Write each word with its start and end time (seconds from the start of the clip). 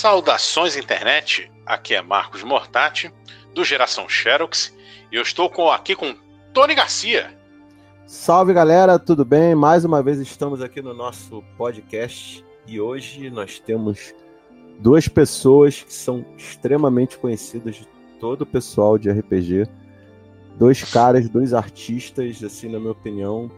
Saudações 0.00 0.76
internet, 0.76 1.52
aqui 1.66 1.94
é 1.94 2.00
Marcos 2.00 2.42
Mortati, 2.42 3.12
do 3.52 3.62
Geração 3.62 4.08
Xerox, 4.08 4.74
e 5.12 5.16
eu 5.16 5.20
estou 5.20 5.50
com, 5.50 5.70
aqui 5.70 5.94
com 5.94 6.16
Tony 6.54 6.74
Garcia. 6.74 7.38
Salve 8.06 8.54
galera, 8.54 8.98
tudo 8.98 9.26
bem? 9.26 9.54
Mais 9.54 9.84
uma 9.84 10.02
vez 10.02 10.18
estamos 10.18 10.62
aqui 10.62 10.80
no 10.80 10.94
nosso 10.94 11.44
podcast 11.58 12.42
e 12.66 12.80
hoje 12.80 13.28
nós 13.28 13.60
temos 13.60 14.14
duas 14.78 15.06
pessoas 15.06 15.82
que 15.82 15.92
são 15.92 16.24
extremamente 16.34 17.18
conhecidas 17.18 17.74
de 17.74 17.86
todo 18.18 18.40
o 18.40 18.46
pessoal 18.46 18.96
de 18.96 19.10
RPG. 19.10 19.66
Dois 20.56 20.82
caras, 20.82 21.28
dois 21.28 21.52
artistas, 21.52 22.42
assim, 22.42 22.70
na 22.70 22.78
minha 22.78 22.92
opinião, 22.92 23.50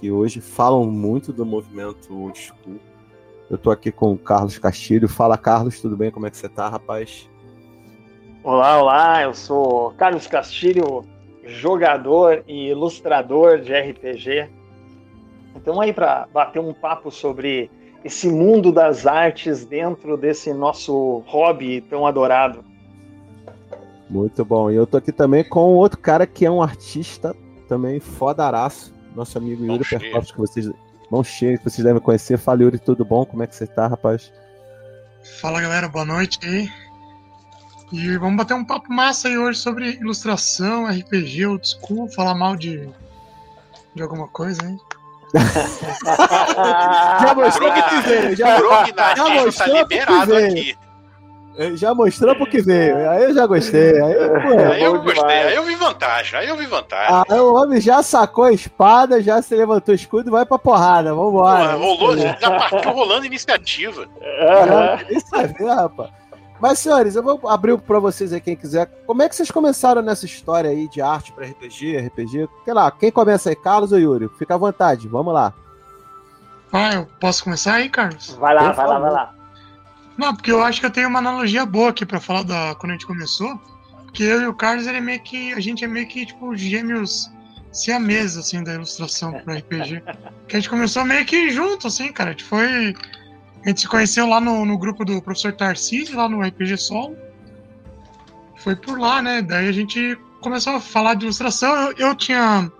que 0.00 0.10
hoje 0.10 0.40
falam 0.40 0.86
muito 0.86 1.32
do 1.32 1.46
movimento 1.46 2.12
old 2.12 2.36
school. 2.36 2.80
Eu 3.50 3.56
tô 3.56 3.70
aqui 3.70 3.90
com 3.90 4.12
o 4.12 4.18
Carlos 4.18 4.58
Castilho. 4.58 5.08
Fala, 5.08 5.38
Carlos, 5.38 5.80
tudo 5.80 5.96
bem? 5.96 6.10
Como 6.10 6.26
é 6.26 6.30
que 6.30 6.36
você 6.36 6.48
tá, 6.48 6.68
rapaz? 6.68 7.28
Olá, 8.44 8.80
olá, 8.80 9.22
eu 9.22 9.34
sou 9.34 9.92
Carlos 9.92 10.26
Castilho, 10.26 11.04
jogador 11.44 12.44
e 12.46 12.68
ilustrador 12.68 13.58
de 13.58 13.72
RPG. 13.72 14.48
Então 15.56 15.80
aí 15.80 15.92
para 15.92 16.28
bater 16.32 16.60
um 16.60 16.72
papo 16.72 17.10
sobre 17.10 17.70
esse 18.04 18.28
mundo 18.28 18.70
das 18.70 19.06
artes 19.06 19.64
dentro 19.64 20.16
desse 20.16 20.52
nosso 20.52 21.22
hobby 21.26 21.80
tão 21.80 22.06
adorado. 22.06 22.64
Muito 24.08 24.44
bom. 24.44 24.70
E 24.70 24.76
eu 24.76 24.86
tô 24.86 24.98
aqui 24.98 25.12
também 25.12 25.42
com 25.42 25.74
outro 25.74 25.98
cara 25.98 26.26
que 26.26 26.46
é 26.46 26.50
um 26.50 26.62
artista 26.62 27.34
também 27.66 27.98
fodaraço, 27.98 28.94
nosso 29.14 29.36
amigo 29.36 29.64
Yuri 29.64 29.84
Perkowski, 29.84 30.32
que 30.32 30.38
vocês 30.38 30.70
mão 31.10 31.24
cheia, 31.24 31.58
que 31.58 31.64
vocês 31.64 31.84
devem 31.84 32.00
conhecer. 32.00 32.38
Fala, 32.38 32.62
Yuri, 32.62 32.78
tudo 32.78 33.04
bom? 33.04 33.24
Como 33.24 33.42
é 33.42 33.46
que 33.46 33.54
você 33.54 33.66
tá, 33.66 33.86
rapaz? 33.86 34.32
Fala, 35.40 35.60
galera, 35.60 35.88
boa 35.88 36.04
noite 36.04 36.38
aí. 36.42 36.70
E 37.92 38.16
vamos 38.18 38.36
bater 38.36 38.54
um 38.54 38.64
papo 38.64 38.92
massa 38.92 39.28
aí 39.28 39.38
hoje 39.38 39.58
sobre 39.58 39.92
ilustração, 39.92 40.86
RPG, 40.86 41.46
old 41.46 41.66
school, 41.66 42.08
falar 42.10 42.34
mal 42.34 42.54
de, 42.54 42.88
de 43.94 44.02
alguma 44.02 44.28
coisa, 44.28 44.62
hein? 44.62 44.78
já 47.22 47.34
mostrou 47.34 47.72
que 47.72 47.80
veio, 48.08 48.36
já, 48.36 48.56
já 49.14 49.28
mostrou 49.28 49.52
tá 49.52 49.82
liberado 49.82 50.36
aqui. 50.36 50.76
Já 51.74 51.92
mostrou 51.92 52.36
porque 52.36 52.62
veio. 52.62 53.10
Aí 53.10 53.24
eu 53.24 53.34
já 53.34 53.46
gostei. 53.46 54.00
Aí, 54.00 54.14
pô, 54.14 54.58
aí 54.72 54.82
eu 54.82 55.02
gostei. 55.02 55.14
Demais. 55.14 55.46
Aí 55.46 55.54
eu 55.56 55.64
vi 55.64 55.74
vantagem. 55.74 56.38
Aí 56.38 56.48
eu 56.48 56.56
vi 56.56 56.66
vantagem. 56.66 57.24
Aí 57.28 57.40
o 57.40 57.54
homem 57.54 57.80
já 57.80 58.00
sacou 58.02 58.44
a 58.44 58.52
espada, 58.52 59.20
já 59.20 59.42
se 59.42 59.56
levantou 59.56 59.92
o 59.92 59.96
escudo 59.96 60.28
e 60.28 60.30
vai 60.30 60.46
pra 60.46 60.58
porrada. 60.58 61.12
Vambora. 61.12 61.72
Pô, 61.72 61.94
rolou, 61.94 62.16
já 62.16 62.50
partiu 62.50 62.92
rolando 62.92 63.26
iniciativa. 63.26 64.02
Uhum. 64.02 65.16
Isso 65.16 65.34
aí, 65.34 65.52
rapaz. 65.66 66.10
Mas, 66.60 66.80
senhores, 66.80 67.14
eu 67.14 67.22
vou 67.22 67.40
abrir 67.48 67.78
para 67.78 68.00
vocês 68.00 68.32
aí, 68.32 68.40
quem 68.40 68.56
quiser. 68.56 68.86
Como 69.06 69.22
é 69.22 69.28
que 69.28 69.34
vocês 69.36 69.50
começaram 69.50 70.02
nessa 70.02 70.26
história 70.26 70.70
aí 70.70 70.88
de 70.88 71.00
arte 71.00 71.32
para 71.32 71.46
RPG, 71.46 71.98
RPG? 72.06 72.48
Sei 72.64 72.74
lá, 72.74 72.90
quem 72.90 73.10
começa 73.12 73.48
aí, 73.48 73.56
Carlos 73.56 73.92
ou 73.92 73.98
Yuri? 73.98 74.28
Fica 74.38 74.54
à 74.54 74.58
vontade, 74.58 75.06
vamos 75.06 75.32
lá. 75.32 75.52
Ah, 76.72 76.94
eu 76.94 77.06
posso 77.20 77.44
começar 77.44 77.74
aí, 77.74 77.88
Carlos? 77.88 78.30
Vai 78.38 78.54
lá, 78.54 78.72
vai 78.72 78.86
lá, 78.86 78.98
vai 78.98 79.10
lá. 79.10 79.37
Não, 80.18 80.34
porque 80.34 80.50
eu 80.50 80.62
acho 80.62 80.80
que 80.80 80.86
eu 80.86 80.90
tenho 80.90 81.08
uma 81.08 81.20
analogia 81.20 81.64
boa 81.64 81.90
aqui 81.90 82.04
para 82.04 82.20
falar 82.20 82.42
da 82.42 82.74
quando 82.74 82.90
a 82.90 82.94
gente 82.94 83.06
começou. 83.06 83.58
Que 84.12 84.24
eu 84.24 84.42
e 84.42 84.46
o 84.46 84.54
Carlos, 84.54 84.86
ele 84.86 84.98
é 84.98 85.00
meio 85.00 85.20
que. 85.20 85.52
A 85.52 85.60
gente 85.60 85.84
é 85.84 85.88
meio 85.88 86.08
que, 86.08 86.26
tipo, 86.26 86.56
gêmeos 86.56 87.30
mesa 88.00 88.40
assim, 88.40 88.64
da 88.64 88.74
ilustração 88.74 89.32
pro 89.32 89.54
RPG. 89.54 90.02
que 90.48 90.56
a 90.56 90.58
gente 90.58 90.68
começou 90.68 91.04
meio 91.04 91.24
que 91.24 91.50
junto, 91.50 91.86
assim, 91.86 92.12
cara. 92.12 92.30
A 92.30 92.32
gente 92.32 92.44
foi 92.44 92.94
a 93.64 93.68
gente 93.68 93.80
se 93.82 93.88
conheceu 93.88 94.26
lá 94.26 94.40
no, 94.40 94.64
no 94.64 94.78
grupo 94.78 95.04
do 95.04 95.20
professor 95.20 95.52
Tarcísio, 95.52 96.16
lá 96.16 96.28
no 96.28 96.40
RPG 96.40 96.76
Solo. 96.76 97.16
Foi 98.56 98.74
por 98.74 98.98
lá, 98.98 99.20
né? 99.20 99.42
Daí 99.42 99.68
a 99.68 99.72
gente 99.72 100.18
começou 100.40 100.74
a 100.74 100.80
falar 100.80 101.14
de 101.14 101.24
ilustração. 101.24 101.74
Eu, 101.74 101.92
eu 101.98 102.14
tinha. 102.14 102.70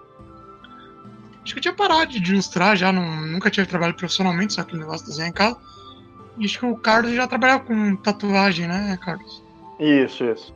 Acho 1.42 1.52
que 1.52 1.58
eu 1.58 1.62
tinha 1.62 1.74
parado 1.74 2.18
de 2.18 2.32
ilustrar 2.32 2.76
já, 2.76 2.92
não, 2.92 3.26
nunca 3.26 3.50
tive 3.50 3.66
trabalho 3.66 3.94
profissionalmente, 3.94 4.54
só 4.54 4.60
aquele 4.60 4.80
negócio 4.80 5.04
de 5.04 5.10
desenhar 5.10 5.30
em 5.30 5.32
casa. 5.32 5.56
Acho 6.42 6.58
que 6.58 6.66
o 6.66 6.76
Carlos 6.76 7.12
já 7.12 7.26
trabalhava 7.26 7.64
com 7.64 7.96
tatuagem, 7.96 8.68
né, 8.68 8.98
Carlos? 9.02 9.42
Isso, 9.78 10.24
isso. 10.24 10.54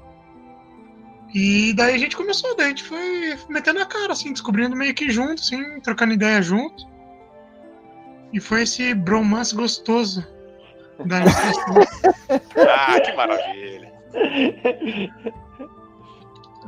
E 1.34 1.72
daí 1.72 1.94
a 1.94 1.98
gente 1.98 2.16
começou, 2.16 2.54
daí 2.56 2.66
a 2.66 2.68
gente 2.68 2.84
foi 2.84 3.36
metendo 3.48 3.80
a 3.80 3.86
cara, 3.86 4.12
assim, 4.12 4.32
descobrindo 4.32 4.76
meio 4.76 4.94
que 4.94 5.10
junto, 5.10 5.40
assim, 5.40 5.80
trocando 5.80 6.12
ideia 6.12 6.42
junto. 6.42 6.86
E 8.32 8.40
foi 8.40 8.62
esse 8.62 8.94
bromance 8.94 9.54
gostoso 9.54 10.26
da 11.04 11.20
Ah, 12.68 13.00
que 13.00 13.12
maravilha. 13.12 13.92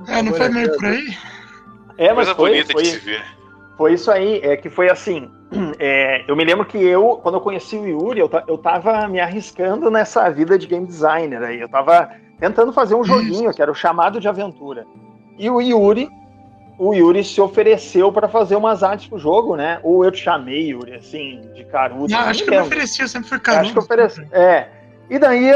É, 0.09 0.23
não 0.23 0.35
foi 0.35 0.49
meio 0.49 0.75
por 0.77 0.87
aí? 0.87 1.17
É, 1.99 2.13
mas 2.13 2.27
Coisa 2.27 2.35
foi, 2.35 2.51
bonita 2.51 2.73
foi, 2.73 2.83
de 2.83 2.91
se 2.91 2.99
ver. 2.99 3.25
Foi 3.77 3.95
isso 3.95 4.11
aí, 4.11 4.41
é 4.43 4.57
que 4.57 4.71
foi 4.71 4.91
assim. 4.91 5.31
É, 5.79 6.25
eu 6.27 6.35
me 6.35 6.45
lembro 6.45 6.65
que 6.65 6.79
eu, 6.79 7.21
quando 7.23 7.37
eu 7.37 7.41
conheci 7.41 7.77
o 7.77 7.87
Yuri, 7.87 8.19
eu, 8.19 8.31
eu 8.49 8.59
tava 8.59 9.07
me 9.07 9.21
arriscando 9.21 9.89
nessa 9.89 10.29
vida 10.29 10.59
de 10.59 10.67
game 10.67 10.87
designer 10.87 11.43
aí. 11.43 11.61
Eu 11.61 11.69
tava 11.69 12.11
tentando 12.41 12.73
fazer 12.73 12.97
um 12.97 13.05
joguinho 13.05 13.53
que 13.53 13.63
era 13.63 13.71
o 13.71 13.75
chamado 13.75 14.19
de 14.19 14.27
aventura. 14.27 14.85
E 15.39 15.49
o 15.49 15.61
Yuri 15.61 16.09
o 16.79 16.93
Yuri 16.93 17.23
se 17.23 17.41
ofereceu 17.41 18.13
para 18.13 18.29
fazer 18.29 18.57
umas 18.57 18.83
artes 18.83 19.07
pro 19.07 19.19
jogo, 19.19 19.57
né? 19.57 19.79
Ou 19.83 20.05
eu 20.05 20.11
te 20.11 20.23
chamei, 20.23 20.71
Yuri, 20.71 20.95
assim, 20.95 21.41
de 21.55 21.65
carudo. 21.65 22.13
Não, 22.13 22.19
acho 22.21 22.45
que 22.45 22.51
eu 22.51 22.55
me 22.55 22.67
ofereci, 22.67 23.03
eu 23.03 23.09
sempre 23.09 23.29
fui 23.29 23.39
carudo. 23.39 23.63
Acho 23.63 23.73
que 23.73 23.79
ofereci. 23.79 24.27
É. 24.33 24.69
E 25.09 25.19
daí 25.19 25.51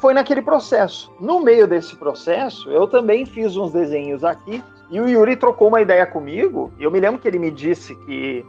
foi 0.00 0.12
naquele 0.12 0.42
processo. 0.42 1.12
No 1.20 1.40
meio 1.40 1.66
desse 1.66 1.96
processo, 1.96 2.70
eu 2.70 2.86
também 2.86 3.24
fiz 3.24 3.56
uns 3.56 3.72
desenhos 3.72 4.24
aqui 4.24 4.62
e 4.90 5.00
o 5.00 5.08
Yuri 5.08 5.36
trocou 5.36 5.68
uma 5.68 5.80
ideia 5.80 6.06
comigo. 6.06 6.72
E 6.78 6.84
eu 6.84 6.90
me 6.90 7.00
lembro 7.00 7.20
que 7.20 7.28
ele 7.28 7.38
me 7.38 7.50
disse 7.50 7.94
que 7.94 8.44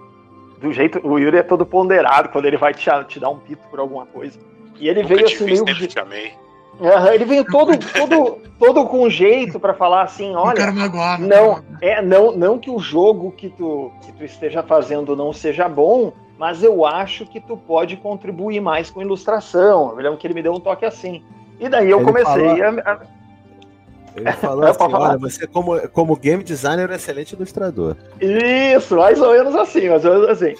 do 0.59 0.71
jeito 0.71 0.99
o 1.03 1.19
Yuri 1.19 1.37
é 1.37 1.43
todo 1.43 1.65
ponderado 1.65 2.29
quando 2.29 2.45
ele 2.45 2.57
vai 2.57 2.73
te, 2.73 2.89
te 3.07 3.19
dar 3.19 3.29
um 3.29 3.39
pito 3.39 3.67
por 3.69 3.79
alguma 3.79 4.05
coisa. 4.05 4.39
E 4.79 4.89
ele 4.89 5.03
Nunca 5.03 5.15
veio 5.15 5.27
assim 5.27 5.45
meio 5.45 5.65
de... 5.65 5.91
chamei. 5.91 6.33
Uhum, 6.79 7.07
ele 7.07 7.23
veio 7.23 7.45
todo, 7.45 7.71
todo, 7.93 8.37
todo 8.59 8.85
com 8.85 9.09
jeito 9.09 9.59
para 9.59 9.73
falar 9.73 10.01
assim, 10.01 10.35
olha, 10.35 10.73
magoar, 10.73 11.21
não, 11.21 11.63
é 11.81 12.01
não, 12.01 12.35
não 12.35 12.59
que 12.59 12.69
o 12.69 12.79
jogo 12.79 13.31
que 13.31 13.47
tu, 13.47 13.91
que 14.01 14.11
tu 14.11 14.25
esteja 14.25 14.61
fazendo 14.61 15.15
não 15.15 15.31
seja 15.31 15.69
bom, 15.69 16.11
mas 16.37 16.61
eu 16.61 16.85
acho 16.85 17.25
que 17.25 17.39
tu 17.39 17.55
pode 17.55 17.95
contribuir 17.95 18.59
mais 18.59 18.91
com 18.91 19.01
ilustração. 19.01 19.91
Eu 19.91 19.95
lembro 19.95 20.17
que 20.17 20.27
ele 20.27 20.33
me 20.33 20.43
deu 20.43 20.53
um 20.53 20.59
toque 20.59 20.83
assim. 20.83 21.23
E 21.61 21.69
daí 21.69 21.89
eu 21.89 21.99
ele 21.99 22.05
comecei 22.05 22.57
falou, 22.57 22.81
a, 22.85 22.99
Ele 24.15 24.31
falou 24.33 24.65
assim, 24.65 24.83
olha, 24.83 25.17
você 25.17 25.45
como, 25.45 25.87
como 25.89 26.15
game 26.15 26.43
designer 26.43 26.89
é 26.89 26.93
um 26.93 26.95
excelente 26.95 27.33
ilustrador. 27.33 27.95
Isso, 28.21 28.95
mais 28.95 29.19
ou 29.19 29.31
menos 29.31 29.55
assim, 29.55 29.89
mais 29.89 30.05
ou 30.05 30.13
menos 30.13 30.29
assim. 30.29 30.55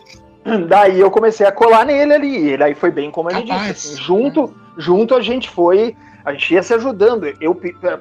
Daí 0.67 0.99
eu 0.99 1.09
comecei 1.09 1.45
a 1.45 1.51
colar 1.51 1.85
nele 1.85 2.13
ali. 2.13 2.49
Ele 2.49 2.63
aí 2.63 2.75
foi 2.75 2.91
bem 2.91 3.09
como 3.09 3.31
ele 3.31 3.41
Capaz. 3.43 3.73
disse. 3.73 3.93
Assim, 3.93 4.03
junto, 4.03 4.53
junto 4.77 5.15
a 5.15 5.21
gente 5.21 5.49
foi. 5.49 5.95
A 6.23 6.33
gente 6.33 6.53
ia 6.53 6.63
se 6.63 6.73
ajudando. 6.73 7.25
Eu 7.39 7.55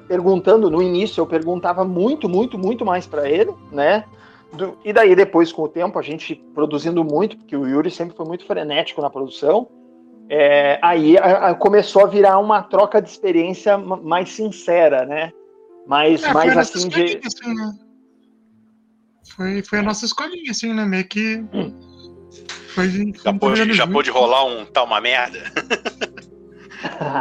perguntando 0.09 0.71
no 0.71 0.83
início, 0.83 1.21
eu 1.21 1.27
perguntava 1.27 1.85
muito, 1.85 2.29
muito, 2.29 2.59
muito 2.59 2.85
mais 2.85 3.07
para 3.07 3.29
ele, 3.29 3.53
né? 3.73 4.05
Do, 4.53 4.77
e 4.85 4.93
daí 4.93 5.15
depois, 5.17 5.53
com 5.53 5.63
o 5.63 5.69
tempo, 5.69 5.99
a 5.99 6.03
gente 6.03 6.35
produzindo 6.55 7.03
muito, 7.03 7.37
porque 7.37 7.57
o 7.57 7.67
Yuri 7.67 7.91
sempre 7.91 8.17
foi 8.17 8.27
muito 8.27 8.47
frenético 8.47 9.01
na 9.01 9.11
produção. 9.11 9.69
É, 10.29 10.79
aí 10.81 11.19
a, 11.19 11.51
a, 11.51 11.55
começou 11.55 12.03
a 12.03 12.07
virar 12.07 12.39
uma 12.39 12.63
troca 12.63 13.01
de 13.01 13.09
experiência 13.09 13.77
mais 13.77 14.31
sincera, 14.31 15.05
né? 15.05 15.33
Mais, 15.87 16.23
é, 16.23 16.33
mais 16.33 16.57
assim 16.57 16.89
de. 16.89 17.21
Assim, 17.25 17.55
né? 17.55 17.79
Foi, 19.37 19.63
foi 19.63 19.79
a 19.81 19.83
nossa 19.83 20.05
escolinha, 20.05 20.51
assim, 20.51 20.73
né? 20.73 20.85
Meio 20.85 21.07
que. 21.07 21.37
Hum 21.53 21.95
foi, 22.75 22.91
já, 23.23 23.33
pôde, 23.33 23.73
já 23.73 23.87
pôde 23.87 24.11
rolar 24.11 24.45
um 24.47 24.67
tal 24.67 24.85
uma 24.85 25.01
merda? 25.01 25.39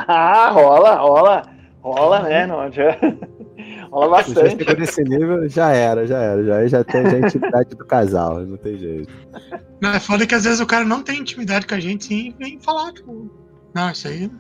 ah, 0.07 0.49
rola, 0.49 0.95
rola. 0.95 1.43
Rola, 1.81 2.23
né? 2.23 2.47
Não, 2.47 2.71
já... 2.71 2.97
Rola 3.91 4.17
bastante. 4.17 4.63
Já 4.63 4.73
nesse 4.73 5.03
nível, 5.03 5.47
já 5.47 5.71
era, 5.71 6.07
já 6.07 6.17
era. 6.17 6.43
Já, 6.43 6.67
já 6.67 6.83
tem 6.83 7.05
a 7.05 7.19
intimidade 7.19 7.75
do 7.75 7.85
casal, 7.85 8.39
não 8.39 8.57
tem 8.57 8.75
jeito. 8.77 9.13
Não, 9.79 9.91
é 9.91 9.99
foda 9.99 10.25
que 10.25 10.33
às 10.33 10.45
vezes 10.45 10.59
o 10.59 10.65
cara 10.65 10.83
não 10.83 11.03
tem 11.03 11.19
intimidade 11.19 11.67
com 11.67 11.75
a 11.75 11.79
gente 11.79 12.05
sim, 12.05 12.33
e 12.39 12.43
vem 12.43 12.59
falar, 12.59 12.91
tipo, 12.93 13.29
não, 13.75 13.91
isso 13.91 14.07
aí. 14.07 14.31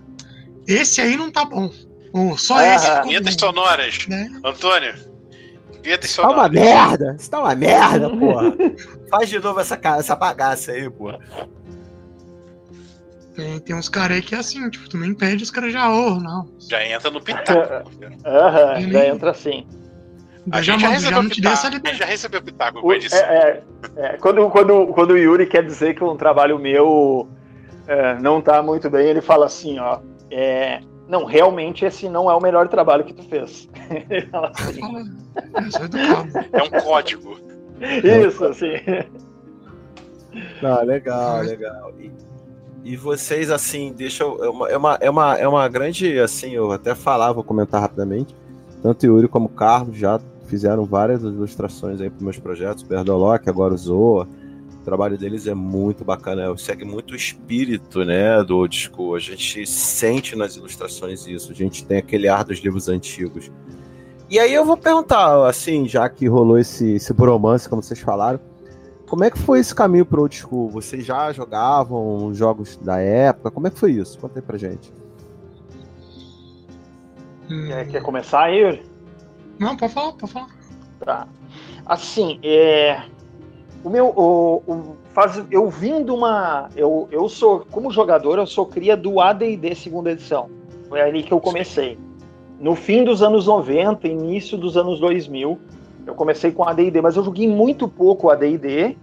Esse 0.67 1.01
aí 1.01 1.15
não 1.15 1.29
tá 1.29 1.45
bom. 1.45 1.69
Ou 2.13 2.37
só 2.37 2.57
ah, 2.57 2.75
esse. 2.75 3.01
Vinhetas 3.01 3.35
sonoras. 3.35 4.07
Né? 4.07 4.29
Antônio, 4.43 4.93
Vinhetas 5.83 6.15
Tá 6.15 6.29
uma 6.29 6.47
merda! 6.47 7.15
Isso 7.19 7.29
tá 7.29 7.39
uma 7.39 7.55
merda, 7.55 8.09
porra! 8.09 8.53
Faz 9.11 9.29
de 9.29 9.39
novo 9.39 9.59
essa, 9.59 9.79
essa 9.97 10.15
bagaça 10.15 10.71
aí, 10.71 10.89
porra. 10.89 11.19
Tem, 13.35 13.59
tem 13.59 13.75
uns 13.75 13.89
caras 13.89 14.17
aí 14.17 14.21
que 14.21 14.35
é 14.35 14.37
assim, 14.37 14.69
tipo, 14.69 14.87
tu 14.87 14.97
não 14.97 15.07
impede, 15.07 15.43
os 15.43 15.51
caras 15.51 15.73
já 15.73 15.89
orram, 15.91 16.19
não. 16.19 16.47
Já 16.69 16.85
entra 16.85 17.09
no 17.11 17.19
pitaco. 17.19 17.89
Aham, 18.25 18.75
uhum, 18.75 18.91
já 18.91 19.07
entra 19.07 19.31
assim. 19.31 19.67
A 20.51 20.61
já, 20.61 20.77
já, 20.77 20.99
já 20.99 21.11
não 21.11 21.29
te 21.29 21.41
deu 21.41 21.51
essa 21.51 21.67
liberdade. 21.67 21.97
já 21.97 22.05
recebeu 22.05 22.41
pitaco 22.41 22.85
o, 22.85 22.93
é, 22.93 22.97
é, 22.97 23.63
é, 23.95 24.17
quando, 24.17 24.49
quando, 24.49 24.87
quando 24.87 25.11
o 25.11 25.17
Yuri 25.17 25.47
quer 25.47 25.65
dizer 25.65 25.95
que 25.95 26.03
um 26.03 26.17
trabalho 26.17 26.59
meu 26.59 27.29
é, 27.87 28.15
não 28.15 28.41
tá 28.41 28.61
muito 28.61 28.89
bem, 28.89 29.07
ele 29.07 29.21
fala 29.21 29.45
assim, 29.45 29.79
ó. 29.79 29.99
é, 30.29 30.81
não, 31.13 31.25
realmente 31.25 31.85
esse 31.85 32.09
não 32.09 32.29
é 32.29 32.33
o 32.33 32.41
melhor 32.41 32.67
trabalho 32.67 33.03
que 33.03 33.13
tu 33.13 33.21
fez. 33.23 33.69
assim. 34.33 34.81
é 36.51 36.63
um 36.63 36.81
código. 36.81 37.37
Isso, 38.27 38.43
assim. 38.43 38.73
Não, 40.59 40.83
legal, 40.83 41.41
legal. 41.41 41.93
E, 41.99 42.11
e 42.83 42.97
vocês, 42.97 43.51
assim, 43.51 43.93
deixam. 43.93 44.43
É 44.43 44.49
uma, 44.49 44.69
é, 44.69 44.77
uma, 44.77 44.97
é, 45.01 45.09
uma, 45.09 45.37
é 45.37 45.47
uma 45.47 45.67
grande. 45.69 46.19
Assim, 46.19 46.49
eu 46.51 46.71
até 46.71 46.95
falava, 46.95 47.33
vou 47.33 47.43
comentar 47.43 47.79
rapidamente. 47.79 48.35
Tanto 48.81 49.05
Yuri 49.05 49.27
como 49.27 49.47
Carlos 49.47 49.95
já 49.95 50.19
fizeram 50.47 50.83
várias 50.83 51.21
ilustrações 51.21 52.01
aí 52.01 52.09
para 52.09 52.23
meus 52.23 52.39
projetos. 52.39 52.81
Berdolock, 52.81 53.47
agora 53.47 53.75
o 53.75 53.77
Zoa. 53.77 54.27
O 54.83 54.85
trabalho 54.85 55.17
deles 55.17 55.47
é 55.47 55.53
muito 55.53 56.03
bacana, 56.03 56.53
segue 56.57 56.83
muito 56.83 57.13
o 57.13 57.15
espírito 57.15 58.03
né, 58.03 58.43
do 58.43 58.57
old 58.57 58.75
school. 58.77 59.15
A 59.15 59.19
gente 59.19 59.65
sente 59.65 60.35
nas 60.35 60.57
ilustrações 60.57 61.25
isso, 61.25 61.53
a 61.53 61.55
gente 61.55 61.85
tem 61.85 61.99
aquele 61.99 62.27
ar 62.27 62.43
dos 62.43 62.59
livros 62.59 62.89
antigos. 62.89 63.49
E 64.29 64.37
aí 64.37 64.53
eu 64.53 64.65
vou 64.65 64.75
perguntar, 64.75 65.47
assim, 65.47 65.87
já 65.87 66.09
que 66.09 66.27
rolou 66.27 66.59
esse, 66.59 66.95
esse 66.95 67.13
bromance, 67.13 67.69
como 67.69 67.81
vocês 67.81 68.01
falaram, 68.01 68.41
como 69.07 69.23
é 69.23 69.31
que 69.31 69.39
foi 69.39 69.61
esse 69.61 69.73
caminho 69.73 70.05
pro 70.05 70.23
old 70.23 70.35
school? 70.35 70.69
Vocês 70.69 71.05
já 71.05 71.31
jogavam 71.31 72.33
jogos 72.33 72.75
da 72.75 72.99
época? 72.99 73.51
Como 73.51 73.67
é 73.67 73.69
que 73.69 73.79
foi 73.79 73.93
isso? 73.93 74.19
Conta 74.19 74.39
aí 74.39 74.41
pra 74.45 74.57
gente. 74.57 74.93
Quer, 77.47 77.87
quer 77.87 78.03
começar, 78.03 78.49
Yuri? 78.49 78.83
Não, 79.57 79.77
pode 79.77 79.93
falar, 79.93 80.11
pode 80.11 80.33
falar. 80.33 80.49
Tá. 80.99 81.27
Assim, 81.85 82.37
é, 82.43 83.01
o 83.83 83.89
meu, 83.89 84.07
o, 84.07 84.63
o, 84.65 84.97
faz, 85.11 85.43
eu 85.51 85.69
vim 85.69 86.03
de 86.03 86.11
uma, 86.11 86.69
eu, 86.75 87.07
eu 87.11 87.27
sou, 87.27 87.65
como 87.69 87.91
jogador, 87.91 88.39
eu 88.39 88.47
sou 88.47 88.65
cria 88.65 88.95
do 88.95 89.19
AD&D 89.19 89.75
segunda 89.75 90.11
edição. 90.11 90.49
Foi 90.87 91.01
ali 91.01 91.21
que 91.21 91.33
eu 91.33 91.39
comecei. 91.39 91.97
No 92.59 92.75
fim 92.75 93.03
dos 93.03 93.21
anos 93.21 93.45
90, 93.45 94.07
início 94.07 94.57
dos 94.57 94.77
anos 94.77 94.99
2000, 94.99 95.59
eu 96.05 96.15
comecei 96.15 96.51
com 96.51 96.63
AD&D, 96.63 97.01
mas 97.01 97.17
eu 97.17 97.23
joguei 97.23 97.47
muito 97.47 97.87
pouco 97.87 98.29
AD&D 98.29 98.95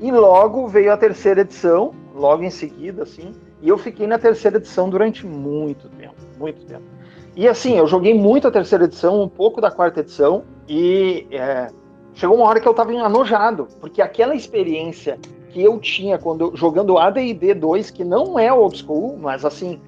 e 0.00 0.10
logo 0.10 0.66
veio 0.66 0.92
a 0.92 0.96
terceira 0.96 1.42
edição, 1.42 1.92
logo 2.14 2.42
em 2.42 2.50
seguida, 2.50 3.02
assim, 3.02 3.32
e 3.60 3.68
eu 3.68 3.76
fiquei 3.76 4.06
na 4.06 4.18
terceira 4.18 4.56
edição 4.56 4.88
durante 4.88 5.26
muito 5.26 5.88
tempo, 5.90 6.14
muito 6.38 6.64
tempo. 6.64 6.82
E 7.36 7.46
assim, 7.46 7.78
eu 7.78 7.86
joguei 7.86 8.14
muito 8.14 8.48
a 8.48 8.50
terceira 8.50 8.84
edição, 8.84 9.22
um 9.22 9.28
pouco 9.28 9.60
da 9.60 9.70
quarta 9.70 10.00
edição, 10.00 10.44
e 10.68 11.26
é, 11.30 11.68
chegou 12.14 12.36
uma 12.36 12.46
hora 12.46 12.60
que 12.60 12.68
eu 12.68 12.72
estava 12.72 12.92
enojado, 12.92 13.68
porque 13.80 14.02
aquela 14.02 14.34
experiência 14.34 15.18
que 15.50 15.62
eu 15.62 15.78
tinha 15.78 16.18
quando 16.18 16.52
jogando 16.54 16.98
AD&D 16.98 17.54
2, 17.54 17.90
que 17.90 18.04
não 18.04 18.38
é 18.38 18.52
old 18.52 18.76
school, 18.78 19.18
mas 19.20 19.44
assim, 19.44 19.80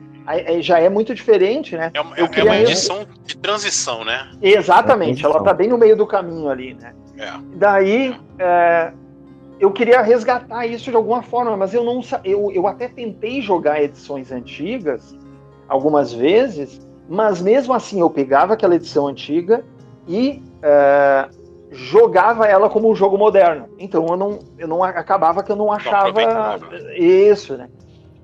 já 0.61 0.79
é 0.79 0.89
muito 0.89 1.15
diferente, 1.15 1.77
né? 1.77 1.91
É 1.95 2.01
uma, 2.01 2.17
é 2.17 2.43
uma 2.43 2.57
edição 2.57 3.07
de 3.25 3.37
transição, 3.37 4.05
né? 4.05 4.31
Exatamente, 4.41 5.25
é 5.25 5.29
ela 5.29 5.43
tá 5.43 5.53
bem 5.53 5.69
no 5.69 5.79
meio 5.79 5.97
do 5.97 6.07
caminho 6.07 6.49
ali, 6.49 6.75
né? 6.75 6.95
É. 7.19 7.33
Daí, 7.55 8.17
é, 8.39 8.93
eu 9.61 9.71
queria 9.71 10.01
resgatar 10.01 10.67
isso 10.67 10.91
de 10.91 10.97
alguma 10.97 11.23
forma, 11.23 11.57
mas 11.57 11.73
eu 11.75 11.85
não 11.85 12.01
eu, 12.25 12.51
eu 12.53 12.67
até 12.67 12.89
tentei 12.89 13.41
jogar 13.41 13.83
edições 13.83 14.33
antigas 14.33 15.15
algumas 15.69 16.13
vezes, 16.13 16.81
mas 17.09 17.41
mesmo 17.41 17.73
assim 17.73 18.01
eu 18.01 18.11
pegava 18.11 18.55
aquela 18.55 18.75
edição 18.75 19.07
antiga 19.07 19.65
e 20.09 20.43
é, 20.63 21.29
jogava 21.75 22.47
ela 22.47 22.71
como 22.71 22.91
um 22.91 22.95
jogo 22.95 23.19
moderno. 23.19 23.69
Então 23.79 24.07
eu 24.07 24.17
não, 24.17 24.39
eu 24.59 24.69
não 24.69 24.83
acabava 24.83 25.43
que 25.43 25.53
eu 25.53 25.57
não 25.57 25.71
achava 25.73 26.13
não 26.13 26.95
isso, 26.97 27.57
né? 27.57 27.69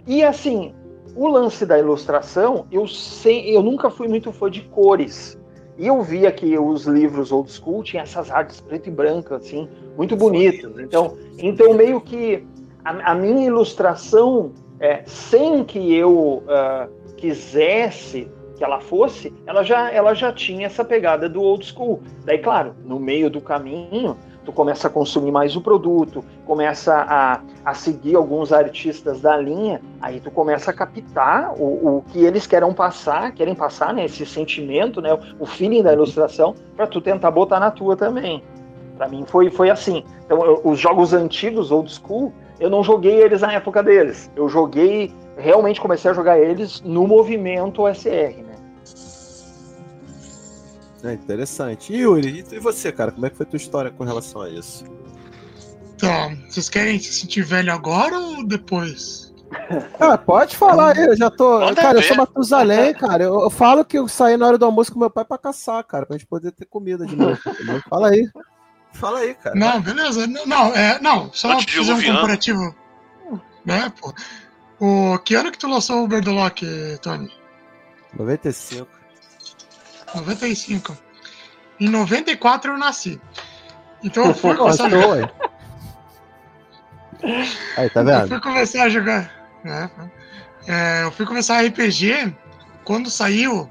E 0.06 0.24
assim, 0.24 0.74
o 1.14 1.28
lance 1.28 1.66
da 1.66 1.78
ilustração, 1.78 2.66
eu 2.70 2.86
sei, 2.86 3.54
eu 3.54 3.62
nunca 3.62 3.90
fui 3.90 4.08
muito 4.08 4.32
fã 4.32 4.50
de 4.50 4.62
cores. 4.62 5.38
E 5.76 5.86
eu 5.86 6.02
via 6.02 6.30
que 6.30 6.58
os 6.58 6.84
livros 6.84 7.32
old 7.32 7.50
school 7.50 7.82
tinham 7.82 8.02
essas 8.02 8.30
artes 8.30 8.60
preto 8.60 8.88
e 8.88 8.92
branco, 8.92 9.34
assim, 9.34 9.68
muito 9.96 10.14
bonitas. 10.14 10.78
Então, 10.78 11.16
então 11.38 11.72
meio 11.72 12.00
que 12.00 12.46
a, 12.84 13.12
a 13.12 13.14
minha 13.14 13.46
ilustração, 13.46 14.52
é, 14.78 15.02
sem 15.06 15.64
que 15.64 15.94
eu 15.94 16.42
uh, 16.44 17.14
quisesse 17.16 18.30
que 18.60 18.64
ela 18.64 18.78
fosse, 18.78 19.32
ela 19.46 19.62
já, 19.62 19.90
ela 19.90 20.12
já 20.12 20.30
tinha 20.30 20.66
essa 20.66 20.84
pegada 20.84 21.30
do 21.30 21.40
old 21.40 21.64
school. 21.64 22.02
Daí, 22.26 22.36
claro, 22.36 22.74
no 22.84 23.00
meio 23.00 23.30
do 23.30 23.40
caminho, 23.40 24.18
tu 24.44 24.52
começa 24.52 24.86
a 24.86 24.90
consumir 24.90 25.32
mais 25.32 25.56
o 25.56 25.62
produto, 25.62 26.22
começa 26.44 26.94
a, 26.94 27.40
a 27.64 27.72
seguir 27.72 28.16
alguns 28.16 28.52
artistas 28.52 29.22
da 29.22 29.34
linha, 29.34 29.80
aí 29.98 30.20
tu 30.20 30.30
começa 30.30 30.72
a 30.72 30.74
captar 30.74 31.54
o, 31.58 31.96
o 31.96 32.04
que 32.12 32.22
eles 32.22 32.46
querem 32.46 32.70
passar, 32.74 33.32
querem 33.32 33.54
passar, 33.54 33.94
né, 33.94 34.04
esse 34.04 34.26
sentimento, 34.26 35.00
né, 35.00 35.18
o 35.38 35.46
feeling 35.46 35.82
da 35.82 35.94
ilustração, 35.94 36.54
para 36.76 36.86
tu 36.86 37.00
tentar 37.00 37.30
botar 37.30 37.58
na 37.60 37.70
tua 37.70 37.96
também. 37.96 38.44
Para 38.98 39.08
mim 39.08 39.24
foi, 39.26 39.50
foi 39.50 39.70
assim. 39.70 40.04
Então, 40.26 40.44
eu, 40.44 40.60
os 40.64 40.78
jogos 40.78 41.14
antigos, 41.14 41.70
old 41.70 41.90
school, 41.90 42.30
eu 42.60 42.68
não 42.68 42.84
joguei 42.84 43.22
eles 43.22 43.40
na 43.40 43.54
época 43.54 43.82
deles. 43.82 44.30
Eu 44.36 44.50
joguei, 44.50 45.14
realmente 45.38 45.80
comecei 45.80 46.10
a 46.10 46.14
jogar 46.14 46.38
eles 46.38 46.82
no 46.82 47.06
movimento 47.06 47.80
OSR, 47.80 48.42
né? 48.42 48.49
É 51.02 51.12
interessante. 51.12 51.92
E 51.92 51.98
Yuri, 51.98 52.44
e 52.50 52.58
você, 52.58 52.92
cara, 52.92 53.10
como 53.10 53.26
é 53.26 53.30
que 53.30 53.36
foi 53.36 53.46
a 53.46 53.48
tua 53.48 53.56
história 53.56 53.90
com 53.90 54.04
relação 54.04 54.42
a 54.42 54.50
isso? 54.50 54.84
Tá, 55.98 56.34
vocês 56.48 56.68
querem 56.68 56.98
se 56.98 57.12
sentir 57.12 57.42
velho 57.42 57.72
agora 57.72 58.18
ou 58.18 58.46
depois? 58.46 59.30
Ah, 59.98 60.16
pode 60.16 60.56
falar 60.56 60.96
aí, 60.96 61.04
eu 61.04 61.16
já 61.16 61.28
tô. 61.28 61.60
Manda 61.60 61.74
cara, 61.74 61.94
ver. 61.94 62.04
eu 62.04 62.08
sou 62.08 62.16
Matusalém, 62.16 62.94
cara. 62.94 63.24
Eu, 63.24 63.40
eu, 63.40 63.50
falo 63.50 63.84
que 63.84 63.98
eu 63.98 64.06
saí 64.06 64.36
na 64.36 64.46
hora 64.46 64.56
do 64.56 64.64
almoço 64.64 64.92
com 64.92 64.98
meu 64.98 65.10
pai 65.10 65.24
pra 65.24 65.36
caçar, 65.36 65.82
cara, 65.84 66.06
pra 66.06 66.16
gente 66.16 66.26
poder 66.26 66.52
ter 66.52 66.66
comida 66.66 67.04
de 67.04 67.16
novo. 67.16 67.36
Fala 67.90 68.10
aí. 68.10 68.28
Fala 68.92 69.18
aí, 69.18 69.34
cara. 69.34 69.56
Não, 69.56 69.80
beleza. 69.80 70.26
Não, 70.26 70.74
é, 70.74 71.00
não 71.00 71.32
só 71.32 71.52
Antes 71.52 71.74
fazer 71.74 71.92
um 71.92 72.14
comparativo. 72.14 72.74
Né, 73.64 73.92
pô. 74.00 74.14
O, 74.80 75.18
que 75.18 75.34
ano 75.34 75.52
que 75.52 75.58
tu 75.58 75.68
lançou 75.68 76.04
o 76.04 76.08
Berdolock, 76.08 76.64
Tony? 77.02 77.30
95. 78.14 78.88
95. 80.14 80.96
Em 81.78 81.88
94 81.88 82.72
eu 82.72 82.78
nasci. 82.78 83.20
Então 84.02 84.26
eu 84.26 84.34
fui 84.34 84.54
começar 84.56 84.86
a 84.86 84.90
jogar. 84.90 85.32
Aí, 87.76 87.90
tá 87.90 88.02
vendo? 88.02 88.22
Eu 88.22 88.28
fui 88.28 88.40
começar 88.40 88.84
a 88.84 88.88
jogar. 88.88 89.30
É, 89.64 89.90
é, 90.66 91.04
eu 91.04 91.12
fui 91.12 91.26
começar 91.26 91.60
RPG 91.62 92.34
quando 92.84 93.10
saiu 93.10 93.70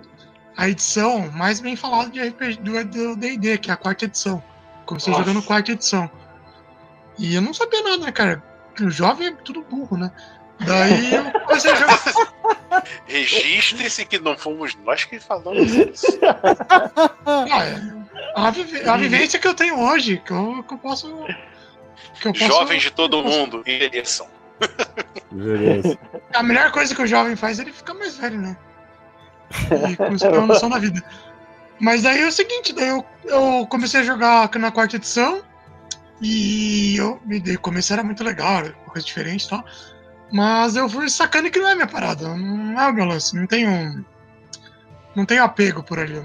a 0.56 0.70
edição 0.70 1.30
mais 1.32 1.60
bem 1.60 1.76
falada 1.76 2.10
de 2.10 2.22
RPG 2.22 2.58
do 2.86 3.16
DD, 3.16 3.58
que 3.58 3.72
é 3.72 3.74
a 3.74 3.78
quarta 3.78 4.06
edição. 4.06 4.44
Comecei 4.86 5.12
Nossa. 5.12 5.24
jogando 5.24 5.46
quarta 5.46 5.72
edição. 5.72 6.10
E 7.18 7.36
eu 7.36 7.42
não 7.42 7.54
sabia 7.54 7.84
nada, 7.84 8.06
né, 8.06 8.12
cara? 8.12 8.44
O 8.80 8.90
jovem 8.90 9.28
é 9.28 9.32
tudo 9.32 9.62
burro, 9.62 9.98
né? 9.98 10.12
Daí 10.66 11.14
eu 11.16 11.32
comecei 11.42 11.72
a 11.72 11.76
jogar. 11.76 12.00
Registre-se 13.06 14.06
que 14.06 14.20
não 14.20 14.38
fomos 14.38 14.76
nós 14.84 15.04
que 15.06 15.20
falamos 15.20 15.72
isso. 15.74 16.08
É. 17.30 17.82
a, 18.36 18.50
vive, 18.50 18.90
a, 18.90 18.98
vivência 18.98 19.40
que 19.40 19.48
eu 19.48 19.54
tenho 19.54 19.80
hoje, 19.80 20.18
que 20.18 20.32
eu, 20.32 20.64
que 20.64 20.74
eu 20.74 20.78
posso. 20.78 21.26
Que 22.20 22.28
eu 22.28 22.34
posso 22.34 22.48
Jovens 22.48 22.82
de 22.82 22.92
todo 22.92 23.24
mundo, 23.24 23.64
envelheçam. 23.66 24.28
A 26.34 26.44
melhor 26.44 26.72
coisa 26.72 26.94
que 26.94 27.02
o 27.02 27.08
jovem 27.08 27.36
faz 27.36 27.60
é 27.60 27.62
ele 27.62 27.72
ficar 27.72 27.94
mais 27.94 28.18
velho, 28.18 28.42
né? 28.42 28.58
E 29.90 29.96
começar 29.96 30.28
a 30.28 30.32
ter 30.32 30.38
uma 30.38 30.48
noção 30.48 30.70
da 30.70 30.80
vida. 30.80 31.04
Mas 31.80 32.04
daí 32.04 32.22
é 32.22 32.28
o 32.28 32.32
seguinte, 32.32 32.74
daí 32.74 32.90
eu, 32.90 33.06
eu 33.26 33.68
comecei 33.68 34.02
a 34.02 34.04
jogar 34.04 34.50
na 34.56 34.72
quarta 34.72 34.98
edição 34.98 35.42
e 36.22 36.98
eu 36.98 37.20
me 37.26 37.40
dei, 37.40 37.58
começo 37.58 37.94
era 37.94 38.04
muito 38.04 38.24
legal, 38.24 38.64
uma 38.64 38.92
coisa 38.92 39.06
diferente 39.06 39.46
e 39.46 39.50
tal. 39.50 39.64
Mas 40.32 40.76
eu 40.76 40.88
fui 40.88 41.10
sacando 41.10 41.50
que 41.50 41.60
não 41.60 41.70
é 41.70 41.76
minha 41.76 41.88
parada, 41.88 42.36
não 42.36 42.80
é 42.80 42.88
o 42.88 42.94
meu 42.94 43.06
lance, 43.06 43.36
não 43.36 43.48
tenho. 43.48 44.06
Não 45.16 45.26
tenho 45.26 45.44
apego 45.44 45.82
por 45.82 46.00
ali. 46.00 46.16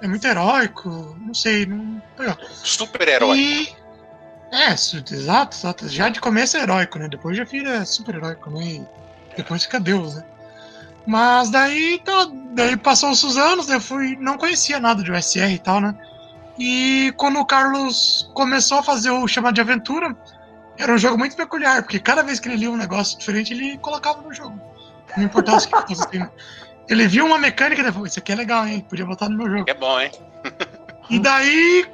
É 0.00 0.08
muito 0.08 0.26
heróico, 0.26 1.16
não 1.20 1.34
sei. 1.34 1.66
Não... 1.66 2.02
Super-heróico. 2.64 3.36
E... 3.36 3.76
É, 4.50 4.72
exato, 4.72 5.14
exato. 5.54 5.88
Já 5.88 6.08
de 6.08 6.20
começo 6.20 6.56
é 6.56 6.62
heróico, 6.62 6.98
né? 6.98 7.08
Depois 7.08 7.36
já 7.36 7.44
vira 7.44 7.84
super-heróico, 7.84 8.50
né? 8.50 8.64
E 8.64 8.86
depois 9.36 9.64
fica 9.64 9.78
Deus, 9.78 10.16
né? 10.16 10.24
Mas 11.06 11.50
daí, 11.50 12.00
tá, 12.04 12.28
daí 12.54 12.76
passou 12.76 13.10
os 13.10 13.36
anos, 13.36 13.68
eu 13.68 13.80
fui. 13.80 14.16
Não 14.16 14.38
conhecia 14.38 14.80
nada 14.80 15.02
de 15.02 15.12
USR 15.12 15.52
e 15.52 15.58
tal, 15.58 15.80
né? 15.80 15.94
E 16.58 17.12
quando 17.16 17.38
o 17.38 17.46
Carlos 17.46 18.30
começou 18.34 18.78
a 18.78 18.82
fazer 18.82 19.10
o 19.10 19.28
chamado 19.28 19.54
de 19.54 19.60
aventura, 19.60 20.16
era 20.78 20.92
um 20.92 20.98
jogo 20.98 21.18
muito 21.18 21.36
peculiar, 21.36 21.82
porque 21.82 21.98
cada 21.98 22.22
vez 22.22 22.38
que 22.38 22.48
ele 22.48 22.56
lia 22.56 22.70
um 22.70 22.76
negócio 22.76 23.18
diferente, 23.18 23.52
ele 23.52 23.76
colocava 23.78 24.22
no 24.22 24.32
jogo. 24.32 24.58
Não 25.16 25.24
importava 25.24 25.58
o 25.58 25.60
que 25.60 25.70
fosse 25.70 26.06
assim. 26.06 26.26
Ele 26.88 27.06
viu 27.06 27.26
uma 27.26 27.38
mecânica 27.38 27.82
e 27.82 27.92
falou, 27.92 28.06
isso 28.06 28.18
aqui 28.18 28.32
é 28.32 28.34
legal, 28.34 28.66
hein? 28.66 28.80
Podia 28.88 29.04
botar 29.04 29.28
no 29.28 29.36
meu 29.36 29.50
jogo. 29.50 29.68
É 29.68 29.74
bom, 29.74 30.00
hein? 30.00 30.10
e 31.10 31.18
daí, 31.18 31.86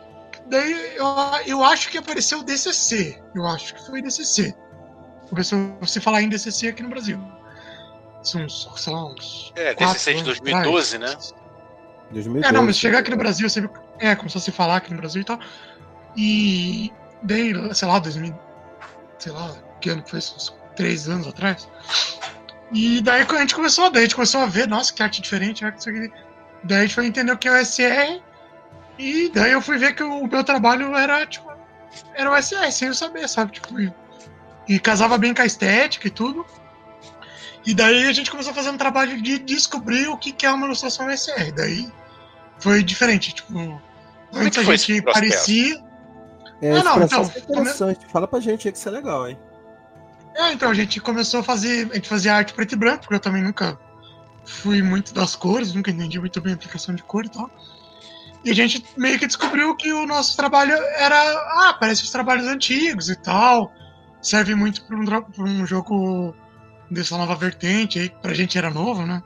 daí 0.47 0.97
eu, 0.97 1.07
eu 1.47 1.65
acho 1.65 1.91
que 1.91 1.99
apareceu 1.99 2.39
o 2.39 2.45
DCC. 2.45 3.21
Eu 3.35 3.45
acho 3.45 3.75
que 3.75 3.85
foi 3.85 4.01
DCC. 4.01 4.55
Começou 5.29 5.77
você 5.81 6.01
falar 6.01 6.23
em 6.23 6.29
DCC 6.29 6.69
aqui 6.69 6.81
no 6.85 6.91
Brasil. 6.91 7.19
uns, 8.21 8.71
sei 8.77 8.93
lá, 8.93 9.05
uns 9.05 9.53
É, 9.57 9.75
quatro 9.75 9.95
DCC 9.95 10.13
de 10.13 10.21
anos 10.21 10.39
2012, 10.41 10.99
né? 10.99 11.07
atrás. 11.07 11.35
2012. 12.13 12.49
É, 12.49 12.53
não, 12.53 12.63
mas 12.65 12.79
chegar 12.79 12.99
aqui 13.01 13.11
no 13.11 13.17
Brasil, 13.17 13.51
sempre, 13.51 13.71
é, 13.99 14.15
começou 14.15 14.39
a 14.39 14.43
se 14.43 14.53
falar 14.53 14.77
aqui 14.77 14.93
no 14.93 14.99
Brasil 14.99 15.23
e 15.23 15.25
tal. 15.25 15.41
E 16.17 16.93
daí, 17.21 17.53
sei 17.75 17.89
lá, 17.89 17.99
2000, 17.99 18.33
sei 19.19 19.33
lá, 19.33 19.55
que 19.81 19.91
ano 19.91 20.03
que 20.03 20.11
foi 20.11 20.19
isso? 20.19 20.35
Uns 20.37 20.55
três 20.77 21.09
anos 21.09 21.27
atrás. 21.27 21.69
E 22.73 23.01
daí 23.01 23.23
a 23.23 23.41
gente 23.41 23.55
começou, 23.55 23.91
daí 23.91 24.03
a 24.03 24.05
gente 24.05 24.15
começou 24.15 24.41
a 24.41 24.47
ver, 24.47 24.67
nossa, 24.67 24.93
que 24.93 25.03
arte 25.03 25.21
diferente, 25.21 25.65
arte 25.65 25.79
isso 25.79 25.91
aqui. 25.91 26.13
Daí 26.65 26.79
a 26.79 26.83
gente 26.83 26.95
foi 26.95 27.07
entender 27.07 27.33
o 27.33 27.39
que 27.39 27.49
é 27.49 27.53
o 27.53 27.65
SR. 27.65 28.21
E 28.99 29.29
daí 29.31 29.53
eu 29.53 29.61
fui 29.61 29.77
ver 29.79 29.95
que 29.95 30.03
o 30.03 30.27
meu 30.27 30.45
trabalho 30.45 30.95
era, 30.95 31.27
tipo, 31.27 31.51
era 32.15 32.31
o 32.31 32.43
SR, 32.43 32.71
sem 32.73 32.89
eu 32.89 32.95
saber, 32.95 33.29
sabe? 33.29 33.53
Tipo, 33.53 33.81
e, 33.81 33.93
e 34.69 34.79
casava 34.79 35.19
bem 35.19 35.35
com 35.35 35.43
a 35.43 35.47
estética 35.47 36.09
e 36.09 36.11
tudo. 36.11 36.47
E 37.67 37.75
daí 37.75 38.07
a 38.07 38.13
gente 38.13 38.31
começou 38.31 38.53
a 38.53 38.55
fazer 38.55 38.71
um 38.71 38.77
trabalho 38.77 39.21
de 39.21 39.39
descobrir 39.39 40.09
o 40.09 40.17
que 40.17 40.33
que 40.33 40.45
é 40.45 40.51
uma 40.51 40.67
ilustração 40.67 41.09
SR. 41.11 41.53
Daí 41.55 41.91
foi 42.59 42.83
diferente, 42.83 43.35
tipo, 43.35 43.59
é 43.59 44.39
antes 44.39 44.59
a 44.59 44.77
gente 44.77 45.03
parecia. 45.03 45.83
É, 46.65 46.79
Ah, 46.79 46.83
não, 46.83 47.03
então, 47.03 47.23
é 47.23 47.39
interessante. 47.39 48.07
Fala 48.11 48.27
pra 48.27 48.41
gente 48.41 48.67
aí 48.67 48.73
que 48.73 48.79
isso 48.79 48.89
é 48.89 48.93
legal, 48.93 49.29
hein? 49.29 49.39
É, 50.35 50.53
então 50.53 50.71
a 50.71 50.75
gente 50.75 50.99
começou 50.99 51.41
a 51.41 51.43
fazer, 51.43 51.91
a 51.93 51.95
gente 51.95 52.09
fazia 52.09 52.35
arte 52.35 52.55
preto 52.55 52.73
e 52.73 52.77
branco, 52.77 53.01
porque 53.01 53.15
eu 53.15 53.21
também 53.21 53.43
nunca 53.43 53.79
fui 54.47 54.83
muito 54.83 55.13
das 55.13 55.37
cores, 55.37 55.75
nunca 55.75 55.91
entendi 55.91 56.19
muito 56.19 56.41
bem 56.41 56.55
a 56.55 56.57
aplicação 56.57 56.95
de 56.95 57.03
cor 57.03 57.27
e 57.27 57.29
tal. 57.29 57.51
E 58.43 58.51
a 58.51 58.55
gente 58.55 58.83
meio 58.97 59.19
que 59.19 59.27
descobriu 59.27 59.77
que 59.77 59.93
o 59.93 60.07
nosso 60.07 60.37
trabalho 60.37 60.73
era, 60.97 61.17
ah, 61.69 61.77
parece 61.79 62.03
os 62.03 62.11
trabalhos 62.11 62.47
antigos 62.47 63.11
e 63.11 63.17
tal. 63.17 63.71
Serve 64.23 64.55
muito 64.55 64.85
para 64.85 64.97
um, 64.97 65.05
pra 65.05 65.45
um 65.45 65.67
jogo 65.67 66.35
dessa 66.91 67.17
nova 67.19 67.35
vertente 67.37 67.99
aí, 67.99 68.09
que 68.09 68.17
pra 68.17 68.33
gente 68.35 68.57
era 68.57 68.71
novo, 68.71 69.05
né? 69.07 69.23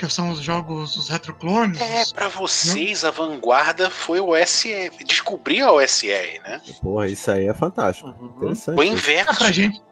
Que 0.00 0.08
são 0.08 0.30
os 0.30 0.40
jogos, 0.40 0.96
os 0.96 1.10
retroclones. 1.10 1.78
É, 1.78 2.04
pra 2.14 2.28
vocês 2.28 3.04
a 3.04 3.10
vanguarda 3.10 3.90
foi 3.90 4.18
o 4.18 4.34
SR. 4.34 5.04
Descobrir 5.04 5.60
a 5.60 5.70
OSR, 5.72 6.40
né? 6.42 6.58
Porra, 6.80 7.06
isso 7.06 7.30
aí 7.30 7.46
é 7.46 7.52
fantástico. 7.52 8.08
Uhum. 8.18 8.32
Interessante. 8.34 8.76
Foi 8.76 8.86
É, 8.88 8.90
inverso. 8.90 9.38
pra 9.38 9.50
gente. 9.52 9.82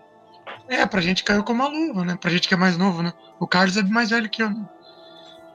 É, 0.67 0.87
pra 0.87 1.01
gente 1.03 1.23
caiu 1.25 1.45
como 1.45 1.63
uma 1.63 1.69
luva, 1.69 2.05
né? 2.07 2.17
Pra 2.19 2.31
gente 2.31 2.49
que 2.49 2.55
é 2.55 2.57
mais 2.57 2.79
novo, 2.79 3.03
né? 3.03 3.13
O 3.39 3.47
Carlos 3.47 3.77
é 3.77 3.83
mais 3.83 4.09
velho 4.09 4.31
que 4.31 4.43
eu. 4.43 4.49
né? 4.49 4.67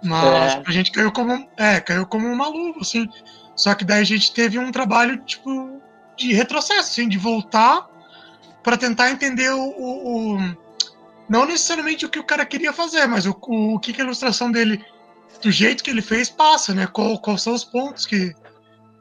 Mas 0.03 0.53
É. 0.53 0.59
pra 0.59 0.71
gente 0.71 0.91
caiu 0.91 1.11
como. 1.11 1.47
É, 1.57 1.79
caiu 1.79 2.05
como 2.05 2.27
uma 2.27 2.47
luva, 2.47 2.81
assim. 2.81 3.09
Só 3.55 3.73
que 3.73 3.83
daí 3.83 4.01
a 4.01 4.05
gente 4.05 4.31
teve 4.33 4.59
um 4.59 4.71
trabalho, 4.71 5.17
tipo, 5.25 5.81
de 6.15 6.31
retrocesso, 6.33 6.91
assim, 6.91 7.09
de 7.09 7.17
voltar 7.17 7.87
pra 8.61 8.77
tentar 8.77 9.09
entender 9.09 9.49
o. 9.51 9.59
o- 9.59 10.35
o- 10.37 10.62
não 11.29 11.45
necessariamente 11.45 12.05
o 12.05 12.09
que 12.09 12.19
o 12.19 12.23
cara 12.23 12.45
queria 12.45 12.73
fazer, 12.73 13.05
mas 13.07 13.25
o, 13.25 13.37
o, 13.47 13.75
o 13.75 13.79
que, 13.79 13.93
que 13.93 14.01
a 14.01 14.05
ilustração 14.05 14.51
dele, 14.51 14.83
do 15.41 15.51
jeito 15.51 15.83
que 15.83 15.89
ele 15.89 16.01
fez, 16.01 16.29
passa, 16.29 16.73
né? 16.73 16.87
Qual, 16.87 17.19
quais 17.19 17.41
são 17.41 17.53
os 17.53 17.63
pontos 17.63 18.05
que. 18.05 18.33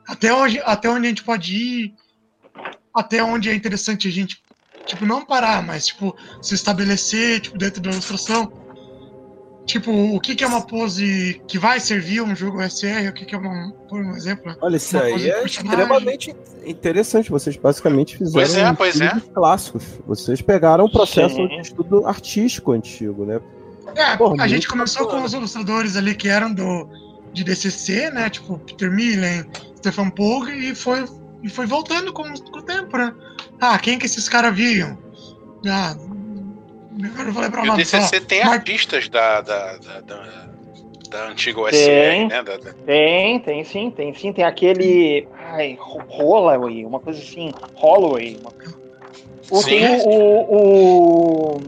Até 0.06 0.32
onde, 0.32 0.58
até 0.60 0.88
onde 0.90 1.06
a 1.06 1.08
gente 1.08 1.22
pode 1.22 1.54
ir, 1.54 1.94
até 2.94 3.22
onde 3.22 3.48
é 3.48 3.54
interessante 3.54 4.08
a 4.08 4.10
gente 4.10 4.42
tipo, 4.84 5.06
não 5.06 5.24
parar, 5.24 5.62
mas, 5.62 5.86
tipo, 5.86 6.16
se 6.40 6.54
estabelecer, 6.54 7.40
tipo, 7.40 7.58
dentro 7.58 7.80
da 7.80 7.90
ilustração. 7.90 8.52
Tipo, 9.64 9.92
o 9.92 10.20
que, 10.20 10.34
que 10.34 10.42
é 10.42 10.46
uma 10.46 10.60
pose 10.60 11.40
que 11.46 11.56
vai 11.56 11.78
servir 11.78 12.20
um 12.20 12.34
jogo 12.34 12.60
SR, 12.62 13.08
o 13.08 13.12
que, 13.12 13.24
que 13.24 13.34
é 13.34 13.38
uma, 13.38 13.72
por 13.88 14.00
um 14.00 14.16
exemplo? 14.16 14.54
Olha, 14.60 14.76
isso 14.76 14.98
aí 14.98 15.30
é 15.30 15.44
extremamente 15.44 16.34
interessante. 16.66 17.30
Vocês 17.30 17.56
basicamente 17.56 18.16
fizeram 18.18 18.74
Pois 18.74 18.98
é, 18.98 19.00
pois 19.00 19.00
é. 19.00 19.22
clássicos. 19.32 19.84
Vocês 20.06 20.42
pegaram 20.42 20.86
um 20.86 20.90
processo 20.90 21.36
Sim. 21.36 21.46
de 21.46 21.60
estudo 21.60 22.06
artístico 22.06 22.72
antigo, 22.72 23.24
né? 23.24 23.40
É, 23.94 24.16
Porra, 24.16 24.42
a 24.42 24.48
gente 24.48 24.66
começou 24.66 25.04
bacana. 25.04 25.20
com 25.20 25.26
os 25.26 25.32
ilustradores 25.32 25.96
ali 25.96 26.14
que 26.14 26.28
eram 26.28 26.52
do 26.52 26.88
de 27.32 27.44
DCC, 27.44 28.10
né? 28.10 28.28
Tipo, 28.28 28.58
Peter 28.58 28.90
Millen, 28.90 29.44
Stefan 29.78 30.10
Pogue, 30.10 30.52
e 30.52 30.74
foi, 30.74 31.04
e 31.42 31.48
foi 31.48 31.66
voltando 31.66 32.12
com, 32.12 32.24
com 32.24 32.58
o 32.58 32.62
tempo, 32.62 32.96
né? 32.96 33.14
Ah, 33.60 33.78
quem 33.78 33.98
que 33.98 34.06
esses 34.06 34.28
caras 34.28 34.54
viam? 34.54 34.98
Ah, 35.66 35.96
eu 37.26 37.32
vou 37.32 37.42
lembrar 37.42 37.62
o 37.62 37.74
E. 37.74 37.76
DCC 37.76 38.20
tem 38.20 38.44
Mar- 38.44 38.54
artistas 38.54 39.08
da, 39.08 39.40
da, 39.40 39.76
da, 39.78 40.00
da, 40.00 40.48
da 41.10 41.28
antiga 41.28 41.60
OSR, 41.60 41.70
Tem. 41.86 42.28
né? 42.28 42.42
Da- 42.42 42.56
da- 42.56 42.72
Tem, 42.84 43.38
tem 43.40 43.64
sim, 43.64 43.90
tem 43.90 44.14
sim. 44.14 44.32
Tem 44.32 44.44
aquele. 44.44 45.26
Ai, 45.36 45.78
Ho- 45.80 46.02
Holloway, 46.08 46.84
uma 46.84 47.00
coisa 47.00 47.20
assim. 47.20 47.52
Holloway. 47.74 48.38
Uma... 48.40 48.52
O, 49.50 49.60
Sim. 49.62 49.70
tem 49.70 50.00
o, 50.00 50.08
o, 50.08 51.56
o- 51.56 51.60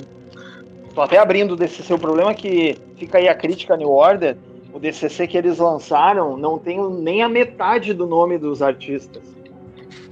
Tô 0.94 1.02
até 1.02 1.18
abrindo 1.18 1.52
o 1.52 1.56
DCC. 1.56 1.92
O 1.92 1.98
problema 1.98 2.30
é 2.30 2.34
que 2.34 2.78
fica 2.96 3.18
aí 3.18 3.28
a 3.28 3.34
crítica 3.34 3.76
New 3.76 3.90
Order. 3.90 4.36
O 4.72 4.78
DCC 4.78 5.26
que 5.26 5.36
eles 5.36 5.58
lançaram 5.58 6.36
não 6.36 6.58
tem 6.58 6.80
nem 6.90 7.22
a 7.22 7.28
metade 7.28 7.92
do 7.92 8.06
nome 8.06 8.38
dos 8.38 8.62
artistas. 8.62 9.22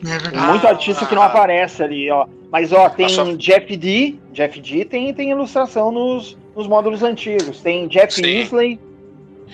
É 0.05 0.19
verdade. 0.19 0.47
muito 0.49 0.67
artista 0.67 1.07
que 1.07 1.15
não 1.15 1.23
Ah. 1.23 1.27
aparece 1.27 1.83
ali, 1.83 2.11
ó. 2.11 2.27
Mas 2.51 2.73
ó, 2.73 2.89
tem 2.91 3.07
Jeff 3.37 3.77
D. 3.77 4.17
Jeff 4.33 4.61
D 4.61 4.85
tem, 4.85 5.13
tem 5.15 5.31
ilustração 5.31 5.91
nos, 5.93 6.37
nos 6.57 6.67
módulos 6.67 7.03
antigos. 7.03 7.61
Tem 7.61 7.87
Jeff 7.89 8.13
Sim. 8.15 8.27
Isley. 8.27 8.81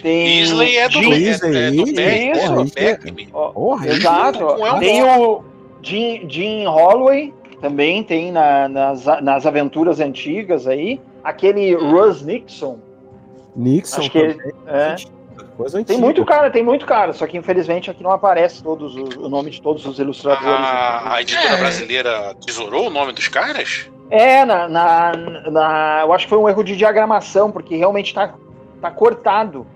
Tem 0.03 0.41
Isley 0.43 0.77
é 0.77 0.89
do, 0.89 1.03
Jim- 1.03 1.13
é, 1.13 1.17
Isley, 1.19 1.57
é 1.57 1.71
do 1.71 1.89
Isley, 1.89 2.33
porra, 2.33 2.65
isso 2.65 2.79
é- 2.79 2.99
ó, 3.33 3.49
Porra, 3.51 3.89
Exato. 3.89 4.45
ó. 4.45 4.79
Tem 4.79 5.03
o 5.03 5.43
Jim, 5.83 6.27
Jim 6.29 6.65
Holloway, 6.67 7.35
também 7.61 8.03
tem 8.05 8.31
na- 8.31 8.69
nas, 8.69 9.05
nas 9.23 9.45
aventuras 9.45 9.99
antigas 9.99 10.67
aí. 10.69 11.01
Aquele 11.25 11.75
Russ 11.75 12.23
Nixon. 12.23 12.79
Nixon 13.57 13.99
Acho 14.01 14.11
que 14.11 14.19
ele- 14.19 14.39
é. 14.69 14.95
Coisa 15.59 15.73
Tem 15.79 15.83
antiga. 15.97 15.99
muito 15.99 16.25
cara, 16.25 16.51
tem 16.51 16.63
muito 16.63 16.87
cara. 16.87 17.13
Só 17.13 17.27
que 17.27 17.37
infelizmente 17.37 17.91
aqui 17.91 18.03
não 18.03 18.13
aparece 18.13 18.63
todos 18.63 18.95
os- 18.95 19.17
o 19.17 19.29
nome 19.29 19.51
de 19.51 19.61
todos 19.61 19.85
os 19.85 19.99
ilustradores. 19.99 20.47
A, 20.65 21.15
a 21.15 21.21
editora 21.21 21.55
É. 21.55 21.57
brasileira 21.59 22.35
tesourou 22.47 22.87
o 22.87 22.91
nome 22.91 23.13
dos 23.13 23.27
caras? 23.27 23.91
É, 24.09 24.45
na, 24.45 24.69
na, 24.69 25.13
na- 25.51 26.01
eu 26.05 26.13
acho 26.13 26.25
que 26.27 26.31
foi 26.31 26.39
um 26.39 26.49
erro 26.49 26.63
de 26.63 26.77
diagramação, 26.77 27.51
porque 27.51 27.77
realmente 27.77 28.15
tá, 28.15 28.35
tá 28.81 28.91
cortado. 28.91 29.67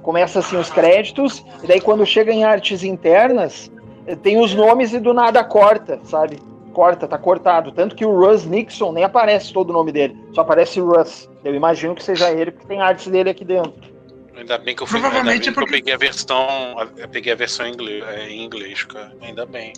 Começa 0.00 0.38
assim 0.38 0.56
os 0.56 0.70
créditos, 0.70 1.44
e 1.62 1.66
daí 1.66 1.80
quando 1.80 2.06
chega 2.06 2.32
em 2.32 2.44
artes 2.44 2.82
internas, 2.84 3.70
eh, 4.06 4.16
tem 4.16 4.40
os 4.40 4.54
nomes 4.54 4.92
e 4.92 4.98
do 5.00 5.12
nada 5.12 5.44
corta, 5.44 6.00
sabe? 6.04 6.38
Corta, 6.72 7.06
tá 7.06 7.18
cortado. 7.18 7.70
Tanto 7.70 7.94
que 7.94 8.04
o 8.04 8.16
Russ 8.16 8.44
Nixon 8.46 8.92
nem 8.92 9.04
aparece 9.04 9.52
todo 9.52 9.70
o 9.70 9.72
nome 9.72 9.92
dele, 9.92 10.16
só 10.32 10.40
aparece 10.40 10.80
Russ. 10.80 11.28
Eu 11.44 11.54
imagino 11.54 11.94
que 11.94 12.02
seja 12.02 12.30
ele, 12.30 12.50
porque 12.52 12.66
tem 12.66 12.80
artes 12.80 13.06
dele 13.08 13.28
aqui 13.30 13.44
dentro. 13.44 13.91
Ainda 14.36 14.58
bem 14.58 14.74
que 14.74 14.82
eu 14.82 14.86
fui, 14.86 14.98
Provavelmente 15.00 15.30
ainda 15.30 15.30
bem 15.30 15.38
é 15.38 15.42
que 15.42 15.48
eu 15.50 15.54
porque- 15.54 15.72
peguei 15.72 15.94
a 15.94 15.96
versão, 15.98 16.90
eu 16.96 17.08
peguei 17.08 17.32
a 17.32 17.36
versão 17.36 17.66
em 17.66 17.72
inglês, 17.72 18.04
é, 18.08 18.28
em 18.28 18.44
inglês, 18.44 18.84
cara. 18.84 19.12
Ainda 19.20 19.44
bem. 19.46 19.72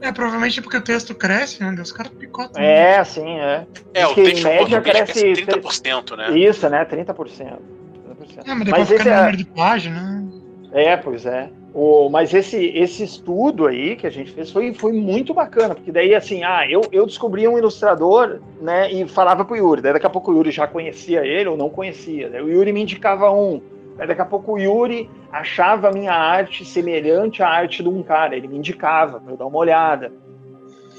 É, 0.00 0.10
provavelmente 0.12 0.60
porque 0.60 0.76
o 0.76 0.82
texto 0.82 1.14
cresce, 1.14 1.62
né? 1.62 1.72
Os 1.80 1.92
caras 1.92 2.12
picotam. 2.12 2.60
É, 2.60 2.98
assim, 2.98 3.38
é. 3.38 3.66
É, 3.94 4.06
o 4.06 4.14
que, 4.14 4.20
em 4.20 4.24
texto 4.24 4.40
em 4.46 4.48
média, 4.50 4.80
cresce- 4.80 5.22
cresce 5.22 5.46
30%, 5.46 6.16
né? 6.16 6.36
Isso, 6.36 6.68
né? 6.68 6.84
30%. 6.84 7.14
30%. 7.14 8.44
É, 8.44 8.54
mas 8.54 8.64
depois 8.64 8.70
Mas 8.80 8.88
fica 8.88 9.00
esse 9.00 9.08
no 9.08 9.14
é- 9.14 9.18
número 9.18 9.36
de 9.36 9.44
página, 9.46 10.00
né? 10.02 10.28
É, 10.72 10.96
pois 10.96 11.24
é. 11.24 11.48
O, 11.74 12.10
mas 12.10 12.34
esse, 12.34 12.66
esse 12.76 13.02
estudo 13.02 13.66
aí 13.66 13.96
que 13.96 14.06
a 14.06 14.10
gente 14.10 14.30
fez 14.30 14.50
foi, 14.50 14.74
foi 14.74 14.92
muito 14.92 15.32
bacana, 15.32 15.74
porque 15.74 15.90
daí 15.90 16.14
assim, 16.14 16.44
ah, 16.44 16.68
eu, 16.68 16.82
eu 16.92 17.06
descobri 17.06 17.48
um 17.48 17.56
ilustrador, 17.56 18.40
né, 18.60 18.92
e 18.92 19.08
falava 19.08 19.42
pro 19.42 19.56
Yuri, 19.56 19.80
daí 19.80 19.94
daqui 19.94 20.04
a 20.04 20.10
pouco 20.10 20.30
o 20.30 20.36
Yuri 20.36 20.50
já 20.50 20.66
conhecia 20.66 21.24
ele 21.24 21.48
ou 21.48 21.56
não 21.56 21.70
conhecia, 21.70 22.28
daí 22.28 22.42
o 22.42 22.50
Yuri 22.50 22.74
me 22.74 22.82
indicava 22.82 23.32
um, 23.32 23.62
daí 23.96 24.06
daqui 24.06 24.20
a 24.20 24.26
pouco 24.26 24.52
o 24.52 24.58
Yuri 24.58 25.08
achava 25.32 25.88
a 25.88 25.92
minha 25.92 26.12
arte 26.12 26.62
semelhante 26.62 27.42
à 27.42 27.48
arte 27.48 27.82
de 27.82 27.88
um 27.88 28.02
cara, 28.02 28.36
ele 28.36 28.48
me 28.48 28.58
indicava 28.58 29.18
para 29.18 29.32
eu 29.32 29.36
dar 29.38 29.46
uma 29.46 29.58
olhada. 29.58 30.12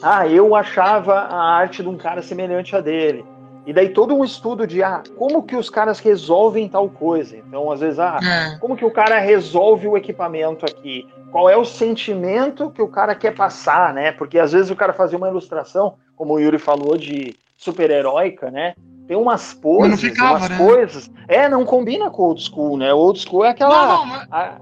Ah, 0.02 0.28
eu 0.28 0.54
achava 0.56 1.14
a 1.14 1.56
arte 1.56 1.82
de 1.82 1.88
um 1.88 1.96
cara 1.96 2.22
semelhante 2.22 2.76
a 2.76 2.82
dele. 2.82 3.24
E 3.66 3.72
daí 3.72 3.90
todo 3.90 4.14
um 4.14 4.24
estudo 4.26 4.68
de, 4.68 4.84
ah, 4.84 5.02
como 5.18 5.44
que 5.44 5.56
os 5.56 5.70
caras 5.70 6.00
resolvem 6.00 6.68
tal 6.68 6.90
coisa. 6.90 7.38
Então, 7.38 7.72
às 7.72 7.80
vezes, 7.80 7.98
ah, 8.00 8.20
É. 8.22 8.58
como 8.60 8.76
que 8.76 8.84
o 8.84 8.92
cara 8.92 9.20
resolve 9.20 9.88
o 9.88 9.96
equipamento 9.96 10.66
aqui? 10.66 11.08
Qual 11.32 11.50
é 11.50 11.56
o 11.56 11.64
sentimento 11.66 12.70
que 12.70 12.82
o 12.82 12.88
cara 12.88 13.16
quer 13.16 13.34
passar, 13.34 13.94
né? 13.94 14.12
Porque 14.12 14.38
às 14.38 14.52
vezes 14.52 14.70
o 14.70 14.76
cara 14.76 14.92
fazia 14.94 15.18
uma 15.18 15.30
ilustração, 15.30 15.96
como 16.16 16.34
o 16.34 16.40
Yuri 16.40 16.60
falou, 16.60 16.98
de 16.98 17.36
super-heróica, 17.58 18.52
né? 18.52 18.76
Tem 19.08 19.18
umas 19.18 19.54
poses, 19.54 20.00
ficava, 20.02 20.38
umas 20.40 20.50
né? 20.50 20.58
coisas. 20.58 21.12
É, 21.28 21.48
não 21.50 21.66
combina 21.66 22.10
com 22.10 22.24
old 22.24 22.42
school, 22.42 22.78
né? 22.78 22.94
Old 22.94 23.20
school 23.20 23.46
é 23.46 23.50
aquela. 23.50 23.88
Não, 23.88 23.98
não, 24.00 24.06
mas- 24.06 24.28
Ah, 24.32 24.58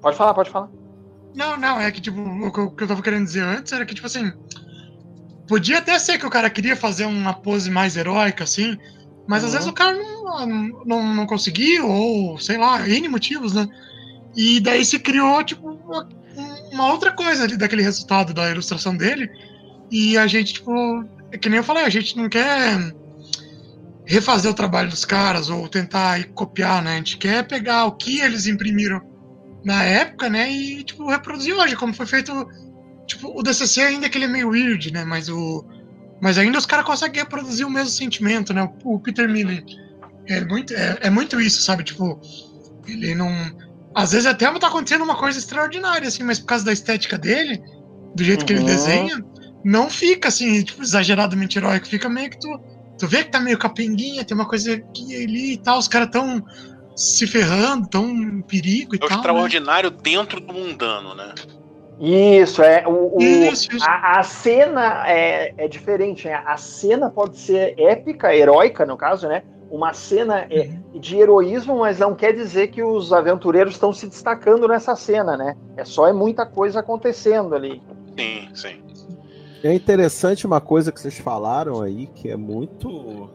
Pode 0.00 0.16
falar, 0.16 0.32
pode 0.32 0.48
falar. 0.50 0.68
não, 1.34 1.56
não, 1.58 1.78
é 1.78 1.90
que 1.90 2.00
tipo, 2.00 2.18
o 2.20 2.50
que 2.52 2.58
eu, 2.58 2.64
o 2.64 2.70
que 2.70 2.84
eu 2.84 2.88
tava 2.88 3.02
querendo 3.02 3.24
dizer 3.24 3.42
antes 3.42 3.70
era 3.72 3.84
que, 3.84 3.94
tipo 3.94 4.06
assim, 4.06 4.32
podia 5.50 5.78
até 5.78 5.98
ser 5.98 6.16
que 6.16 6.24
o 6.24 6.30
cara 6.30 6.48
queria 6.48 6.76
fazer 6.76 7.06
uma 7.06 7.34
pose 7.34 7.68
mais 7.72 7.96
heróica, 7.96 8.44
assim, 8.44 8.78
mas 9.26 9.42
às 9.42 9.50
Uhum. 9.50 9.56
vezes 9.56 9.68
o 9.68 9.72
cara 9.72 9.96
não, 9.96 10.46
não, 10.86 11.14
não 11.14 11.26
conseguiu, 11.26 11.88
ou 11.88 12.38
sei 12.38 12.56
lá, 12.56 12.88
N 12.88 13.08
motivos, 13.08 13.52
né? 13.52 13.66
E 14.36 14.60
daí 14.60 14.84
se 14.84 15.00
criou, 15.00 15.42
tipo, 15.42 15.68
uma, 15.68 16.08
uma 16.70 16.92
outra 16.92 17.10
coisa 17.10 17.42
ali 17.42 17.56
daquele 17.56 17.82
resultado 17.82 18.32
da 18.32 18.48
ilustração 18.48 18.96
dele. 18.96 19.28
E 19.90 20.16
a 20.16 20.28
gente, 20.28 20.54
tipo, 20.54 20.72
é 21.32 21.36
que 21.36 21.48
nem 21.48 21.58
eu 21.58 21.64
falei, 21.64 21.82
a 21.82 21.90
gente 21.90 22.16
não 22.16 22.28
quer 22.28 22.94
refazer 24.04 24.48
o 24.48 24.54
trabalho 24.54 24.88
dos 24.88 25.04
caras 25.04 25.50
ou 25.50 25.68
tentar 25.68 26.24
copiar, 26.28 26.80
né? 26.80 26.92
A 26.94 26.96
gente 26.98 27.18
quer 27.18 27.44
pegar 27.44 27.86
o 27.86 27.96
que 27.96 28.20
eles 28.20 28.46
imprimiram 28.46 29.00
na 29.64 29.82
época, 29.82 30.28
né? 30.30 30.48
E, 30.48 30.84
tipo, 30.84 31.10
reproduzir 31.10 31.56
hoje, 31.56 31.74
como 31.74 31.92
foi 31.92 32.06
feito. 32.06 32.46
Tipo, 33.10 33.36
o 33.36 33.42
DCC 33.42 33.80
ainda 33.80 34.08
que 34.08 34.16
ele 34.16 34.26
é 34.26 34.28
meio 34.28 34.50
weird, 34.50 34.92
né? 34.92 35.04
Mas 35.04 35.28
o. 35.28 35.64
Mas 36.20 36.38
ainda 36.38 36.58
os 36.58 36.66
caras 36.66 36.86
conseguem 36.86 37.22
reproduzir 37.22 37.66
o 37.66 37.70
mesmo 37.70 37.90
sentimento, 37.90 38.54
né? 38.54 38.70
O, 38.84 39.00
Peter 39.00 39.28
Miller. 39.28 39.64
É 40.26 40.44
muito, 40.44 40.72
é, 40.74 40.98
é, 41.00 41.10
muito 41.10 41.40
isso, 41.40 41.60
sabe? 41.60 41.82
Tipo, 41.82 42.20
ele 42.86 43.16
não. 43.16 43.28
Às 43.96 44.12
vezes 44.12 44.26
até 44.26 44.48
tá 44.60 44.68
acontecendo 44.68 45.02
uma 45.02 45.16
coisa 45.16 45.38
extraordinária, 45.40 46.06
assim, 46.06 46.22
mas 46.22 46.38
por 46.38 46.46
causa 46.46 46.64
da 46.64 46.72
estética 46.72 47.18
dele, 47.18 47.60
do 48.14 48.22
jeito 48.22 48.42
uhum. 48.42 48.46
que 48.46 48.52
ele 48.52 48.60
uhum. 48.60 48.66
desenha, 48.66 49.24
não 49.64 49.90
fica 49.90 50.28
assim, 50.28 50.62
tipo, 50.62 50.80
exageradamente 50.80 51.58
heróico. 51.58 51.88
Fica 51.88 52.08
meio 52.08 52.30
que 52.30 52.38
tu. 52.38 52.48
Tu 52.96 53.08
vê 53.08 53.24
que 53.24 53.30
tá 53.30 53.40
meio 53.40 53.58
capenguinha, 53.58 54.24
tem 54.24 54.36
uma 54.36 54.46
coisa 54.46 54.74
aqui 54.74 55.16
ali 55.16 55.54
e 55.54 55.56
tal, 55.56 55.78
os 55.78 55.88
caras 55.88 56.10
tão 56.12 56.44
se 56.94 57.26
ferrando, 57.26 57.88
tão 57.88 58.08
em 58.08 58.42
perigo 58.42 58.94
e 58.94 58.98
é 58.98 59.00
tal. 59.00 59.10
É 59.10 59.14
extraordinário 59.14 59.90
né? 59.90 59.96
dentro 60.00 60.38
do 60.38 60.52
mundano, 60.52 61.14
né? 61.14 61.34
Isso, 62.00 62.62
é. 62.62 62.88
O, 62.88 63.16
o 63.16 63.22
isso, 63.22 63.76
isso. 63.76 63.84
A, 63.86 64.20
a, 64.20 64.22
cena 64.22 65.06
é, 65.06 65.52
é 65.58 65.68
diferente, 65.68 66.26
né? 66.26 66.42
A 66.46 66.56
cena 66.56 67.10
pode 67.10 67.36
ser 67.36 67.78
épica, 67.78 68.34
heróica, 68.34 68.86
no 68.86 68.96
caso, 68.96 69.28
né? 69.28 69.42
Uma 69.70 69.92
cena 69.92 70.46
é, 70.50 70.70
uhum. 70.94 70.98
de 70.98 71.18
heroísmo, 71.18 71.78
mas 71.80 71.98
não 71.98 72.14
quer 72.14 72.32
dizer 72.32 72.68
que 72.68 72.82
os 72.82 73.12
aventureiros 73.12 73.74
estão 73.74 73.92
se 73.92 74.06
destacando 74.06 74.66
nessa 74.66 74.96
cena, 74.96 75.36
né? 75.36 75.54
É 75.76 75.84
só 75.84 76.08
é 76.08 76.12
muita 76.12 76.46
coisa 76.46 76.80
acontecendo 76.80 77.54
ali. 77.54 77.82
Sim, 78.18 78.48
sim. 78.54 78.82
É 79.62 79.74
interessante 79.74 80.46
uma 80.46 80.60
coisa 80.60 80.90
que 80.90 80.98
vocês 80.98 81.18
falaram 81.18 81.82
aí, 81.82 82.06
que 82.06 82.30
é 82.30 82.36
muito, 82.36 83.28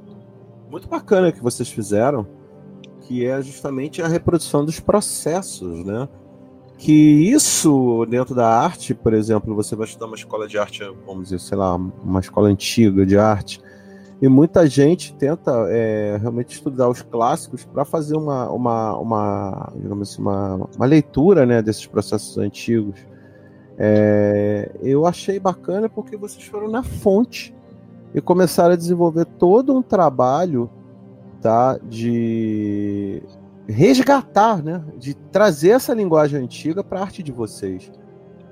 muito 0.71 0.87
bacana 0.87 1.31
que 1.31 1.41
vocês 1.41 1.69
fizeram, 1.69 2.25
que 3.01 3.27
é 3.27 3.39
justamente 3.43 4.01
a 4.01 4.07
reprodução 4.07 4.65
dos 4.65 4.79
processos, 4.79 5.85
né? 5.85 6.09
Que 6.77 6.91
isso 7.31 8.05
dentro 8.09 8.35
da 8.35 8.47
arte, 8.47 8.93
por 8.93 9.13
exemplo, 9.13 9.55
você 9.55 9.75
vai 9.75 9.87
estudar 9.87 10.07
uma 10.07 10.15
escola 10.15 10.47
de 10.47 10.57
arte, 10.57 10.83
vamos 11.05 11.25
dizer, 11.25 11.39
sei 11.39 11.57
lá, 11.57 11.75
uma 11.75 12.19
escola 12.19 12.49
antiga 12.49 13.05
de 13.05 13.17
arte, 13.17 13.61
e 14.21 14.27
muita 14.27 14.67
gente 14.67 15.13
tenta 15.13 15.51
é, 15.69 16.17
realmente 16.19 16.53
estudar 16.53 16.89
os 16.89 17.01
clássicos 17.01 17.65
para 17.65 17.83
fazer 17.83 18.15
uma, 18.15 18.49
uma, 18.49 18.97
uma, 18.97 19.73
digamos 19.75 20.11
assim, 20.11 20.21
uma, 20.21 20.55
uma 20.75 20.85
leitura 20.85 21.45
né, 21.45 21.61
desses 21.61 21.85
processos 21.85 22.37
antigos. 22.37 22.99
É, 23.77 24.71
eu 24.81 25.05
achei 25.05 25.37
bacana 25.39 25.89
porque 25.89 26.15
vocês 26.15 26.45
foram 26.45 26.69
na 26.69 26.81
fonte 26.81 27.53
e 28.13 28.21
começaram 28.21 28.73
a 28.73 28.77
desenvolver 28.77 29.25
todo 29.25 29.75
um 29.75 29.81
trabalho 29.81 30.69
tá, 31.41 31.77
de 31.83 33.21
resgatar, 33.67 34.61
né, 34.63 34.83
de 34.97 35.13
trazer 35.13 35.69
essa 35.69 35.93
linguagem 35.93 36.39
antiga 36.39 36.83
para 36.83 36.99
a 36.99 37.03
arte 37.03 37.23
de 37.23 37.31
vocês. 37.31 37.91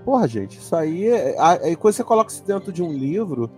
Porra, 0.04 0.28
gente, 0.28 0.58
isso 0.58 0.76
aí, 0.76 1.08
é, 1.08 1.36
aí 1.40 1.76
quando 1.76 1.94
você 1.94 2.04
coloca 2.04 2.32
isso 2.32 2.44
dentro 2.46 2.72
de 2.72 2.84
um 2.84 2.92
livro, 2.92 3.50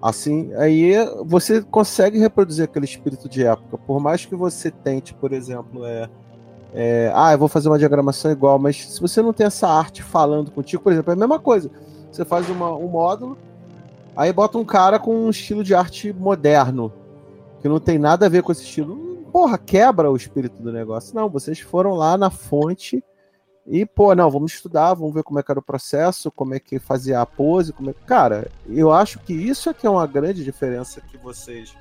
assim, 0.00 0.52
aí 0.54 0.92
você 1.24 1.62
consegue 1.62 2.18
reproduzir 2.18 2.64
aquele 2.64 2.84
espírito 2.84 3.28
de 3.28 3.44
época. 3.44 3.78
Por 3.78 4.00
mais 4.00 4.24
que 4.24 4.36
você 4.36 4.70
tente, 4.70 5.14
por 5.14 5.32
exemplo, 5.32 5.84
é, 5.84 6.08
é, 6.74 7.12
ah, 7.14 7.32
eu 7.32 7.38
vou 7.38 7.48
fazer 7.48 7.68
uma 7.68 7.78
diagramação 7.78 8.30
igual, 8.30 8.58
mas 8.58 8.86
se 8.86 9.00
você 9.00 9.20
não 9.20 9.32
tem 9.32 9.46
essa 9.46 9.68
arte 9.68 10.02
falando 10.02 10.50
contigo, 10.50 10.82
por 10.82 10.92
exemplo, 10.92 11.12
é 11.12 11.14
a 11.14 11.18
mesma 11.18 11.38
coisa. 11.38 11.70
Você 12.10 12.24
faz 12.24 12.48
uma, 12.48 12.74
um 12.74 12.88
módulo, 12.88 13.36
aí 14.16 14.32
bota 14.32 14.58
um 14.58 14.64
cara 14.64 14.98
com 14.98 15.14
um 15.14 15.30
estilo 15.30 15.62
de 15.62 15.74
arte 15.74 16.12
moderno, 16.12 16.92
que 17.60 17.68
não 17.68 17.78
tem 17.78 17.98
nada 17.98 18.26
a 18.26 18.28
ver 18.28 18.42
com 18.42 18.52
esse 18.52 18.62
estilo. 18.62 19.11
Porra, 19.32 19.56
quebra 19.56 20.10
o 20.10 20.16
espírito 20.16 20.62
do 20.62 20.70
negócio. 20.70 21.14
Não, 21.14 21.28
vocês 21.28 21.58
foram 21.58 21.94
lá 21.94 22.18
na 22.18 22.30
fonte 22.30 23.02
e, 23.66 23.86
pô, 23.86 24.14
não, 24.14 24.30
vamos 24.30 24.52
estudar, 24.52 24.92
vamos 24.94 25.14
ver 25.14 25.22
como 25.22 25.38
é 25.38 25.42
que 25.42 25.50
era 25.50 25.60
o 25.60 25.64
processo, 25.64 26.30
como 26.30 26.54
é 26.54 26.60
que 26.60 26.78
fazia 26.78 27.20
a 27.20 27.26
pose, 27.26 27.72
como 27.72 27.90
é... 27.90 27.94
Cara, 28.06 28.50
eu 28.68 28.92
acho 28.92 29.18
que 29.20 29.32
isso 29.32 29.70
é 29.70 29.74
que 29.74 29.86
é 29.86 29.90
uma 29.90 30.06
grande 30.06 30.44
diferença 30.44 31.00
que 31.00 31.16
vocês 31.16 31.74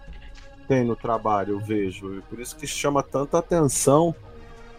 têm 0.67 0.85
no 0.85 0.95
trabalho, 0.95 1.55
eu 1.55 1.59
vejo. 1.59 2.17
E 2.17 2.21
por 2.21 2.39
isso 2.39 2.55
que 2.55 2.65
chama 2.65 3.03
tanta 3.03 3.37
atenção 3.37 4.15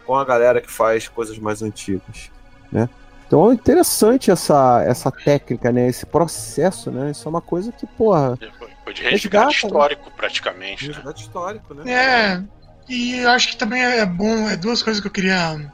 com 0.05 0.15
a 0.15 0.25
galera 0.25 0.59
que 0.59 0.71
faz 0.71 1.07
coisas 1.07 1.37
mais 1.37 1.61
antigas, 1.61 2.31
né? 2.71 2.89
Então 3.27 3.49
é 3.49 3.53
interessante 3.53 4.31
essa, 4.31 4.83
essa 4.83 5.11
técnica, 5.11 5.71
né? 5.71 5.87
Esse 5.87 6.05
processo, 6.05 6.91
né? 6.91 7.11
Isso 7.11 7.27
é 7.27 7.29
uma 7.29 7.41
coisa 7.41 7.71
que, 7.71 7.85
porra. 7.85 8.37
Foi 8.83 8.93
de 8.93 9.01
resgate 9.01 9.11
resgata, 9.11 9.45
né? 9.45 9.51
histórico, 9.51 10.05
né? 10.05 10.15
praticamente. 10.15 10.87
Resgate 10.87 11.21
né? 11.21 11.27
histórico, 11.27 11.73
né? 11.73 11.91
É. 11.91 12.43
E 12.87 13.15
eu 13.15 13.29
acho 13.29 13.49
que 13.49 13.57
também 13.57 13.81
é 13.81 14.05
bom, 14.05 14.49
é 14.49 14.57
duas 14.57 14.83
coisas 14.83 15.01
que 15.01 15.07
eu 15.07 15.11
queria 15.11 15.71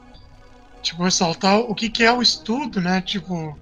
tipo, 0.82 1.02
ressaltar. 1.02 1.58
O 1.58 1.74
que, 1.74 1.88
que 1.88 2.04
é 2.04 2.12
o 2.12 2.22
estudo, 2.22 2.80
né? 2.80 3.00
Tipo, 3.00 3.58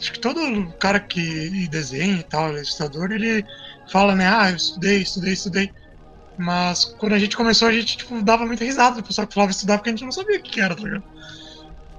acho 0.00 0.12
que 0.12 0.20
todo 0.20 0.72
cara 0.78 1.00
que 1.00 1.66
desenha 1.68 2.18
e 2.18 2.22
tal, 2.22 2.52
ilustrador, 2.52 3.10
ele 3.12 3.44
fala, 3.90 4.14
né? 4.14 4.28
Ah, 4.28 4.50
eu 4.50 4.56
estudei, 4.56 5.02
estudei, 5.02 5.32
estudei. 5.32 5.72
Mas 6.36 6.84
quando 6.84 7.14
a 7.14 7.18
gente 7.18 7.36
começou, 7.36 7.66
a 7.68 7.72
gente 7.72 7.96
tipo, 7.96 8.22
dava 8.22 8.46
muita 8.46 8.64
risada 8.64 8.96
do 8.96 9.02
pessoal 9.02 9.26
que 9.26 9.34
falava 9.34 9.50
estudar 9.50 9.78
porque 9.78 9.90
a 9.90 9.92
gente 9.92 10.04
não 10.04 10.12
sabia 10.12 10.38
o 10.38 10.42
que 10.42 10.60
era, 10.60 10.74
tá 10.76 10.82
ligado? 10.82 11.02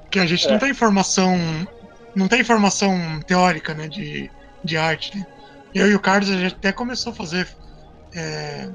Porque 0.04 0.20
a 0.20 0.26
gente 0.26 0.48
é. 0.48 0.52
não 0.52 0.60
tem 0.60 0.70
informação. 0.70 1.38
Não 2.16 2.28
tem 2.28 2.42
informação 2.42 3.20
teórica, 3.28 3.74
né, 3.74 3.88
de, 3.88 4.32
de 4.64 4.78
arte, 4.78 5.16
né? 5.16 5.26
Eu 5.76 5.92
e 5.92 5.94
o 5.94 6.00
Carlos 6.00 6.32
a 6.32 6.38
gente 6.38 6.56
até 6.56 6.72
começou 6.72 7.12
a 7.14 7.16
fazer 7.16 7.48
é, 8.16 8.68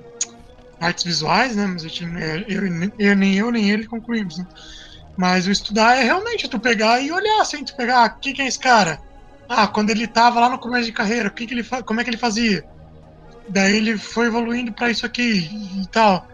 artes 0.85 1.05
visuais, 1.05 1.57
né? 1.57 1.67
Mas 1.67 1.85
a 1.85 1.89
gente, 1.89 2.05
é, 2.05 2.45
eu, 2.49 2.63
eu, 2.99 3.17
nem 3.17 3.35
eu 3.37 3.51
nem 3.51 3.71
ele 3.71 3.87
concluímos, 3.87 4.39
né? 4.39 4.47
Mas 5.17 5.47
o 5.47 5.51
estudar 5.51 5.97
é 5.97 6.03
realmente 6.03 6.49
tu 6.49 6.59
pegar 6.59 7.01
e 7.01 7.13
olhar, 7.13 7.41
assim, 7.41 7.65
tu 7.65 7.75
pegar, 7.77 8.03
o 8.03 8.05
ah, 8.05 8.09
que, 8.09 8.33
que 8.33 8.43
é 8.43 8.47
esse 8.47 8.59
cara? 8.59 9.01
Ah, 9.49 9.67
quando 9.67 9.91
ele 9.91 10.07
tava 10.07 10.41
lá 10.41 10.49
no 10.49 10.59
começo 10.59 10.87
de 10.87 10.93
carreira, 10.93 11.29
o 11.29 11.33
que, 11.33 11.47
que 11.47 11.55
ele 11.55 11.65
como 11.65 12.01
é 12.01 12.05
que 12.05 12.11
ele 12.11 12.17
fazia? 12.17 12.65
Daí 13.49 13.77
ele 13.77 13.97
foi 13.97 14.27
evoluindo 14.27 14.73
para 14.73 14.91
isso 14.91 15.05
aqui 15.07 15.49
e 15.83 15.87
tal. 15.93 16.27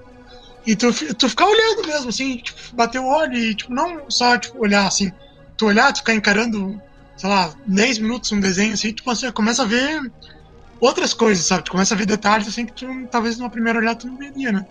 E 0.67 0.77
tu, 0.77 0.93
tu 1.15 1.29
ficar 1.29 1.47
olhando 1.47 1.87
mesmo, 1.87 2.09
assim, 2.09 2.37
tipo, 2.39 2.59
bater 2.75 3.01
o 3.01 3.07
olho 3.07 3.35
e, 3.35 3.55
tipo, 3.55 3.73
não 3.73 4.11
só, 4.11 4.39
tipo, 4.39 4.59
olhar, 4.59 4.87
assim, 4.87 5.11
tu 5.57 5.67
olhar, 5.67 5.93
tu 5.93 5.99
ficar 5.99 6.15
encarando, 6.15 6.81
sei 7.17 7.29
lá, 7.29 7.53
10 7.67 7.99
minutos 7.99 8.31
um 8.33 8.41
desenho, 8.41 8.75
assim, 8.75 8.93
tu 8.93 9.03
começa 9.35 9.63
a 9.63 9.67
ver 9.67 10.01
outras 10.81 11.13
coisas, 11.13 11.45
sabe? 11.45 11.65
Tu 11.65 11.71
começa 11.71 11.95
a 11.95 11.97
ver 11.99 12.07
detalhes, 12.07 12.49
assim, 12.49 12.67
que 12.67 12.73
tu, 12.73 12.87
talvez 13.11 13.39
numa 13.39 13.51
primeira 13.51 13.79
olhada 13.79 13.99
tu 14.01 14.07
não 14.07 14.17
veria, 14.17 14.51
né? 14.51 14.67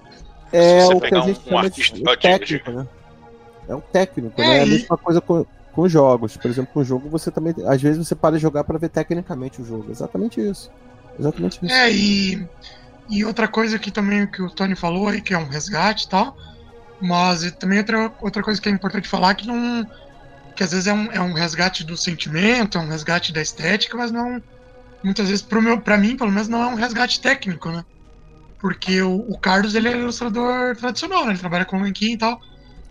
É 0.52 0.86
o 0.86 1.00
que 1.00 1.14
a 1.14 1.22
gente 1.22 1.40
um, 1.40 1.44
chama 1.44 1.68
um 1.68 1.70
de 1.70 2.18
técnico, 2.18 2.72
né? 2.72 2.88
É 3.68 3.76
um 3.76 3.82
técnico, 3.82 4.42
é, 4.42 4.48
né? 4.48 4.58
É 4.58 4.62
a 4.64 4.66
mesma 4.66 4.98
coisa 4.98 5.22
com, 5.22 5.46
com 5.72 5.88
jogos. 5.88 6.36
Por 6.36 6.50
exemplo, 6.50 6.74
com 6.74 6.84
jogo 6.84 7.08
você 7.08 7.30
também, 7.30 7.54
às 7.68 7.82
vezes 7.82 8.06
você 8.06 8.16
para 8.16 8.36
de 8.36 8.42
jogar 8.42 8.64
para 8.64 8.80
ver 8.80 8.90
tecnicamente 8.90 9.62
o 9.62 9.66
jogo. 9.66 9.92
Exatamente 9.92 10.42
isso. 10.42 10.72
Exatamente 11.20 11.64
isso. 11.64 11.74
É, 11.74 11.92
e, 11.92 12.48
e 13.10 13.24
outra 13.24 13.48
coisa 13.48 13.78
que 13.78 13.92
também 13.92 14.26
que 14.26 14.42
o 14.42 14.50
Tony 14.50 14.76
falou 14.76 15.08
aí, 15.08 15.22
que 15.22 15.34
é 15.34 15.38
um 15.38 15.48
resgate 15.48 16.06
e 16.06 16.10
tal, 16.10 16.36
mas 17.00 17.52
também 17.54 17.78
outra, 17.78 18.12
outra 18.22 18.44
coisa 18.44 18.60
que 18.60 18.68
é 18.68 18.72
importante 18.72 19.08
falar 19.08 19.36
que 19.36 19.46
não. 19.46 19.86
que 20.56 20.64
às 20.64 20.72
vezes 20.72 20.88
é 20.88 20.94
um, 20.94 21.12
é 21.12 21.22
um 21.22 21.34
resgate 21.34 21.84
do 21.84 21.96
sentimento, 21.96 22.78
é 22.78 22.82
um 22.82 22.88
resgate 22.88 23.32
da 23.32 23.42
estética, 23.42 23.96
mas 23.96 24.12
não. 24.12 24.42
Muitas 25.04 25.28
vezes, 25.28 25.42
pro 25.42 25.62
meu, 25.62 25.80
pra 25.80 25.98
mim, 25.98 26.18
pelo 26.18 26.32
menos, 26.32 26.48
não 26.48 26.62
é 26.62 26.68
um 26.68 26.76
resgate 26.76 27.22
técnico, 27.22 27.70
né? 27.70 27.86
Porque 28.60 29.02
o, 29.02 29.18
o 29.30 29.38
Carlos 29.38 29.74
ele 29.76 29.88
é 29.88 29.92
ilustrador 29.92 30.76
tradicional, 30.76 31.26
né? 31.26 31.32
Ele 31.32 31.40
trabalha 31.40 31.66
com 31.66 31.84
Linkin 31.84 32.14
e 32.14 32.18
tal. 32.18 32.40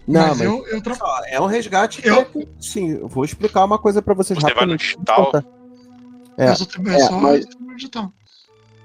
Não, 0.07 0.21
mas, 0.29 0.38
mas 0.38 0.40
eu, 0.40 0.66
eu 0.68 0.81
tra... 0.81 0.97
é 1.27 1.38
um 1.38 1.47
resgate 1.47 2.01
eu... 2.07 2.16
técnico. 2.16 2.51
Sim, 2.59 2.99
vou 3.07 3.25
explicar 3.25 3.64
uma 3.64 3.79
coisa 3.79 4.01
para 4.01 4.14
vocês 4.14 4.38
Você 4.38 4.55
vai 4.55 4.64
no 4.64 4.77
digital. 4.77 5.31
É, 6.38 6.47
eu 6.47 6.53
é, 6.53 6.99
só 7.01 7.21
mas... 7.21 7.44
digital. 7.77 8.12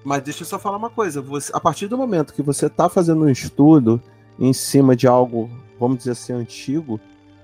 Mas 0.04 0.22
deixa 0.24 0.44
eu 0.44 0.48
só 0.48 0.60
falar 0.60 0.76
uma 0.76 0.90
coisa. 0.90 1.22
Você, 1.22 1.52
a 1.56 1.60
partir 1.60 1.88
do 1.88 1.98
momento 1.98 2.34
que 2.34 2.42
você 2.42 2.66
está 2.66 2.90
fazendo 2.90 3.24
um 3.24 3.30
estudo 3.30 4.02
em 4.38 4.52
cima 4.52 4.96
de 4.96 5.08
algo, 5.08 5.50
vamos 5.80 6.00
dizer 6.00 6.12
assim, 6.12 6.34
antigo, 6.34 7.00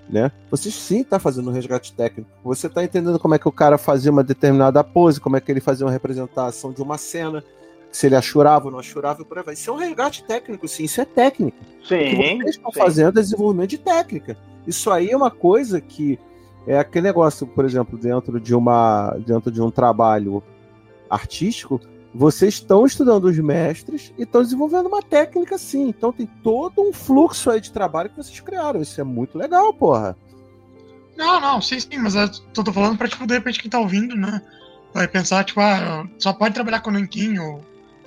né? 0.10 0.32
Você 0.50 0.72
sim 0.72 1.02
está 1.02 1.20
fazendo 1.20 1.50
um 1.50 1.54
resgate 1.54 1.94
técnico. 1.94 2.30
Você 2.44 2.68
está 2.68 2.84
entendendo 2.84 3.20
como 3.20 3.36
é 3.36 3.40
que 3.40 3.48
o 3.48 3.52
cara 3.52 3.78
fazia 3.78 4.12
uma 4.12 4.24
determinada 4.24 4.84
pose, 4.84 5.22
como 5.22 5.38
é 5.38 5.42
que 5.42 5.52
ele 5.52 5.62
fazia 5.62 5.86
uma 5.86 5.92
representação 5.92 6.74
de 6.74 6.82
uma 6.82 6.98
cena, 6.98 7.44
se 7.92 8.08
ele 8.08 8.16
achurava 8.16 8.66
ou 8.66 8.72
não 8.72 8.80
achurava, 8.80 9.24
por 9.24 9.38
aí 9.38 9.44
vai. 9.44 9.54
Isso 9.54 9.70
é 9.70 9.74
um 9.74 9.78
resgate 9.78 10.24
técnico, 10.24 10.68
sim. 10.68 10.84
Isso 10.84 11.00
é 11.00 11.06
técnica. 11.06 11.58
Sim. 11.88 11.96
O 11.96 12.00
que 12.00 12.38
vocês 12.38 12.56
estão 12.56 12.72
fazendo 12.72 13.20
é 13.20 13.22
desenvolvimento 13.22 13.70
de 13.70 13.78
técnica. 13.78 14.38
Isso 14.66 14.92
aí 14.92 15.10
é 15.10 15.18
uma 15.18 15.32
coisa 15.32 15.80
que 15.80 16.20
é 16.68 16.78
aquele 16.78 17.08
negócio, 17.08 17.48
por 17.48 17.66
exemplo, 17.66 17.98
dentro 17.98 18.40
de 18.40 18.54
uma 18.54 19.16
dentro 19.26 19.52
de 19.52 19.62
um 19.62 19.72
trabalho 19.72 20.44
artístico, 21.10 21.80
vocês 22.14 22.56
estão 22.56 22.86
estudando 22.86 23.26
os 23.26 23.38
mestres 23.38 24.12
e 24.18 24.24
estão 24.24 24.42
desenvolvendo 24.42 24.88
uma 24.88 25.02
técnica 25.02 25.58
sim. 25.58 25.90
Então 25.90 26.12
tem 26.12 26.26
todo 26.26 26.82
um 26.82 26.92
fluxo 26.92 27.52
aí 27.52 27.62
de 27.62 27.72
trabalho 27.72 28.10
que 28.10 28.18
vocês 28.18 28.40
criaram. 28.40 28.82
Isso 28.82 29.00
é 29.00 29.04
muito 29.04 29.38
legal, 29.38 29.74
porra. 29.74 30.18
Não, 31.16 31.40
não, 31.40 31.62
sim, 31.62 31.80
sim, 31.80 31.98
mas 31.98 32.16
eu 32.16 32.30
tô, 32.54 32.64
tô 32.64 32.72
falando 32.72 32.98
pra, 32.98 33.08
tipo, 33.08 33.28
de 33.28 33.34
repente 33.34 33.60
quem 33.60 33.70
tá 33.70 33.80
ouvindo, 33.80 34.16
né? 34.16 34.42
Vai 34.94 35.08
pensar, 35.08 35.44
tipo, 35.44 35.60
ah, 35.60 36.08
só 36.18 36.34
pode 36.34 36.56
trabalhar 36.56 36.80
com 36.80 36.90
o 36.90 36.94
Nankin 36.94 37.38
ou, 37.38 37.62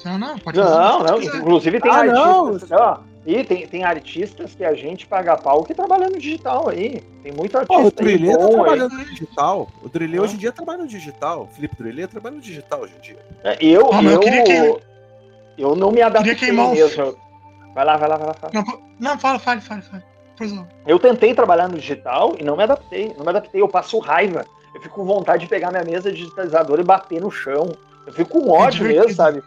Não, 0.04 0.18
não, 0.18 0.38
pode 0.38 0.58
Não, 0.58 1.02
não. 1.04 1.22
Inclusive 1.22 1.80
tem 1.80 1.90
Ah, 1.90 2.04
não. 2.04 2.46
artistas. 2.48 2.70
Ó, 2.80 2.98
e 3.24 3.44
tem, 3.44 3.66
tem 3.68 3.84
artistas 3.84 4.54
que 4.54 4.64
a 4.64 4.74
gente 4.74 5.06
paga 5.06 5.36
pau 5.36 5.62
que 5.62 5.72
trabalham 5.74 6.10
no 6.10 6.18
digital 6.18 6.68
aí. 6.68 7.00
Tem 7.22 7.30
muito 7.32 7.56
artista 7.56 7.80
Pô, 7.82 7.86
o 7.88 7.90
Trilê 7.90 8.32
tá 8.32 8.38
bom 8.38 8.46
aí. 8.46 8.52
trabalhando 8.54 8.92
no 8.98 9.04
digital. 9.04 9.68
O 9.82 9.88
Trilê 9.88 10.18
Ah. 10.18 10.22
hoje 10.22 10.34
em 10.34 10.38
dia 10.38 10.52
trabalha 10.52 10.78
no 10.82 10.88
digital. 10.88 11.42
O 11.42 11.46
Felipe 11.54 11.76
Trilê 11.76 12.06
trabalha 12.06 12.34
no 12.36 12.40
digital 12.42 12.80
hoje 12.80 12.94
em 12.98 13.00
dia. 13.00 13.18
É, 13.44 13.56
Eu, 13.64 13.92
Ah, 13.92 14.02
eu 14.02 14.10
eu, 14.10 14.20
queria 14.20 14.44
que- 14.44 14.78
eu 15.58 15.76
não 15.76 15.92
me 15.92 16.02
adaptei 16.02 16.34
queimar 16.34 16.70
mesmo. 16.70 17.14
Vai 17.74 17.84
lá, 17.84 17.96
vai 17.96 18.08
lá, 18.08 18.16
vai 18.16 18.26
lá. 18.28 18.34
Fala. 18.34 18.52
Não, 18.52 18.64
não, 18.98 19.18
fala, 19.18 19.38
fale, 19.38 19.60
fale, 19.60 19.82
fale. 19.82 20.02
Pois 20.36 20.52
não. 20.52 20.66
Eu 20.86 20.98
tentei 20.98 21.32
trabalhar 21.34 21.68
no 21.68 21.78
digital 21.78 22.34
e 22.38 22.42
não 22.42 22.56
me 22.56 22.64
adaptei. 22.64 23.14
Não 23.16 23.22
me 23.24 23.30
adaptei, 23.30 23.60
eu 23.62 23.68
passo 23.68 23.98
raiva. 23.98 24.44
Eu 24.74 24.80
fico 24.80 24.94
com 24.96 25.04
vontade 25.04 25.44
de 25.44 25.48
pegar 25.48 25.70
minha 25.70 25.84
mesa 25.84 26.10
digitalizadora 26.10 26.80
e 26.80 26.84
bater 26.84 27.20
no 27.20 27.30
chão. 27.30 27.70
Eu 28.06 28.12
fico 28.12 28.40
com 28.40 28.50
ódio 28.50 28.78
divertido. 28.80 29.04
mesmo, 29.06 29.16
sabe? 29.16 29.42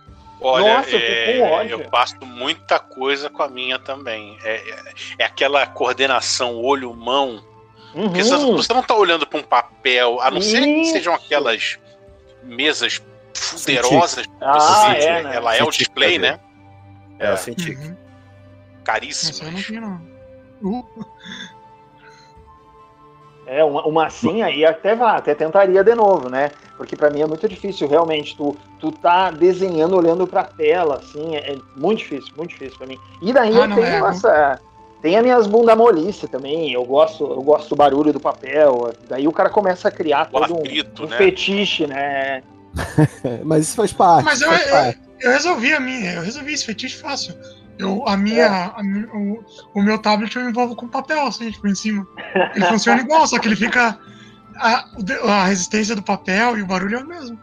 Olha, 0.48 0.78
Nossa, 0.78 0.96
é, 0.96 1.68
eu 1.70 1.90
passo 1.90 2.16
muita 2.24 2.78
coisa 2.80 3.30
com 3.30 3.42
a 3.42 3.48
minha 3.48 3.80
também. 3.80 4.38
É, 4.44 4.56
é- 4.58 4.84
é 5.20 5.26
aquela 5.26 5.66
coordenação 5.66 6.56
olho-mão. 6.62 7.44
Porque 7.94 8.24
você, 8.24 8.36
Uhum. 8.36 8.56
você 8.58 8.74
não 8.74 8.84
tá 8.84 8.94
olhando 8.96 9.26
para 9.26 9.40
um 9.40 9.44
papel, 9.44 10.22
a 10.22 10.30
não 10.30 10.42
ser 10.42 10.62
que 10.64 10.86
sejam 10.86 11.14
aquelas 11.16 11.80
mesas 12.44 13.02
fuderosas. 13.34 14.26
Ah, 14.42 14.60
você- 14.94 15.06
é, 15.08 15.24
né? 15.24 15.36
Ela 15.36 15.56
é 15.56 15.64
o 15.64 15.70
display, 15.72 16.20
né? 16.20 16.40
É, 17.20 17.32
eu 17.32 17.38
senti. 17.38 17.72
Uhum. 17.72 17.90
Eu 17.92 18.84
Caríssimo. 18.84 19.50
não 19.52 19.60
tinha, 19.62 19.82
não. 19.82 20.16
Uh, 20.62 21.06
É, 23.48 23.64
uma, 23.64 23.86
uma 23.86 24.08
assim 24.08 24.42
aí 24.42 24.66
até 24.66 24.96
vá, 24.96 25.18
até 25.18 25.36
tentaria 25.36 25.84
de 25.84 25.94
novo, 25.94 26.30
né? 26.30 26.52
Porque 26.78 26.96
pra 26.96 27.10
mim 27.10 27.22
é 27.22 27.28
muito 27.28 27.48
difícil, 27.48 27.88
realmente. 27.88 28.36
Tu, 28.36 28.56
tu 28.80 28.92
tá 28.92 29.30
desenhando 29.32 29.96
olhando 29.96 30.26
pra 30.28 30.44
tela, 30.44 30.98
assim, 30.98 31.36
é, 31.36 31.54
é 31.54 31.58
muito 31.76 32.00
difícil, 32.00 32.34
muito 32.36 32.50
difícil 32.52 32.78
pra 32.78 32.88
mim. 32.88 32.98
E 33.22 33.32
daí 33.32 33.56
Ah, 33.56 33.66
eu 33.66 33.76
tenho 33.76 33.86
é, 33.86 34.10
essa. 34.10 34.60
Tem 35.02 35.16
as 35.16 35.24
minhas 35.24 35.46
bunda 35.46 35.76
molice 35.76 36.28
também, 36.28 36.72
eu 36.74 36.84
gosto, 36.84 37.24
eu 37.24 37.42
gosto 37.44 37.70
do 37.70 37.76
barulho 37.76 38.12
do 38.12 38.20
papel. 38.20 38.92
Daí 39.08 39.28
o 39.28 39.32
cara 39.32 39.50
começa 39.52 39.88
a 39.88 39.92
criar 39.92 40.28
O 40.32 40.40
todo 40.40 40.56
um, 40.56 40.60
atrito, 40.62 41.04
um 41.04 41.08
né? 41.08 41.18
fetiche, 41.18 41.86
né? 41.86 42.42
Mas 43.46 43.68
isso 43.68 43.76
faz 43.76 43.94
parte. 43.94 44.26
Mas 44.26 44.42
eu, 44.42 44.50
faz 44.50 44.64
parte. 44.70 45.00
eu, 45.20 45.30
eu 45.30 45.32
resolvi 45.34 45.74
a 45.74 45.80
minha, 45.80 46.14
eu 46.14 46.22
resolvi 46.24 46.54
esse 46.54 46.66
fetiche 46.66 46.98
fácil. 46.98 47.36
Eu, 47.78 48.08
a 48.08 48.16
minha, 48.16 48.48
a 48.68 48.82
o, 49.14 49.44
o 49.74 49.82
meu 49.82 49.98
tablet 50.00 50.36
eu 50.36 50.50
envolvo 50.50 50.76
com 50.76 50.88
papel, 50.88 51.28
assim, 51.28 51.52
tipo, 51.52 51.68
em 51.68 51.76
cima. 51.76 52.08
Ele 52.56 52.66
funciona 52.68 53.02
igual, 53.02 53.28
só 53.28 53.38
que 53.40 53.48
ele 53.48 53.56
fica. 53.56 53.98
A, 54.58 54.86
a 55.28 55.46
resistência 55.48 55.96
do 55.96 56.02
papel 56.02 56.58
e 56.58 56.62
o 56.62 56.66
barulho 56.66 56.98
é 56.98 57.04
o 57.04 57.08
mesmo. 57.08 57.38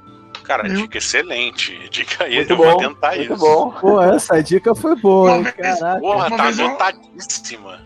Cara, 0.45 0.67
Eu- 0.67 0.83
dica 0.83 0.97
excelente. 0.99 1.79
Dica 1.91 2.25
aí, 2.25 2.37
Muito 2.37 2.51
eu 2.51 2.57
vou 2.57 2.73
bom, 2.73 2.77
tentar 2.79 3.17
muito 3.17 3.33
isso. 3.35 3.37
bom. 3.45 3.71
Pô, 3.73 4.01
essa 4.03 4.43
dica 4.43 4.75
foi 4.75 4.97
boa? 4.97 5.35
Uma 5.35 5.43
vez-. 5.51 5.79
Porra, 6.01 6.27
Uma 6.29 6.37
tá 6.37 6.43
vez 6.45 6.59
eu- 6.59 6.67
anotadíssima. 6.67 7.81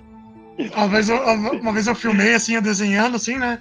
Uma 0.75 0.89
vez, 0.89 1.09
eu, 1.09 1.17
uma 1.17 1.73
vez 1.73 1.87
eu 1.87 1.95
filmei 1.95 2.35
assim, 2.35 2.55
eu 2.55 2.63
desenhando 2.63 3.17
assim, 3.17 3.37
né? 3.37 3.59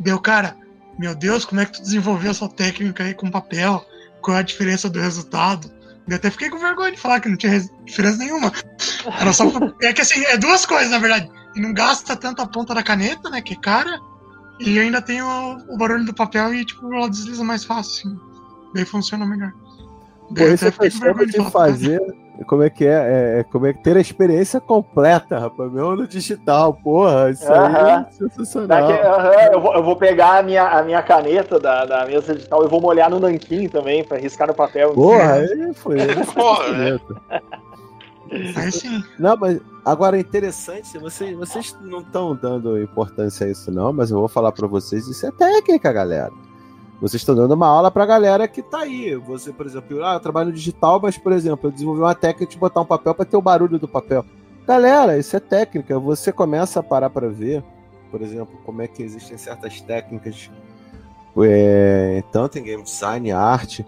Deu, 0.00 0.18
cara, 0.18 0.56
meu 0.98 1.14
Deus, 1.14 1.44
como 1.44 1.60
é 1.60 1.66
que 1.66 1.72
tu 1.74 1.82
desenvolveu 1.82 2.30
essa 2.32 2.48
técnica 2.48 3.04
aí 3.04 3.14
com 3.14 3.30
papel? 3.30 3.84
Qual 4.20 4.36
é 4.36 4.40
a 4.40 4.42
diferença 4.42 4.88
do 4.90 4.98
resultado? 4.98 5.70
Eu 6.08 6.16
até 6.16 6.30
fiquei 6.30 6.50
com 6.50 6.58
vergonha 6.58 6.92
de 6.92 7.00
falar 7.00 7.20
que 7.20 7.28
não 7.28 7.36
tinha 7.36 7.60
diferença 7.84 8.18
nenhuma. 8.18 8.52
Era 9.20 9.32
só. 9.32 9.44
É 9.80 9.92
que 9.92 10.00
assim, 10.00 10.24
é 10.26 10.36
duas 10.36 10.66
coisas, 10.66 10.90
na 10.90 10.98
verdade. 10.98 11.30
E 11.54 11.60
não 11.60 11.72
gasta 11.72 12.16
tanto 12.16 12.42
a 12.42 12.46
ponta 12.46 12.74
da 12.74 12.82
caneta, 12.82 13.30
né? 13.30 13.40
Que 13.40 13.54
é 13.54 13.60
cara. 13.60 14.00
E 14.58 14.78
ainda 14.78 15.00
tem 15.00 15.22
o, 15.22 15.56
o 15.68 15.76
barulho 15.76 16.04
do 16.04 16.14
papel 16.14 16.54
e, 16.54 16.64
tipo, 16.64 16.92
ela 16.92 17.08
desliza 17.08 17.44
mais 17.44 17.64
fácil, 17.64 18.10
assim. 18.10 18.20
Daí 18.74 18.84
funciona 18.84 19.26
melhor. 19.26 19.52
É 20.36 20.56
fiquei 20.56 20.70
com 20.72 20.78
questão 20.82 21.14
vergonha 21.14 21.26
de 21.26 21.50
fazer. 21.50 22.00
Como 22.46 22.62
é 22.62 22.70
que 22.70 22.84
é? 22.84 22.88
É, 23.36 23.40
é 23.40 23.44
Como 23.44 23.66
é 23.66 23.72
que 23.72 23.82
ter 23.82 23.96
a 23.96 24.00
experiência 24.00 24.60
completa, 24.60 25.38
rapaz? 25.38 25.70
Mesmo 25.70 25.94
no 25.96 26.06
digital, 26.06 26.74
porra. 26.74 27.30
Isso 27.30 27.50
aí 27.52 27.58
Aham. 27.58 28.06
é 28.08 28.12
sensacional. 28.12 28.88
Daqui- 28.88 29.06
aham, 29.06 29.52
eu, 29.52 29.60
vou, 29.60 29.74
eu 29.74 29.82
vou 29.82 29.96
pegar 29.96 30.38
a 30.38 30.42
minha, 30.42 30.66
a 30.66 30.82
minha 30.82 31.02
caneta 31.02 31.60
da, 31.60 31.84
da 31.84 32.06
mesa 32.06 32.34
digital 32.34 32.64
e 32.64 32.68
vou 32.68 32.80
molhar 32.80 33.10
no 33.10 33.20
nanquim 33.20 33.68
também, 33.68 34.02
pra 34.02 34.18
riscar 34.18 34.48
no 34.48 34.54
papel. 34.54 34.92
Porra, 34.92 35.34
aí 35.34 35.72
foi. 35.74 35.98
Porra, 36.34 37.00
sim. 38.70 39.02
Não, 39.18 39.36
mas 39.36 39.60
agora 39.84 40.16
é 40.16 40.20
interessante, 40.20 40.98
vocês, 40.98 41.36
vocês 41.36 41.76
não 41.82 42.00
estão 42.00 42.34
dando 42.34 42.80
importância 42.80 43.46
a 43.46 43.50
isso, 43.50 43.70
não, 43.70 43.92
mas 43.92 44.10
eu 44.10 44.18
vou 44.18 44.28
falar 44.28 44.52
pra 44.52 44.66
vocês, 44.66 45.06
isso 45.06 45.26
é 45.26 45.30
técnica, 45.30 45.92
galera. 45.92 46.32
Vocês 47.02 47.20
estão 47.20 47.34
dando 47.34 47.54
uma 47.54 47.66
aula 47.66 47.90
pra 47.90 48.06
galera 48.06 48.46
que 48.46 48.62
tá 48.62 48.82
aí. 48.82 49.16
Você, 49.16 49.52
por 49.52 49.66
exemplo, 49.66 50.04
ah, 50.04 50.14
eu 50.14 50.20
trabalho 50.20 50.50
no 50.50 50.54
digital, 50.54 51.00
mas, 51.02 51.18
por 51.18 51.32
exemplo, 51.32 51.66
eu 51.66 51.72
desenvolvi 51.72 52.00
uma 52.00 52.14
técnica 52.14 52.52
de 52.52 52.56
botar 52.56 52.80
um 52.80 52.86
papel 52.86 53.12
pra 53.12 53.24
ter 53.24 53.36
o 53.36 53.42
barulho 53.42 53.76
do 53.76 53.88
papel. 53.88 54.24
Galera, 54.64 55.18
isso 55.18 55.36
é 55.36 55.40
técnica. 55.40 55.98
Você 55.98 56.30
começa 56.30 56.78
a 56.78 56.82
parar 56.82 57.10
pra 57.10 57.26
ver, 57.26 57.64
por 58.08 58.22
exemplo, 58.22 58.56
como 58.64 58.82
é 58.82 58.86
que 58.86 59.02
existem 59.02 59.36
certas 59.36 59.80
técnicas, 59.80 60.48
é, 61.38 62.22
tanto 62.30 62.60
em 62.60 62.62
game 62.62 62.84
design, 62.84 63.32
arte. 63.32 63.84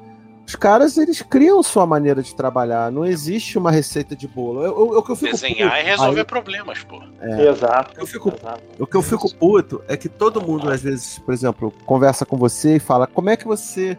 Os 0.47 0.55
caras, 0.55 0.99
eles 0.99 1.23
criam 1.23 1.63
sua 1.63 1.87
maneira 1.87 2.23
de 2.23 2.35
trabalhar. 2.35 2.93
Não 2.93 3.05
existe 3.05 3.57
uma 3.57 3.71
receita 3.71 4.15
de 4.15 4.29
bolo. 4.29 4.63
Eu, 4.63 4.79
eu, 4.79 4.95
eu, 4.95 5.03
que 5.03 5.11
eu 5.13 5.17
fico 5.17 5.33
Desenhar 5.33 5.71
puto. 5.71 5.81
e 5.81 5.85
resolver 5.85 6.21
Aí- 6.21 6.27
problemas, 6.27 6.85
pô. 6.85 7.01
Exato. 7.23 7.99
Eu 7.99 8.07
fico 8.07 8.29
exato. 8.29 8.63
o 8.79 8.87
que 8.87 8.95
eu 8.97 9.03
fico 9.03 9.35
puto 9.37 9.83
é 9.89 9.97
que 9.97 10.09
todo 10.09 10.43
mundo, 10.43 10.71
às 10.71 10.83
vezes, 10.83 11.19
por 11.19 11.33
exemplo, 11.33 11.73
conversa 11.87 12.27
com 12.27 12.37
você 12.37 12.77
e 12.77 12.81
fala: 12.81 13.07
como 13.07 13.31
é 13.31 13.37
que 13.37 13.47
você 13.47 13.97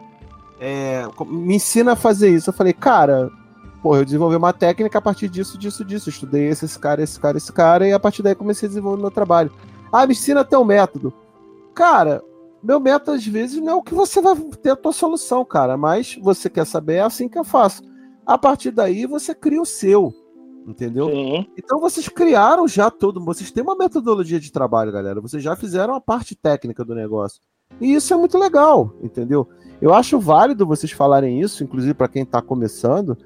é, 0.60 1.04
me 1.26 1.56
ensina 1.56 1.92
a 1.92 1.96
fazer 1.96 2.30
isso? 2.30 2.48
Eu 2.50 2.54
falei, 2.54 2.72
cara, 2.72 3.28
porra, 3.82 3.98
eu 3.98 4.04
desenvolvi 4.04 4.36
uma 4.36 4.52
técnica 4.52 4.98
a 4.98 5.02
partir 5.02 5.28
disso, 5.28 5.58
disso, 5.58 5.84
disso. 5.84 6.08
Estudei 6.08 6.46
esse, 6.48 6.64
esse 6.64 6.78
cara, 6.78 7.02
esse 7.02 7.18
cara, 7.18 7.36
esse 7.36 7.52
cara, 7.52 7.88
e 7.88 7.92
a 7.92 7.98
partir 7.98 8.22
daí 8.22 8.36
comecei 8.36 8.66
a 8.66 8.70
desenvolver 8.70 9.00
meu 9.02 9.10
trabalho. 9.10 9.50
Ah, 9.92 10.06
me 10.06 10.12
ensina 10.12 10.44
teu 10.44 10.64
método. 10.64 11.12
Cara, 11.74 12.22
meu 12.62 12.80
método, 12.80 13.12
às 13.12 13.26
vezes, 13.26 13.60
não 13.60 13.72
é 13.72 13.74
o 13.74 13.82
que 13.82 13.94
você 13.94 14.20
vai 14.20 14.34
ter 14.62 14.70
a 14.70 14.76
tua 14.76 14.92
solução, 14.92 15.44
cara, 15.44 15.76
mas 15.76 16.18
você 16.20 16.50
quer 16.50 16.66
saber, 16.66 16.94
é 16.94 17.00
assim 17.00 17.28
que 17.28 17.38
eu 17.38 17.44
faço. 17.44 17.82
A 18.24 18.36
partir 18.36 18.70
daí, 18.70 19.06
você 19.06 19.34
cria 19.34 19.60
o 19.60 19.66
seu. 19.66 20.12
Entendeu? 20.66 21.06
Sim. 21.08 21.46
Então 21.56 21.78
vocês 21.78 22.08
criaram 22.08 22.66
já 22.66 22.90
tudo, 22.90 23.24
vocês 23.24 23.52
têm 23.52 23.62
uma 23.62 23.76
metodologia 23.76 24.40
de 24.40 24.50
trabalho, 24.50 24.90
galera. 24.90 25.20
Vocês 25.20 25.40
já 25.40 25.54
fizeram 25.54 25.94
a 25.94 26.00
parte 26.00 26.34
técnica 26.34 26.84
do 26.84 26.92
negócio. 26.92 27.40
E 27.80 27.94
isso 27.94 28.12
é 28.12 28.16
muito 28.16 28.36
legal, 28.36 28.92
entendeu? 29.00 29.48
Eu 29.80 29.94
acho 29.94 30.18
válido 30.18 30.66
vocês 30.66 30.90
falarem 30.90 31.40
isso, 31.40 31.62
inclusive 31.62 31.94
para 31.94 32.08
quem 32.08 32.22
está 32.22 32.42
começando, 32.42 33.16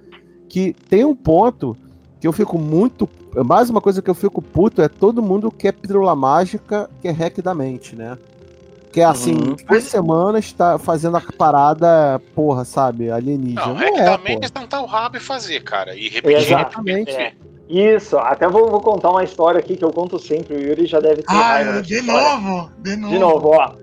que 0.48 0.74
tem 0.88 1.04
um 1.04 1.14
ponto 1.14 1.74
que 2.20 2.26
eu 2.26 2.32
fico 2.32 2.58
muito. 2.58 3.08
Mais 3.46 3.70
uma 3.70 3.80
coisa 3.80 4.02
que 4.02 4.10
eu 4.10 4.14
fico 4.14 4.42
puto 4.42 4.82
é 4.82 4.88
todo 4.88 5.22
mundo 5.22 5.50
quer 5.50 5.72
pílula 5.72 6.14
mágica, 6.14 6.90
que 7.00 7.08
é 7.08 7.10
hack 7.10 7.40
da 7.40 7.54
mente, 7.54 7.96
né? 7.96 8.18
Que 8.92 9.00
é 9.00 9.05
assim, 9.05 9.35
Uhum. 9.35 9.57
duas 9.68 9.85
semanas 9.85 10.53
tá 10.53 10.76
fazendo 10.79 11.16
a 11.16 11.22
parada, 11.38 12.20
porra, 12.35 12.64
sabe, 12.64 13.11
alienígena. 13.11 13.66
Não, 13.66 13.74
Não, 13.74 13.83
é 13.83 13.92
que 13.92 14.00
é, 14.00 14.05
também 14.05 14.38
é 14.42 14.46
sentar 14.46 14.83
o 14.83 14.87
rabo 14.87 15.16
e 15.16 15.20
fazer, 15.20 15.61
cara. 15.62 15.94
E 15.94 16.09
repetir. 16.09 16.38
Exatamente. 16.38 17.11
É. 17.12 17.33
Isso, 17.68 18.18
até 18.18 18.48
vou, 18.48 18.68
vou 18.68 18.81
contar 18.81 19.11
uma 19.11 19.22
história 19.22 19.61
aqui 19.61 19.76
que 19.76 19.85
eu 19.85 19.92
conto 19.92 20.18
sempre. 20.18 20.57
O 20.57 20.61
Yuri 20.61 20.87
já 20.87 20.98
deve 20.98 21.22
ter 21.22 21.33
Ah, 21.33 21.81
de 21.81 22.03
novo, 22.03 22.70
de 22.79 22.96
novo. 22.96 23.12
De 23.12 23.18
novo, 23.20 23.48
ó. 23.50 23.74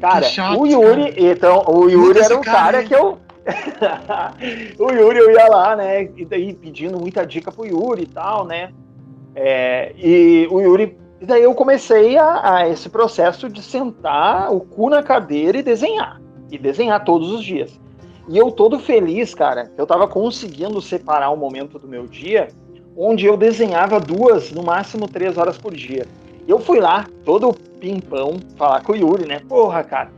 Cara, 0.00 0.22
chato, 0.22 0.58
o 0.58 0.66
Yuri, 0.66 1.12
então, 1.18 1.62
o 1.66 1.90
Yuri 1.90 1.96
Muda 1.96 2.24
era 2.24 2.38
um 2.38 2.40
cara 2.40 2.56
cara 2.78 2.84
que 2.84 2.94
eu. 2.94 3.18
o 4.78 4.90
Yuri, 4.90 5.18
eu 5.18 5.30
ia 5.30 5.46
lá, 5.48 5.76
né? 5.76 6.04
E 6.16 6.24
daí 6.24 6.54
pedindo 6.54 6.98
muita 6.98 7.26
dica 7.26 7.52
pro 7.52 7.66
Yuri 7.66 8.04
e 8.04 8.06
tal, 8.06 8.46
né? 8.46 8.70
É, 9.34 9.92
e 9.98 10.48
o 10.50 10.60
Yuri. 10.60 10.96
E 11.20 11.26
daí 11.26 11.42
eu 11.42 11.54
comecei 11.54 12.16
a, 12.16 12.56
a 12.56 12.68
esse 12.68 12.88
processo 12.88 13.48
de 13.48 13.62
sentar 13.62 14.52
o 14.52 14.60
cu 14.60 14.88
na 14.88 15.02
cadeira 15.02 15.58
e 15.58 15.62
desenhar. 15.62 16.20
E 16.50 16.56
desenhar 16.56 17.04
todos 17.04 17.30
os 17.30 17.44
dias. 17.44 17.78
E 18.28 18.36
eu 18.36 18.50
todo 18.52 18.78
feliz, 18.78 19.34
cara, 19.34 19.72
eu 19.76 19.86
tava 19.86 20.06
conseguindo 20.06 20.80
separar 20.80 21.30
um 21.30 21.36
momento 21.36 21.78
do 21.78 21.88
meu 21.88 22.06
dia 22.06 22.48
onde 23.00 23.26
eu 23.26 23.36
desenhava 23.36 24.00
duas, 24.00 24.50
no 24.50 24.64
máximo 24.64 25.06
três 25.06 25.38
horas 25.38 25.56
por 25.56 25.72
dia. 25.72 26.04
Eu 26.48 26.58
fui 26.58 26.80
lá, 26.80 27.06
todo 27.24 27.54
pimpão, 27.78 28.38
falar 28.56 28.82
com 28.82 28.92
o 28.92 28.96
Yuri, 28.96 29.24
né? 29.24 29.40
Porra, 29.48 29.84
cara, 29.84 30.10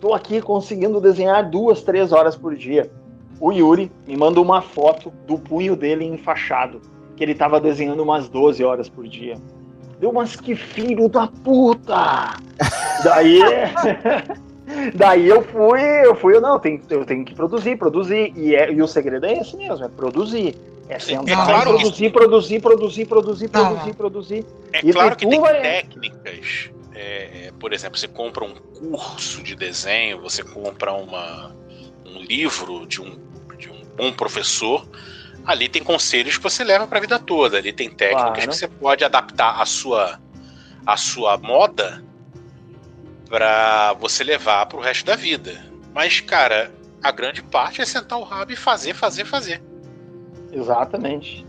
tô 0.00 0.14
aqui 0.14 0.40
conseguindo 0.40 0.98
desenhar 0.98 1.50
duas, 1.50 1.82
três 1.82 2.10
horas 2.10 2.34
por 2.34 2.56
dia. 2.56 2.90
O 3.38 3.52
Yuri 3.52 3.92
me 4.06 4.16
mandou 4.16 4.42
uma 4.42 4.62
foto 4.62 5.12
do 5.26 5.36
punho 5.36 5.76
dele 5.76 6.06
enfaixado, 6.06 6.80
que 7.16 7.22
ele 7.22 7.34
tava 7.34 7.60
desenhando 7.60 8.02
umas 8.02 8.30
12 8.30 8.64
horas 8.64 8.88
por 8.88 9.06
dia. 9.06 9.34
Deu, 10.02 10.12
mas 10.12 10.34
que 10.34 10.56
filho 10.56 11.08
da 11.08 11.28
puta! 11.28 12.34
Daí. 13.04 13.38
Daí 14.96 15.28
eu 15.28 15.42
fui, 15.44 15.80
eu 16.04 16.16
fui, 16.16 16.34
eu 16.34 16.40
não, 16.40 16.58
tem, 16.58 16.82
eu 16.90 17.04
tenho 17.04 17.24
que 17.24 17.32
produzir, 17.36 17.76
produzir. 17.76 18.32
E, 18.36 18.52
é, 18.56 18.72
e 18.72 18.82
o 18.82 18.88
segredo 18.88 19.24
é 19.26 19.34
esse 19.34 19.56
mesmo, 19.56 19.84
é 19.84 19.88
produzir. 19.88 20.56
É 20.88 20.98
sentar 20.98 21.28
É 21.28 21.34
claro 21.46 21.76
que- 21.76 21.82
produzir, 21.82 22.10
produzir, 22.10 22.60
produzir, 22.60 23.06
produzir, 23.06 23.50
Não, 23.52 23.66
produzir, 23.68 23.94
produzir. 23.94 24.46
É 24.72 24.80
E 24.84 24.92
claro 24.92 25.14
que 25.14 25.24
tem 25.28 25.40
vai- 25.40 25.60
técnicas. 25.62 26.70
é, 26.96 27.46
é, 27.46 27.52
por 27.60 27.72
exemplo, 27.72 27.96
você 27.96 28.08
compra 28.08 28.44
um 28.44 28.54
curso 28.54 29.40
de 29.40 29.54
desenho, 29.54 30.20
você 30.20 30.42
compra 30.42 30.92
uma, 30.94 31.54
um 32.04 32.18
livro 32.22 32.86
de 32.88 33.00
um, 33.00 33.16
de 33.56 33.70
um 33.70 33.82
bom 33.96 34.12
professor, 34.12 34.84
ali 35.44 35.68
tem 35.68 35.82
conselhos 35.82 36.36
que 36.36 36.42
você 36.42 36.62
leva 36.64 36.86
para 36.86 36.98
a 36.98 37.00
vida 37.00 37.18
toda, 37.18 37.58
ali 37.58 37.72
tem 37.72 37.90
técnicas 37.90 38.32
claro. 38.32 38.50
que 38.50 38.56
você 38.56 38.68
pode 38.68 39.04
adaptar 39.04 39.60
a 39.60 39.66
sua 39.66 40.20
a 40.84 40.96
sua 40.96 41.36
moda 41.38 42.02
para 43.28 43.92
você 43.94 44.24
levar 44.24 44.66
para 44.66 44.78
o 44.78 44.80
resto 44.80 45.06
da 45.06 45.16
vida. 45.16 45.64
Mas 45.94 46.20
cara, 46.20 46.72
a 47.02 47.10
grande 47.10 47.42
parte 47.42 47.80
é 47.80 47.84
sentar 47.84 48.18
o 48.18 48.24
rabo 48.24 48.52
e 48.52 48.56
fazer, 48.56 48.94
fazer, 48.94 49.24
fazer. 49.24 49.62
Exatamente. 50.52 51.46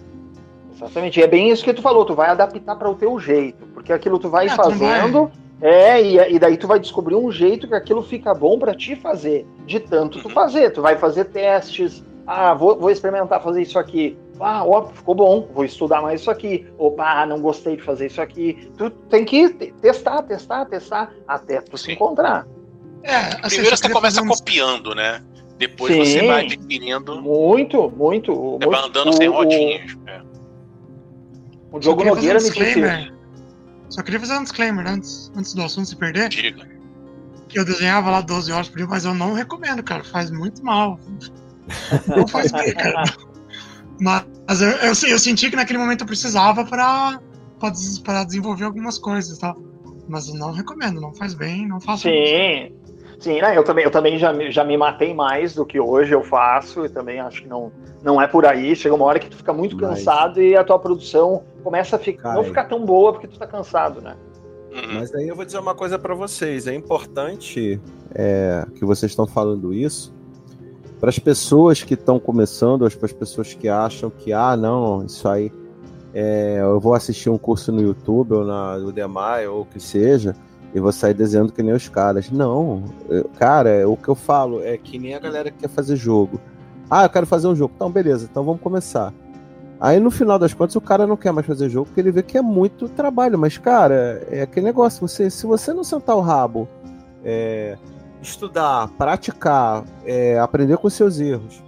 Exatamente. 0.76 1.20
E 1.20 1.24
é 1.24 1.28
bem 1.28 1.50
isso 1.50 1.64
que 1.64 1.74
tu 1.74 1.82
falou, 1.82 2.06
tu 2.06 2.16
vai 2.16 2.30
adaptar 2.30 2.76
para 2.76 2.90
o 2.90 2.96
teu 2.96 3.20
jeito, 3.20 3.66
porque 3.74 3.94
aquilo 3.94 4.18
tu 4.18 4.30
vai 4.30 4.48
é, 4.48 4.50
fazendo, 4.50 5.32
é, 5.62 6.02
e, 6.02 6.36
e, 6.36 6.40
daí 6.40 6.58
tu 6.58 6.68
vai 6.68 6.80
descobrir 6.80 7.16
um 7.16 7.32
jeito 7.32 7.68
que 7.68 7.76
aquilo 7.76 8.02
fica 8.02 8.34
bom 8.34 8.58
para 8.58 8.74
te 8.74 8.96
fazer, 8.96 9.46
de 9.66 9.80
tanto 9.80 10.20
tu 10.22 10.28
uhum. 10.28 10.34
fazer. 10.34 10.72
Tu 10.72 10.82
vai 10.82 10.98
fazer 10.98 11.26
testes, 11.26 12.04
ah, 12.26 12.54
vou, 12.54 12.80
vou 12.80 12.90
experimentar 12.90 13.42
fazer 13.42 13.62
isso 13.62 13.78
aqui. 13.78 14.18
Ah, 14.40 14.66
ó, 14.66 14.88
ficou 14.88 15.16
bom, 15.16 15.48
vou 15.54 15.64
estudar 15.64 16.02
mais 16.02 16.22
isso 16.22 16.32
aqui. 16.32 16.68
Opa, 16.78 17.26
não 17.26 17.40
gostei 17.40 17.76
de 17.78 17.84
fazer 17.84 18.08
isso 18.08 18.22
aqui. 18.22 18.70
Tu 18.78 18.90
tem 19.10 19.26
que 19.26 19.50
testar, 19.82 20.22
testar, 20.24 20.66
testar, 20.66 21.14
até 21.28 21.62
tu 21.62 21.78
Sim. 21.78 21.86
se 21.86 21.92
encontrar. 21.94 22.48
É, 23.04 23.16
assim, 23.16 23.58
Primeiro 23.58 23.78
você 23.78 23.90
começa 23.90 24.22
um... 24.22 24.28
copiando, 24.28 24.96
né? 24.96 25.22
Depois 25.58 25.94
Sim, 25.94 26.06
você 26.06 26.28
vai 26.28 26.46
adquirindo. 26.46 27.22
Muito, 27.22 27.92
muito. 27.92 28.34
Você 28.34 28.68
vai 28.68 28.86
andando 28.86 29.10
o, 29.10 29.14
sem 29.14 29.30
rodinhas. 29.30 29.94
O, 29.94 30.10
é. 30.10 30.22
o 31.74 31.80
Diogo 31.80 32.04
Nogueira 32.04 32.40
um 32.40 32.44
me 32.44 32.50
disse. 32.50 33.14
Só 33.90 34.02
queria 34.02 34.20
fazer 34.20 34.34
um 34.38 34.44
disclaimer 34.44 34.88
antes, 34.88 35.32
antes 35.36 35.54
do 35.54 35.62
assunto 35.62 35.88
se 35.88 35.96
perder. 35.96 36.30
Diga. 36.30 36.68
Que 37.48 37.60
eu 37.60 37.66
desenhava 37.66 38.10
lá 38.10 38.22
12 38.22 38.52
horas 38.52 38.68
por 38.68 38.78
dia, 38.78 38.88
mas 38.88 39.06
eu 39.06 39.14
não 39.14 39.34
recomendo, 39.34 39.84
cara. 39.84 40.04
Faz 40.04 40.32
muito 40.32 40.66
mal. 40.66 41.00
Não 42.08 42.28
faz 42.28 42.52
bem, 42.52 42.74
cara. 42.74 43.04
Mas 44.00 44.62
eu, 44.62 44.70
eu, 44.70 44.88
eu, 44.88 45.20
senti 45.20 45.50
que 45.50 45.56
naquele 45.56 45.80
momento 45.80 46.02
eu 46.02 46.08
precisava 46.08 46.66
para 46.66 47.20
para 48.04 48.26
desenvolver 48.26 48.66
algumas 48.66 48.98
coisas, 48.98 49.38
tá? 49.38 49.56
Mas 50.08 50.28
eu 50.28 50.36
não 50.36 50.52
recomendo, 50.52 51.00
não 51.00 51.14
faz 51.14 51.34
bem, 51.34 51.66
não 51.66 51.80
faço. 51.80 52.04
Sim, 52.04 52.10
isso. 52.10 52.74
sim, 53.20 53.42
né? 53.42 53.58
Eu 53.58 53.64
também, 53.64 53.86
eu 53.86 53.92
também 53.92 54.20
já, 54.20 54.34
já 54.52 54.66
me 54.66 54.76
matei 54.76 55.14
mais 55.14 55.56
do 55.56 55.66
que 55.66 55.80
hoje 55.80 56.14
eu 56.14 56.22
faço 56.22 56.86
e 56.86 56.90
também 56.90 57.22
acho 57.22 57.44
que 57.44 57.48
não, 57.48 57.72
não 58.04 58.22
é 58.22 58.28
por 58.28 58.46
aí. 58.46 58.76
Chega 58.76 58.94
uma 58.94 59.06
hora 59.06 59.18
que 59.18 59.30
tu 59.30 59.38
fica 59.38 59.54
muito 59.54 59.78
Mas... 59.78 60.00
cansado 60.00 60.42
e 60.42 60.58
a 60.58 60.64
tua 60.64 60.78
produção 60.78 61.44
começa 61.64 61.96
a 61.96 62.00
ficar, 62.00 62.34
não 62.34 62.44
ficar 62.44 62.66
tão 62.66 62.86
boa 62.86 63.14
porque 63.14 63.28
tu 63.28 63.40
tá 63.40 63.48
cansado, 63.48 64.02
né? 64.02 64.18
Uhum. 64.74 65.00
Mas 65.00 65.14
aí 65.16 65.30
eu 65.30 65.36
vou 65.36 65.46
dizer 65.46 65.60
uma 65.60 65.76
coisa 65.76 65.98
para 65.98 66.14
vocês. 66.14 66.68
É 66.68 66.76
importante 66.76 67.80
é, 68.14 68.66
que 68.76 68.84
vocês 68.84 69.14
estão 69.14 69.26
falando 69.26 69.74
isso 69.74 70.14
para 71.04 71.10
as 71.10 71.20
pessoas 71.20 71.84
que 71.84 71.96
estão 71.96 72.18
começando, 72.18 72.90
para 72.90 73.06
as 73.06 73.12
pessoas 73.12 73.54
que 73.54 73.68
acham 73.68 74.10
que, 74.10 74.32
ah, 74.32 74.56
não, 74.56 75.04
isso 75.04 75.28
aí, 75.28 75.52
é, 76.14 76.60
eu 76.62 76.80
vou 76.80 76.94
assistir 76.94 77.30
um 77.30 77.38
curso 77.38 77.74
no 77.74 77.82
YouTube 77.82 78.36
ou 78.36 78.46
na 78.46 78.76
Udemy 78.78 79.46
ou 79.52 79.64
o 79.64 79.66
que 79.66 79.82
seja, 79.82 80.34
e 80.74 80.80
vou 80.80 80.94
sair 80.94 81.14
desenhando 81.14 81.52
que 81.52 81.62
nem 81.62 81.74
os 81.74 81.90
caras. 81.90 82.32
Não, 82.32 82.86
cara, 83.38 83.86
o 83.86 83.98
que 83.98 84.08
eu 84.08 84.16
falo 84.16 84.64
é 84.64 84.78
que 84.78 84.98
nem 84.98 85.14
a 85.14 85.20
galera 85.20 85.52
que 85.52 85.58
quer 85.58 85.68
fazer 85.68 85.98
jogo. 85.98 86.40
Ah, 86.90 87.04
eu 87.04 87.10
quero 87.10 87.28
fazer 87.28 87.50
um 87.50 87.56
jogo. 87.56 87.74
Então, 87.76 87.92
beleza, 87.92 88.26
então 88.32 88.46
vamos 88.46 88.62
começar. 88.62 89.14
Aí 89.82 90.00
no 90.00 90.10
final 90.10 90.40
das 90.40 90.54
contas 90.54 90.78
o 90.78 90.80
cara 90.80 91.06
não 91.06 91.18
quer 91.18 91.34
mais 91.34 91.46
fazer 91.46 91.68
jogo 91.68 91.88
porque 91.88 92.00
ele 92.00 92.12
vê 92.12 92.24
que 92.24 92.38
é 92.38 92.42
muito 92.42 92.88
trabalho. 92.88 93.38
Mas, 93.38 93.58
cara, 93.58 94.26
é 94.32 94.44
aquele 94.44 94.68
negócio, 94.68 95.06
você, 95.06 95.30
se 95.30 95.46
você 95.46 95.74
não 95.74 95.84
sentar 95.84 96.16
o 96.16 96.22
rabo, 96.22 96.66
é, 97.26 97.78
estudar, 98.24 98.90
praticar, 98.98 99.86
é, 100.06 100.40
aprender 100.40 100.78
com 100.78 100.90
seus 100.90 101.20
erros, 101.20 101.62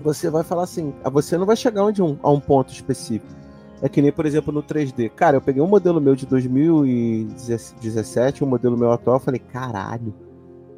você 0.00 0.30
vai 0.30 0.44
falar 0.44 0.62
assim, 0.64 0.94
você 1.12 1.36
não 1.36 1.46
vai 1.46 1.56
chegar 1.56 1.84
onde 1.84 2.02
um, 2.02 2.18
a 2.22 2.30
um 2.30 2.40
ponto 2.40 2.72
específico. 2.72 3.34
É 3.82 3.88
que 3.88 4.00
nem, 4.00 4.10
por 4.10 4.24
exemplo, 4.24 4.50
no 4.52 4.62
3D. 4.62 5.10
Cara, 5.10 5.36
eu 5.36 5.40
peguei 5.40 5.62
um 5.62 5.66
modelo 5.66 6.00
meu 6.00 6.16
de 6.16 6.24
2017, 6.26 8.42
um 8.42 8.46
modelo 8.46 8.78
meu 8.78 8.90
atual, 8.90 9.20
falei, 9.20 9.40
caralho, 9.40 10.14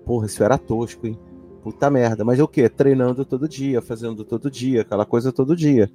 porra, 0.05 0.27
isso 0.27 0.43
era 0.43 0.59
tosco, 0.59 1.07
hein? 1.07 1.17
Puta 1.63 1.89
merda. 1.91 2.25
Mas 2.25 2.41
é 2.41 2.43
o 2.43 2.49
quê? 2.49 2.69
Treinando 2.69 3.25
todo 3.25 3.49
dia, 3.49 3.81
fazendo 3.81 4.25
todo 4.25 4.51
dia, 4.51 4.83
aquela 4.83 5.07
coisa 5.07 5.33
todo 5.33 5.55
dia. 5.55 5.89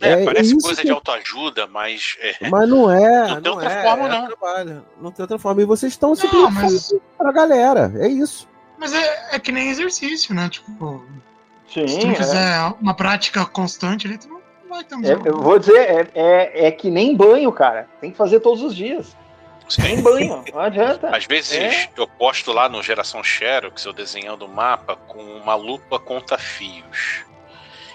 É, 0.00 0.22
é 0.22 0.24
parece 0.24 0.56
coisa 0.58 0.80
que... 0.80 0.86
de 0.86 0.92
autoajuda, 0.92 1.66
mas. 1.66 2.16
É... 2.20 2.48
Mas 2.48 2.68
não 2.68 2.90
é. 2.90 3.28
Não 3.28 3.42
tem 3.42 3.52
outra 3.52 3.70
é, 3.70 3.82
forma, 3.82 4.04
é 4.04 4.08
não. 4.08 4.26
Trabalho. 4.26 4.84
Não 5.00 5.12
tem 5.12 5.22
outra 5.22 5.38
forma. 5.38 5.62
E 5.62 5.64
vocês 5.64 5.92
estão 5.92 6.14
simplesmente 6.14 6.52
mas... 6.62 6.94
pra 7.16 7.32
galera. 7.32 7.92
É 7.96 8.08
isso. 8.08 8.48
Mas 8.78 8.92
é, 8.92 9.36
é 9.36 9.38
que 9.38 9.52
nem 9.52 9.68
exercício, 9.68 10.34
né? 10.34 10.48
Tipo. 10.48 11.04
Sim, 11.72 11.86
se 11.86 11.98
tu 12.00 12.06
não 12.06 12.14
fizer 12.14 12.36
é. 12.36 12.74
uma 12.80 12.94
prática 12.94 13.46
constante 13.46 14.06
ali, 14.06 14.18
tu 14.18 14.28
não 14.28 14.40
vai 14.68 14.84
ter 14.84 14.94
um 14.94 15.04
é, 15.04 15.12
Eu 15.24 15.40
vou 15.40 15.58
dizer, 15.58 15.78
é, 15.78 16.08
é, 16.14 16.66
é 16.66 16.70
que 16.70 16.90
nem 16.90 17.16
banho, 17.16 17.50
cara. 17.52 17.88
Tem 18.00 18.10
que 18.10 18.16
fazer 18.16 18.40
todos 18.40 18.62
os 18.62 18.74
dias. 18.74 19.16
Sem 19.68 20.02
banho, 20.02 20.44
não 20.52 20.60
adianta. 20.60 21.16
Às 21.16 21.24
vezes 21.24 21.52
é. 21.54 21.88
eu 21.96 22.06
posto 22.06 22.52
lá 22.52 22.68
no 22.68 22.82
Geração 22.82 23.24
Xerox, 23.24 23.84
eu 23.84 23.92
desenhando 23.92 24.44
o 24.44 24.48
mapa 24.48 24.96
com 24.96 25.22
uma 25.22 25.54
lupa 25.54 25.98
conta 25.98 26.36
fios. 26.36 27.24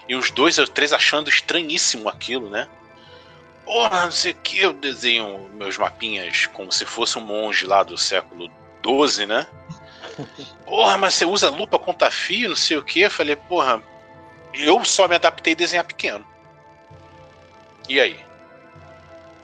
E 0.08 0.14
os 0.14 0.30
dois 0.30 0.58
os 0.58 0.68
três 0.68 0.92
achando 0.92 1.28
estranhíssimo 1.28 2.08
aquilo, 2.08 2.48
né? 2.48 2.66
Porra, 3.64 4.06
não 4.06 4.10
sei 4.10 4.32
o 4.32 4.36
que, 4.36 4.58
eu 4.58 4.72
desenho 4.72 5.50
meus 5.52 5.76
mapinhas 5.76 6.46
como 6.46 6.72
se 6.72 6.86
fosse 6.86 7.18
um 7.18 7.20
monge 7.20 7.66
lá 7.66 7.82
do 7.82 7.98
século 7.98 8.50
XII, 8.82 9.26
né? 9.26 9.46
Porra, 10.64 10.96
mas 10.96 11.14
você 11.14 11.26
usa 11.26 11.50
lupa 11.50 11.78
conta 11.78 12.10
fio, 12.10 12.48
não 12.48 12.56
sei 12.56 12.78
o 12.78 12.82
que. 12.82 13.00
Eu 13.00 13.10
falei, 13.10 13.36
porra, 13.36 13.82
eu 14.54 14.84
só 14.84 15.06
me 15.06 15.14
adaptei 15.14 15.52
a 15.52 15.56
desenhar 15.56 15.84
pequeno. 15.84 16.26
E 17.88 18.00
aí? 18.00 18.18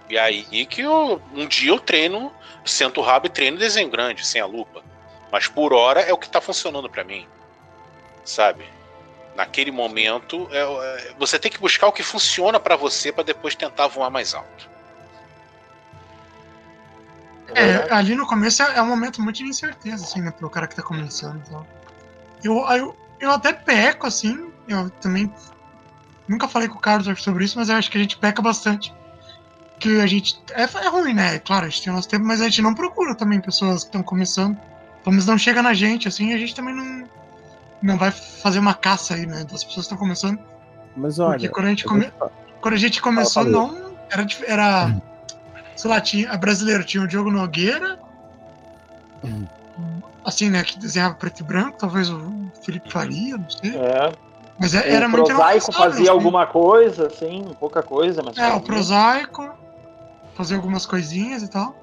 E 0.09 0.19
aí 0.19 0.67
que 0.67 0.83
eu, 0.83 1.21
um 1.35 1.47
dia 1.47 1.71
eu 1.71 1.79
treino, 1.79 2.33
sento 2.65 3.01
o 3.01 3.03
rabo 3.03 3.27
e 3.27 3.31
treino 3.31 3.59
desenho 3.59 3.89
grande, 3.89 4.27
sem 4.27 4.41
a 4.41 4.47
lupa. 4.47 4.83
Mas 5.31 5.49
por 5.49 5.73
hora 5.73 6.01
é 6.01 6.13
o 6.13 6.19
que 6.19 6.29
tá 6.29 6.41
funcionando 6.41 6.89
para 6.89 7.05
mim. 7.05 7.27
Sabe? 8.25 8.65
Naquele 9.35 9.71
momento, 9.71 10.49
é, 10.51 10.61
é, 10.61 11.15
você 11.19 11.39
tem 11.39 11.51
que 11.51 11.59
buscar 11.59 11.89
o 11.89 11.93
que 11.93 12.03
funciona 12.03 12.61
para 12.61 12.77
você 12.77 13.13
para 13.13 13.25
depois 13.25 13.55
tentar 13.55 13.89
voar 13.89 14.11
mais 14.11 14.35
alto. 14.35 14.75
É, 17.55 17.93
ali 17.93 18.15
no 18.15 18.27
começo 18.27 18.63
é, 18.63 18.77
é, 18.77 18.83
um 18.83 18.87
momento 18.87 19.23
muito 19.23 19.37
de 19.37 19.45
incerteza, 19.45 20.05
assim, 20.05 20.21
né, 20.21 20.31
pro 20.31 20.51
cara 20.51 20.67
que 20.67 20.75
tá 20.75 20.83
começando. 20.83 21.43
Então. 21.47 21.67
Eu, 22.43 22.59
eu, 22.71 22.97
eu 23.21 23.31
até 23.31 23.53
peco, 23.53 24.07
assim, 24.07 24.51
eu 24.67 24.91
também 24.91 25.33
nunca 26.27 26.49
falei 26.49 26.69
com 26.69 26.77
o 26.77 26.81
Carlos 26.81 27.23
sobre 27.23 27.45
isso, 27.45 27.59
mas 27.59 27.69
eu 27.69 27.77
acho 27.77 27.91
que 27.91 27.99
a 27.99 28.01
gente 28.01 28.17
peca 28.17 28.41
bastante. 28.41 28.93
Que 29.79 30.01
a 30.01 30.07
gente. 30.07 30.41
É, 30.53 30.63
é 30.63 30.89
ruim, 30.89 31.13
né? 31.13 31.39
Claro, 31.41 31.67
a 31.67 31.69
gente 31.69 31.83
tem 31.83 31.93
o 31.93 31.97
nosso 31.97 32.09
tempo, 32.09 32.25
mas 32.25 32.41
a 32.41 32.45
gente 32.45 32.63
não 32.63 32.75
procura 32.75 33.15
também 33.15 33.41
pessoas 33.41 33.83
que 33.83 33.89
estão 33.89 34.03
começando. 34.03 34.57
Pelo 35.03 35.13
menos 35.13 35.27
não 35.27 35.37
chega 35.37 35.63
na 35.63 35.75
gente, 35.75 36.09
assim, 36.09 36.33
a 36.33 36.39
gente 36.39 36.55
também 36.55 36.75
não 36.75 37.07
não 37.85 37.99
vai 37.99 38.11
fazer 38.11 38.59
uma 38.59 38.73
caça 38.73 39.15
aí, 39.15 39.27
né? 39.27 39.45
Das 39.45 39.63
pessoas 39.63 39.85
estão 39.85 39.99
começando. 39.99 40.39
Mas 40.97 41.19
olha. 41.19 41.33
Porque 41.33 41.49
quando 41.49 41.67
a 41.67 41.69
gente, 41.69 41.85
come... 41.85 42.11
quando 42.61 42.75
a 42.75 42.79
gente 42.79 43.03
começou, 43.03 43.45
não. 43.45 43.95
Era. 44.11 44.27
era 44.47 44.87
hum. 44.87 45.01
Sei 45.77 45.91
lá, 45.91 46.01
tinha, 46.01 46.31
a 46.31 46.37
brasileira 46.37 46.83
tinha 46.83 47.03
o 47.03 47.07
Diogo 47.07 47.31
Nogueira. 47.31 47.99
Hum. 49.23 49.45
Assim, 50.25 50.49
né? 50.49 50.65
Que 50.65 50.79
desenhava 50.79 51.15
preto 51.15 51.41
e 51.41 51.43
branco, 51.43 51.77
talvez 51.79 52.09
o 52.09 52.51
Felipe 52.63 52.91
Faria, 52.91 53.37
não 53.37 53.51
sei. 53.51 53.77
É. 53.77 54.13
Mas 54.59 54.75
é, 54.75 54.89
era 54.91 55.07
o 55.07 55.11
muito. 55.11 55.25
O 55.25 55.27
prosaico 55.35 55.73
fazia 55.73 56.03
assim. 56.05 56.11
alguma 56.11 56.47
coisa, 56.47 57.09
assim, 57.09 57.45
pouca 57.61 57.83
coisa, 57.83 58.23
mas. 58.23 58.39
É, 58.39 58.53
o 58.55 58.61
prosaico 58.61 59.51
fazia 60.35 60.57
algumas 60.57 60.87
coisinhas 60.87 61.43
e 61.43 61.49
tal. 61.49 61.77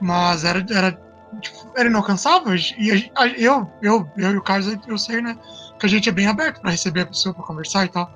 Mas 0.00 0.44
era, 0.44 0.64
era 0.70 1.09
tipo, 1.40 1.70
era 1.76 1.88
inalcançável. 1.88 2.54
E 2.54 3.10
a, 3.14 3.26
eu, 3.28 3.70
eu, 3.82 4.10
eu 4.16 4.30
e 4.32 4.36
o 4.36 4.42
Carlos, 4.42 4.76
eu 4.86 4.98
sei, 4.98 5.20
né? 5.20 5.36
Que 5.78 5.86
a 5.86 5.88
gente 5.88 6.08
é 6.08 6.12
bem 6.12 6.26
aberto 6.26 6.60
para 6.60 6.70
receber 6.70 7.02
a 7.02 7.06
pessoa, 7.06 7.34
para 7.34 7.44
conversar 7.44 7.84
e 7.84 7.88
tal. 7.88 8.10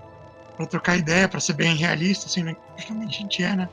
Pra 0.56 0.66
trocar 0.66 0.96
ideia, 0.96 1.28
para 1.28 1.40
ser 1.40 1.54
bem 1.54 1.76
realista, 1.76 2.26
assim, 2.26 2.42
né? 2.42 2.56
A 2.78 3.06
gente 3.06 3.42
é, 3.42 3.56
né? 3.56 3.68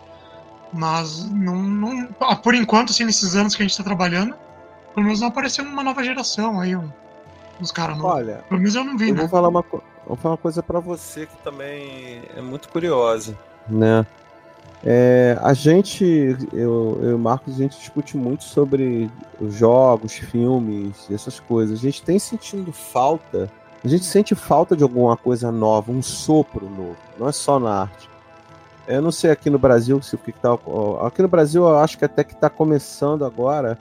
Mas 0.73 1.29
não, 1.29 1.55
não. 1.55 2.07
Ah, 2.19 2.35
por 2.35 2.55
enquanto, 2.55 2.91
assim, 2.91 3.03
nesses 3.03 3.35
anos 3.35 3.55
que 3.55 3.61
a 3.61 3.67
gente 3.67 3.77
tá 3.77 3.83
trabalhando, 3.83 4.35
pelo 4.93 5.05
menos 5.05 5.21
não 5.21 5.27
apareceu 5.27 5.65
uma 5.65 5.83
nova 5.83 6.03
geração 6.03 6.59
aí, 6.59 6.75
um, 6.75 6.89
uns 7.59 7.71
caras 7.71 7.97
novos. 7.97 8.13
Olha, 8.13 8.43
pelo 8.47 8.59
menos 8.59 8.75
eu 8.75 8.83
não 8.83 8.97
vi, 8.97 9.09
eu 9.09 9.15
né? 9.15 9.21
Vou 9.21 9.29
falar, 9.29 9.49
uma, 9.49 9.63
vou 10.07 10.17
falar 10.17 10.33
uma 10.33 10.37
coisa 10.37 10.63
para 10.63 10.79
você 10.79 11.25
que 11.25 11.35
também 11.43 12.23
é 12.35 12.41
muito 12.41 12.69
curiosa, 12.69 13.37
né? 13.67 14.05
É, 14.83 15.37
a 15.41 15.53
gente, 15.53 16.03
eu, 16.53 16.99
eu 17.01 17.11
e 17.11 17.13
o 17.13 17.19
Marcos, 17.19 17.55
a 17.55 17.57
gente 17.57 17.77
discute 17.77 18.17
muito 18.17 18.43
sobre 18.43 19.09
os 19.39 19.53
jogos, 19.53 20.13
filmes 20.13 21.07
essas 21.11 21.39
coisas. 21.39 21.79
A 21.79 21.81
gente 21.81 22.01
tem 22.01 22.17
sentindo 22.17 22.71
falta, 22.71 23.49
a 23.83 23.87
gente 23.87 24.05
sente 24.05 24.33
falta 24.33 24.75
de 24.75 24.83
alguma 24.83 25.15
coisa 25.15 25.51
nova, 25.51 25.91
um 25.91 26.01
sopro 26.01 26.67
novo, 26.69 26.97
não 27.19 27.27
é 27.27 27.31
só 27.31 27.59
na 27.59 27.81
arte. 27.81 28.09
Eu 28.87 29.01
não 29.01 29.11
sei 29.11 29.29
aqui 29.29 29.49
no 29.49 29.59
Brasil 29.59 30.01
se 30.01 30.15
o 30.15 30.17
que 30.17 30.31
tá. 30.31 30.57
Aqui 31.05 31.21
no 31.21 31.27
Brasil 31.27 31.63
eu 31.63 31.77
acho 31.77 31.97
que 31.97 32.05
até 32.05 32.23
que 32.23 32.33
está 32.33 32.49
começando 32.49 33.23
agora. 33.23 33.77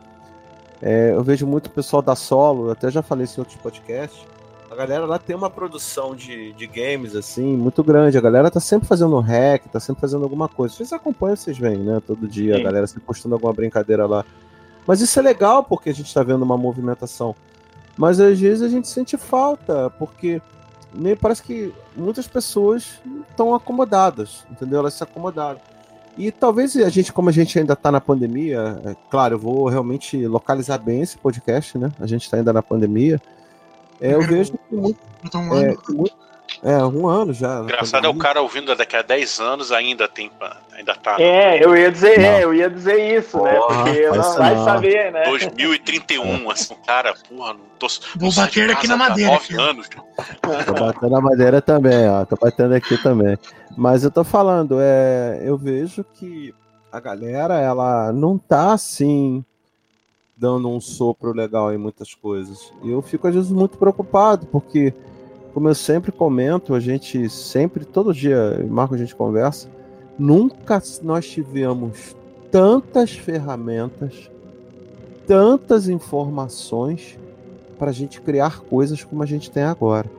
É, 0.82 1.12
eu 1.12 1.22
vejo 1.22 1.46
muito 1.46 1.68
pessoal 1.68 2.00
da 2.00 2.16
solo, 2.16 2.70
até 2.70 2.90
já 2.90 3.02
falei 3.02 3.24
isso 3.24 3.38
em 3.38 3.42
outros 3.42 3.58
podcasts, 3.60 4.26
A 4.70 4.76
galera 4.76 5.04
lá 5.04 5.18
tem 5.18 5.34
uma 5.34 5.50
produção 5.50 6.14
de, 6.14 6.52
de 6.52 6.64
games, 6.68 7.16
assim, 7.16 7.56
muito 7.56 7.82
grande. 7.82 8.16
A 8.16 8.20
galera 8.20 8.48
tá 8.48 8.60
sempre 8.60 8.86
fazendo 8.86 9.18
hack, 9.18 9.64
tá 9.66 9.80
sempre 9.80 10.00
fazendo 10.00 10.22
alguma 10.22 10.48
coisa. 10.48 10.76
Vocês 10.76 10.92
acompanham, 10.92 11.34
vocês 11.34 11.58
veem, 11.58 11.78
né? 11.78 12.00
Todo 12.06 12.28
dia 12.28 12.54
Sim. 12.54 12.60
a 12.60 12.64
galera 12.64 12.86
sempre 12.86 13.02
postando 13.02 13.34
alguma 13.34 13.52
brincadeira 13.52 14.06
lá. 14.06 14.24
Mas 14.86 15.00
isso 15.00 15.18
é 15.18 15.22
legal 15.22 15.64
porque 15.64 15.90
a 15.90 15.92
gente 15.94 16.14
tá 16.14 16.22
vendo 16.22 16.42
uma 16.42 16.56
movimentação. 16.56 17.34
Mas 17.98 18.20
às 18.20 18.38
vezes 18.38 18.62
a 18.62 18.68
gente 18.68 18.86
sente 18.86 19.16
falta, 19.16 19.90
porque 19.98 20.40
me 20.94 21.16
parece 21.16 21.42
que 21.42 21.74
muitas 21.96 22.28
pessoas 22.28 23.00
estão 23.28 23.52
acomodadas, 23.56 24.46
entendeu? 24.48 24.78
Elas 24.78 24.94
se 24.94 25.02
acomodaram. 25.02 25.58
E 26.16 26.30
talvez 26.30 26.76
a 26.76 26.88
gente, 26.88 27.12
como 27.12 27.28
a 27.28 27.32
gente 27.32 27.58
ainda 27.58 27.72
está 27.72 27.90
na 27.90 28.00
pandemia, 28.00 28.80
é, 28.84 28.96
claro, 29.10 29.34
eu 29.34 29.38
vou 29.38 29.68
realmente 29.68 30.26
localizar 30.28 30.78
bem 30.78 31.02
esse 31.02 31.18
podcast, 31.18 31.76
né? 31.76 31.90
A 31.98 32.06
gente 32.06 32.22
está 32.22 32.36
ainda 32.36 32.52
na 32.52 32.62
pandemia. 32.62 33.20
É, 34.00 34.14
eu 34.14 34.22
vejo 34.22 34.52
que 34.52 34.74
muito, 34.74 34.98
é, 35.34 35.92
muito, 35.92 36.12
é, 36.62 36.76
um 36.84 37.06
ano 37.06 37.32
já. 37.32 37.60
Engraçado 37.60 38.06
é 38.06 38.08
o 38.08 38.14
cara 38.14 38.42
ouvindo 38.42 38.74
daqui 38.74 38.96
a 38.96 39.02
10 39.02 39.40
anos 39.40 39.72
ainda 39.72 40.06
tem. 40.06 40.30
Ainda 40.76 40.94
tá. 40.94 41.16
É, 41.18 41.64
eu 41.64 41.76
ia 41.76 41.90
dizer, 41.90 42.20
é, 42.20 42.44
eu 42.44 42.52
ia 42.52 42.68
dizer 42.68 43.18
isso, 43.18 43.38
porra, 43.38 43.52
né? 43.52 43.60
Porque 43.60 44.06
não 44.08 44.36
vai 44.36 44.54
não. 44.54 44.64
saber, 44.64 45.12
né? 45.12 45.24
2031, 45.24 46.50
assim, 46.50 46.74
cara, 46.86 47.14
porra, 47.28 47.54
não 47.54 47.60
tô. 47.78 47.86
Vou 48.16 48.32
bater 48.32 48.70
aqui 48.70 48.86
na 48.86 48.96
madeira. 48.96 49.32
9 49.32 49.60
anos. 49.60 49.88
Tô 50.66 50.72
batendo 50.74 51.10
na 51.10 51.20
madeira 51.20 51.62
também, 51.62 52.08
ó. 52.08 52.24
Tô 52.26 52.36
batendo 52.36 52.74
aqui 52.74 53.02
também. 53.02 53.38
Mas 53.76 54.04
eu 54.04 54.10
tô 54.10 54.24
falando, 54.24 54.78
é, 54.80 55.40
eu 55.42 55.56
vejo 55.56 56.04
que 56.14 56.54
a 56.92 57.00
galera, 57.00 57.58
ela 57.58 58.12
não 58.12 58.36
tá 58.36 58.72
assim 58.72 59.44
dando 60.40 60.70
um 60.70 60.80
sopro 60.80 61.34
legal 61.34 61.70
em 61.72 61.76
muitas 61.76 62.14
coisas. 62.14 62.72
E 62.82 62.90
eu 62.90 63.02
fico 63.02 63.28
às 63.28 63.34
vezes 63.34 63.50
muito 63.50 63.76
preocupado, 63.76 64.46
porque 64.46 64.94
como 65.52 65.68
eu 65.68 65.74
sempre 65.74 66.10
comento, 66.10 66.74
a 66.74 66.80
gente 66.80 67.28
sempre, 67.28 67.84
todo 67.84 68.14
dia, 68.14 68.64
Marco, 68.68 68.94
a 68.94 68.98
gente 68.98 69.14
conversa, 69.14 69.68
nunca 70.18 70.82
nós 71.02 71.28
tivemos 71.28 72.16
tantas 72.50 73.12
ferramentas, 73.12 74.30
tantas 75.26 75.88
informações 75.88 77.18
para 77.78 77.90
a 77.90 77.92
gente 77.92 78.20
criar 78.20 78.60
coisas 78.60 79.04
como 79.04 79.22
a 79.22 79.26
gente 79.26 79.50
tem 79.50 79.64
agora. 79.64 80.10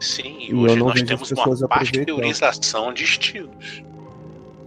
Sim, 0.00 0.38
e 0.40 0.54
hoje 0.54 0.76
nós 0.76 1.02
temos 1.02 1.30
uma 1.30 1.68
pasteurização 1.68 2.92
de 2.92 3.04
estilos. 3.04 3.84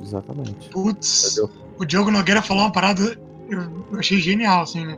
Exatamente. 0.01 0.69
Putz, 0.69 1.41
o 1.77 1.83
Diogo 1.83 2.11
Nogueira 2.11 2.41
falou 2.41 2.63
uma 2.63 2.71
parada, 2.71 3.19
eu 3.49 3.99
achei 3.99 4.19
genial, 4.19 4.63
assim, 4.63 4.85
né? 4.85 4.97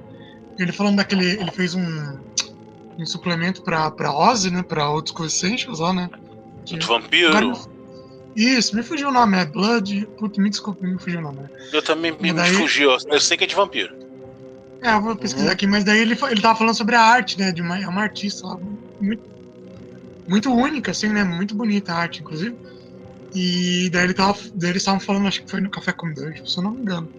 Ele 0.57 0.71
falando 0.71 0.97
daquele. 0.97 1.25
Ele 1.25 1.51
fez 1.51 1.75
um 1.75 2.17
um 2.97 3.05
suplemento 3.05 3.61
pra, 3.61 3.91
pra 3.91 4.11
Ozzy, 4.11 4.49
né? 4.49 4.63
Pra 4.63 4.89
outros 4.89 5.33
Essentials 5.33 5.79
lá, 5.79 5.93
né? 5.93 6.09
Que... 6.65 6.83
Vampiro. 6.83 7.37
Agora, 7.37 7.57
isso, 8.35 8.75
me 8.75 8.83
fugiu 8.83 9.09
o 9.09 9.11
nome, 9.11 9.37
é 9.37 9.45
Blood. 9.45 10.07
Putz, 10.17 10.37
me 10.37 10.49
desculpe, 10.49 10.85
me 10.85 10.97
fugiu 10.99 11.19
o 11.19 11.23
nome. 11.23 11.39
Eu 11.71 11.81
também 11.81 12.15
me, 12.19 12.33
daí... 12.33 12.51
me 12.51 12.57
fugiu, 12.57 12.91
eu 12.91 13.19
sei 13.19 13.37
que 13.37 13.43
é 13.43 13.47
de 13.47 13.55
vampiro. 13.55 13.95
É, 14.81 14.93
eu 14.93 15.01
vou 15.01 15.15
pesquisar 15.15 15.47
uhum. 15.47 15.53
aqui, 15.53 15.65
mas 15.65 15.83
daí 15.83 15.99
ele, 15.99 16.15
ele 16.29 16.41
tava 16.41 16.57
falando 16.57 16.75
sobre 16.75 16.95
a 16.95 17.01
arte, 17.01 17.39
né? 17.39 17.51
De 17.51 17.61
uma, 17.61 17.79
é 17.79 17.87
uma 17.87 18.01
artista 18.01 18.45
lá, 18.45 18.59
muito, 19.01 19.23
muito 20.27 20.53
única, 20.53 20.91
assim, 20.91 21.07
né? 21.07 21.23
Muito 21.23 21.55
bonita 21.55 21.93
a 21.93 21.97
arte, 21.97 22.21
inclusive. 22.21 22.55
E 23.33 23.89
daí 23.91 24.03
ele 24.03 24.13
tava. 24.13 24.37
Daí 24.53 24.69
eles 24.69 24.83
estavam 24.83 24.99
falando, 24.99 25.27
acho 25.27 25.43
que 25.43 25.49
foi 25.49 25.59
no 25.59 25.69
Café 25.69 25.91
com 25.91 26.13
Dungeon, 26.13 26.45
se 26.45 26.57
eu 26.57 26.63
não 26.63 26.71
me 26.71 26.81
engano. 26.81 27.09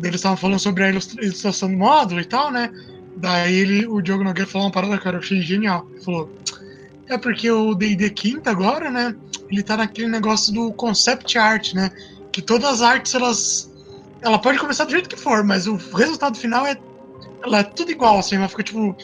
Daí 0.00 0.10
eles 0.10 0.20
estavam 0.20 0.36
falando 0.36 0.58
sobre 0.58 0.84
a 0.84 0.90
ilustração 0.90 1.70
do 1.70 1.76
módulo 1.76 2.20
e 2.20 2.24
tal, 2.24 2.50
né? 2.50 2.70
Daí 3.16 3.54
ele, 3.54 3.86
o 3.86 4.00
Diogo 4.00 4.24
Nogueira 4.24 4.48
falou 4.48 4.66
uma 4.66 4.72
parada, 4.72 4.96
cara, 4.98 5.16
eu 5.16 5.20
achei 5.20 5.42
genial. 5.42 5.86
Ele 5.92 6.02
falou: 6.02 6.30
É 7.06 7.18
porque 7.18 7.50
o 7.50 7.74
DD 7.74 8.08
Quinta 8.10 8.50
agora, 8.50 8.90
né? 8.90 9.14
Ele 9.50 9.62
tá 9.62 9.76
naquele 9.76 10.08
negócio 10.08 10.52
do 10.54 10.72
concept 10.72 11.36
art, 11.36 11.74
né? 11.74 11.90
Que 12.32 12.40
todas 12.40 12.70
as 12.70 12.82
artes, 12.82 13.14
elas. 13.14 13.70
Ela 14.22 14.38
pode 14.38 14.58
começar 14.58 14.84
do 14.84 14.90
jeito 14.90 15.08
que 15.08 15.16
for, 15.16 15.44
mas 15.44 15.66
o 15.66 15.76
resultado 15.76 16.36
final 16.38 16.66
é. 16.66 16.76
Ela 17.44 17.58
é 17.58 17.62
tudo 17.62 17.90
igual, 17.90 18.18
assim, 18.18 18.36
ela 18.36 18.48
fica 18.48 18.62
tipo. 18.62 18.96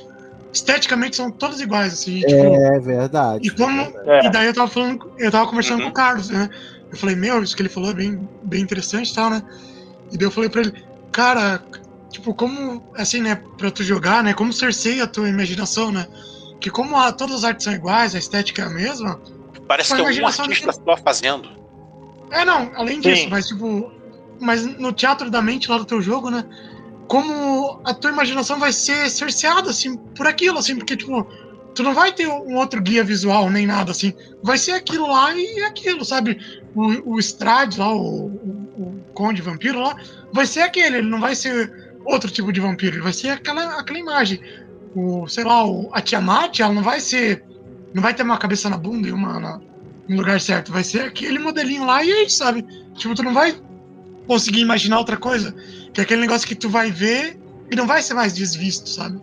Esteticamente 0.51 1.17
são 1.17 1.31
todas 1.31 1.61
iguais, 1.61 1.93
assim. 1.93 2.21
Tipo, 2.21 2.33
é 2.33 2.81
verdade. 2.81 3.47
E, 3.47 3.51
como, 3.51 3.83
é. 3.83 4.25
e 4.25 4.31
daí 4.31 4.47
eu 4.47 4.55
tava 4.55 4.71
falando, 4.71 5.13
eu 5.19 5.31
tava 5.31 5.47
conversando 5.47 5.81
uhum. 5.81 5.87
com 5.87 5.91
o 5.91 5.95
Carlos, 5.95 6.31
né? 6.31 6.49
Eu 6.91 6.97
falei, 6.97 7.15
meu, 7.15 7.43
isso 7.43 7.55
que 7.55 7.61
ele 7.61 7.69
falou 7.69 7.91
é 7.91 7.95
bem, 7.95 8.27
bem 8.43 8.63
interessante 8.63 9.11
e 9.11 9.15
tal, 9.15 9.29
né? 9.29 9.43
E 10.13 10.17
daí 10.17 10.27
eu 10.27 10.31
falei 10.31 10.49
pra 10.49 10.61
ele, 10.63 10.85
cara, 11.13 11.63
tipo, 12.11 12.35
como, 12.35 12.85
assim, 12.95 13.21
né, 13.21 13.41
pra 13.59 13.71
tu 13.71 13.83
jogar, 13.83 14.23
né, 14.23 14.33
como 14.35 14.53
cerceia 14.53 15.05
a 15.05 15.07
tua 15.07 15.29
imaginação, 15.29 15.91
né? 15.91 16.07
Que 16.61 16.71
como 16.71 16.97
a, 16.97 17.13
todas 17.13 17.37
as 17.37 17.45
artes 17.45 17.65
são 17.65 17.73
iguais, 17.73 18.15
a 18.15 18.19
estética 18.19 18.63
é 18.63 18.67
a 18.67 18.71
mesma. 18.71 19.21
Parece 19.69 19.95
que 19.95 20.01
é 20.01 20.05
um 20.05 20.27
artista 20.27 20.73
só 20.73 20.97
fazendo. 20.97 21.49
É, 22.31 22.45
não, 22.45 22.71
além 22.75 23.01
disso, 23.01 23.23
Sim. 23.23 23.29
mas 23.29 23.47
tipo, 23.49 23.93
mas 24.41 24.65
no 24.79 24.93
teatro 24.93 25.31
da 25.31 25.43
mente 25.43 25.71
lá 25.71 25.79
do 25.79 25.85
teu 25.85 26.01
jogo, 26.01 26.31
né? 26.31 26.45
Como 27.09 27.81
a 27.85 27.95
tua 27.95 28.11
imaginação 28.11 28.59
vai 28.59 28.73
ser 28.73 29.09
cerceada, 29.11 29.71
assim, 29.71 29.97
por 29.97 30.27
aquilo, 30.27 30.59
assim, 30.59 30.77
porque, 30.77 30.97
tipo, 30.97 31.25
tu 31.75 31.83
não 31.83 31.95
vai 31.95 32.13
ter 32.13 32.27
um 32.27 32.57
outro 32.57 32.81
guia 32.83 33.05
visual 33.05 33.49
nem 33.49 33.67
nada, 33.67 33.93
assim. 33.93 34.13
Vai 34.43 34.59
ser 34.59 34.73
aquilo 34.73 35.07
lá 35.07 35.33
e 35.35 35.63
aquilo, 35.63 36.05
sabe? 36.05 36.41
O, 36.75 37.15
o 37.15 37.19
Strade 37.21 37.79
lá, 37.79 37.95
o, 37.95 38.27
o 38.27 38.96
Conde 39.17 39.41
Vampiro 39.41 39.81
lá, 39.81 39.97
vai 40.31 40.47
ser 40.47 40.61
aquele, 40.61 40.99
ele 40.99 41.09
não 41.09 41.21
vai 41.21 41.35
ser 41.35 41.73
outro 42.05 42.31
tipo 42.31 42.53
de 42.53 42.61
vampiro, 42.61 42.97
ele 42.97 43.03
vai 43.03 43.13
ser 43.13 43.31
aquela, 43.31 43.81
aquela 43.81 43.99
imagem. 43.99 44.41
O, 44.95 45.27
sei 45.27 45.43
lá, 45.43 45.67
o, 45.67 45.91
a 45.93 46.01
Tiamat, 46.01 46.61
ela 46.61 46.73
não 46.73 46.83
vai 46.83 47.01
ser. 47.01 47.43
Não 47.93 48.03
vai 48.03 48.15
ter 48.15 48.23
uma 48.23 48.39
cabeça 48.39 48.69
na 48.71 48.77
bunda 48.77 49.09
e 49.09 49.13
uma 49.13 49.41
na, 49.41 49.61
no 50.09 50.17
lugar 50.17 50.41
certo. 50.41 50.71
Vai 50.71 50.85
ser 50.85 51.03
aquele 51.03 51.39
modelinho 51.39 51.85
lá 51.85 52.05
e 52.05 52.13
aí, 52.13 52.31
sabe? 52.31 52.63
Tipo, 52.95 53.15
tu 53.15 53.23
não 53.23 53.35
vai 53.35 53.55
conseguir 54.27 54.61
imaginar 54.61 54.99
outra 54.99 55.17
coisa. 55.17 55.55
Que 55.93 56.01
é 56.01 56.05
aquele 56.05 56.21
negócio 56.21 56.47
que 56.47 56.55
tu 56.55 56.69
vai 56.69 56.91
ver 56.91 57.39
e 57.71 57.77
não 57.77 57.87
vai 57.87 58.03
ser 58.03 58.15
mais 58.15 58.35
desvisto, 58.35 58.89
sabe? 58.89 59.21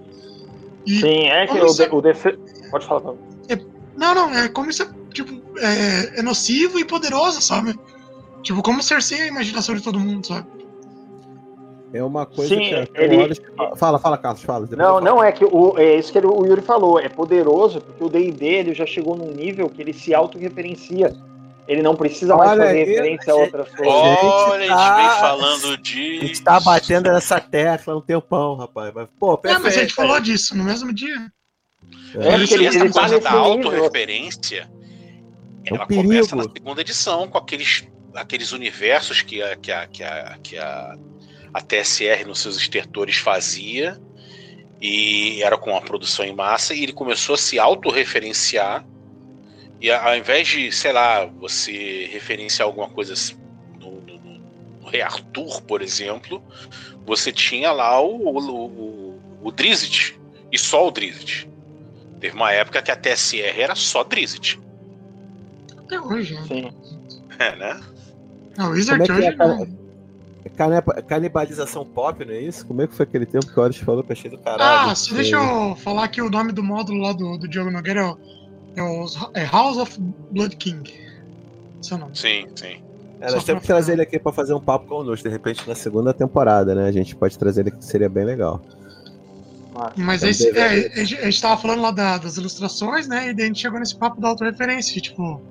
E 0.85 0.99
Sim, 0.99 1.27
é 1.27 1.47
que 1.47 1.53
o, 1.53 1.65
isso, 1.65 1.83
o 1.91 2.01
DC. 2.01 2.37
Pode 2.69 2.85
falar, 2.85 3.01
não. 3.01 3.17
É, 3.47 3.55
não, 3.95 4.13
não, 4.13 4.33
é 4.33 4.49
como 4.49 4.69
isso 4.69 4.83
é, 4.83 4.87
tipo, 5.13 5.41
é, 5.59 6.19
é 6.19 6.21
nocivo 6.21 6.79
e 6.79 6.85
poderoso, 6.85 7.41
sabe? 7.41 7.73
Tipo, 8.43 8.61
como 8.61 8.83
cerceia 8.83 9.23
a 9.23 9.27
imaginação 9.27 9.73
de 9.73 9.81
todo 9.81 9.99
mundo, 9.99 10.27
sabe? 10.27 10.47
É 11.93 12.03
uma 12.03 12.25
coisa 12.25 12.53
Sim, 12.53 12.59
que. 12.59 13.01
Ele... 13.01 13.35
Fala, 13.77 13.99
fala, 13.99 14.17
Carlos, 14.17 14.43
fala. 14.43 14.67
Não, 14.71 14.99
não, 14.99 15.23
é 15.23 15.31
que 15.31 15.45
o, 15.45 15.77
é 15.77 15.95
isso 15.97 16.11
que 16.11 16.17
ele, 16.17 16.27
o 16.27 16.45
Yuri 16.45 16.61
falou. 16.61 16.99
É 16.99 17.07
poderoso, 17.07 17.79
porque 17.81 18.03
o 18.03 18.09
DD 18.09 18.45
ele 18.45 18.73
já 18.73 18.85
chegou 18.85 19.15
num 19.15 19.31
nível 19.31 19.69
que 19.69 19.81
ele 19.81 19.93
se 19.93 20.13
autorreferencia. 20.13 21.15
Ele 21.67 21.81
não 21.81 21.95
precisa 21.95 22.35
mais 22.35 22.51
Olha, 22.51 22.65
fazer 22.65 22.83
referência 22.83 23.31
a 23.31 23.35
outras 23.35 23.69
coisas. 23.69 23.93
Olha, 23.93 24.55
a 24.55 24.59
gente 24.59 24.67
tá, 24.69 24.95
vem 24.97 25.19
falando 25.21 25.77
de. 25.77 26.17
A 26.17 26.25
gente 26.25 26.43
tá 26.43 26.59
batendo 26.59 27.11
nessa 27.11 27.39
tecla 27.39 27.95
um 27.95 28.01
tempão, 28.01 28.55
rapaz. 28.55 28.91
Mas, 28.93 29.07
pô, 29.17 29.37
perfeito, 29.37 29.61
é, 29.61 29.63
mas 29.63 29.77
a 29.77 29.81
gente 29.81 29.93
falou 29.93 30.19
disso 30.19 30.57
no 30.57 30.63
mesmo 30.63 30.91
dia. 30.91 31.31
É, 32.15 32.27
é 32.27 32.33
ele, 32.33 32.65
essa 32.65 32.79
ele 32.79 32.91
tá 32.91 32.99
coisa 33.01 33.21
tá 33.21 33.31
da 33.31 33.37
autorreferência, 33.37 34.69
é 35.65 35.73
ela 35.73 35.85
começa 35.85 36.35
na 36.35 36.43
segunda 36.43 36.81
edição, 36.81 37.27
com 37.27 37.37
aqueles, 37.37 37.87
aqueles 38.15 38.51
universos 38.51 39.21
que 39.21 39.41
a, 39.41 39.55
que 39.55 39.71
a, 39.71 39.87
que 39.87 40.03
a, 40.03 40.37
que 40.41 40.57
a 40.57 40.97
a 41.53 41.61
TSR 41.61 42.25
nos 42.25 42.39
seus 42.39 42.57
estertores 42.57 43.17
fazia 43.17 44.01
e 44.81 45.41
era 45.43 45.57
com 45.57 45.69
uma 45.69 45.81
produção 45.81 46.25
em 46.25 46.33
massa 46.33 46.73
e 46.73 46.81
ele 46.81 46.93
começou 46.93 47.35
a 47.35 47.37
se 47.37 47.59
autorreferenciar 47.59 48.83
e 49.79 49.91
ao 49.91 50.15
invés 50.15 50.47
de, 50.47 50.71
sei 50.71 50.93
lá, 50.93 51.25
você 51.25 52.09
referenciar 52.11 52.67
alguma 52.67 52.89
coisa 52.89 53.13
no, 53.79 54.01
no, 54.01 54.17
no 54.81 54.87
Rei 54.87 55.01
Arthur, 55.01 55.61
por 55.61 55.81
exemplo, 55.81 56.41
você 57.05 57.31
tinha 57.31 57.71
lá 57.71 57.99
o, 57.99 58.29
o, 58.29 58.67
o, 58.67 59.21
o 59.43 59.51
Drizzt 59.51 60.15
e 60.51 60.57
só 60.57 60.87
o 60.87 60.91
Drizzt. 60.91 61.47
Teve 62.19 62.33
uma 62.33 62.51
época 62.53 62.81
que 62.81 62.91
a 62.91 62.95
TSR 62.95 63.59
era 63.59 63.75
só 63.75 64.05
Drizzt. 64.05 64.57
Até 65.77 65.99
hoje, 65.99 66.33
né? 66.33 66.45
Sim. 66.47 66.71
É, 67.37 67.55
né? 67.57 67.81
Não, 68.57 68.69
o 68.69 68.71
Wizard 68.71 69.09
é 69.09 69.13
hoje 69.13 69.27
é, 69.27 69.35
não. 69.35 69.83
Canibalização 71.07 71.85
pop, 71.85 72.23
não 72.25 72.33
é 72.33 72.41
isso? 72.41 72.65
Como 72.65 72.81
é 72.81 72.87
que 72.87 72.93
foi 72.93 73.05
aquele 73.05 73.25
tempo 73.25 73.47
que 73.47 73.57
o 73.57 73.63
Horus 73.63 73.77
falou 73.77 74.03
que 74.03 74.11
eu 74.11 74.13
achei 74.13 74.29
do 74.29 74.37
caralho? 74.37 74.91
Ah, 74.91 74.95
se 74.95 75.13
deixa 75.13 75.37
eu 75.37 75.75
falar 75.77 76.07
que 76.09 76.21
o 76.21 76.29
nome 76.29 76.51
do 76.51 76.61
módulo 76.61 77.01
lá 77.01 77.13
do, 77.13 77.37
do 77.37 77.47
Diogo 77.47 77.71
Nogueira 77.71 78.01
é, 78.01 78.05
o, 78.05 78.17
é, 78.75 78.83
o, 78.83 79.05
é 79.33 79.45
House 79.45 79.77
of 79.77 79.99
Blood 80.31 80.55
King. 80.57 80.93
Seu 81.81 81.97
nome. 81.97 82.15
Sim, 82.15 82.47
sim. 82.55 82.81
É, 83.21 83.31
nós 83.31 83.43
temos 83.45 83.61
que 83.61 83.67
trazer 83.67 83.93
ele 83.93 84.01
aqui 84.01 84.19
pra 84.19 84.33
fazer 84.33 84.53
um 84.53 84.59
papo 84.59 84.85
conosco, 84.85 85.25
de 85.25 85.33
repente, 85.33 85.67
na 85.67 85.75
segunda 85.75 86.13
temporada, 86.13 86.75
né? 86.75 86.87
A 86.87 86.91
gente 86.91 87.15
pode 87.15 87.37
trazer 87.37 87.61
ele 87.61 87.71
que 87.71 87.83
seria 87.83 88.09
bem 88.09 88.25
legal. 88.25 88.61
Mas 89.95 90.23
esse, 90.23 90.49
é, 90.57 90.91
a 90.99 91.03
gente 91.03 91.41
tava 91.41 91.59
falando 91.59 91.81
lá 91.81 91.91
da, 91.91 92.17
das 92.17 92.37
ilustrações, 92.37 93.07
né? 93.07 93.29
E 93.29 93.33
daí 93.33 93.45
a 93.45 93.47
gente 93.47 93.59
chegou 93.59 93.79
nesse 93.79 93.95
papo 93.95 94.21
da 94.21 94.27
autorreferência, 94.27 95.01
tipo. 95.01 95.41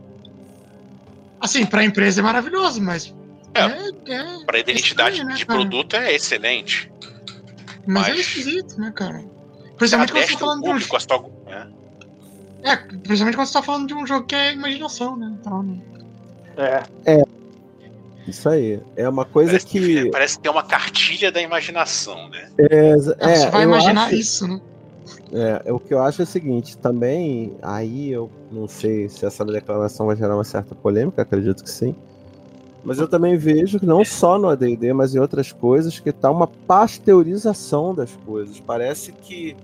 Assim, 1.43 1.66
pra 1.66 1.84
empresa 1.84 2.20
é 2.20 2.22
maravilhoso, 2.22 2.80
mas 2.80 3.12
é, 3.53 3.62
é, 3.62 4.14
é 4.14 4.45
para 4.47 4.61
identidade 4.61 5.16
estranho, 5.16 5.28
né, 5.28 5.34
de 5.34 5.45
produto 5.45 5.97
é 5.97 6.14
excelente. 6.14 6.90
Mas, 7.84 8.07
é 8.07 8.11
mas, 8.11 8.16
é 8.16 8.20
esquisito, 8.20 8.80
né, 8.80 8.93
cara? 8.95 9.24
Principalmente 9.76 10.12
quando 10.12 10.24
você 10.24 10.32
tá 10.32 10.38
falando 10.38 10.62
público, 10.62 10.99
de... 10.99 11.53
é. 11.53 11.66
É, 12.62 12.76
principalmente 12.76 13.34
quando 13.34 13.47
você 13.49 13.53
tá 13.53 13.62
falando 13.62 13.88
de 13.88 13.95
um 13.95 14.07
jogo 14.07 14.24
que 14.24 14.36
é 14.36 14.53
imaginação, 14.53 15.16
né? 15.16 15.36
Então, 15.40 15.62
né? 15.64 15.80
É. 17.05 17.22
Isso 18.28 18.49
aí. 18.49 18.80
É 18.95 19.09
uma 19.09 19.24
coisa 19.24 19.51
Parece 19.51 19.66
que. 19.66 20.11
Parece 20.11 20.38
que 20.38 20.47
é 20.47 20.51
uma 20.51 20.62
cartilha 20.62 21.32
da 21.32 21.43
imaginação, 21.43 22.28
né? 22.28 22.51
É, 22.57 22.95
você 22.95 23.16
é, 23.18 23.51
vai 23.51 23.64
eu 23.64 23.68
imaginar 23.68 24.05
acho- 24.05 24.14
isso, 24.14 24.47
né? 24.47 24.61
É, 25.32 25.72
o 25.72 25.78
que 25.78 25.94
eu 25.94 26.02
acho 26.02 26.22
é 26.22 26.24
o 26.24 26.26
seguinte, 26.26 26.76
também, 26.76 27.54
aí 27.62 28.10
eu 28.10 28.30
não 28.50 28.68
sei 28.68 29.08
se 29.08 29.24
essa 29.24 29.44
declaração 29.44 30.06
vai 30.06 30.16
gerar 30.16 30.34
uma 30.34 30.44
certa 30.44 30.74
polêmica, 30.74 31.22
acredito 31.22 31.62
que 31.62 31.70
sim. 31.70 31.94
Mas 32.84 32.98
eu 32.98 33.06
também 33.06 33.36
vejo 33.36 33.78
que 33.78 33.86
não 33.86 34.04
só 34.04 34.38
no 34.38 34.48
AD&D, 34.48 34.92
mas 34.92 35.14
em 35.14 35.18
outras 35.18 35.52
coisas, 35.52 36.00
que 36.00 36.12
tá 36.12 36.30
uma 36.30 36.46
pasteurização 36.46 37.94
das 37.94 38.10
coisas. 38.26 38.58
Parece 38.60 39.12
que 39.12 39.56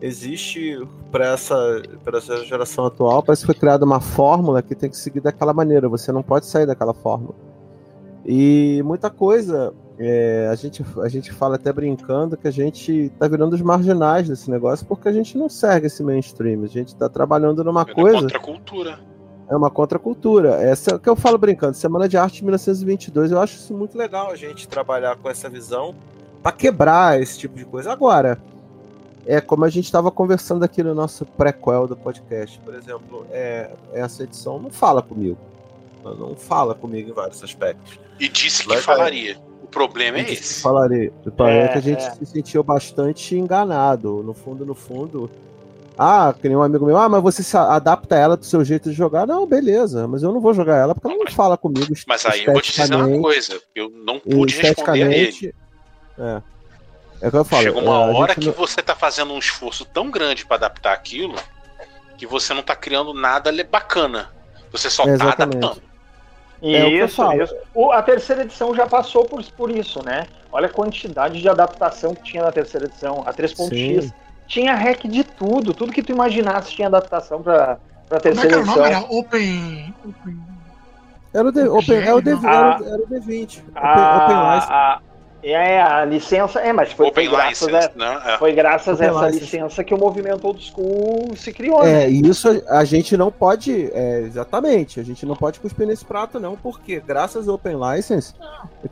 existe 0.00 0.86
para 1.10 1.32
essa, 1.32 1.82
essa 2.06 2.44
geração 2.44 2.86
atual, 2.86 3.22
parece 3.22 3.42
que 3.42 3.46
foi 3.46 3.54
criada 3.54 3.84
uma 3.84 4.00
fórmula 4.00 4.62
que 4.62 4.74
tem 4.74 4.90
que 4.90 4.96
seguir 4.96 5.20
daquela 5.20 5.52
maneira. 5.52 5.88
Você 5.88 6.10
não 6.10 6.22
pode 6.22 6.46
sair 6.46 6.66
daquela 6.66 6.92
fórmula. 6.92 7.34
E 8.24 8.82
muita 8.84 9.08
coisa 9.08 9.72
é, 9.98 10.48
a, 10.50 10.54
gente, 10.54 10.84
a 11.02 11.08
gente 11.08 11.32
fala 11.32 11.56
até 11.56 11.72
brincando 11.72 12.36
que 12.36 12.46
a 12.46 12.50
gente 12.50 13.10
tá 13.18 13.26
virando 13.26 13.54
os 13.54 13.62
marginais 13.62 14.28
desse 14.28 14.50
negócio 14.50 14.84
porque 14.86 15.08
a 15.08 15.12
gente 15.12 15.38
não 15.38 15.48
segue 15.48 15.86
esse 15.86 16.02
mainstream. 16.02 16.62
A 16.64 16.66
gente 16.66 16.94
tá 16.94 17.08
trabalhando 17.08 17.64
numa 17.64 17.82
É 17.82 17.94
coisa. 17.94 18.20
contra 18.20 18.36
a 18.36 18.40
cultura. 18.40 18.98
É 19.48 19.56
uma 19.56 19.70
contracultura. 19.70 20.54
Essa 20.62 20.90
é 20.90 20.94
o 20.96 20.98
que 20.98 21.08
eu 21.08 21.16
falo 21.16 21.38
brincando. 21.38 21.74
Semana 21.74 22.08
de 22.08 22.16
Arte 22.16 22.36
de 22.38 22.44
1922. 22.44 23.32
Eu 23.32 23.40
acho 23.40 23.56
isso 23.56 23.72
muito 23.72 23.96
legal 23.96 24.30
a 24.30 24.36
gente 24.36 24.68
trabalhar 24.68 25.16
com 25.16 25.30
essa 25.30 25.48
visão 25.48 25.94
para 26.42 26.52
quebrar 26.52 27.20
esse 27.20 27.38
tipo 27.38 27.56
de 27.56 27.64
coisa. 27.64 27.90
Agora, 27.90 28.38
é 29.24 29.40
como 29.40 29.64
a 29.64 29.70
gente 29.70 29.86
estava 29.86 30.10
conversando 30.10 30.64
aqui 30.64 30.82
no 30.82 30.94
nosso 30.94 31.24
prequel 31.24 31.86
do 31.86 31.96
podcast, 31.96 32.60
por 32.60 32.74
exemplo, 32.74 33.26
é, 33.30 33.70
essa 33.92 34.24
edição 34.24 34.58
não 34.58 34.70
fala 34.70 35.00
comigo. 35.00 35.38
Não 36.04 36.36
fala 36.36 36.74
comigo 36.74 37.10
em 37.10 37.12
vários 37.12 37.42
aspectos. 37.42 37.98
E 38.20 38.28
disse 38.28 38.62
que 38.62 38.68
Mas, 38.68 38.84
falaria. 38.84 39.36
O 39.66 39.68
problema 39.68 40.18
é 40.18 40.22
Eu 40.22 40.32
esse. 40.32 40.62
Falarei. 40.62 41.12
É, 41.26 41.68
que 41.68 41.78
a 41.78 41.80
gente 41.80 42.02
é. 42.04 42.10
se 42.12 42.24
sentiu 42.26 42.62
bastante 42.62 43.36
enganado. 43.36 44.22
No 44.22 44.32
fundo, 44.32 44.64
no 44.64 44.74
fundo. 44.74 45.28
Ah, 45.98 46.32
que 46.40 46.46
nem 46.46 46.56
um 46.56 46.62
amigo 46.62 46.84
meu, 46.86 46.96
ah, 46.96 47.08
mas 47.08 47.22
você 47.22 47.42
se 47.42 47.56
adapta 47.56 48.14
ela 48.16 48.36
do 48.36 48.44
seu 48.44 48.62
jeito 48.64 48.90
de 48.90 48.94
jogar. 48.94 49.26
Não, 49.26 49.46
beleza, 49.46 50.06
mas 50.06 50.22
eu 50.22 50.30
não 50.32 50.40
vou 50.40 50.54
jogar 50.54 50.76
ela 50.76 50.94
porque 50.94 51.08
ela 51.08 51.16
não 51.16 51.32
fala 51.32 51.56
comigo. 51.56 51.92
Mas 52.06 52.24
aí 52.26 52.44
eu 52.44 52.52
vou 52.52 52.62
te 52.62 52.72
dizer 52.72 52.94
uma 52.94 53.20
coisa. 53.20 53.60
Eu 53.74 53.90
não 53.90 54.20
pude 54.20 54.56
responder 54.60 55.02
a 55.02 55.12
ele. 55.12 55.54
É. 56.18 56.42
É 57.22 57.28
o 57.28 57.30
que 57.30 57.36
eu 57.38 57.44
falo. 57.44 57.62
Chega 57.62 57.78
uma 57.78 58.10
é, 58.10 58.14
hora 58.14 58.34
que 58.34 58.46
não- 58.46 58.52
você 58.52 58.82
tá 58.82 58.94
fazendo 58.94 59.32
um 59.32 59.38
esforço 59.38 59.84
tão 59.86 60.10
grande 60.10 60.44
pra 60.44 60.56
adaptar 60.56 60.92
aquilo 60.92 61.34
que 62.18 62.26
você 62.26 62.52
não 62.54 62.62
tá 62.62 62.76
criando 62.76 63.12
nada 63.14 63.50
bacana. 63.64 64.30
Você 64.70 64.90
só 64.90 65.04
tá 65.04 65.10
Exatamente. 65.10 65.56
adaptando. 65.56 65.85
É 66.62 66.88
Isso, 66.88 67.22
isso. 67.34 67.54
O- 67.74 67.92
a 67.92 68.02
terceira 68.02 68.42
edição 68.42 68.74
já 68.74 68.86
passou 68.86 69.24
por, 69.24 69.44
por 69.52 69.70
isso, 69.70 70.02
né? 70.04 70.26
Olha 70.50 70.66
a 70.66 70.72
quantidade 70.72 71.40
de 71.40 71.48
adaptação 71.48 72.14
que 72.14 72.22
tinha 72.22 72.42
na 72.42 72.50
terceira 72.52 72.86
edição. 72.86 73.22
A 73.26 73.32
3.x 73.32 74.04
Sim. 74.06 74.12
tinha 74.48 74.74
hack 74.74 75.04
de 75.06 75.22
tudo. 75.22 75.74
Tudo 75.74 75.92
que 75.92 76.02
tu 76.02 76.12
imaginasse 76.12 76.70
tinha 76.72 76.88
adaptação 76.88 77.42
pra, 77.42 77.78
pra 78.08 78.20
Como 78.20 78.32
é 78.40 78.42
que 78.42 78.48
terceira 78.48 78.54
era 78.56 78.62
o 78.62 78.66
nome? 78.66 78.80
edição. 78.80 78.86
Era 78.86 78.98
Open. 79.20 79.94
Open... 80.04 80.38
Era 81.34 81.48
o, 81.48 81.52
D, 81.52 81.68
Open, 81.68 81.98
é 82.02 82.14
o 82.14 82.20
D, 82.22 82.30
era, 82.30 82.38
o- 82.80 82.86
era 82.88 83.02
o 83.02 83.06
D20. 83.06 83.58
Open, 83.68 83.82
Open 84.22 84.54
License. 84.54 84.72
A, 84.72 84.94
a, 84.94 85.00
é, 85.52 85.80
a 85.82 86.04
licença. 86.04 86.60
É, 86.60 86.72
mas 86.72 86.92
foi, 86.92 87.12
foi 87.12 87.28
graças, 87.28 87.68
license, 87.68 87.90
a, 87.94 87.98
né? 87.98 88.22
É. 88.34 88.38
foi 88.38 88.52
graças 88.52 89.00
a 89.00 89.04
essa 89.06 89.26
license. 89.26 89.40
licença 89.44 89.84
que 89.84 89.94
o 89.94 89.98
movimento 89.98 90.44
old 90.46 90.62
school 90.64 91.34
se 91.36 91.52
criou, 91.52 91.82
né? 91.82 92.04
É, 92.04 92.10
e 92.10 92.20
isso 92.26 92.62
a, 92.68 92.78
a 92.78 92.84
gente 92.84 93.16
não 93.16 93.30
pode, 93.30 93.90
é, 93.92 94.20
exatamente, 94.20 94.98
a 95.00 95.02
gente 95.04 95.24
não 95.26 95.36
pode 95.36 95.60
cuspir 95.60 95.86
nesse 95.86 96.04
prato 96.04 96.40
não, 96.40 96.56
porque 96.56 97.00
graças 97.00 97.48
ao 97.48 97.54
Open 97.56 97.76
License, 97.78 98.34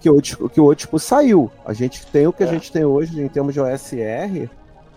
que 0.00 0.08
o, 0.10 0.20
que 0.20 0.60
o 0.60 0.64
Old 0.64 0.82
School 0.82 0.98
saiu. 0.98 1.50
A 1.64 1.72
gente 1.72 2.06
tem 2.06 2.26
o 2.26 2.32
que 2.32 2.42
a 2.42 2.46
É. 2.46 2.50
gente 2.50 2.70
tem 2.72 2.84
hoje 2.84 3.20
em 3.20 3.28
termos 3.28 3.52
de 3.54 3.60
OSR, 3.60 4.48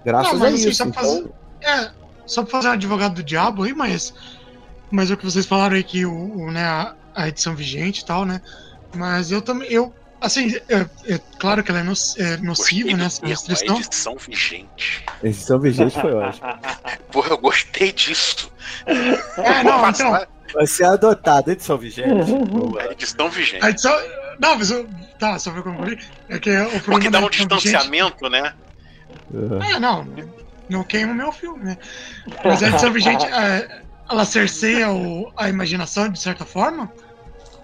graças 0.06 0.34
Não, 0.34 0.40
mas 0.40 0.52
a 0.54 0.56
assim, 0.56 0.70
isso. 0.70 0.78
só 0.84 0.92
pra 0.92 1.02
fazer- 1.02 1.20
Então, 1.20 1.32
É, 1.74 1.90
só 2.26 2.42
pra 2.44 2.52
fazer 2.52 2.68
um 2.70 2.72
advogado 2.72 3.16
do 3.16 3.24
diabo 3.24 3.64
aí, 3.64 3.74
mas. 3.74 4.14
Mas 4.92 5.12
é 5.12 5.16
o 5.16 5.18
que 5.18 5.26
vocês 5.26 5.46
falaram 5.46 5.76
aí 5.76 5.84
que 5.84 6.06
o, 6.06 6.14
o, 6.14 6.52
né, 6.52 6.64
a, 6.64 6.94
a 7.16 7.28
edição 7.28 7.54
vigente 7.56 8.02
e 8.02 8.06
tal, 8.06 8.26
né? 8.26 8.42
Mas 8.96 9.32
eu 9.32 9.42
também. 9.42 9.68
Eu, 9.72 9.92
assim, 10.22 10.56
é, 10.70 10.86
é 11.14 11.20
claro 11.40 11.64
que 11.64 11.72
ela 11.72 11.80
é, 11.80 11.84
no, 11.84 11.94
é 12.18 12.38
nociva, 12.38 12.96
né? 12.98 13.06
Essa 13.06 13.22
termo, 13.22 13.30
restrição. 13.34 13.76
a 13.76 13.80
edição 13.80 14.16
vigente. 14.18 15.06
edição 15.24 15.60
vigente 15.60 16.00
foi 16.00 16.14
ótimo. 16.14 16.48
Porra, 17.12 17.30
eu 17.30 17.38
gostei 17.38 17.92
disso. 17.92 18.52
É, 18.86 19.64
não, 19.64 19.82
passar 19.82 20.22
então. 20.22 20.38
Vai 20.54 20.66
ser 20.66 20.86
adotado, 20.86 21.52
edição 21.52 21.78
vigente. 21.78 22.10
a 22.80 22.92
edição 22.92 23.30
vigente. 23.30 23.66
A 23.66 23.70
edição. 23.70 23.94
Não, 24.40 24.58
mas 24.58 24.72
eu. 24.72 24.88
Tá, 25.20 25.38
só 25.40 25.52
pra 25.52 25.62
concluir. 25.62 26.00
É 26.30 26.40
que 26.40 26.50
o 26.52 26.80
Porque 26.82 27.10
dá 27.10 27.20
um 27.20 27.26
edição 27.28 27.48
vigente- 27.48 27.56
distanciamento, 27.56 28.30
né? 28.30 28.54
Uhum. 29.32 29.62
É, 29.62 29.80
não, 29.80 30.08
não 30.70 30.84
queima 30.84 31.12
o 31.12 31.16
meu 31.16 31.32
filme, 31.32 31.64
né? 31.66 31.78
Mas 32.46 32.64
a 32.64 32.70
edição 32.70 32.92
vigente, 32.94 33.26
é, 33.26 33.82
ela 34.10 34.24
cerceia 34.26 34.90
o- 34.92 35.32
a 35.36 35.50
imaginação, 35.50 36.08
de 36.08 36.20
certa 36.20 36.46
forma, 36.46 36.90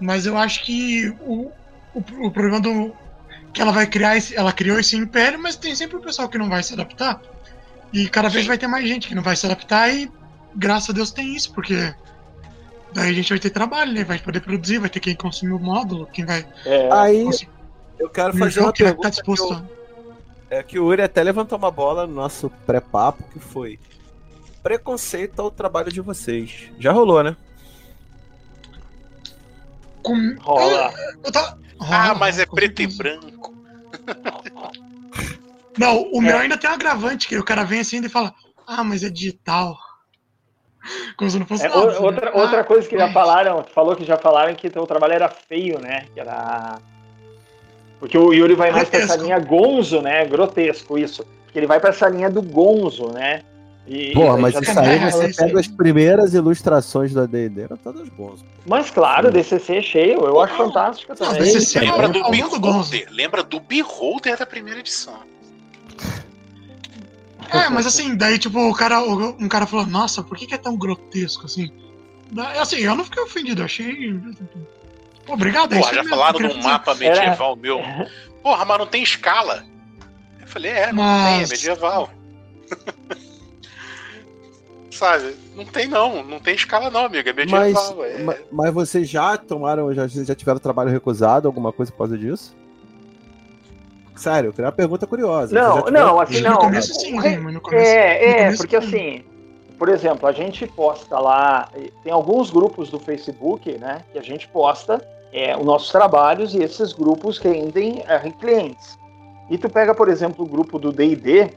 mas 0.02 0.26
eu 0.26 0.38
acho 0.38 0.64
que 0.66 1.08
o, 1.22 1.52
o, 1.94 2.28
o 2.28 2.32
problema 2.32 2.60
do. 2.60 2.94
que 3.54 3.62
ela 3.62 3.72
vai 3.72 3.86
criar, 3.88 4.18
esse, 4.18 4.36
ela 4.36 4.52
criou 4.52 4.80
esse 4.80 4.96
império, 4.96 5.40
mas 5.42 5.56
tem 5.56 5.76
sempre 5.76 5.98
o 5.98 6.02
pessoal 6.02 6.28
que 6.30 6.38
não 6.38 6.50
vai 6.50 6.64
se 6.64 6.74
adaptar. 6.74 7.22
E 7.92 8.08
cada 8.10 8.28
vez 8.30 8.46
vai 8.48 8.58
ter 8.58 8.68
mais 8.68 8.88
gente 8.88 9.08
que 9.08 9.14
não 9.16 9.22
vai 9.22 9.36
se 9.36 9.46
adaptar 9.46 9.94
e 9.94 10.12
graças 10.56 10.90
a 10.90 10.94
Deus 10.94 11.12
tem 11.12 11.36
isso, 11.36 11.54
porque 11.54 11.94
daí 12.94 13.10
a 13.12 13.14
gente 13.14 13.30
vai 13.30 13.40
ter 13.40 13.52
trabalho, 13.52 13.94
né? 13.94 14.04
Vai 14.04 14.18
poder 14.20 14.40
produzir, 14.42 14.80
vai 14.80 14.90
ter 14.90 15.00
quem 15.00 15.16
consumir 15.16 15.54
o 15.54 15.60
módulo, 15.60 16.08
quem 16.08 16.26
vai 16.26 16.46
É, 16.66 16.90
Aí 16.92 17.30
eu 18.00 18.10
quero 18.10 18.34
fazer 18.34 18.52
jogo 18.52 18.68
uma 18.68 18.74
que 18.74 18.84
estar 18.84 18.96
pergunta 18.96 19.10
que, 19.10 19.16
disposto. 19.16 19.54
eu- 19.54 19.84
é 20.50 20.64
que 20.64 20.80
o 20.80 20.86
Uri 20.86 21.02
até 21.02 21.22
levantou 21.24 21.58
uma 21.58 21.72
bola 21.72 22.06
no 22.08 22.14
nosso 22.14 22.50
pré-papo, 22.66 23.24
que 23.32 23.40
foi 23.40 23.80
preconceito 24.62 25.40
ao 25.40 25.52
trabalho 25.52 25.92
de 25.92 26.02
vocês. 26.02 26.72
Já 26.80 26.92
rolou, 26.92 27.24
né? 27.24 27.36
Com... 30.04 30.36
rola. 30.40 30.94
Eu 31.24 31.32
tava- 31.32 31.58
Ah, 31.80 32.04
rola, 32.08 32.16
mas 32.20 32.40
é 32.40 32.46
preto 32.46 32.82
e 32.82 32.88
branco. 32.88 33.54
Não, 35.78 36.04
o 36.12 36.22
meu 36.22 36.38
É. 36.38 36.42
ainda 36.42 36.58
tem 36.58 36.70
um 36.70 36.74
agravante, 36.74 37.28
que 37.28 37.38
o 37.38 37.44
cara 37.44 37.64
vem 37.64 37.80
assim 37.80 38.00
e 38.04 38.10
fala, 38.10 38.34
ah, 38.68 38.84
mas 38.84 39.04
é 39.04 39.10
digital. 39.10 39.76
Como 41.18 41.30
se 41.32 41.40
não 41.40 41.46
fosse 41.46 41.66
É, 41.66 41.70
nada, 41.70 41.82
o- 41.82 41.92
né? 41.92 41.98
outra, 42.00 42.30
Ah, 42.30 42.38
outra 42.38 42.64
coisa 42.64 42.88
que 42.88 42.98
já 42.98 43.12
falaram, 43.12 43.64
tu 43.64 43.72
falou 43.72 43.96
que 43.96 44.04
já 44.06 44.18
falaram 44.18 44.54
que 44.54 44.70
teu 44.70 44.86
trabalho 44.86 45.14
era 45.14 45.30
feio, 45.30 45.80
né? 45.80 46.06
Que 46.14 46.20
era. 46.20 46.78
Porque 48.00 48.18
o 48.18 48.34
Yuri 48.34 48.54
vai 48.54 48.70
mais 48.72 48.90
pra 48.90 49.00
essa 49.00 49.16
Grotesco. 49.18 49.24
linha 49.26 49.40
gonzo, 49.40 50.02
né? 50.02 50.26
Grotesco, 50.26 50.98
isso. 50.98 51.26
Porque 51.46 51.58
ele 51.58 51.68
vai 51.68 51.80
pra 51.80 51.90
essa 51.92 52.10
linha 52.10 52.30
do 52.30 52.42
gonzo, 52.42 53.08
né? 53.14 53.44
E, 53.86 54.14
Pô, 54.14 54.38
e 54.38 54.42
mas 54.42 54.56
isso 54.56 54.74
tá- 54.74 54.82
aí 54.82 54.98
é, 54.98 55.12
você 55.12 55.34
pega 55.34 55.60
as 55.60 55.68
primeiras 55.68 56.34
ilustrações 56.34 57.14
da 57.14 57.26
D&D, 57.26 57.64
eram 57.64 57.76
todas 57.76 58.08
boas. 58.10 58.40
Mas 58.66 58.90
claro, 58.90 59.30
DCC 59.30 59.76
é 59.78 59.82
cheio, 59.82 60.20
eu 60.26 60.40
acho 60.40 60.58
Não, 60.58 60.68
fantástico 60.68 61.14
não, 61.20 61.28
também. 61.34 61.44
DCC 61.44 61.80
é 61.80 61.82
Lembra 61.82 62.08
do 62.08 62.20
é. 62.20 62.30
Beholder? 62.32 63.08
Lembra 63.12 63.44
do 63.44 63.60
Beholder 63.60 64.38
da 64.38 64.46
primeira 64.46 64.80
edição. 64.80 65.20
É, 67.52 67.70
mas 67.70 67.86
assim, 67.86 68.16
daí 68.16 68.40
tipo, 68.40 68.58
o 68.70 68.74
cara, 68.74 69.02
um 69.02 69.48
cara 69.50 69.66
falou, 69.68 69.86
nossa, 69.86 70.24
por 70.24 70.38
que, 70.38 70.48
que 70.48 70.56
é 70.56 70.58
tão 70.58 70.78
grotesco 70.78 71.46
assim? 71.46 71.70
Da- 72.32 72.62
Assim, 72.62 72.78
eu 72.78 72.96
não 72.96 73.04
fiquei 73.04 73.22
ofendido, 73.22 73.62
eu 73.62 73.66
achei. 73.66 74.20
Obrigado, 75.28 75.74
é 75.74 75.80
Porra, 75.80 75.94
já 75.94 76.04
mesmo, 76.04 76.10
falaram 76.18 76.40
num 76.40 76.64
mapa 76.64 76.96
medieval 76.96 77.56
meu. 77.56 77.80
Porra, 78.42 78.66
mas 78.66 78.78
não 78.80 78.88
tem 78.88 79.04
escala. 79.04 79.64
Eu 80.42 80.48
falei, 80.48 80.72
é, 80.72 80.92
não 80.94 81.04
tem, 81.04 81.34
é 81.36 81.38
Mas- 81.42 81.50
medieval. 81.50 82.10
Sabe? 84.94 85.36
Não 85.56 85.66
tem 85.66 85.88
não, 85.88 86.24
não 86.24 86.40
tem 86.40 86.56
escala 86.56 86.90
não, 86.90 87.06
amigo, 87.06 87.28
é 87.28 87.46
Mas, 87.46 87.94
é... 88.00 88.24
ma- 88.24 88.36
mas 88.52 88.74
vocês 88.74 89.10
já 89.10 89.38
tomaram, 89.38 89.94
já, 89.94 90.08
já 90.08 90.36
tiveram 90.36 90.60
trabalho 90.60 90.90
recusado, 90.92 91.48
alguma 91.48 91.74
coisa 91.74 91.92
por 91.92 92.00
causa 92.00 92.18
disso? 92.18 92.56
Sério, 94.16 94.50
eu 94.50 94.54
queria 94.54 94.68
uma 94.68 94.72
pergunta 94.72 95.08
curiosa. 95.08 95.54
Não, 95.56 95.86
não, 95.86 96.20
assim 96.20 96.42
No 96.42 96.52
não. 96.52 96.58
começo 96.58 96.94
sim, 97.00 97.14
mas 97.14 97.54
no 97.54 97.60
começo. 97.60 97.92
É, 97.92 98.20
no 98.20 98.26
é, 98.26 98.36
começo, 98.44 98.58
porque 98.58 98.82
sim. 98.82 98.88
assim, 98.88 99.24
por 99.80 99.90
exemplo, 99.90 100.28
a 100.28 100.32
gente 100.32 100.68
posta 100.68 101.20
lá, 101.20 101.70
tem 102.04 102.14
alguns 102.14 102.52
grupos 102.52 102.90
do 102.90 103.00
Facebook, 103.00 103.72
né, 103.80 104.04
que 104.12 104.20
a 104.20 104.22
gente 104.22 104.48
posta 104.48 105.06
é, 105.32 105.58
os 105.58 105.66
nossos 105.66 105.92
trabalhos 105.92 106.54
e 106.54 106.62
esses 106.62 106.94
grupos 106.94 107.40
rendem 107.40 108.04
é, 108.08 108.20
clientes. 108.40 108.98
E 109.50 109.58
tu 109.58 109.68
pega, 109.70 109.94
por 109.94 110.08
exemplo, 110.08 110.46
o 110.46 110.48
grupo 110.48 110.78
do 110.78 110.92
D&D, 110.92 111.52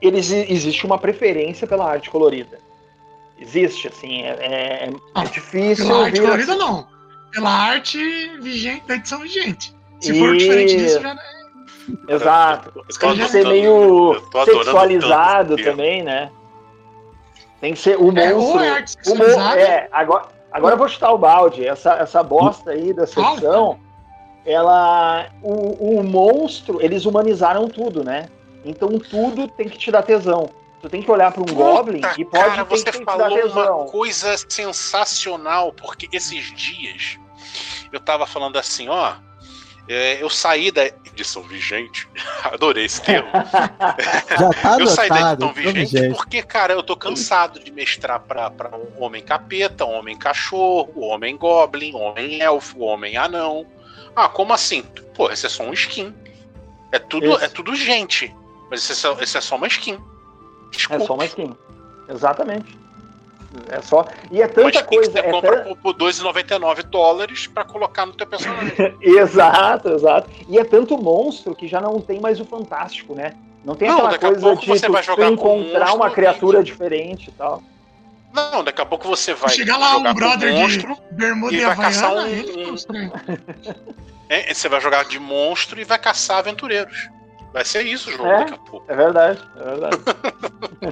eles 0.00 0.30
existe 0.30 0.84
uma 0.86 0.98
preferência 0.98 1.66
pela 1.66 1.88
arte 1.90 2.10
colorida. 2.10 2.58
Existe, 3.38 3.88
assim, 3.88 4.22
é, 4.22 4.28
é- 4.40 4.88
é 4.88 4.92
Ah, 5.14 5.24
difícil. 5.24 5.86
Pela 5.86 6.04
arte 6.06 6.20
colorida, 6.20 6.52
assim- 6.52 6.60
não. 6.60 6.86
Pela 7.32 7.50
arte 7.50 7.98
vigente, 8.40 8.86
da 8.86 8.94
edição 8.94 9.20
vigente. 9.20 9.74
Se 10.00 10.18
for 10.18 10.36
diferente 10.36 10.74
Isso. 10.76 10.84
disso, 10.84 11.00
já 11.00 11.10
é 11.12 12.14
Exato. 12.14 12.72
Eu 12.74 12.82
tô 12.82 12.98
Tem 12.98 13.16
que 13.16 13.28
ser 13.28 13.46
meio 13.46 14.20
sexualizado 14.44 15.56
também, 15.56 16.02
né? 16.02 16.30
Tem 17.60 17.72
que 17.74 17.78
ser 17.78 17.96
o 17.96 18.16
É, 18.18 18.34
ou 18.34 18.40
monstro. 18.40 18.60
é 18.64 18.70
arte 18.70 18.94
o 19.06 19.10
mo- 19.10 19.16
sexualizada. 19.24 19.60
é, 19.60 19.88
agora, 19.92 20.24
agora 20.52 20.74
eu 20.74 20.78
vou 20.78 20.88
chutar 20.88 21.12
o 21.12 21.18
balde. 21.18 21.66
Essa, 21.66 21.94
essa 21.94 22.22
bosta 22.22 22.70
aí 22.72 22.92
da 22.92 23.06
secção, 23.06 23.78
ela. 24.44 25.26
O, 25.42 25.98
o 26.00 26.04
monstro, 26.04 26.78
eles 26.82 27.04
humanizaram 27.06 27.68
tudo, 27.68 28.02
né? 28.04 28.26
Então 28.66 28.98
tudo 28.98 29.48
tem 29.48 29.68
que 29.68 29.78
te 29.78 29.90
dar 29.90 30.02
tesão. 30.02 30.50
Tu 30.82 30.90
tem 30.90 31.02
que 31.02 31.10
olhar 31.10 31.32
para 31.32 31.42
um 31.42 31.46
Goblin 31.46 32.00
Puta, 32.00 32.20
e 32.20 32.24
pode 32.24 32.44
cara, 32.44 32.64
ter 32.64 32.70
você 32.70 32.84
que 32.84 32.98
te 32.98 33.04
dar 33.04 33.12
falou 33.18 33.42
tesão. 33.42 33.80
uma 33.80 33.90
coisa 33.90 34.36
sensacional, 34.48 35.72
porque 35.72 36.08
esses 36.12 36.54
dias 36.54 37.18
eu 37.92 38.00
tava 38.00 38.26
falando 38.26 38.56
assim, 38.56 38.88
ó. 38.88 39.14
é, 39.88 40.22
eu 40.22 40.28
saí 40.28 40.70
da 40.70 40.86
edição 40.86 41.42
vigente, 41.42 42.08
adorei 42.44 42.84
esse 42.84 43.00
termo. 43.00 43.30
Já 44.38 44.50
tá 44.50 44.76
eu 44.80 44.86
saí 44.86 45.08
da 45.08 45.32
edição 45.32 45.50
então, 45.50 45.52
vigente 45.54 45.86
gente. 45.86 46.14
porque, 46.14 46.42
cara, 46.42 46.74
eu 46.74 46.82
tô 46.82 46.96
cansado 46.96 47.58
de 47.58 47.70
mestrar 47.70 48.20
pra, 48.20 48.50
pra 48.50 48.76
um 48.76 49.02
homem 49.02 49.22
capeta, 49.22 49.84
um 49.84 49.94
homem 49.94 50.16
cachorro, 50.16 50.92
um 50.96 51.04
homem 51.04 51.36
goblin, 51.36 51.94
um 51.94 52.02
homem 52.02 52.40
elfo, 52.40 52.78
um 52.78 52.84
homem 52.84 53.16
anão. 53.16 53.66
Ah, 54.14 54.28
como 54.28 54.52
assim? 54.52 54.82
Pô, 55.14 55.30
esse 55.30 55.46
é 55.46 55.48
só 55.48 55.62
um 55.62 55.72
skin. 55.72 56.14
É 56.92 56.98
tudo, 56.98 57.42
é 57.42 57.48
tudo 57.48 57.74
gente. 57.74 58.34
Mas 58.70 58.80
esse 58.82 58.92
é, 58.92 58.94
só, 58.94 59.16
esse 59.20 59.36
é 59.38 59.40
só 59.40 59.56
uma 59.56 59.66
skin. 59.66 59.98
Desculpa. 60.70 61.02
É 61.02 61.06
só 61.06 61.14
uma 61.14 61.24
skin. 61.24 61.56
Exatamente. 62.08 62.78
É 63.68 63.80
só. 63.80 64.04
E 64.30 64.42
é 64.42 64.46
Uma 64.46 64.52
tanta 64.54 64.82
que 64.82 64.96
coisa. 64.96 65.10
você 65.12 65.18
É 65.20 65.30
compra 65.30 65.62
tan- 65.64 65.74
por, 65.76 65.94
por 65.94 65.94
2,99 65.94 66.82
dólares 66.84 67.46
pra 67.46 67.64
colocar 67.64 68.04
no 68.04 68.12
teu 68.12 68.26
personagem. 68.26 68.74
Exato, 69.00 69.88
exato. 69.94 70.28
E 70.48 70.58
é 70.58 70.64
tanto 70.64 70.98
monstro 70.98 71.54
que 71.54 71.66
já 71.66 71.80
não 71.80 72.00
tem 72.00 72.20
mais 72.20 72.38
o 72.40 72.44
fantástico, 72.44 73.14
né? 73.14 73.32
Não 73.64 73.74
tem 73.74 73.88
Não, 73.88 73.94
aquela 73.98 74.10
daqui 74.12 74.26
a 74.26 74.28
coisa 74.30 74.42
pouco 74.46 74.60
de 74.62 74.68
você 74.68 74.86
tu, 74.86 74.92
vai 74.92 75.02
jogar 75.02 75.28
encontrar 75.30 75.78
monstro 75.80 75.96
uma 75.96 76.08
e- 76.08 76.12
criatura 76.12 76.62
diferente 76.62 77.28
e 77.28 77.32
tal. 77.32 77.62
Não, 78.34 78.62
daqui 78.62 78.82
a 78.82 78.84
pouco 78.86 79.08
você 79.08 79.32
vai 79.32 79.48
Chegar 79.48 79.78
lá 79.78 79.92
jogar 79.94 80.10
um 80.10 80.14
brother 80.14 80.52
monstro. 80.52 80.94
de 80.94 81.14
bermuda 81.14 81.54
e 81.54 81.60
e, 81.60 81.64
vai 81.64 81.76
caçar 81.76 82.10
havaiana, 82.10 82.28
um- 82.28 82.32
ele 82.32 82.66
um- 82.66 82.70
é 82.70 82.74
estranho. 82.74 83.12
é, 84.28 84.52
você 84.54 84.68
vai 84.68 84.80
jogar 84.80 85.04
de 85.06 85.18
monstro 85.18 85.80
e 85.80 85.84
vai 85.84 85.98
caçar 85.98 86.38
aventureiros. 86.38 87.08
Vai 87.56 87.64
ser 87.64 87.86
isso 87.86 88.10
o 88.10 88.12
jogo 88.12 88.26
É? 88.26 88.38
daqui 88.40 88.52
a 88.52 88.58
pouco. 88.58 88.84
É 88.86 88.94
verdade, 88.94 89.40
é 89.56 89.64
verdade. 89.64 89.96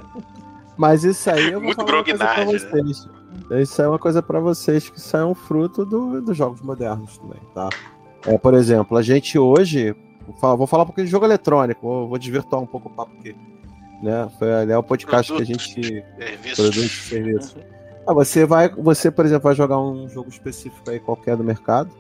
Mas 0.79 1.05
isso 1.05 1.29
aí 1.31 1.49
eu 1.49 1.61
vou 1.61 1.65
Muito 1.65 1.77
falar 1.77 1.93
uma 1.99 2.05
coisa 2.05 2.19
pra 2.19 2.35
grognard, 2.35 2.59
vocês. 2.59 3.09
Isso 3.61 3.83
é 3.83 3.89
uma 3.89 3.99
coisa 3.99 4.23
pra 4.23 4.41
vocês 4.41 4.89
que 4.89 4.99
isso 4.99 5.15
é 5.15 5.23
um 5.27 5.35
fruto 5.35 5.85
do, 5.85 6.23
dos 6.23 6.35
jogos 6.35 6.63
modernos 6.63 7.19
também, 7.19 7.39
tá? 7.55 7.69
É, 8.27 8.39
por 8.39 8.55
exemplo, 8.55 8.97
a 8.97 9.03
gente 9.03 9.39
hoje. 9.39 9.95
Vou 10.27 10.35
falar, 10.37 10.55
vou 10.55 10.67
falar 10.67 10.85
um 10.85 10.87
pouquinho 10.87 11.05
de 11.07 11.11
jogo 11.11 11.27
eletrônico, 11.27 11.87
vou, 11.87 12.09
vou 12.09 12.19
desvirtuar 12.19 12.63
um 12.63 12.67
pouco 12.67 12.89
o 12.89 12.93
papo 12.93 13.13
aqui. 13.21 13.37
Né? 14.03 14.27
Foi 14.39 14.51
ali 14.55 14.73
é 14.73 14.79
o 14.79 14.83
podcast 14.83 15.31
que 15.35 15.43
a 15.43 15.45
gente 15.45 16.03
Serviços. 16.17 16.55
produz 16.57 16.91
serviço. 16.91 17.57
Ah, 18.07 18.15
você 18.15 18.47
vai, 18.47 18.71
você, 18.71 19.11
por 19.11 19.27
exemplo, 19.27 19.45
vai 19.45 19.55
jogar 19.55 19.79
um 19.79 20.09
jogo 20.09 20.31
específico 20.31 20.91
aí 20.91 20.99
qualquer 20.99 21.37
do 21.37 21.45
mercado. 21.45 21.91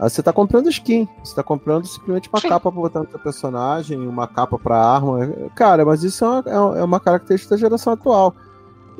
Aí 0.00 0.08
você 0.08 0.22
tá 0.22 0.32
comprando 0.32 0.70
skin. 0.70 1.06
Você 1.22 1.34
tá 1.34 1.42
comprando 1.42 1.86
simplesmente 1.86 2.30
uma 2.32 2.40
Sim. 2.40 2.48
capa 2.48 2.72
pra 2.72 2.80
botar 2.80 3.00
no 3.00 3.10
seu 3.10 3.18
personagem, 3.18 3.98
uma 4.08 4.26
capa 4.26 4.58
pra 4.58 4.82
arma. 4.82 5.28
Cara, 5.54 5.84
mas 5.84 6.02
isso 6.02 6.24
é 6.24 6.28
uma, 6.28 6.78
é 6.78 6.82
uma 6.82 6.98
característica 6.98 7.54
da 7.54 7.60
geração 7.60 7.92
atual. 7.92 8.34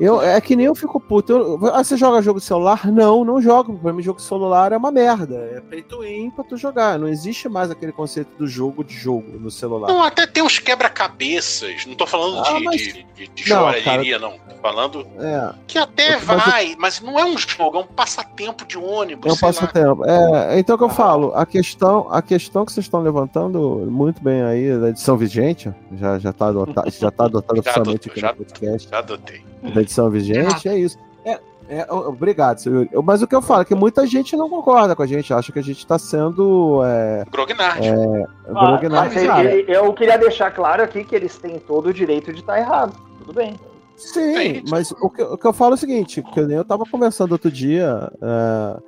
Eu, 0.03 0.19
é 0.21 0.41
que 0.41 0.55
nem 0.55 0.65
eu 0.65 0.73
fico 0.73 0.99
puto. 0.99 1.31
Eu- 1.31 1.59
ah, 1.73 1.83
você 1.83 1.95
joga 1.95 2.21
jogo 2.23 2.39
de 2.39 2.45
celular? 2.45 2.91
Não, 2.91 3.23
não 3.23 3.39
jogo. 3.39 3.77
Pra 3.77 3.93
mim, 3.93 4.01
jogo 4.01 4.17
de 4.19 4.25
celular 4.25 4.71
é 4.71 4.77
uma 4.77 4.91
merda. 4.91 5.35
É 5.55 5.61
pay 5.61 5.83
to 5.83 5.99
win 5.99 6.31
pra 6.31 6.43
tu 6.43 6.57
jogar. 6.57 6.97
Não 6.97 7.07
existe 7.07 7.47
mais 7.47 7.69
aquele 7.69 7.91
conceito 7.91 8.29
do 8.37 8.47
jogo 8.47 8.83
de 8.83 8.95
jogo 8.95 9.37
no 9.39 9.51
celular. 9.51 9.87
Não, 9.87 10.01
até 10.01 10.25
tem 10.25 10.41
uns 10.41 10.57
quebra-cabeças. 10.57 11.85
Não 11.85 11.95
tô 11.95 12.07
falando 12.07 12.39
Ah, 12.39 12.53
de, 12.57 12.63
mas- 12.63 12.81
de, 12.81 13.03
de, 13.15 13.27
de 13.27 13.49
Não, 13.49 13.57
joalheria, 13.59 14.17
não. 14.19 14.31
Tô 14.31 14.55
falando 14.61 15.07
É, 15.19 15.53
que 15.67 15.77
até 15.77 16.17
Mas 16.19 16.29
eu- 16.29 16.51
vai, 16.51 16.75
mas 16.79 17.01
não 17.01 17.19
é 17.19 17.25
um 17.25 17.37
jogo, 17.37 17.77
é 17.77 17.81
um 17.81 17.87
passatempo 17.87 18.65
de 18.65 18.77
ônibus. 18.77 19.29
É 19.31 19.33
um 19.33 19.37
passatempo. 19.37 20.03
É, 20.05 20.59
então 20.59 20.77
que 20.77 20.83
eu 20.83 20.87
Ah. 20.87 20.91
falo, 20.91 21.31
a 21.35 21.45
questão, 21.45 22.07
a 22.11 22.21
questão 22.21 22.65
que 22.65 22.71
vocês 22.71 22.85
estão 22.85 23.01
levantando 23.01 23.59
muito 23.89 24.21
bem 24.23 24.41
aí 24.43 24.77
da 24.79 24.89
edição 24.89 25.15
vigente, 25.17 25.71
já 25.93 26.17
já 26.19 26.33
tá 26.33 26.47
adotado, 26.47 26.89
já 26.91 27.11
tá 27.11 27.25
adotado 27.25 27.59
oficialmente 27.61 28.09
aqui 28.09 28.19
já 28.19 28.29
no 28.29 28.35
podcast 28.37 28.89
Já 28.89 28.97
adotei. 28.99 29.50
Da 29.61 29.81
edição 29.81 30.09
vigente, 30.09 30.67
é 30.67 30.77
isso. 30.77 30.97
É, 31.23 31.39
é, 31.69 31.93
obrigado. 31.93 32.59
Eu- 32.91 33.01
Mas 33.03 33.21
o 33.21 33.27
que 33.27 33.35
eu 33.35 33.41
falo 33.41 33.61
é 33.61 33.65
que 33.65 33.75
muita 33.75 34.05
gente 34.05 34.35
não 34.35 34.49
concorda 34.49 34.95
com 34.95 35.03
a 35.03 35.07
gente, 35.07 35.33
acha 35.33 35.51
que 35.51 35.59
a 35.59 35.63
gente 35.63 35.85
tá 35.87 35.97
sendo 35.97 36.81
é, 36.83 37.23
Grognard. 37.31 37.87
Ah, 37.87 39.09
cara. 39.27 39.53
ele- 39.53 39.71
eu 39.75 39.93
queria 39.93 40.17
deixar 40.17 40.51
claro 40.51 40.83
aqui 40.83 41.03
que 41.03 41.15
eles 41.15 41.37
têm 41.37 41.59
todo 41.59 41.87
o 41.87 41.93
direito 41.93 42.33
de 42.33 42.39
estar 42.41 42.57
errado. 42.59 42.93
Tudo 43.19 43.33
bem. 43.33 43.55
Sim, 43.95 44.63
mas 44.69 44.91
o 44.91 45.09
que, 45.09 45.21
o 45.21 45.37
que 45.37 45.45
eu 45.45 45.53
falo 45.53 45.73
é 45.73 45.75
o 45.75 45.77
seguinte, 45.77 46.23
que 46.23 46.39
eu, 46.39 46.47
nem 46.47 46.57
eu 46.57 46.65
tava 46.65 46.83
conversando 46.85 47.33
outro 47.33 47.51
dia, 47.51 48.11
é, 48.19 48.79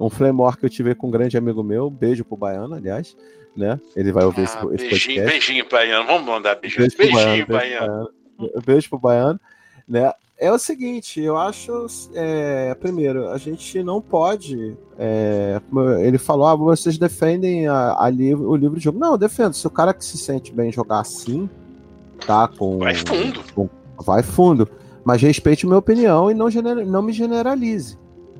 um 0.00 0.10
flame 0.10 0.40
war 0.40 0.58
que 0.58 0.66
eu 0.66 0.70
tive 0.70 0.94
com 0.96 1.06
um 1.06 1.10
grande 1.12 1.36
amigo 1.38 1.62
meu, 1.62 1.88
beijo 1.88 2.24
pro 2.24 2.36
Baiano, 2.36 2.74
aliás, 2.74 3.16
né? 3.56 3.78
Ele 3.94 4.10
vai 4.10 4.24
ouvir 4.24 4.42
esse, 4.42 4.56
Ah, 4.58 4.62
esse 4.72 4.88
beijinho, 4.88 4.90
podcast. 4.90 5.30
beijinho, 5.30 5.66
Baiano. 5.70 6.06
Vamos 6.06 6.26
mandar 6.26 6.56
beijinho. 6.56 6.80
Beijo 6.80 6.96
pro 6.96 7.06
Beijinho, 7.06 7.46
Baiano, 7.46 7.86
Baiano. 7.86 8.10
beijo 8.38 8.52
pro 8.52 8.62
Beijo 8.66 8.88
pro 8.90 8.98
Baiano, 8.98 9.40
né? 9.88 10.12
É 10.40 10.52
o 10.52 10.58
seguinte, 10.58 11.20
eu 11.20 11.36
acho, 11.36 11.86
é, 12.14 12.72
primeiro, 12.74 13.28
a 13.30 13.38
gente 13.38 13.82
não 13.82 14.00
pode, 14.00 14.76
é, 14.96 15.60
ele 16.00 16.16
falou, 16.16 16.46
ah, 16.46 16.54
vocês 16.54 16.96
defendem 16.96 17.66
a, 17.66 17.96
a 18.00 18.08
livre- 18.08 18.44
o 18.46 18.54
livro 18.54 18.78
de 18.78 18.84
jogo. 18.84 19.00
Não, 19.00 19.12
eu 19.12 19.18
defendo. 19.18 19.54
Se 19.54 19.66
o 19.66 19.70
cara 19.70 19.92
que 19.92 20.04
se 20.04 20.16
sente 20.16 20.52
bem 20.52 20.70
jogar 20.70 21.00
assim, 21.00 21.50
tá, 22.24 22.46
com... 22.46 22.78
Vai 22.78 22.94
fundo. 22.94 23.40
com- 23.52 23.68
vai 24.04 24.22
fundo. 24.22 24.68
Mas 25.04 25.22
respeite 25.22 25.66
minha 25.66 25.78
opinião 25.78 26.30
e 26.30 26.34
não, 26.34 26.48
genera- 26.48 26.84
não 26.84 27.02
me 27.02 27.12
generalize, 27.12 27.98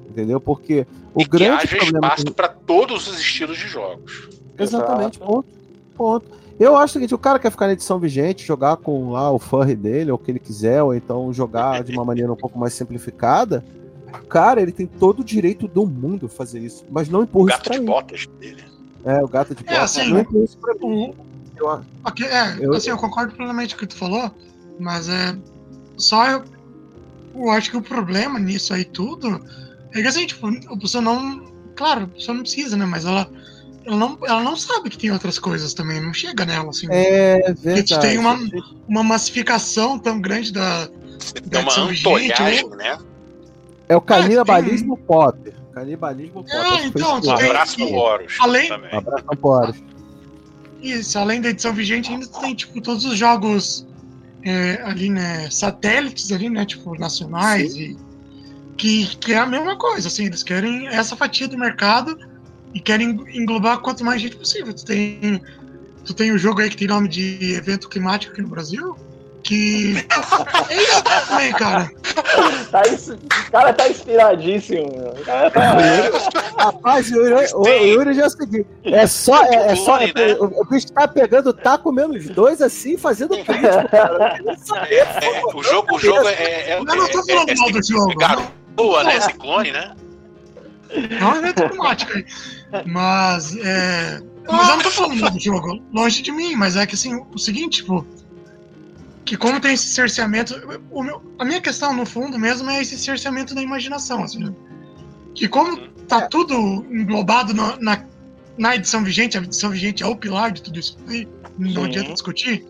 entendeu? 0.09 0.39
Porque 0.41 0.87
o 1.13 1.23
e 1.23 1.25
que 1.25 1.31
grande 1.31 1.63
haja 1.65 1.77
problema... 1.79 2.07
espaço 2.07 2.33
para 2.33 2.49
todos 2.49 3.09
os 3.09 3.19
estilos 3.19 3.57
de 3.59 3.67
jogos. 3.67 4.29
Exatamente, 4.57 5.17
Exato. 5.19 5.33
ponto. 5.33 5.49
Ponto. 5.97 6.38
Eu 6.59 6.77
acho 6.77 6.91
o 6.91 6.95
seguinte, 6.95 7.15
o 7.15 7.19
cara 7.19 7.39
quer 7.39 7.51
ficar 7.51 7.67
na 7.67 7.73
edição 7.75 7.99
vigente, 7.99 8.45
jogar 8.45 8.77
com 8.79 9.13
lá 9.13 9.31
o 9.31 9.39
furry 9.39 9.77
dele, 9.77 10.11
ou 10.11 10.17
o 10.17 10.19
que 10.19 10.31
ele 10.31 10.41
quiser, 10.41 10.83
ou 10.83 10.95
então 10.95 11.33
jogar 11.33 11.85
de 11.85 11.93
uma 11.93 12.05
maneira 12.05 12.33
um 12.33 12.37
pouco 12.37 12.59
mais 12.59 12.73
simplificada, 12.75 13.65
cara, 14.29 14.61
ele 14.61 14.73
tem 14.73 14.87
todo 14.87 15.21
o 15.21 15.25
direito 15.25 15.69
do 15.69 15.87
mundo 15.87 16.29
fazer 16.29 16.59
isso. 16.61 16.85
Mas 16.91 17.09
não 17.09 17.21
O 17.21 17.23
empurra 17.23 17.51
isso 17.51 17.59
gato 17.59 17.65
pra 17.69 17.75
de 17.75 17.81
mim. 17.81 17.87
botas 17.87 18.27
dele. 18.41 18.65
É, 19.05 19.23
o 19.25 19.29
gato 19.29 19.55
de 19.55 19.63
É, 19.63 19.67
botas. 19.67 19.83
assim, 19.97 20.09
não 20.13 20.21
empurra 20.21 20.45
isso 20.45 20.59
pra 20.59 20.75
mim. 20.75 21.15
O- 21.17 21.29
Eu 21.61 21.71
acho. 21.71 21.85
Ok, 22.05 22.27
é, 22.27 22.57
Eu- 22.61 22.73
assim, 22.75 22.91
eu 22.91 22.97
concordo 22.97 23.35
plenamente 23.35 23.75
com 23.75 23.79
o 23.79 23.87
que 23.87 23.95
tu 23.95 23.97
falou, 23.99 24.31
mas 24.79 25.09
é. 25.09 25.37
Só 25.97 26.25
eu, 26.29 26.43
eu 27.35 27.51
acho 27.51 27.71
que 27.71 27.77
o 27.77 27.83
problema 27.83 28.39
nisso 28.39 28.73
aí 28.73 28.85
tudo 28.85 29.41
é 29.93 30.01
que 30.01 30.07
assim, 30.07 30.27
tipo, 30.27 30.47
a 30.47 30.77
pessoa 30.79 31.03
não. 31.03 31.47
Claro, 31.77 32.05
a 32.05 32.07
pessoa 32.09 32.35
não 32.35 32.43
precisa, 32.43 32.77
né? 32.77 32.85
Mas 32.87 33.05
ela, 33.05 33.29
ela, 33.89 33.97
não, 33.97 34.19
ela 34.23 34.43
não 34.43 34.55
sabe 34.55 34.91
que 34.91 34.99
tem 34.99 35.11
outras 35.11 35.39
coisas 35.39 35.73
também, 35.73 36.01
não 36.01 36.13
chega 36.13 36.45
nela, 36.45 36.69
assim. 36.69 36.87
É 36.91 37.41
Porque 37.41 37.61
verdade. 37.63 37.95
tu 37.95 38.01
tem 38.01 38.19
uma, 38.19 38.39
uma 38.87 39.03
massificação 39.03 39.99
tão 39.99 40.21
grande 40.21 40.53
da. 40.53 40.87
Da 40.87 40.93
tem 41.51 41.63
uma 41.63 41.73
antolhagem, 41.73 42.47
vigente, 42.47 42.77
né? 42.77 42.99
É 43.89 43.97
o 43.97 44.01
canibalismo 44.01 44.97
pop. 44.99 45.53
Canibalismo 45.73 46.45
pop. 46.45 46.55
É, 46.55 46.59
acho 46.59 46.83
que 46.83 46.93
foi 46.93 47.01
então, 47.01 47.19
isso 47.19 47.23
tu 47.23 47.29
Um 47.29 47.47
abraço 47.47 47.77
pro 47.77 47.95
Horus 47.95 48.37
Além- 48.41 48.69
também. 48.69 48.95
Um 48.95 48.99
abraço 48.99 49.25
pro 49.25 49.49
Horus. 49.49 49.77
Isso, 50.83 51.19
além 51.19 51.41
da 51.41 51.49
edição 51.49 51.73
vigente, 51.73 52.11
ainda 52.11 52.27
tem, 52.27 52.55
tipo, 52.55 52.81
todos 52.81 53.05
os 53.05 53.17
jogos 53.17 53.87
é, 54.45 54.83
ali, 54.85 55.09
né? 55.09 55.49
Satélites 55.51 56.31
ali, 56.31 56.51
né? 56.51 56.67
Tipo, 56.67 56.95
nacionais 56.99 57.75
e. 57.75 57.97
Que, 58.77 59.07
que 59.17 59.33
é 59.33 59.39
a 59.39 59.47
mesma 59.47 59.77
coisa, 59.77 60.07
assim, 60.07 60.27
eles 60.27 60.45
querem 60.45 60.87
essa 60.87 61.17
fatia 61.17 61.49
do 61.49 61.59
mercado 61.59 62.17
e 62.75 62.81
querem 62.81 63.11
englobar 63.33 63.79
quanto 63.79 64.05
mais 64.05 64.21
gente 64.21 64.37
possível. 64.37 64.73
Tu 64.75 64.85
tem, 64.85 65.43
tu 66.05 66.15
tem 66.15 66.33
o 66.33 66.39
jogo 66.39 66.61
aí 66.61 66.71
que 66.71 66.77
tem 66.77 66.89
nome 66.89 67.09
de 67.09 67.55
evento 67.55 67.89
climático 67.89 68.33
aqui 68.33 68.43
no 68.43 68.49
Brasil, 68.49 68.97
que 69.43 69.95
é 70.69 70.83
isso 70.83 71.03
também, 71.29 71.53
cara. 71.53 71.91
Tá 72.71 72.83
ins- 72.89 73.09
O 73.09 73.51
cara 73.51 73.73
tá 73.73 73.89
inspiradíssimo. 73.89 74.91
meu. 74.93 75.11
O 75.13 75.25
cara 75.25 75.51
tá... 75.51 75.77
Rapaz, 76.59 77.11
o 77.13 77.15
Yuri, 77.17 77.47
o, 77.55 77.61
o. 77.63 77.69
Yuri 77.69 78.15
já 78.15 78.29
seguiu. 78.29 78.67
É 78.85 79.07
só. 79.07 79.43
É, 79.45 79.73
é 79.73 79.77
só 79.77 79.97
Clone, 79.97 80.13
né? 80.15 80.35
o, 80.35 80.61
o 80.63 80.65
bicho 80.67 80.93
tá 80.93 81.07
pegando, 81.09 81.53
tá 81.53 81.79
comendo 81.79 82.15
os 82.15 82.27
dois 82.29 82.61
assim, 82.61 82.99
fazendo 82.99 83.31
crítica, 83.45 83.89
cara. 83.89 84.39
Eu 84.45 84.57
saber, 84.59 84.95
É, 84.97 85.43
o 85.55 85.63
jogo, 85.63 85.97
o 85.97 85.99
jogo 85.99 86.29
é, 86.29 86.33
é, 86.35 86.71
é, 86.73 86.79
Eu 86.79 86.85
não 86.85 87.09
tô 87.09 87.21
é, 87.21 87.25
falando 87.33 87.49
é, 87.51 87.55
mal 87.55 87.71
do 87.71 87.83
jogo. 87.87 88.15
garoa, 88.17 89.05
né? 89.05 89.17
Esse 89.17 89.33
clone, 89.35 89.71
né? 89.71 89.95
É 90.91 91.25
um 91.25 91.37
evento 91.37 91.69
climático 91.69 92.13
aí. 92.13 92.27
Mas, 92.87 93.57
é. 93.57 94.21
Mas 94.51 94.69
eu 94.69 94.77
não 94.77 94.83
tô 94.83 94.91
falando 94.91 95.21
mal 95.21 95.31
do 95.31 95.41
jogo, 95.41 95.83
longe 95.93 96.23
de 96.23 96.33
mim, 96.33 96.55
mas 96.55 96.77
é 96.77 96.87
que 96.87 96.95
assim, 96.95 97.25
o 97.35 97.39
seguinte, 97.39 97.79
tipo. 97.79 98.07
Que 99.25 99.37
como 99.37 99.61
tem 99.61 99.75
esse 99.75 99.89
cerceamento. 99.89 100.55
O 100.91 101.03
meu, 101.03 101.23
a 101.39 101.45
minha 101.45 101.61
questão, 101.61 101.95
no 101.95 102.07
fundo 102.07 102.39
mesmo, 102.39 102.71
é 102.71 102.81
esse 102.81 102.99
cerceamento 102.99 103.55
da 103.55 103.63
imaginação, 103.63 104.23
assim. 104.23 104.45
né? 104.45 104.53
Que 105.35 105.47
como 105.49 105.77
tá 106.09 106.23
tudo 106.23 106.57
englobado 106.91 107.53
na, 107.53 107.77
na, 107.79 108.05
na 108.57 108.75
edição 108.75 109.05
vigente, 109.05 109.37
a 109.37 109.43
edição 109.43 109.71
vigente 109.71 110.03
é 110.03 110.07
o 110.07 110.17
pilar 110.17 110.51
de 110.51 110.63
tudo 110.63 110.79
isso 110.79 110.97
aí, 111.07 111.29
não 111.59 111.83
Sim. 111.83 111.85
adianta 111.85 112.13
discutir. 112.13 112.67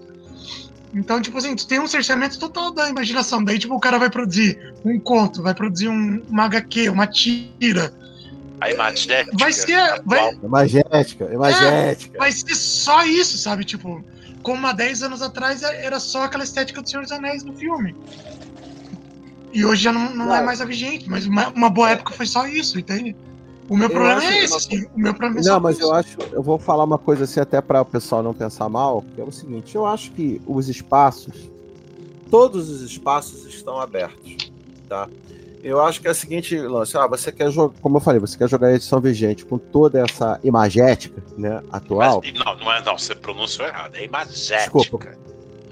Então, 0.95 1.21
tipo 1.21 1.39
assim, 1.39 1.55
tu 1.55 1.67
tem 1.67 1.79
um 1.79 1.87
cerceamento 1.87 2.39
total 2.39 2.73
da 2.73 2.89
imaginação. 2.89 3.45
Daí, 3.45 3.59
tipo, 3.59 3.75
o 3.75 3.81
cara 3.81 3.99
vai 3.99 4.11
produzir 4.11 4.75
um 4.85 4.99
conto, 4.99 5.43
vai 5.43 5.55
produzir 5.55 5.89
um, 5.89 6.23
uma 6.29 6.45
HQ, 6.45 6.89
uma 6.89 7.07
tira. 7.07 7.93
A 8.61 8.71
imagética. 8.71 9.37
Vai 9.39 9.53
ser. 9.53 10.03
Vai, 10.05 10.35
Imagética, 10.43 11.25
imagética. 11.33 12.19
vai 12.19 12.33
ser 12.33 12.55
só 12.55 13.05
isso, 13.05 13.39
sabe? 13.39 13.65
Tipo, 13.65 14.03
como 14.43 14.67
há 14.67 14.73
10 14.73 15.03
anos 15.05 15.23
atrás 15.23 15.63
era 15.63 16.01
só 16.01 16.25
aquela 16.25 16.45
estética 16.45 16.83
do 16.83 16.89
Senhor 16.89 17.03
dos 17.03 17.13
Anéis 17.13 17.45
no 17.45 17.53
filme. 17.55 17.95
E 19.53 19.65
hoje 19.65 19.83
já 19.85 19.93
não, 19.93 20.15
não 20.15 20.25
é 20.27 20.29
Claro. 20.29 20.47
mais 20.47 20.61
a 20.61 20.65
vigente, 20.65 21.09
mas 21.09 21.27
uma, 21.27 21.49
uma 21.49 21.71
boa 21.71 21.91
época 21.91 22.13
foi 22.13 22.27
só 22.27 22.47
isso, 22.47 22.79
entende? 22.79 23.17
O 23.69 23.77
meu 23.77 23.87
Eu 23.89 23.91
problema 23.95 24.25
é 24.25 24.45
esse, 24.45 24.55
assim. 24.57 24.87
O 24.95 24.99
meu 25.01 25.15
problema 25.15 25.41
é 25.41 25.43
só 25.43 25.53
Não, 25.55 25.61
mas 25.61 25.77
isso. 25.77 25.85
eu 25.87 25.95
acho, 25.95 26.17
eu 26.33 26.43
vou 26.43 26.59
falar 26.59 26.85
uma 26.85 26.99
coisa 26.99 27.25
assim 27.25 27.41
até 27.41 27.61
para 27.61 27.81
o 27.81 27.85
pessoal 27.85 28.23
não 28.23 28.35
pensar 28.35 28.69
mal, 28.69 29.05
que 29.15 29.21
é 29.21 29.25
o 29.25 29.31
seguinte, 29.33 29.75
eu 29.75 29.87
acho 29.87 30.11
que 30.13 30.41
os 30.47 30.69
espaços, 30.69 31.35
todos 32.31 32.69
os 32.69 32.83
espaços 32.83 33.47
estão 33.47 33.79
abertos, 33.81 34.51
tá? 34.89 35.09
Eu 35.63 35.81
acho 35.83 36.01
que 36.01 36.09
é 36.09 36.11
o 36.11 36.15
seguinte 36.15 36.57
lance, 36.57 36.97
ah, 36.97 37.07
você 37.07 37.33
quer 37.33 37.51
jogar, 37.51 37.75
como 37.81 37.97
eu 37.97 38.01
falei, 38.01 38.21
você 38.21 38.39
quer 38.39 38.49
jogar 38.49 38.69
a 38.69 38.75
edição 38.75 39.01
vigente 39.01 39.45
com 39.45 39.59
toda 39.59 40.01
essa 40.01 40.39
imagética, 40.45 41.23
né, 41.37 41.61
atual. 41.73 42.23
Mas- 42.25 42.33
não, 42.35 42.57
não 42.57 42.73
é 42.73 42.83
não, 42.83 42.97
você 42.97 43.15
pronunciou 43.15 43.67
errado. 43.67 43.97
É 43.97 44.05
imagética. 44.05 44.79
Desculpa. 44.79 45.09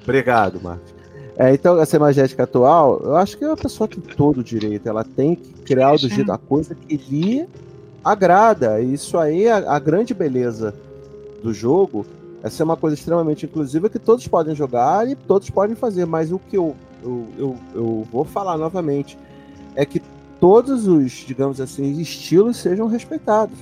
Obrigado, 0.03 0.61
Marcos. 0.61 0.95
É, 1.39 1.53
então, 1.53 1.79
essa 1.79 1.97
imagética 1.97 2.45
atual, 2.45 3.01
eu 3.05 3.17
acho 3.17 3.37
que 3.37 3.45
é 3.45 3.47
uma 3.47 3.57
pessoa 3.57 3.87
que 3.87 4.01
tem 4.01 4.17
todo 4.17 4.39
o 4.39 4.45
direito, 4.45 4.89
ela 4.89 5.05
tem 5.05 5.35
que 5.35 5.53
criar 5.63 5.93
do 5.93 6.09
Sim. 6.09 6.09
jeito 6.09 6.33
a 6.33 6.39
coisa 6.39 6.75
que 6.75 6.97
lhe 6.97 7.47
agrada. 8.03 8.81
E 8.81 8.95
isso 8.95 9.19
aí 9.19 9.45
é 9.45 9.53
a, 9.53 9.79
grande 9.79 10.15
beleza 10.15 10.75
do 11.43 11.53
jogo. 11.53 12.07
É 12.43 12.49
ser 12.49 12.63
uma 12.63 12.77
coisa 12.77 12.95
extremamente 12.95 13.45
inclusiva 13.45 13.91
que 13.91 13.99
todos 13.99 14.27
podem 14.29 14.55
jogar 14.55 15.09
e 15.09 15.15
todos 15.15 15.51
podem 15.51 15.77
fazer. 15.77 16.07
Mas 16.07 16.33
o 16.33 16.39
que 16.39 16.57
eu, 16.57 16.75
eu, 17.03 17.29
eu, 17.37 17.57
eu 17.75 18.09
vou 18.11 18.25
falar 18.25 18.57
novamente 18.57 19.19
é 19.77 19.85
que 19.87 20.03
todos 20.41 20.89
os, 20.89 21.13
digamos 21.13 21.61
assim, 21.61 22.01
estilos 22.01 22.57
sejam 22.57 22.89
respeitados. 22.89 23.57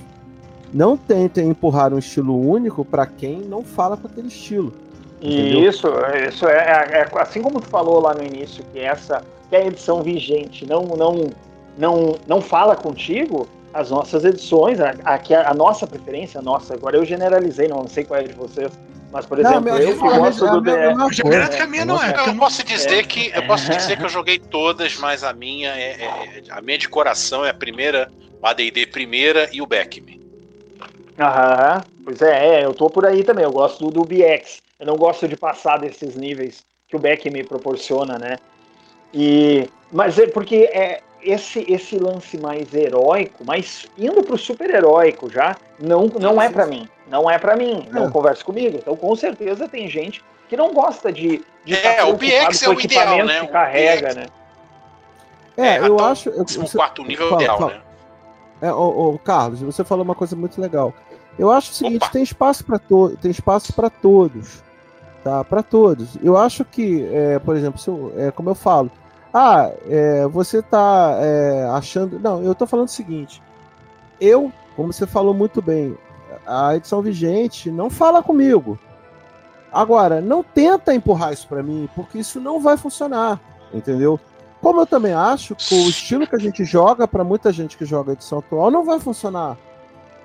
Não 0.73 0.97
tentem 0.97 1.49
empurrar 1.49 1.93
um 1.93 1.99
estilo 1.99 2.35
único 2.35 2.83
para 2.83 3.05
quem 3.05 3.41
não 3.41 3.63
fala 3.63 3.95
com 3.95 4.07
aquele 4.07 4.29
estilo. 4.29 4.73
Entendeu? 5.21 5.59
E 5.61 5.67
isso, 5.67 5.87
isso 6.27 6.47
é, 6.47 6.57
é- 6.57 6.97
é 6.99 7.21
assim 7.21 7.41
como 7.41 7.61
tu 7.61 7.67
falou 7.67 8.01
lá 8.01 8.13
no 8.13 8.23
início 8.23 8.63
que 8.73 8.79
essa 8.79 9.21
que 9.49 9.55
a 9.55 9.65
edição 9.65 10.01
vigente 10.01 10.65
não 10.65 10.83
não 10.83 11.29
não 11.77 12.15
não 12.27 12.41
fala 12.41 12.75
contigo, 12.75 13.47
as 13.73 13.91
nossas 13.91 14.23
edições, 14.25 14.79
a, 14.79 14.95
a, 15.03 15.51
a 15.51 15.53
nossa 15.53 15.85
preferência, 15.85 16.39
a 16.39 16.43
nossa, 16.43 16.73
agora 16.73 16.97
eu 16.97 17.05
generalizei, 17.05 17.67
não 17.67 17.87
sei 17.87 18.03
qual 18.05 18.19
é 18.19 18.23
de 18.23 18.33
vocês, 18.33 18.71
mas 19.15 19.25
por 19.25 19.39
exemplo, 19.39 19.69
Não, 19.69 19.77
eu 19.79 19.95
que 19.97 20.01
gosto 20.01 20.45
é 20.45 20.49
do 20.49 20.69
Eu 21.77 21.85
não 21.85 22.03
é. 22.03 22.11
porque 22.11 22.29
Eu 22.29 22.35
posso 22.35 22.63
dizer 22.65 22.99
É. 22.99 23.03
que 23.03 23.31
eu 23.33 23.47
posso 23.47 23.69
dizer 23.71 23.97
que 23.97 24.03
eu 24.03 24.09
joguei 24.09 24.37
todas, 24.37 24.97
mas 24.97 25.23
a 25.23 25.31
minha 25.31 25.69
é, 25.69 25.91
é- 25.91 26.43
a 26.49 26.61
minha 26.61 26.77
de 26.77 26.89
coração 26.89 27.45
é 27.45 27.49
a 27.49 27.53
primeira, 27.53 28.11
o 28.41 28.45
AD&D 28.45 28.87
primeira 28.87 29.47
e 29.53 29.61
o 29.61 29.65
Backme. 29.65 30.19
Aham, 31.17 31.81
pois 32.03 32.21
é, 32.21 32.59
é, 32.59 32.65
eu 32.65 32.73
tô 32.73 32.89
por 32.89 33.05
aí 33.05 33.23
também, 33.23 33.45
eu 33.45 33.53
gosto 33.53 33.85
do, 33.85 33.89
do 33.89 34.03
BX. 34.03 34.61
Eu 34.77 34.85
não 34.85 34.97
gosto 34.97 35.29
de 35.29 35.37
passar 35.37 35.77
desses 35.77 36.17
níveis 36.17 36.65
que 36.85 36.97
o 36.97 36.99
Beck 36.99 37.29
me 37.29 37.41
proporciona, 37.41 38.19
né? 38.19 38.35
E, 39.13 39.65
mas 39.93 40.19
é 40.19 40.27
porque 40.27 40.69
é, 40.73 41.01
esse, 41.23 41.65
esse 41.69 41.97
lance 41.97 42.37
mais 42.37 42.73
heróico, 42.73 43.45
mais 43.45 43.87
indo 43.97 44.21
pro 44.23 44.37
super 44.37 44.69
heróico 44.69 45.31
já, 45.31 45.55
não, 45.79 46.07
não 46.19 46.41
é 46.41 46.49
pra 46.49 46.65
mim. 46.65 46.85
Não 47.07 47.29
é 47.29 47.37
pra 47.37 47.55
mim, 47.55 47.87
não 47.91 48.07
É. 48.07 48.09
conversa 48.11 48.43
comigo. 48.43 48.77
Então, 48.77 48.95
com 48.95 49.15
certeza, 49.15 49.67
tem 49.67 49.87
gente 49.89 50.23
que 50.49 50.57
não 50.57 50.73
gosta 50.73 51.11
de, 51.11 51.43
de 51.63 51.73
É, 51.75 52.03
o 52.03 52.13
BX 52.13 52.63
é 52.63 52.69
o 52.69 52.73
ideal, 52.79 53.15
equipamento 53.19 53.25
né? 53.27 53.39
que 53.39 53.45
O 53.45 53.49
carrega, 53.49 54.13
né? 54.13 54.25
É, 55.57 55.79
eu 55.79 55.95
até 55.95 56.03
acho. 56.05 56.29
eu- 56.29 56.43
você- 56.45 56.77
quarto 56.77 57.03
nível 57.03 57.25
é 57.25 57.27
o 57.27 57.29
fala, 57.31 57.41
ideal, 57.43 57.57
fala. 57.59 57.73
né? 57.73 57.81
É, 58.61 58.73
ô, 58.73 59.13
ô, 59.13 59.19
Carlos, 59.19 59.61
você 59.61 59.83
falou 59.83 60.03
uma 60.03 60.15
coisa 60.15 60.35
muito 60.35 60.59
legal. 60.59 60.93
Eu 61.37 61.51
acho 61.51 61.71
o 61.71 61.73
seguinte, 61.73 61.97
Opa. 62.03 62.09
tem 62.11 62.23
espaço 62.23 62.63
para 62.65 62.79
todos, 62.79 63.19
tem 63.19 63.29
espaço 63.31 63.73
para 63.73 63.89
todos, 63.89 64.63
tá? 65.23 65.43
Para 65.43 65.61
todos. 65.61 66.17
Eu 66.23 66.37
acho 66.37 66.63
que, 66.65 67.07
é, 67.11 67.39
por 67.39 67.55
exemplo, 67.55 67.79
se 67.79 67.89
eu- 67.89 68.13
é, 68.17 68.31
como 68.31 68.49
eu 68.49 68.55
falo, 68.55 68.89
ah, 69.33 69.69
é, 69.89 70.25
você 70.27 70.61
tá 70.61 71.17
é, 71.21 71.65
achando, 71.73 72.19
não, 72.19 72.41
eu 72.43 72.55
tô 72.55 72.65
falando 72.65 72.87
o 72.87 72.91
seguinte. 72.91 73.41
Eu, 74.19 74.51
como 74.77 74.91
você 74.93 75.05
falou 75.05 75.33
muito 75.33 75.61
bem, 75.61 75.97
a 76.45 76.75
edição 76.75 77.01
vigente 77.01 77.71
não 77.71 77.89
fala 77.89 78.21
comigo. 78.21 78.77
Agora, 79.71 80.21
não 80.21 80.41
tenta 80.41 80.93
empurrar 80.93 81.33
isso 81.33 81.47
para 81.47 81.61
mim, 81.61 81.89
porque 81.95 82.19
isso 82.19 82.39
não 82.39 82.61
vai 82.61 82.77
funcionar, 82.77 83.39
entendeu? 83.73 84.19
Como 84.61 84.79
eu 84.79 84.85
também 84.85 85.13
acho 85.13 85.53
que 85.53 85.75
o 85.75 85.89
estilo 85.89 86.25
que 86.25 86.35
a 86.35 86.39
gente 86.39 86.63
joga, 86.63 87.07
para 87.07 87.23
muita 87.23 87.51
gente 87.51 87.77
que 87.77 87.85
joga 87.85 88.13
edição 88.13 88.39
atual, 88.39 88.71
não 88.71 88.85
vai 88.85 88.99
funcionar. 88.99 89.57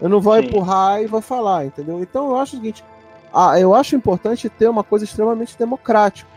Eu 0.00 0.08
não 0.08 0.20
vou 0.20 0.34
Sim. 0.36 0.46
empurrar 0.46 1.02
e 1.02 1.06
vou 1.06 1.20
falar, 1.20 1.66
entendeu? 1.66 2.00
Então 2.00 2.30
eu 2.30 2.36
acho 2.36 2.54
o 2.54 2.58
seguinte: 2.58 2.84
ah, 3.32 3.60
eu 3.60 3.74
acho 3.74 3.94
importante 3.94 4.48
ter 4.48 4.68
uma 4.68 4.82
coisa 4.82 5.04
extremamente 5.04 5.58
democrática. 5.58 6.30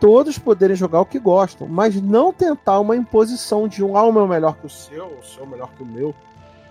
Todos 0.00 0.36
poderem 0.36 0.74
jogar 0.74 1.00
o 1.00 1.06
que 1.06 1.18
gostam, 1.18 1.68
mas 1.68 2.00
não 2.02 2.32
tentar 2.32 2.80
uma 2.80 2.96
imposição 2.96 3.68
de 3.68 3.84
um, 3.84 3.96
ah, 3.96 4.02
o 4.02 4.12
meu 4.12 4.24
é 4.24 4.28
melhor 4.28 4.56
que 4.56 4.66
o 4.66 4.70
seu, 4.70 5.06
o 5.06 5.22
seu 5.22 5.44
é 5.44 5.46
melhor 5.46 5.70
que 5.76 5.82
o 5.82 5.86
meu. 5.86 6.12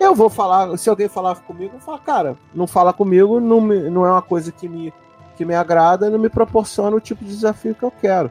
Eu 0.02 0.14
vou 0.14 0.28
falar, 0.28 0.76
se 0.78 0.88
alguém 0.90 1.08
falar 1.08 1.36
comigo, 1.36 1.72
eu 1.76 1.80
falar, 1.80 1.98
cara, 2.00 2.36
não 2.54 2.66
fala 2.66 2.92
comigo, 2.92 3.40
não, 3.40 3.60
me- 3.60 3.88
não 3.90 4.04
é 4.06 4.10
uma 4.10 4.22
coisa 4.22 4.50
que 4.52 4.68
me, 4.68 4.92
que 5.36 5.44
me 5.44 5.54
agrada, 5.54 6.10
não 6.10 6.18
me 6.18 6.28
proporciona 6.28 6.96
o 6.96 7.00
tipo 7.00 7.24
de 7.24 7.30
desafio 7.30 7.74
que 7.74 7.82
eu 7.82 7.92
quero. 8.00 8.30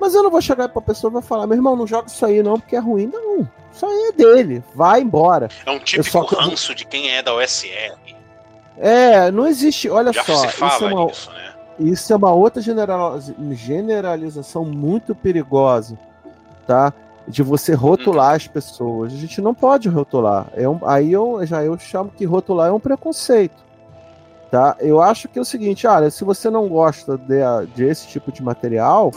Mas 0.00 0.14
eu 0.14 0.22
não 0.22 0.30
vou 0.30 0.40
chegar 0.40 0.68
pra 0.68 0.82
pessoa 0.82 1.10
e 1.10 1.12
vou 1.12 1.22
falar, 1.22 1.46
meu 1.46 1.56
irmão, 1.56 1.76
não 1.76 1.86
joga 1.86 2.08
isso 2.08 2.24
aí 2.26 2.42
não, 2.42 2.58
porque 2.58 2.74
é 2.76 2.78
ruim. 2.80 3.06
Não, 3.12 3.48
isso 3.72 3.86
aí 3.86 4.08
é 4.08 4.12
dele, 4.12 4.62
vai 4.74 5.00
embora. 5.00 5.48
É 5.64 5.70
um 5.70 5.74
só 5.78 5.84
típico 5.84 6.18
eu 6.18 6.22
vou- 6.28 6.38
ranço 6.40 6.74
de 6.74 6.84
quem 6.84 7.10
é 7.10 7.22
da 7.22 7.32
OSR. 7.34 7.94
É, 8.78 9.30
não 9.30 9.46
existe, 9.46 9.88
olha 9.90 10.12
Já 10.12 10.24
só, 10.24 10.34
se 10.34 10.46
isso 10.64 10.84
é, 10.84 10.92
uma, 10.94 11.10
isso, 11.10 11.30
né? 11.30 11.52
isso 11.78 12.12
é 12.12 12.16
uma 12.16 12.32
outra 12.32 12.60
general- 12.62 13.18
generalização 13.50 14.64
muito 14.64 15.14
perigosa, 15.14 15.98
tá? 16.66 16.92
De 17.28 17.42
você 17.42 17.74
rotular 17.74 18.34
as 18.34 18.46
pessoas. 18.46 19.12
A 19.12 19.16
gente 19.16 19.40
não 19.40 19.54
pode 19.54 19.88
rotular. 19.88 20.48
É 20.54 20.68
um, 20.68 20.80
aí 20.84 21.12
eu 21.12 21.44
já 21.46 21.62
eu 21.64 21.78
chamo 21.78 22.10
que 22.10 22.24
rotular 22.24 22.68
é 22.68 22.72
um 22.72 22.80
preconceito. 22.80 23.62
Tá? 24.50 24.76
Eu 24.80 25.00
acho 25.00 25.28
que 25.28 25.38
é 25.38 25.42
o 25.42 25.46
seguinte, 25.46 25.86
olha, 25.86 26.10
se 26.10 26.24
você 26.24 26.50
não 26.50 26.68
gosta 26.68 27.16
de, 27.16 27.40
desse 27.74 28.06
tipo 28.08 28.30
de 28.30 28.42
material, 28.42 29.10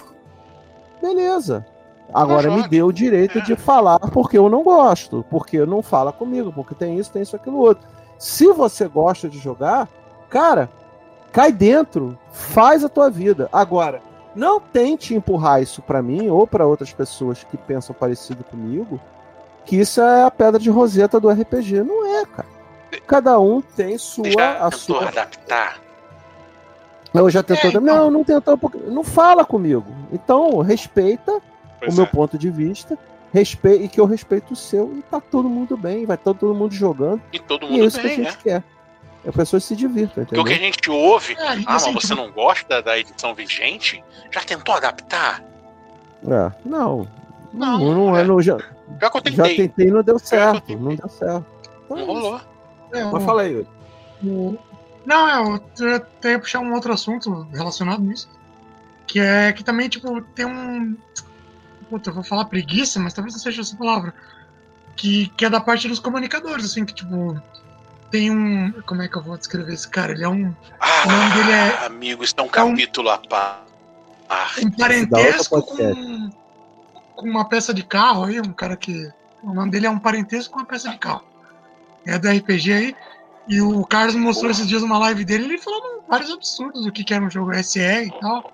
beleza. 1.01 1.65
Agora 2.13 2.49
me 2.49 2.67
dê 2.67 2.81
o 2.81 2.91
direito 2.91 3.39
É. 3.39 3.41
de 3.41 3.55
falar 3.55 3.99
porque 3.99 4.37
eu 4.37 4.49
não 4.49 4.63
gosto, 4.63 5.25
porque 5.29 5.65
não 5.65 5.81
fala 5.81 6.13
comigo, 6.13 6.53
porque 6.53 6.73
tem 6.73 6.97
isso, 6.97 7.11
tem 7.11 7.21
isso, 7.21 7.35
aquilo 7.35 7.57
outro. 7.57 7.85
Se 8.17 8.47
você 8.53 8.87
gosta 8.87 9.27
de 9.27 9.37
jogar, 9.37 9.89
cara, 10.29 10.69
cai 11.31 11.51
dentro, 11.51 12.17
faz 12.31 12.83
a 12.85 12.89
tua 12.89 13.09
vida. 13.09 13.49
Agora, 13.51 14.01
não 14.35 14.59
tente 14.59 15.13
empurrar 15.15 15.61
isso 15.61 15.81
pra 15.81 16.01
mim 16.01 16.29
ou 16.29 16.45
pra 16.45 16.65
outras 16.65 16.91
pessoas 16.93 17.43
que 17.43 17.57
pensam 17.57 17.95
parecido 17.97 18.43
comigo, 18.43 18.99
que 19.65 19.77
isso 19.77 20.01
é 20.01 20.23
a 20.23 20.31
pedra 20.31 20.59
de 20.59 20.69
roseta 20.69 21.19
do 21.19 21.29
RPG. 21.29 21.83
Não 21.83 22.05
é, 22.19 22.25
cara. 22.25 22.47
Cada 23.07 23.39
um 23.39 23.61
tem 23.61 23.97
sua 23.97 24.29
Já 24.31 24.51
a 24.57 24.69
tentou 24.69 24.79
sua 24.79 25.07
adaptar? 25.07 25.79
eu 27.13 27.29
já 27.29 27.41
tentou. 27.41 27.65
É, 27.65 27.69
então. 27.69 27.81
Não, 27.81 28.11
não 28.11 28.23
tentou 28.23 28.57
porque 28.57 28.77
não 28.77 29.03
fala 29.03 29.45
comigo. 29.45 29.85
Então, 30.11 30.59
respeita 30.59 31.41
Pois 31.79 31.93
o 31.93 31.95
meu 31.95 32.05
é. 32.05 32.07
ponto 32.07 32.37
de 32.37 32.49
vista, 32.49 32.97
respeita 33.33 33.83
e 33.83 33.87
que 33.89 33.99
eu 33.99 34.05
respeito 34.05 34.53
o 34.53 34.55
seu 34.55 34.93
e 34.97 35.01
tá 35.03 35.19
todo 35.19 35.47
mundo 35.49 35.75
bem, 35.77 36.05
vai 36.05 36.17
tá 36.17 36.33
todo 36.33 36.53
mundo 36.53 36.73
jogando. 36.73 37.21
E 37.33 37.39
todo 37.39 37.65
E 37.65 37.69
é 37.69 37.71
mundo 37.71 37.85
isso 37.85 37.99
que 37.99 38.05
a 38.05 38.09
bem, 38.09 38.17
gente 38.17 38.31
né? 38.31 38.37
quer. 38.43 38.63
As 39.27 39.35
pessoas 39.35 39.63
se 39.63 39.75
divirtam, 39.75 40.23
Porque 40.25 40.39
o 40.39 40.43
que 40.43 40.51
a 40.51 40.55
entendeu? 40.55 40.73
gente 40.73 40.89
ouve, 40.91 41.33
É, 41.33 41.47
ah, 41.65 41.75
assim, 41.75 41.91
mas 41.93 42.03
você 42.05 42.13
não 42.15 42.31
gosta 42.31 42.81
da 42.81 42.97
edição 42.97 43.33
vigente? 43.33 44.03
Já 44.31 44.41
tentou 44.41 44.75
adaptar? 44.75 45.43
É, 46.27 46.51
não. 46.63 47.07
Não, 47.53 47.79
Não, 47.79 47.93
não, 47.93 48.17
é, 48.17 48.21
é. 48.21 48.23
não, 48.23 48.41
já, 48.41 48.57
que 48.57 48.63
eu 49.29 49.31
já 49.33 49.43
tentei. 49.43 49.87
e 49.87 49.91
não 49.91 50.03
deu 50.03 50.19
certo. 50.19 50.61
tentei. 50.61 50.75
Não 50.75 50.93
deu 50.95 51.09
certo. 51.09 51.45
Então, 51.85 51.97
Não 51.97 51.97
é 51.97 52.01
isso. 52.01 52.11
rolou. 52.11 52.41
é, 52.93 53.03
Mas 53.05 53.23
fala 53.23 53.41
aí, 53.43 53.51
Yuri. 53.53 53.67
Não, 55.05 55.29
é, 55.29 55.37
eu 55.39 55.85
eu 55.87 55.95
até 55.95 56.31
ia 56.31 56.39
puxar 56.39 56.59
um 56.59 56.73
outro 56.73 56.91
assunto 56.91 57.47
relacionado 57.53 58.01
nisso. 58.01 58.29
Que 59.07 59.19
é 59.19 59.53
que 59.53 59.63
também, 59.63 59.87
tipo, 59.87 60.19
tem 60.33 60.45
um. 60.45 60.95
Puta, 61.89 62.09
eu 62.09 62.13
vou 62.15 62.23
falar 62.23 62.45
preguiça, 62.45 62.99
mas 62.99 63.13
talvez 63.13 63.33
não 63.35 63.41
seja 63.41 63.61
essa 63.61 63.75
palavra. 63.77 64.13
Que, 64.95 65.27
que 65.37 65.45
é 65.45 65.49
da 65.49 65.59
parte 65.61 65.87
dos 65.87 65.99
comunicadores, 65.99 66.65
assim, 66.65 66.85
que, 66.85 66.93
tipo. 66.93 67.39
Tem 68.15 68.31
um. 68.31 68.71
Como 68.85 69.01
é 69.01 69.09
que 69.09 69.17
eu 69.17 69.21
vou 69.21 69.37
descrever 69.37 69.73
esse 69.73 69.89
cara? 69.89 70.13
Ele 70.13 70.23
é 70.23 70.29
um, 70.29 70.55
Ah, 70.79 71.03
O 71.05 71.11
nome 71.11 71.33
dele 71.33 71.51
é- 71.51 71.85
amigo, 71.85 72.23
isso 72.23 72.33
é 72.37 72.41
um 72.41 72.45
é 72.45 72.47
um- 72.47 72.69
capítulo 72.71 73.09
à 73.09 73.17
parte. 73.17 73.65
um 74.63 74.71
parentesco 74.71 75.61
com, 75.61 76.29
com 77.13 77.29
uma 77.29 77.43
peça 77.49 77.73
de 77.73 77.83
carro 77.83 78.23
aí, 78.23 78.39
um 78.39 78.53
cara 78.53 78.77
que. 78.77 79.11
O 79.43 79.53
nome 79.53 79.69
dele 79.69 79.87
é 79.87 79.89
um 79.89 79.99
parentesco 79.99 80.53
com 80.53 80.59
uma 80.61 80.65
peça 80.65 80.89
de 80.89 80.97
carro. 80.97 81.23
É 82.05 82.17
do 82.17 82.29
RPG 82.29 82.71
aí. 82.71 82.95
E 83.49 83.59
o 83.61 83.83
Carlos 83.85 84.15
mostrou 84.15 84.49
esses 84.49 84.65
dias 84.65 84.81
uma 84.81 84.97
live 84.97 85.25
dele 85.25 85.43
ele 85.43 85.57
falando 85.57 86.01
vários 86.07 86.31
absurdos 86.31 86.85
do 86.85 86.91
que, 86.93 87.03
que 87.03 87.13
era 87.13 87.21
um 87.23 87.29
jogo 87.29 87.51
SR 87.53 88.05
e 88.07 88.19
tal. 88.21 88.49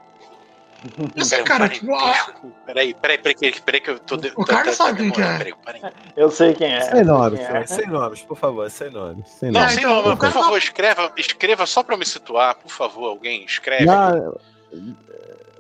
Esse 1.16 1.42
cara, 1.44 1.70
tipo. 1.70 1.94
Ah, 1.94 2.34
Peraí, 2.66 2.94
peraí, 2.96 3.18
peraí, 3.20 3.36
peraí, 3.36 3.62
peraí 3.62 3.82
que 3.82 3.90
eu 3.92 4.00
tô. 4.00 4.16
O 4.36 4.46
cara 4.46 4.72
sabe 4.74 4.98
quem 4.98 5.12
que 5.12 5.22
é. 5.22 5.38
Peraí, 5.38 5.54
peraí. 5.64 5.82
Eu 6.16 6.32
sei 6.32 6.54
quem 6.54 6.74
é. 6.74 6.82
Sem 6.82 7.04
nomes, 7.04 7.40
quem 7.40 7.56
é. 7.58 7.66
sem 7.68 7.88
nomes, 7.88 8.22
por 8.24 8.38
favor, 8.38 8.70
sem 8.72 8.90
nomes. 8.90 9.30
Sem 9.30 9.52
Não, 9.52 9.60
nomes. 9.62 9.76
sem 9.76 9.84
então, 9.84 10.02
nome, 10.02 10.14
o 10.14 10.18
por 10.18 10.32
favor, 10.32 10.58
escreva, 10.58 11.12
escreva 11.18 11.66
só 11.68 11.84
pra 11.84 11.96
me 11.98 12.06
situar, 12.06 12.56
por 12.56 12.72
favor, 12.72 13.10
alguém, 13.10 13.46
escreve. 13.46 13.86
Não, 13.86 14.36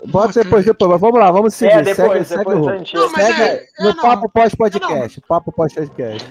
bota 0.07 0.43
depois, 0.43 0.65
depois, 0.65 0.89
mas 0.91 0.99
vamos 1.01 1.19
lá, 1.19 1.29
vamos 1.31 1.53
seguir. 1.53 1.73
É, 1.73 1.81
depois, 1.83 1.95
segue, 2.11 2.25
segue 2.25 2.37
depois 2.39 2.57
o 2.57 2.61
rumo. 2.61 2.77
gente. 2.79 2.95
Não, 2.95 3.11
mas 3.11 3.25
Segue 3.27 3.41
é- 3.41 3.53
é, 3.79 3.83
no 3.83 3.89
não. 3.93 4.01
papo 4.01 4.29
pós-podcast. 4.29 5.21
Papo 5.27 5.51
pós-podcast. 5.51 6.27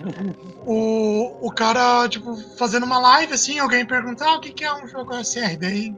o, 0.66 1.46
o 1.46 1.52
cara, 1.52 2.08
tipo, 2.08 2.34
fazendo 2.58 2.84
uma 2.84 2.98
live 2.98 3.32
assim, 3.34 3.58
alguém 3.60 3.86
pergunta, 3.86 4.24
ah, 4.24 4.34
o 4.36 4.40
que, 4.40 4.50
que 4.50 4.64
é 4.64 4.72
um 4.74 4.88
jogo 4.88 5.14
SR? 5.22 5.56
Daí, 5.56 5.94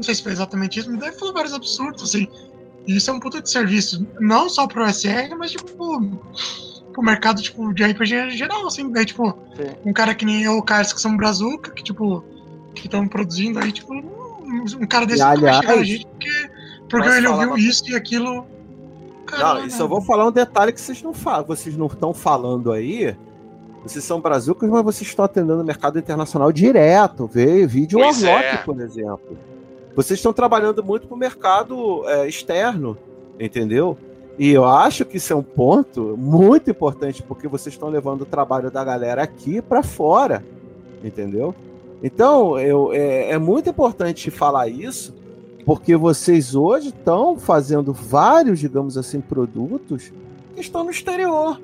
não 0.00 0.04
sei 0.04 0.14
se 0.14 0.22
foi 0.22 0.32
exatamente 0.32 0.80
isso, 0.80 0.90
mas 0.90 0.98
daí 0.98 1.12
falou 1.12 1.34
vários 1.34 1.52
absurdos, 1.52 2.02
assim. 2.02 2.26
E 2.86 2.96
isso 2.96 3.10
é 3.10 3.12
um 3.12 3.20
puta 3.20 3.42
de 3.42 3.50
serviço, 3.50 4.06
não 4.18 4.48
só 4.48 4.66
pro 4.66 4.88
SR, 4.90 5.36
mas 5.38 5.50
tipo, 5.50 5.64
pro, 5.64 6.00
pro 6.90 7.02
mercado, 7.02 7.42
tipo, 7.42 7.72
de 7.74 7.84
RPG 7.84 8.14
em 8.14 8.30
geral, 8.30 8.66
assim. 8.66 8.90
Daí, 8.90 9.04
tipo, 9.04 9.36
Sim. 9.54 9.74
um 9.84 9.92
cara 9.92 10.14
que 10.14 10.24
nem 10.24 10.42
eu, 10.42 10.56
o 10.56 10.62
Carlos, 10.62 10.94
que 10.94 11.00
são 11.00 11.18
Brazuca, 11.18 11.70
que, 11.72 11.84
tipo, 11.84 12.24
que 12.74 12.86
estão 12.86 13.06
produzindo 13.06 13.58
aí, 13.58 13.70
tipo, 13.70 13.92
um, 13.92 14.86
cara 14.86 15.04
desse 15.04 15.22
E, 15.22 15.26
nunca 15.26 15.40
vai 15.40 15.54
chegar 15.54 15.68
a 15.68 15.72
aliás, 15.72 15.86
gente, 15.88 16.06
porque, 16.06 16.50
porque 16.88 17.08
ele 17.08 17.28
ouviu 17.28 17.48
uma- 17.48 17.58
isso 17.60 17.90
e 17.90 17.94
aquilo. 17.94 18.34
Não, 18.36 18.46
Caramba. 19.26 19.66
e 19.66 19.70
só 19.70 19.86
vou 19.86 20.00
falar 20.00 20.26
um 20.26 20.32
detalhe 20.32 20.72
que 20.72 20.80
vocês 20.80 21.02
não 21.02 21.12
falam, 21.12 21.44
vocês 21.46 21.76
não 21.76 21.86
estão 21.88 22.14
falando 22.14 22.72
aí. 22.72 23.14
Vocês 23.82 24.04
são 24.04 24.20
brazucas, 24.20 24.68
mas 24.68 24.82
vocês 24.82 25.08
estão 25.08 25.24
atendendo 25.24 25.60
o 25.60 25.64
mercado 25.64 25.98
internacional 25.98 26.50
direto. 26.50 27.26
Vê 27.26 27.66
vídeo 27.66 27.98
Warlock, 27.98 28.44
é. 28.44 28.56
por 28.58 28.80
exemplo. 28.80 29.38
Vocês 29.94 30.18
estão 30.18 30.32
trabalhando 30.32 30.82
muito 30.84 31.06
para 31.06 31.14
o 31.14 31.18
mercado 31.18 32.08
é, 32.08 32.28
externo, 32.28 32.96
entendeu? 33.38 33.96
E 34.38 34.50
eu 34.50 34.64
acho 34.64 35.04
que 35.04 35.18
isso 35.18 35.32
é 35.32 35.36
um 35.36 35.42
ponto 35.42 36.16
muito 36.16 36.70
importante, 36.70 37.22
porque 37.22 37.46
vocês 37.46 37.74
estão 37.74 37.88
levando 37.88 38.22
o 38.22 38.26
trabalho 38.26 38.70
da 38.70 38.82
galera 38.82 39.22
aqui 39.22 39.60
para 39.60 39.82
fora, 39.82 40.44
entendeu? 41.04 41.54
Então, 42.02 42.58
eu, 42.58 42.92
é, 42.92 43.32
é 43.32 43.38
muito 43.38 43.68
importante 43.68 44.30
falar 44.30 44.68
isso, 44.68 45.14
porque 45.66 45.94
vocês 45.96 46.54
hoje 46.54 46.88
estão 46.88 47.36
fazendo 47.36 47.92
vários, 47.92 48.58
digamos 48.58 48.96
assim, 48.96 49.20
produtos 49.20 50.10
que 50.54 50.60
estão 50.60 50.84
no 50.84 50.90
exterior, 50.90 51.60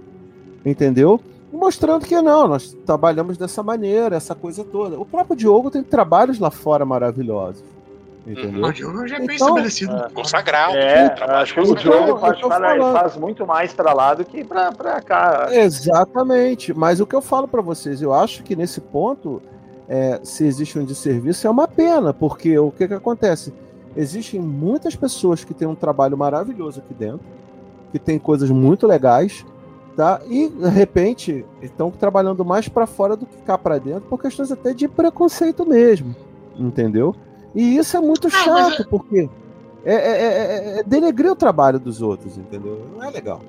entendeu? 0.64 1.20
Mostrando 1.50 2.04
que 2.04 2.20
não, 2.20 2.48
nós 2.48 2.76
trabalhamos 2.84 3.38
dessa 3.38 3.62
maneira, 3.62 4.16
essa 4.16 4.34
coisa 4.34 4.62
toda. 4.64 5.00
O 5.00 5.06
próprio 5.06 5.36
Diogo 5.36 5.70
tem 5.70 5.82
trabalhos 5.82 6.38
lá 6.38 6.50
fora 6.50 6.84
maravilhosos, 6.84 7.64
entendeu? 8.26 8.64
O 8.64 8.72
jogo 8.72 9.06
já 9.06 9.16
é 9.16 9.18
bem 9.18 9.36
Então, 9.36 9.48
estabelecido. 9.48 9.92
é. 9.96 10.08
Consagrado. 10.12 10.76
É, 10.76 11.14
acho 11.40 11.54
que 11.54 11.60
o 11.60 11.76
jogo 11.78 12.18
faz, 12.18 12.40
para- 12.40 13.12
muito 13.18 13.46
mais 13.46 13.72
pra 13.72 13.92
lá 13.92 14.14
do 14.14 14.24
que 14.24 14.42
pra, 14.44 14.72
pra 14.72 15.00
cá. 15.00 15.48
Exatamente. 15.50 16.74
Mas 16.74 17.00
o 17.00 17.06
que 17.06 17.14
eu 17.14 17.22
falo 17.22 17.46
para 17.48 17.62
vocês, 17.62 18.02
eu 18.02 18.12
acho 18.12 18.42
que 18.42 18.56
nesse 18.56 18.80
ponto, 18.80 19.40
é, 19.88 20.20
se 20.22 20.44
existe 20.44 20.78
um 20.78 20.84
desserviço, 20.84 21.46
é 21.46 21.50
uma 21.50 21.68
pena, 21.68 22.12
porque 22.12 22.58
o 22.58 22.70
que, 22.70 22.88
que 22.88 22.94
acontece? 22.94 23.52
Existem 23.96 24.40
muitas 24.40 24.94
pessoas 24.94 25.42
que 25.44 25.54
têm 25.54 25.66
um 25.68 25.74
trabalho 25.74 26.18
maravilhoso 26.18 26.80
aqui 26.80 26.92
dentro, 26.92 27.20
que 27.92 27.98
tem 27.98 28.18
coisas 28.18 28.50
muito 28.50 28.86
legais, 28.86 29.46
tá? 29.96 30.20
E 30.28 30.48
de 30.50 30.68
repente 30.68 31.46
estão 31.62 31.90
trabalhando 31.90 32.44
mais 32.44 32.68
para 32.68 32.86
fora 32.86 33.16
do 33.16 33.24
que 33.24 33.36
cá 33.38 33.56
para 33.56 33.78
dentro, 33.78 34.02
por 34.02 34.20
questões 34.20 34.52
até 34.52 34.74
de 34.74 34.86
preconceito 34.86 35.64
mesmo, 35.64 36.14
entendeu? 36.58 37.14
E 37.56 37.76
isso 37.78 37.96
é 37.96 38.00
muito 38.00 38.28
Ah, 38.28 38.30
mas 38.32 38.44
chato, 38.44 38.86
porque 38.88 39.28
é, 39.84 39.94
é, 39.94 39.96
é, 39.96 40.78
é 40.78 40.82
denegrir 40.84 41.30
o 41.32 41.34
trabalho 41.36 41.78
dos 41.80 42.02
outros, 42.02 42.36
entendeu? 42.36 42.86
Não 42.94 43.02
é 43.02 43.10
legal. 43.10 43.42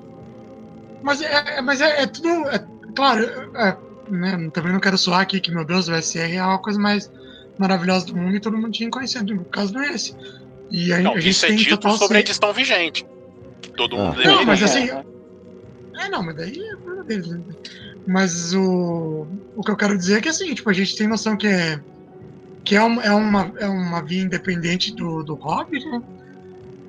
Mas 1.02 1.20
é, 1.20 1.58
é- 1.58 1.60
mas 1.60 1.80
é, 1.80 2.02
é 2.02 2.06
tudo. 2.06 2.28
é- 2.48 2.64
claro, 2.96 3.22
é, 3.54 3.76
né, 4.10 4.50
também 4.52 4.72
não 4.72 4.80
quero 4.80 4.96
soar 4.98 5.20
aqui 5.20 5.38
que, 5.40 5.50
meu 5.52 5.64
Deus, 5.64 5.88
o 5.88 5.94
SR 5.94 6.34
é 6.34 6.38
a 6.40 6.58
coisa 6.58 6.78
mais 6.80 7.10
maravilhosa 7.58 8.06
do 8.06 8.16
mundo 8.16 8.34
e 8.36 8.40
todo 8.40 8.56
mundo 8.56 8.70
tinha 8.70 8.90
conhecido. 8.90 9.34
No 9.34 9.44
caso 9.44 9.74
não 9.74 9.82
é 9.82 9.92
esse. 9.92 10.14
E 10.70 10.92
a, 10.92 10.98
Não, 11.00 11.12
a 11.12 11.20
gente 11.20 11.30
isso 11.30 11.44
é 11.44 11.48
tem 11.48 11.56
dito 11.58 11.76
total 11.76 11.98
sobre 11.98 12.16
a 12.16 12.20
edição 12.20 12.52
vigente. 12.52 13.06
Todo 13.76 13.96
Ah. 13.96 14.06
mundo 14.12 14.24
Não, 14.24 14.44
mas 14.44 14.62
assim. 14.62 14.88
É. 14.90 15.04
É, 16.00 16.08
não, 16.08 16.22
mas 16.22 16.36
daí 16.36 16.58
é 16.62 16.76
problema 16.76 17.04
deles, 17.04 17.26
né? 17.28 17.40
Mas 18.06 18.54
o, 18.54 19.26
o 19.56 19.62
que 19.62 19.70
eu 19.70 19.76
quero 19.76 19.98
dizer 19.98 20.18
é 20.18 20.20
que 20.20 20.28
assim, 20.28 20.54
tipo, 20.54 20.70
a 20.70 20.72
gente 20.72 20.96
tem 20.96 21.06
noção 21.06 21.36
que 21.36 21.46
é. 21.46 21.78
Que 22.68 22.76
é, 22.76 22.82
um, 22.84 23.00
é, 23.00 23.10
uma, 23.10 23.50
é 23.58 23.66
uma 23.66 24.02
via 24.02 24.22
independente 24.22 24.94
do, 24.94 25.22
do 25.22 25.34
hobby, 25.34 25.82
né? 25.86 26.02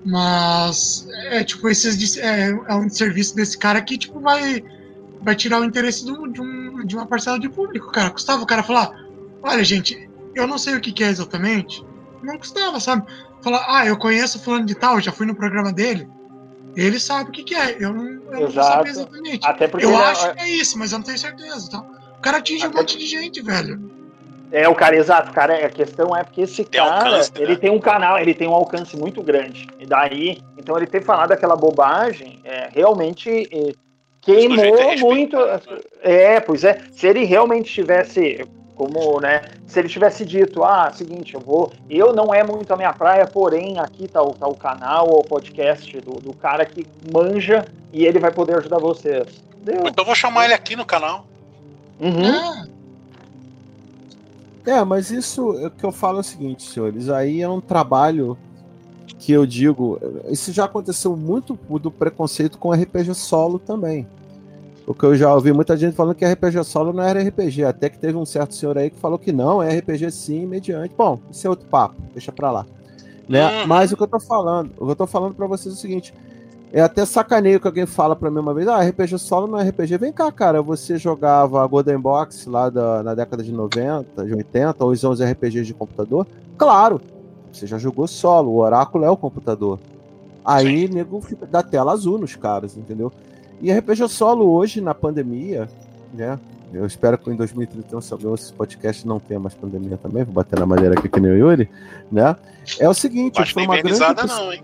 Mas 0.04 1.08
é 1.30 1.42
tipo, 1.42 1.70
esses 1.70 2.18
é, 2.18 2.50
é 2.50 2.76
um 2.76 2.90
serviço 2.90 3.34
desse 3.34 3.58
cara 3.58 3.82
que, 3.82 3.98
tipo, 3.98 4.20
vai, 4.20 4.62
vai 5.22 5.36
tirar 5.38 5.62
o 5.62 5.64
interesse 5.64 6.06
do, 6.06 6.28
de, 6.28 6.42
um, 6.42 6.86
de 6.86 6.98
uma 6.98 7.06
parcela 7.06 7.40
de 7.40 7.48
público, 7.48 7.94
cara. 7.94 8.10
Custava 8.10 8.44
o 8.44 8.46
cara 8.46 8.62
falar, 8.62 8.92
olha, 9.42 9.64
gente, 9.64 10.10
eu 10.36 10.46
não 10.46 10.58
sei 10.58 10.76
o 10.76 10.82
que, 10.82 10.92
que 10.92 11.02
é 11.02 11.08
exatamente. 11.08 11.82
Não 12.22 12.38
custava, 12.38 12.78
sabe? 12.82 13.06
Falar, 13.42 13.66
ah, 13.70 13.86
eu 13.86 13.98
conheço 13.98 14.38
fulano 14.38 14.66
de 14.66 14.76
tal, 14.76 15.00
já 15.00 15.14
fui 15.14 15.26
no 15.26 15.34
programa 15.34 15.72
dele. 15.72 16.10
Ele 16.76 17.00
sabe 17.00 17.30
o 17.30 17.32
que, 17.32 17.44
que 17.44 17.56
é. 17.56 17.78
Eu 17.80 17.94
não, 17.94 18.06
eu 18.06 18.42
não 18.42 18.52
saber 18.52 18.90
exatamente. 18.90 19.48
Até 19.48 19.66
porque 19.66 19.86
Eu 19.86 19.92
é- 19.94 20.12
acho 20.12 20.34
que 20.34 20.42
é 20.42 20.50
isso, 20.50 20.78
mas 20.78 20.92
eu 20.92 21.00
não 21.00 21.06
tenho 21.06 21.18
certeza, 21.18 21.70
tá? 21.72 21.80
O 22.18 22.22
cara 22.22 22.40
atinge 22.40 22.66
um 22.66 22.70
Até- 22.70 22.80
monte 22.80 22.98
de 22.98 23.06
gente, 23.06 23.42
velho. 23.42 23.99
É, 24.52 24.68
o 24.68 24.74
cara, 24.74 24.96
exato, 24.96 25.32
cara, 25.32 25.66
a 25.66 25.70
questão 25.70 26.16
é 26.16 26.24
porque 26.24 26.42
esse 26.42 26.64
Tem 26.64 26.82
cara, 26.82 26.96
alcance, 26.96 27.32
né? 27.36 27.42
ele 27.42 27.56
tem 27.56 27.70
um 27.70 27.80
canal, 27.80 28.18
ele 28.18 28.34
tem 28.34 28.48
um 28.48 28.54
alcance 28.54 28.98
muito 28.98 29.22
grande. 29.22 29.68
E 29.80 29.86
daí, 29.86 30.42
então 30.58 30.76
ele 30.76 30.88
ter 30.88 31.04
falado 31.04 31.32
aquela 31.32 31.56
bobagem, 31.56 32.40
é, 32.44 32.70
realmente 32.74 33.30
é, 33.52 33.74
queimou 34.22 34.66
é 34.66 34.98
muito. 34.98 35.38
respeitado, 35.38 35.84
É, 36.02 36.40
pois 36.40 36.64
é, 36.64 36.82
se 36.92 37.08
ele 37.08 37.26
realmente 37.26 37.72
tivesse, 37.72 38.44
como, 38.76 39.20
né, 39.22 39.44
se 39.68 39.80
ele 39.80 39.88
tivesse 39.88 40.26
dito, 40.26 40.64
ah, 40.64 40.92
seguinte, 40.92 41.36
eu 41.36 41.40
vou, 41.40 41.72
eu 41.88 42.12
não 42.14 42.34
é 42.34 42.44
muito 42.44 42.74
a 42.74 42.78
minha 42.78 42.94
praia, 42.94 43.28
porém 43.28 43.78
aqui 43.80 44.08
tá 44.08 44.24
o, 44.24 44.34
tá 44.34 44.48
o 44.48 44.56
canal 44.56 45.08
ou 45.10 45.20
o 45.20 45.24
podcast 45.24 45.96
do, 46.02 46.14
do 46.14 46.34
cara 46.34 46.66
que 46.66 46.88
manja 47.14 47.66
e 47.94 48.04
ele 48.04 48.18
vai 48.18 48.32
poder 48.32 48.58
ajudar 48.58 48.80
vocês. 48.80 49.28
Deu. 49.62 49.82
Então 49.86 49.94
eu 50.00 50.06
vou 50.06 50.16
chamar 50.16 50.46
ele 50.46 50.54
aqui 50.54 50.76
no 50.76 50.86
canal. 50.86 51.28
Uhum. 52.00 52.26
É, 52.26 52.79
É, 54.70 54.86
mas 54.86 55.10
isso 55.10 55.50
o 55.50 55.72
que 55.72 55.84
eu 55.84 55.92
falo 55.92 56.18
é 56.18 56.22
o 56.22 56.24
seguinte, 56.24 56.62
senhores, 56.62 57.10
aí 57.10 57.42
é 57.42 57.50
um 57.50 57.60
trabalho 57.60 58.38
que 59.18 59.32
eu 59.32 59.44
digo, 59.44 60.00
isso 60.30 60.52
já 60.52 60.66
aconteceu 60.66 61.18
muito 61.18 61.58
do 61.82 61.90
preconceito 61.90 62.60
com 62.60 62.72
RPG 62.72 63.16
solo 63.16 63.58
também. 63.58 64.08
Porque 64.86 65.04
eu 65.08 65.16
já 65.16 65.34
ouvi 65.34 65.52
muita 65.52 65.76
gente 65.76 65.96
falando 65.96 66.14
que 66.14 66.24
RPG 66.24 66.64
solo 66.64 66.94
não 66.94 67.02
era 67.02 67.20
RPG, 67.20 67.64
até 67.64 67.90
que 67.90 67.98
teve 67.98 68.16
um 68.16 68.28
certo 68.28 68.54
senhor 68.54 68.78
aí 68.78 68.92
que 68.92 69.00
falou 69.00 69.18
que 69.18 69.32
não, 69.32 69.62
é 69.62 69.76
RPG 69.76 70.12
sim, 70.12 70.46
mediante. 70.46 70.94
Bom, 70.96 71.20
isso 71.32 71.48
é 71.48 71.50
outro 71.50 71.68
papo, 71.68 71.96
deixa 72.14 72.32
pra 72.32 72.52
lá. 72.52 72.66
Né? 73.28 73.62
Uhum. 73.62 73.68
Mas 73.68 73.92
o 73.92 73.98
que 73.98 74.04
eu 74.04 74.08
tô 74.08 74.20
falando, 74.20 74.72
o 74.78 74.86
que 74.86 74.92
eu 74.92 74.96
tô 74.96 75.08
falando 75.08 75.34
pra 75.34 75.48
vocês 75.48 75.74
é 75.74 75.78
o 75.78 75.82
seguinte, 75.82 76.14
é 76.72 76.82
até 76.82 77.04
sacaneio 77.06 77.60
que 77.60 77.68
alguém 77.68 77.86
fala 77.86 78.16
pra 78.16 78.30
mim 78.30 78.40
uma 78.40 78.54
vez, 78.54 78.68
ah, 78.68 78.82
RPG 78.82 79.18
solo 79.18 79.48
não 79.48 79.60
é 79.60 79.68
RPG. 79.68 79.98
Vem 79.98 80.14
cá, 80.14 80.32
cara, 80.32 80.62
você 80.62 80.98
jogava 80.98 81.66
Golden 81.66 82.00
Box 82.00 82.48
lá 82.48 82.70
da, 82.70 83.02
na 83.02 83.16
década 83.16 83.42
de 83.42 83.52
90, 83.52 84.26
de 84.26 84.34
80, 84.34 84.84
ou 84.84 84.92
os 84.92 85.04
11 85.04 85.24
RPGs 85.24 85.66
de 85.66 85.74
computador? 85.74 86.28
Claro, 86.58 87.02
você 87.52 87.66
já 87.66 87.78
jogou 87.78 88.08
solo, 88.08 88.52
o 88.52 88.58
Oráculo 88.58 89.04
é 89.04 89.10
o 89.10 89.18
computador. 89.18 89.80
Aí, 90.46 90.88
nego, 90.88 91.20
fica 91.22 91.46
da 91.46 91.64
tela 91.64 91.92
azul 91.92 92.18
nos 92.20 92.36
caras, 92.36 92.78
entendeu? 92.78 93.12
E 93.62 93.72
RPG 93.72 94.08
solo 94.08 94.50
hoje, 94.50 94.80
na 94.80 94.94
pandemia, 94.94 95.68
né? 96.14 96.40
Eu 96.72 96.86
espero 96.86 97.18
que 97.18 97.30
em 97.32 97.36
2031, 97.36 98.00
se 98.00 98.14
alguém 98.14 98.32
esse 98.34 98.54
podcast 98.54 99.08
não 99.08 99.20
tenha 99.20 99.40
mais 99.40 99.56
pandemia 99.56 99.98
também, 99.98 100.24
vou 100.24 100.36
bater 100.36 100.60
na 100.60 100.68
madeira 100.68 100.98
aqui 100.98 101.10
que 101.10 101.20
nem 101.20 101.32
o 101.32 101.36
Yuri, 101.36 101.68
né? 102.12 102.36
É 102.80 102.88
o 102.88 102.94
seguinte, 102.94 103.40
Mas 103.40 103.50
foi 103.50 103.64
uma 103.64 103.82
grande... 103.82 104.00
não, 104.28 104.54
hein? 104.54 104.64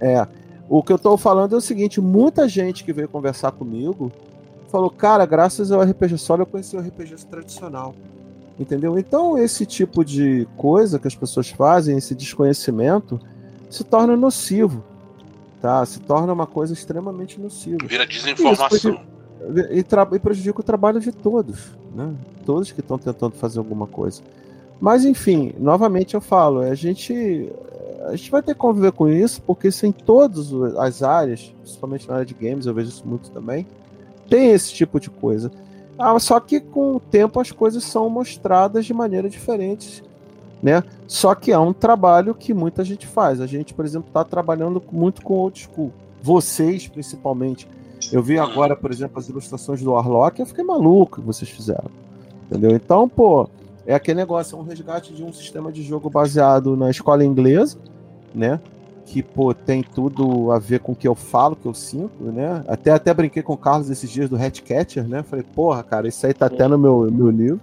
É. 0.00 0.26
O 0.74 0.82
que 0.82 0.90
eu 0.90 0.98
tô 0.98 1.18
falando 1.18 1.54
é 1.54 1.58
o 1.58 1.60
seguinte: 1.60 2.00
muita 2.00 2.48
gente 2.48 2.82
que 2.82 2.94
veio 2.94 3.06
conversar 3.06 3.52
comigo 3.52 4.10
falou, 4.70 4.88
cara, 4.88 5.26
graças 5.26 5.70
ao 5.70 5.82
RPG 5.82 6.16
solo 6.16 6.42
eu 6.42 6.46
conheci 6.46 6.74
o 6.74 6.80
RPG 6.80 7.26
tradicional. 7.30 7.94
Entendeu? 8.58 8.98
Então, 8.98 9.36
esse 9.36 9.66
tipo 9.66 10.02
de 10.02 10.48
coisa 10.56 10.98
que 10.98 11.06
as 11.06 11.14
pessoas 11.14 11.50
fazem, 11.50 11.98
esse 11.98 12.14
desconhecimento, 12.14 13.20
se 13.68 13.84
torna 13.84 14.16
nocivo. 14.16 14.82
Tá? 15.60 15.84
Se 15.84 16.00
torna 16.00 16.32
uma 16.32 16.46
coisa 16.46 16.72
extremamente 16.72 17.38
nociva. 17.38 17.86
Vira 17.86 18.06
desinformação. 18.06 18.98
E, 19.70 19.82
tra- 19.82 20.08
e 20.10 20.18
prejudica 20.18 20.60
o 20.60 20.64
trabalho 20.64 21.00
de 21.00 21.12
todos, 21.12 21.72
né? 21.94 22.14
Todos 22.46 22.72
que 22.72 22.80
estão 22.80 22.96
tentando 22.96 23.32
fazer 23.34 23.58
alguma 23.58 23.86
coisa. 23.86 24.22
Mas 24.80 25.04
enfim, 25.04 25.52
novamente 25.58 26.14
eu 26.14 26.20
falo, 26.22 26.60
a 26.60 26.74
gente 26.74 27.52
a 28.06 28.16
gente 28.16 28.30
vai 28.30 28.42
ter 28.42 28.54
que 28.54 28.60
conviver 28.60 28.92
com 28.92 29.08
isso, 29.08 29.40
porque 29.42 29.68
isso 29.68 29.86
em 29.86 29.92
todas 29.92 30.52
as 30.78 31.02
áreas, 31.02 31.52
principalmente 31.60 32.08
na 32.08 32.14
área 32.14 32.26
de 32.26 32.34
games, 32.34 32.66
eu 32.66 32.74
vejo 32.74 32.88
isso 32.88 33.06
muito 33.06 33.30
também, 33.30 33.66
tem 34.28 34.50
esse 34.50 34.72
tipo 34.72 34.98
de 34.98 35.10
coisa. 35.10 35.50
Ah, 35.98 36.18
só 36.18 36.40
que 36.40 36.60
com 36.60 36.96
o 36.96 37.00
tempo 37.00 37.38
as 37.38 37.52
coisas 37.52 37.84
são 37.84 38.08
mostradas 38.08 38.84
de 38.84 38.94
maneira 38.94 39.28
diferente 39.28 40.02
né? 40.62 40.84
Só 41.08 41.34
que 41.34 41.50
é 41.50 41.58
um 41.58 41.72
trabalho 41.72 42.34
que 42.34 42.54
muita 42.54 42.84
gente 42.84 43.06
faz. 43.06 43.40
A 43.40 43.46
gente, 43.46 43.74
por 43.74 43.84
exemplo, 43.84 44.08
está 44.08 44.22
trabalhando 44.22 44.82
muito 44.92 45.20
com 45.22 45.34
old 45.34 45.58
school. 45.58 45.92
Vocês, 46.22 46.86
principalmente. 46.86 47.66
Eu 48.12 48.22
vi 48.22 48.38
agora, 48.38 48.76
por 48.76 48.90
exemplo, 48.90 49.18
as 49.18 49.28
ilustrações 49.28 49.82
do 49.82 49.92
Warlock, 49.92 50.38
eu 50.38 50.46
fiquei 50.46 50.62
maluco 50.62 51.20
que 51.20 51.26
vocês 51.26 51.50
fizeram. 51.50 51.90
Entendeu? 52.46 52.70
Então, 52.70 53.08
pô, 53.08 53.48
é 53.86 53.94
aquele 53.94 54.18
negócio, 54.18 54.56
é 54.56 54.60
um 54.60 54.64
resgate 54.64 55.12
de 55.12 55.24
um 55.24 55.32
sistema 55.32 55.72
de 55.72 55.82
jogo 55.82 56.08
baseado 56.08 56.76
na 56.76 56.90
escola 56.90 57.24
inglesa, 57.24 57.78
né? 58.34 58.60
Que, 59.04 59.22
pô, 59.22 59.52
tem 59.52 59.82
tudo 59.82 60.52
a 60.52 60.58
ver 60.58 60.80
com 60.80 60.92
o 60.92 60.96
que 60.96 61.06
eu 61.06 61.14
falo, 61.14 61.56
que 61.56 61.66
eu 61.66 61.74
sinto, 61.74 62.22
né? 62.22 62.64
Até, 62.68 62.92
até 62.92 63.12
brinquei 63.12 63.42
com 63.42 63.52
o 63.52 63.58
Carlos 63.58 63.90
esses 63.90 64.08
dias 64.08 64.28
do 64.28 64.36
Hatcatcher, 64.36 65.06
né? 65.06 65.22
Falei, 65.22 65.44
porra, 65.54 65.82
cara, 65.82 66.08
isso 66.08 66.24
aí 66.26 66.32
tá 66.32 66.46
até 66.46 66.66
no 66.68 66.78
meu, 66.78 67.10
meu 67.10 67.30
livro. 67.30 67.60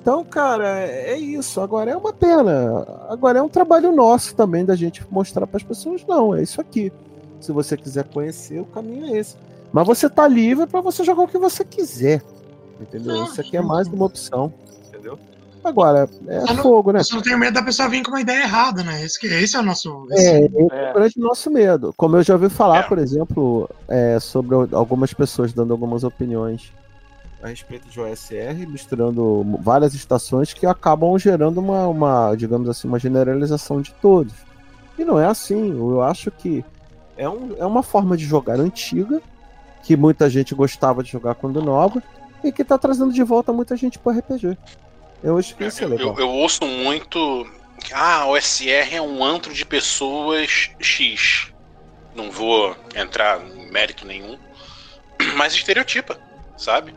Então, 0.00 0.24
cara, 0.24 0.80
é 0.80 1.18
isso. 1.18 1.60
Agora 1.60 1.90
é 1.90 1.96
uma 1.96 2.12
pena. 2.12 2.86
Agora 3.08 3.40
é 3.40 3.42
um 3.42 3.48
trabalho 3.48 3.90
nosso 3.92 4.34
também 4.34 4.64
da 4.64 4.76
gente 4.76 5.04
mostrar 5.10 5.46
para 5.46 5.56
as 5.56 5.62
pessoas, 5.62 6.04
não, 6.06 6.34
é 6.34 6.42
isso 6.42 6.60
aqui. 6.60 6.92
Se 7.40 7.52
você 7.52 7.76
quiser 7.76 8.04
conhecer, 8.04 8.60
o 8.60 8.64
caminho 8.64 9.06
é 9.06 9.18
esse. 9.18 9.36
Mas 9.72 9.86
você 9.86 10.08
tá 10.08 10.26
livre 10.26 10.66
para 10.66 10.80
você 10.80 11.04
jogar 11.04 11.24
o 11.24 11.28
que 11.28 11.38
você 11.38 11.64
quiser. 11.64 12.22
Entendeu? 12.80 13.24
Isso 13.24 13.40
aqui 13.40 13.56
é 13.56 13.62
mais 13.62 13.88
uma 13.88 14.06
opção. 14.06 14.52
Entendeu? 15.06 15.18
Agora, 15.64 16.08
é 16.28 16.40
não, 16.54 16.62
fogo, 16.62 16.92
né? 16.92 17.00
Eu 17.00 17.04
só 17.04 17.16
não 17.16 17.22
tenho 17.22 17.38
medo 17.38 17.54
da 17.54 17.62
pessoa 17.62 17.88
vir 17.88 18.02
com 18.02 18.10
uma 18.10 18.20
ideia 18.20 18.44
errada, 18.44 18.84
né? 18.84 19.04
Esse, 19.04 19.26
esse 19.26 19.56
é 19.56 19.58
o 19.58 19.62
nosso. 19.62 20.06
É, 20.12 20.40
esse... 20.40 20.56
é 20.72 20.90
o 20.90 20.94
grande 20.94 21.18
nosso 21.18 21.50
medo. 21.50 21.92
Como 21.96 22.16
eu 22.16 22.22
já 22.22 22.34
ouvi 22.34 22.48
falar, 22.48 22.78
é. 22.78 22.82
por 22.82 22.98
exemplo, 22.98 23.68
é, 23.88 24.18
sobre 24.20 24.54
algumas 24.72 25.12
pessoas 25.12 25.52
dando 25.52 25.72
algumas 25.72 26.04
opiniões 26.04 26.72
a 27.42 27.48
respeito 27.48 27.88
de 27.88 28.00
OSR, 28.00 28.66
misturando 28.68 29.44
várias 29.60 29.94
estações 29.94 30.52
que 30.52 30.66
acabam 30.66 31.18
gerando 31.18 31.58
uma, 31.58 31.86
uma, 31.86 32.34
digamos 32.34 32.68
assim, 32.68 32.86
uma 32.86 32.98
generalização 32.98 33.80
de 33.80 33.92
todos. 33.94 34.34
E 34.96 35.04
não 35.04 35.18
é 35.18 35.26
assim. 35.26 35.70
Eu 35.70 36.00
acho 36.00 36.30
que 36.30 36.64
é, 37.16 37.28
um, 37.28 37.54
é 37.58 37.66
uma 37.66 37.82
forma 37.82 38.16
de 38.16 38.24
jogar 38.24 38.60
antiga, 38.60 39.20
que 39.82 39.96
muita 39.96 40.30
gente 40.30 40.54
gostava 40.54 41.02
de 41.02 41.10
jogar 41.10 41.34
quando 41.34 41.60
nova, 41.62 42.02
e 42.42 42.52
que 42.52 42.62
está 42.62 42.78
trazendo 42.78 43.12
de 43.12 43.22
volta 43.22 43.52
muita 43.52 43.76
gente 43.76 43.98
para 43.98 44.18
RPG. 44.18 44.56
Eu 45.26 45.38
acho 45.38 45.56
que 45.56 45.64
isso 45.64 45.82
é 45.82 45.88
legal. 45.88 46.14
Eu, 46.16 46.20
eu 46.20 46.30
ouço 46.30 46.64
muito. 46.64 47.44
Ah, 47.92 48.26
o 48.28 48.40
SR 48.40 48.94
é 48.94 49.02
um 49.02 49.24
antro 49.24 49.52
de 49.52 49.66
pessoas 49.66 50.70
X. 50.78 51.48
Não 52.14 52.30
vou 52.30 52.76
entrar 52.94 53.40
em 53.40 53.68
mérito 53.68 54.06
nenhum. 54.06 54.38
Mas 55.34 55.52
estereotipa, 55.52 56.16
sabe? 56.56 56.94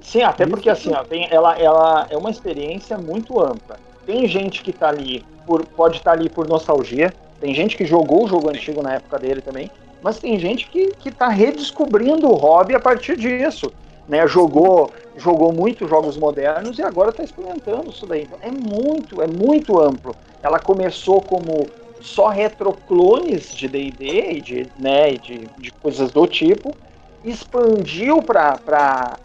Sim, 0.00 0.22
até 0.22 0.46
porque 0.46 0.70
assim, 0.70 0.92
ó, 0.94 1.02
tem, 1.02 1.26
ela, 1.28 1.58
ela 1.58 2.06
é 2.08 2.16
uma 2.16 2.30
experiência 2.30 2.96
muito 2.96 3.40
ampla. 3.40 3.80
Tem 4.06 4.28
gente 4.28 4.62
que 4.62 4.72
tá 4.72 4.88
ali 4.88 5.24
por, 5.44 5.66
pode 5.66 5.96
estar 5.96 6.12
tá 6.12 6.16
ali 6.16 6.28
por 6.28 6.46
nostalgia, 6.46 7.12
tem 7.40 7.52
gente 7.52 7.76
que 7.76 7.84
jogou 7.84 8.24
o 8.24 8.28
jogo 8.28 8.48
antigo 8.48 8.80
na 8.80 8.94
época 8.94 9.18
dele 9.18 9.40
também, 9.40 9.68
mas 10.00 10.20
tem 10.20 10.38
gente 10.38 10.68
que, 10.68 10.92
que 10.92 11.10
tá 11.10 11.28
redescobrindo 11.28 12.28
o 12.28 12.34
hobby 12.34 12.76
a 12.76 12.80
partir 12.80 13.16
disso 13.16 13.72
né, 14.12 14.28
jogou, 14.28 14.92
jogou 15.16 15.54
muito 15.54 15.88
jogos 15.88 16.18
modernos 16.18 16.78
e 16.78 16.82
agora 16.82 17.08
está 17.08 17.24
experimentando 17.24 17.88
isso 17.88 18.06
daí. 18.06 18.24
Então, 18.24 18.38
é 18.42 18.50
muito, 18.50 19.22
é 19.22 19.26
muito 19.26 19.80
amplo. 19.80 20.14
Ela 20.42 20.58
começou 20.58 21.22
como 21.22 21.66
só 21.98 22.28
retroclones 22.28 23.54
de 23.54 23.66
D&D 23.66 24.32
e 24.32 24.40
de, 24.42 24.66
né, 24.78 25.12
de, 25.12 25.48
de 25.56 25.70
coisas 25.70 26.10
do 26.10 26.26
tipo, 26.26 26.76
expandiu 27.24 28.22
para 28.22 29.18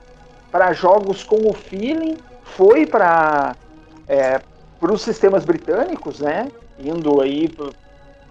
jogos 0.72 1.22
com 1.22 1.50
o 1.50 1.54
feeling, 1.54 2.16
foi 2.42 2.86
para 2.86 3.58
é, 4.08 4.40
os 4.82 5.02
sistemas 5.02 5.44
britânicos, 5.44 6.22
né, 6.22 6.50
indo 6.80 7.20
aí 7.20 7.50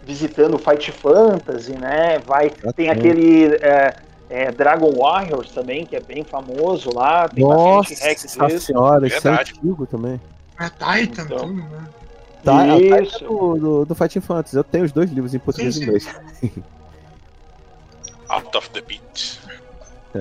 visitando 0.02 0.56
Fight 0.56 0.90
Fantasy, 0.90 1.72
né, 1.72 2.18
vai, 2.20 2.50
tem 2.74 2.88
aquele 2.88 3.56
é, 3.56 3.94
é, 4.28 4.50
Dragon 4.50 4.92
Warriors 4.92 5.50
também, 5.50 5.86
que 5.86 5.94
é 5.94 6.00
bem 6.00 6.24
famoso 6.24 6.90
lá. 6.94 7.28
Tem 7.28 7.44
Nossa 7.44 7.94
bastante 7.94 8.60
senhora, 8.60 9.06
isso 9.06 9.26
é 9.28 9.40
antigo 9.40 9.86
também. 9.86 10.20
É 10.58 10.68
Titan, 10.68 11.22
então, 11.22 11.38
tudo, 11.38 11.54
né? 11.54 11.88
Tá, 12.42 12.78
isso. 12.78 13.24
É 13.24 13.28
do, 13.28 13.56
do, 13.56 13.84
do 13.84 13.94
Fighting 13.94 14.20
Fantasy. 14.20 14.56
Eu 14.56 14.64
tenho 14.64 14.84
os 14.84 14.92
dois 14.92 15.10
livros 15.10 15.34
em 15.34 15.38
português 15.38 15.76
e 15.76 15.82
inglês. 15.82 16.08
Out 18.28 18.56
of 18.56 18.70
the 18.70 18.80
beat. 18.80 19.38
É. 20.14 20.18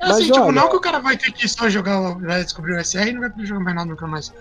É 0.00 0.06
Mas, 0.06 0.16
assim, 0.18 0.30
tipo, 0.30 0.52
não 0.52 0.68
que 0.68 0.76
o 0.76 0.80
cara 0.80 1.00
vai 1.00 1.16
ter 1.16 1.32
que 1.32 1.48
só 1.48 1.68
jogar, 1.68 2.14
vai 2.18 2.44
descobrir 2.44 2.74
o 2.74 2.84
SR 2.84 3.08
e 3.08 3.12
não 3.12 3.20
vai 3.20 3.30
poder 3.30 3.46
jogar 3.46 3.60
mais 3.60 3.76
nada 3.76 3.90
nunca 3.90 4.06
mais. 4.06 4.32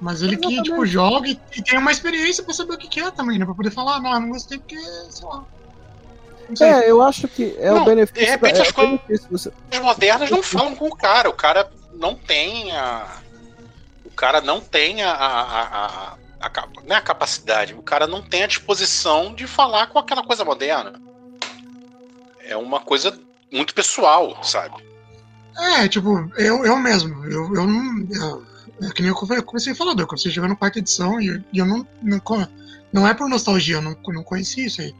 Mas 0.00 0.22
ele 0.22 0.36
que, 0.36 0.62
tipo, 0.62 0.84
joga 0.86 1.28
e, 1.28 1.40
e 1.56 1.62
tem 1.62 1.78
uma 1.78 1.90
experiência 1.90 2.44
pra 2.44 2.54
saber 2.54 2.74
o 2.74 2.78
que, 2.78 2.88
que 2.88 3.00
é 3.00 3.10
também, 3.10 3.38
né? 3.38 3.44
Pra 3.44 3.54
poder 3.54 3.70
falar, 3.70 4.00
não, 4.00 4.12
eu 4.12 4.20
não 4.20 4.28
gostei 4.30 4.58
porque, 4.58 4.78
sei 5.10 5.26
lá. 5.26 5.44
É, 6.60 6.90
eu 6.90 7.02
acho 7.02 7.28
que 7.28 7.54
é 7.58 7.70
não, 7.70 7.82
o 7.82 7.84
benefício. 7.84 8.24
De 8.24 8.30
repente 8.30 8.56
da, 8.56 8.62
as 8.62 8.68
é 8.68 8.72
coisas 8.72 9.26
você... 9.30 9.52
modernas 9.82 10.30
não 10.30 10.42
falam 10.42 10.74
com 10.74 10.86
o 10.86 10.96
cara. 10.96 11.28
O 11.28 11.34
cara 11.34 11.70
não 11.92 12.14
tem 12.14 12.72
a. 12.72 13.06
O 14.04 14.10
cara 14.10 14.40
não 14.40 14.60
tem 14.60 15.02
a, 15.02 15.12
a, 15.12 15.42
a, 15.42 16.16
a, 16.40 16.68
não 16.86 16.96
é 16.96 16.98
a 16.98 17.02
capacidade, 17.02 17.74
o 17.74 17.82
cara 17.82 18.06
não 18.06 18.22
tem 18.22 18.42
a 18.42 18.48
disposição 18.48 19.34
de 19.34 19.46
falar 19.46 19.88
com 19.88 19.98
aquela 19.98 20.24
coisa 20.24 20.44
moderna. 20.44 21.00
É 22.40 22.56
uma 22.56 22.80
coisa 22.80 23.16
muito 23.52 23.74
pessoal, 23.74 24.42
sabe? 24.42 24.76
É, 25.56 25.88
tipo, 25.88 26.30
eu, 26.36 26.64
eu 26.64 26.76
mesmo, 26.78 27.24
eu, 27.26 27.54
eu 27.54 27.66
não. 27.66 28.06
Eu, 28.10 28.46
é 28.88 28.92
que 28.92 29.02
nem 29.02 29.10
eu 29.10 29.42
comecei 29.42 29.72
a 29.72 29.76
falar, 29.76 29.94
eu 29.98 30.06
comecei 30.06 30.30
jogando 30.30 30.56
quarta 30.56 30.78
edição 30.78 31.20
e, 31.20 31.44
e 31.52 31.58
eu 31.58 31.66
não, 31.66 31.86
não. 32.02 32.20
Não 32.92 33.06
é 33.06 33.12
por 33.12 33.28
nostalgia, 33.28 33.76
eu 33.76 33.82
não, 33.82 33.96
não 34.08 34.22
conheci 34.22 34.64
isso 34.64 34.80
aí. 34.80 34.94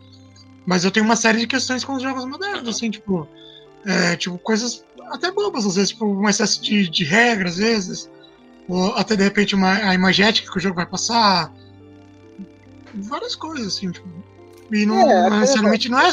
Mas 0.68 0.84
eu 0.84 0.90
tenho 0.90 1.06
uma 1.06 1.16
série 1.16 1.38
de 1.38 1.46
questões 1.46 1.82
com 1.82 1.94
os 1.94 2.02
jogos 2.02 2.26
modernos, 2.26 2.68
assim, 2.68 2.90
tipo. 2.90 3.26
É, 3.86 4.16
tipo, 4.16 4.36
coisas 4.36 4.84
até 5.10 5.30
bobas, 5.30 5.64
às 5.64 5.76
vezes, 5.76 5.90
tipo, 5.92 6.04
um 6.04 6.28
excesso 6.28 6.62
de, 6.62 6.86
de 6.90 7.04
regras, 7.04 7.54
às 7.54 7.58
vezes. 7.58 8.10
Ou 8.68 8.94
até 8.94 9.16
de 9.16 9.24
repente 9.24 9.54
uma, 9.54 9.72
a 9.72 9.94
imagética 9.94 10.52
que 10.52 10.58
o 10.58 10.60
jogo 10.60 10.76
vai 10.76 10.84
passar. 10.84 11.50
Várias 12.92 13.34
coisas, 13.34 13.78
assim, 13.78 13.90
tipo. 13.90 14.06
E 14.70 14.84
não, 14.84 15.10
é, 15.10 15.30
necessariamente 15.40 15.88
não 15.88 15.98
é, 15.98 16.10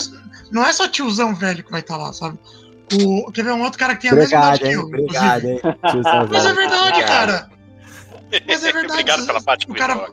não 0.49 0.65
é 0.65 0.71
só 0.71 0.87
tiozão 0.87 1.35
velho 1.35 1.61
que 1.61 1.71
vai 1.71 1.81
estar 1.81 1.97
tá 1.97 2.03
lá, 2.03 2.13
sabe? 2.13 2.39
O, 2.93 3.29
quer 3.33 3.43
ver 3.43 3.51
um 3.51 3.61
outro 3.61 3.77
cara 3.77 3.93
que 3.93 4.03
tem 4.03 4.11
a 4.11 4.13
obrigado, 4.13 4.51
mesma 4.51 4.55
idade 4.55 4.63
hein, 4.63 4.69
que 4.69 4.77
eu. 4.77 4.85
Obrigado, 4.85 5.45
hein, 5.45 5.59
mas 6.31 6.45
é 6.45 6.53
verdade, 6.53 7.03
cara. 7.03 7.49
Mas 8.47 8.63
é 8.63 8.71
verdade. 8.71 9.01
Obrigado 9.01 9.25
pela 9.25 9.41
parte 9.41 9.69
o 9.69 9.75
cara... 9.75 10.09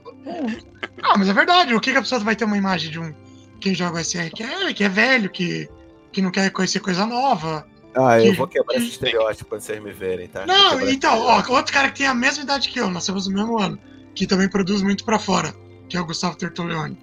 Ah, 1.01 1.17
mas 1.17 1.29
é 1.29 1.33
verdade. 1.33 1.75
O 1.77 1.81
que, 1.81 1.93
que 1.93 1.99
a 1.99 2.03
pessoa 2.03 2.21
vai 2.23 2.35
ter 2.35 2.45
uma 2.45 2.57
imagem 2.57 2.91
de 2.91 2.99
um 2.99 3.15
quem 3.63 3.75
joga 3.75 3.99
o 3.99 4.05
SR 4.05 4.31
que 4.35 4.43
é, 4.43 4.75
que 4.75 4.85
é 4.85 4.89
velho, 4.89 5.31
que, 5.31 5.69
que 6.11 6.21
não 6.21 6.31
quer 6.31 6.51
conhecer 6.51 6.81
coisa 6.81 7.07
nova. 7.07 7.67
Ah, 7.95 8.19
que, 8.19 8.29
eu 8.29 8.35
vou 8.35 8.47
quebrar 8.47 8.77
esse 8.77 8.89
estereótipo 8.89 9.51
quando 9.51 9.61
vocês 9.61 9.83
me 9.83 9.93
verem, 9.93 10.27
tá? 10.27 10.47
Não, 10.47 10.81
então, 10.89 11.19
ó, 11.21 11.43
outro 11.51 11.73
cara 11.73 11.89
que 11.89 11.99
tem 11.99 12.07
a 12.07 12.15
mesma 12.15 12.43
idade 12.43 12.69
que 12.69 12.81
eu, 12.81 12.91
nós 12.91 13.07
temos 13.07 13.27
no 13.29 13.35
mesmo 13.35 13.59
ano, 13.59 13.79
que 14.15 14.27
também 14.27 14.49
produz 14.49 14.83
muito 14.83 15.05
pra 15.05 15.19
fora, 15.19 15.55
que 15.89 15.97
é 15.97 16.01
o 16.01 16.07
Gustavo 16.07 16.37
Tertulione. 16.37 16.99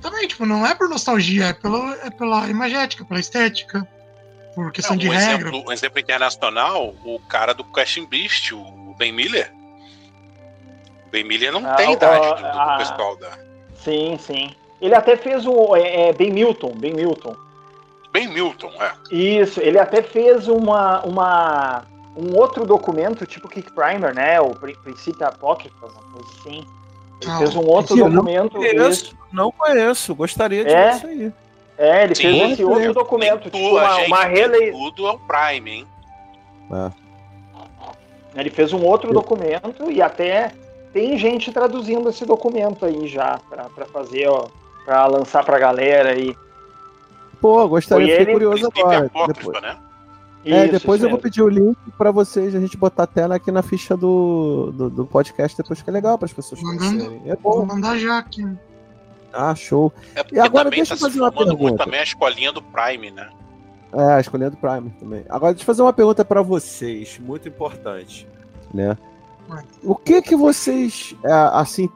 Também, 0.00 0.26
tipo, 0.28 0.46
não 0.46 0.66
é 0.66 0.74
por 0.74 0.88
nostalgia, 0.88 1.46
é, 1.46 1.52
pelo, 1.52 1.90
é 1.94 2.10
pela 2.10 2.48
imagética, 2.48 3.04
pela 3.04 3.20
estética, 3.20 3.86
por 4.54 4.72
questão 4.72 4.96
não, 4.96 5.00
de 5.00 5.08
um 5.08 5.12
regra. 5.12 5.48
Exemplo, 5.48 5.64
um 5.66 5.72
exemplo 5.72 6.00
internacional, 6.00 6.94
o 7.04 7.18
cara 7.28 7.52
do 7.52 7.64
Casting 7.64 8.06
Beast, 8.06 8.52
o 8.52 8.94
Ben 8.98 9.12
Miller. 9.12 9.52
O 11.06 11.10
Ben 11.10 11.24
Miller 11.24 11.52
não 11.52 11.66
ah, 11.66 11.74
tem 11.74 11.92
idade 11.92 12.28
do, 12.28 12.40
do 12.40 12.46
ah, 12.46 12.76
pessoal 12.78 13.16
da. 13.16 13.38
Sim, 13.74 14.18
sim. 14.18 14.54
Ele 14.80 14.94
até 14.94 15.16
fez 15.16 15.46
o 15.46 15.76
é, 15.76 16.08
é, 16.08 16.12
Ben 16.12 16.30
Milton, 16.30 16.72
Ben 16.76 16.94
Milton. 16.94 17.36
Ben 18.12 18.28
Milton, 18.28 18.72
é. 18.80 18.92
Isso, 19.14 19.60
ele 19.60 19.78
até 19.78 20.02
fez 20.02 20.48
uma, 20.48 21.00
uma 21.04 21.84
um 22.16 22.36
outro 22.36 22.66
documento, 22.66 23.26
tipo 23.26 23.48
Kick 23.48 23.70
Primer, 23.72 24.14
né? 24.14 24.40
O 24.40 24.54
Princípio 24.54 25.26
Apócrifo, 25.26 25.76
uma 25.80 26.12
coisa 26.12 26.28
assim. 26.40 26.66
Ele 27.22 27.38
fez 27.38 27.54
um 27.54 27.66
outro 27.66 27.96
documento. 27.96 28.54
Não 28.54 28.60
conheço, 28.60 29.16
não 29.32 29.52
conheço, 29.52 30.14
gostaria 30.14 30.64
de 30.64 30.70
é, 30.70 30.90
ver 30.90 30.96
isso 30.96 31.06
aí. 31.06 31.32
É, 31.78 32.04
ele 32.04 32.14
Sim, 32.14 32.22
fez 32.22 32.52
esse 32.52 32.64
outro 32.64 32.92
documento, 32.92 33.44
tipo 33.44 33.58
uma, 33.58 33.96
uma 34.04 34.24
relei... 34.24 34.70
Tudo 34.70 35.06
é 35.06 35.10
o 35.12 35.18
Prime, 35.18 35.70
hein? 35.70 35.86
É. 36.72 38.40
Ele 38.40 38.50
fez 38.50 38.72
um 38.72 38.84
outro 38.84 39.12
documento 39.12 39.90
e 39.90 40.00
até 40.00 40.52
tem 40.92 41.16
gente 41.18 41.52
traduzindo 41.52 42.08
esse 42.08 42.24
documento 42.24 42.84
aí 42.84 43.06
já 43.06 43.38
para 43.48 43.86
fazer 43.86 44.28
ó, 44.28 44.48
pra 44.90 45.06
lançar 45.06 45.44
pra 45.44 45.56
galera 45.56 46.10
aí. 46.10 46.36
Pô, 47.40 47.68
gostaria, 47.68 48.06
de 48.06 48.12
fiquei 48.18 48.32
curioso 48.32 48.68
agora. 48.74 49.08
Depois. 49.28 49.62
Né? 49.62 49.76
É, 50.44 50.62
Isso, 50.64 50.72
depois 50.72 51.00
eu 51.00 51.08
vou 51.08 51.18
pedir 51.18 51.42
o 51.42 51.48
link 51.48 51.78
para 51.96 52.10
vocês, 52.10 52.56
a 52.56 52.60
gente 52.60 52.76
botar 52.76 53.04
a 53.04 53.06
tela 53.06 53.36
aqui 53.36 53.52
na 53.52 53.62
ficha 53.62 53.96
do, 53.96 54.72
do, 54.72 54.90
do 54.90 55.06
podcast 55.06 55.56
depois, 55.56 55.80
que 55.80 55.88
é 55.88 55.92
legal 55.92 56.18
para 56.18 56.26
as 56.26 56.32
pessoas 56.32 56.60
conhecerem. 56.60 57.22
É 57.24 57.36
bom. 57.36 57.52
Vou 57.52 57.66
mandar 57.66 57.98
já 57.98 58.18
aqui. 58.18 58.44
Ah, 59.32 59.54
show. 59.54 59.92
É 60.16 60.24
e 60.32 60.40
agora 60.40 60.68
deixa 60.70 60.88
tá 60.88 60.94
eu 60.96 61.08
fazer 61.08 61.20
uma 61.20 61.30
pergunta. 61.30 61.84
também 61.84 62.00
a 62.00 62.02
escolinha 62.02 62.50
do 62.50 62.60
Prime, 62.60 63.12
né? 63.12 63.30
É, 63.92 64.14
a 64.14 64.20
escolinha 64.20 64.50
do 64.50 64.56
Prime 64.56 64.90
também. 64.98 65.24
Agora 65.28 65.52
deixa 65.52 65.62
eu 65.62 65.66
fazer 65.66 65.82
uma 65.82 65.92
pergunta 65.92 66.24
para 66.24 66.42
vocês, 66.42 67.16
muito 67.20 67.46
importante, 67.46 68.26
né? 68.74 68.98
O 69.84 69.94
que 69.94 70.20
que 70.20 70.34
vocês, 70.34 71.14
é, 71.24 71.32
assim, 71.52 71.88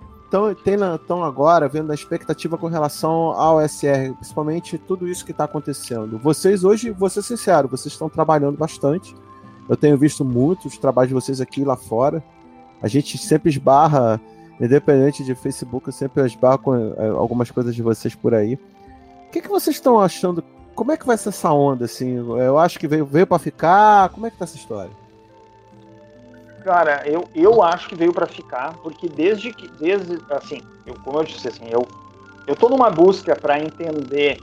estão 0.94 1.22
agora 1.22 1.68
vendo 1.68 1.90
a 1.90 1.94
expectativa 1.94 2.58
com 2.58 2.66
relação 2.66 3.30
ao 3.32 3.60
SR, 3.60 4.14
principalmente 4.16 4.78
tudo 4.78 5.06
isso 5.06 5.24
que 5.24 5.30
está 5.30 5.44
acontecendo? 5.44 6.18
Vocês 6.18 6.64
hoje, 6.64 6.90
vou 6.90 7.08
ser 7.08 7.22
sincero, 7.22 7.68
vocês 7.68 7.92
estão 7.92 8.08
trabalhando 8.08 8.56
bastante. 8.56 9.14
Eu 9.68 9.76
tenho 9.76 9.96
visto 9.96 10.24
muitos 10.24 10.76
trabalhos 10.76 11.08
de 11.08 11.14
vocês 11.14 11.40
aqui 11.40 11.60
e 11.60 11.64
lá 11.64 11.76
fora. 11.76 12.22
A 12.82 12.88
gente 12.88 13.16
sempre 13.16 13.48
esbarra, 13.48 14.20
independente 14.60 15.24
de 15.24 15.34
Facebook, 15.34 15.88
eu 15.88 15.92
sempre 15.92 16.24
esbarro 16.26 16.58
com 16.58 16.74
é, 16.74 17.08
algumas 17.08 17.50
coisas 17.50 17.74
de 17.74 17.82
vocês 17.82 18.14
por 18.14 18.34
aí. 18.34 18.54
O 19.28 19.30
que, 19.30 19.40
que 19.40 19.48
vocês 19.48 19.76
estão 19.76 20.00
achando? 20.00 20.42
Como 20.74 20.92
é 20.92 20.96
que 20.96 21.06
vai 21.06 21.16
ser 21.16 21.28
essa 21.28 21.52
onda, 21.52 21.84
assim? 21.84 22.16
Eu 22.16 22.58
acho 22.58 22.78
que 22.78 22.88
veio, 22.88 23.06
veio 23.06 23.26
para 23.26 23.38
ficar. 23.38 24.08
Como 24.10 24.26
é 24.26 24.30
que 24.30 24.36
tá 24.36 24.44
essa 24.44 24.56
história? 24.56 25.03
Cara, 26.64 27.02
eu, 27.04 27.28
eu 27.34 27.62
acho 27.62 27.90
que 27.90 27.94
veio 27.94 28.12
para 28.12 28.26
ficar, 28.26 28.74
porque 28.82 29.06
desde 29.06 29.52
que, 29.52 29.68
desde, 29.78 30.18
assim, 30.30 30.62
eu, 30.86 30.94
como 31.04 31.18
eu 31.18 31.24
disse, 31.24 31.46
assim, 31.46 31.66
eu, 31.70 31.86
eu 32.46 32.56
tô 32.56 32.70
numa 32.70 32.88
busca 32.88 33.36
para 33.36 33.60
entender, 33.60 34.38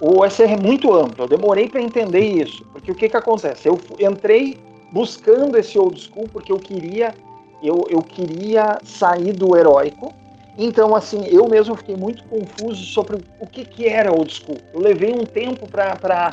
o 0.00 0.24
SR 0.24 0.52
é 0.52 0.56
muito 0.56 0.94
amplo, 0.94 1.24
eu 1.24 1.28
demorei 1.28 1.68
para 1.68 1.82
entender 1.82 2.20
isso, 2.20 2.64
porque 2.72 2.92
o 2.92 2.94
que 2.94 3.08
que 3.08 3.16
acontece? 3.16 3.68
Eu 3.68 3.80
entrei 3.98 4.56
buscando 4.92 5.58
esse 5.58 5.76
old 5.76 6.00
school 6.00 6.28
porque 6.32 6.52
eu 6.52 6.60
queria, 6.60 7.12
eu, 7.60 7.84
eu 7.90 8.00
queria 8.02 8.78
sair 8.84 9.32
do 9.32 9.56
heróico, 9.56 10.14
então, 10.56 10.94
assim, 10.94 11.26
eu 11.26 11.48
mesmo 11.48 11.74
fiquei 11.74 11.96
muito 11.96 12.22
confuso 12.24 12.84
sobre 12.84 13.16
o 13.40 13.46
que 13.48 13.64
que 13.64 13.88
era 13.88 14.12
old 14.12 14.32
school. 14.32 14.58
Eu 14.72 14.80
levei 14.80 15.12
um 15.12 15.24
tempo 15.24 15.66
para 15.66 16.32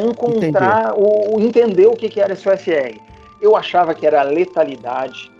encontrar, 0.00 0.94
o, 0.96 1.34
o, 1.34 1.40
entender 1.40 1.86
o 1.86 1.96
que 1.96 2.08
que 2.08 2.20
era 2.20 2.34
esse 2.34 2.48
OSR. 2.48 3.00
Eu 3.46 3.54
achava 3.56 3.94
que 3.94 4.04
era 4.04 4.24
letalidade. 4.24 5.30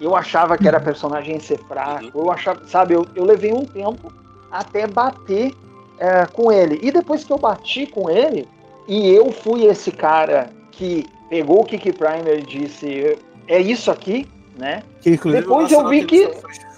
Eu 0.00 0.16
achava 0.16 0.56
que 0.56 0.66
era 0.66 0.80
personagem 0.80 1.38
ser 1.38 1.58
fraco. 1.58 2.10
Eu 2.14 2.32
achava, 2.32 2.66
sabe, 2.66 2.94
eu, 2.94 3.06
eu 3.14 3.22
levei 3.22 3.52
um 3.52 3.66
tempo 3.66 4.10
até 4.50 4.86
bater 4.86 5.52
é, 5.98 6.24
com 6.24 6.50
ele. 6.50 6.80
E 6.82 6.90
depois 6.90 7.22
que 7.22 7.30
eu 7.30 7.36
bati 7.36 7.86
com 7.86 8.08
ele, 8.08 8.48
e 8.88 9.10
eu 9.10 9.30
fui 9.30 9.66
esse 9.66 9.92
cara 9.92 10.48
que 10.70 11.04
pegou 11.28 11.60
o 11.60 11.64
Kiki 11.66 11.92
Primer 11.92 12.38
e 12.38 12.42
disse: 12.42 13.18
é 13.46 13.60
isso 13.60 13.90
aqui, 13.90 14.26
né? 14.56 14.82
Que, 15.02 15.18
depois 15.18 15.70
eu 15.70 15.86
vi 15.86 16.06
que. 16.06 16.30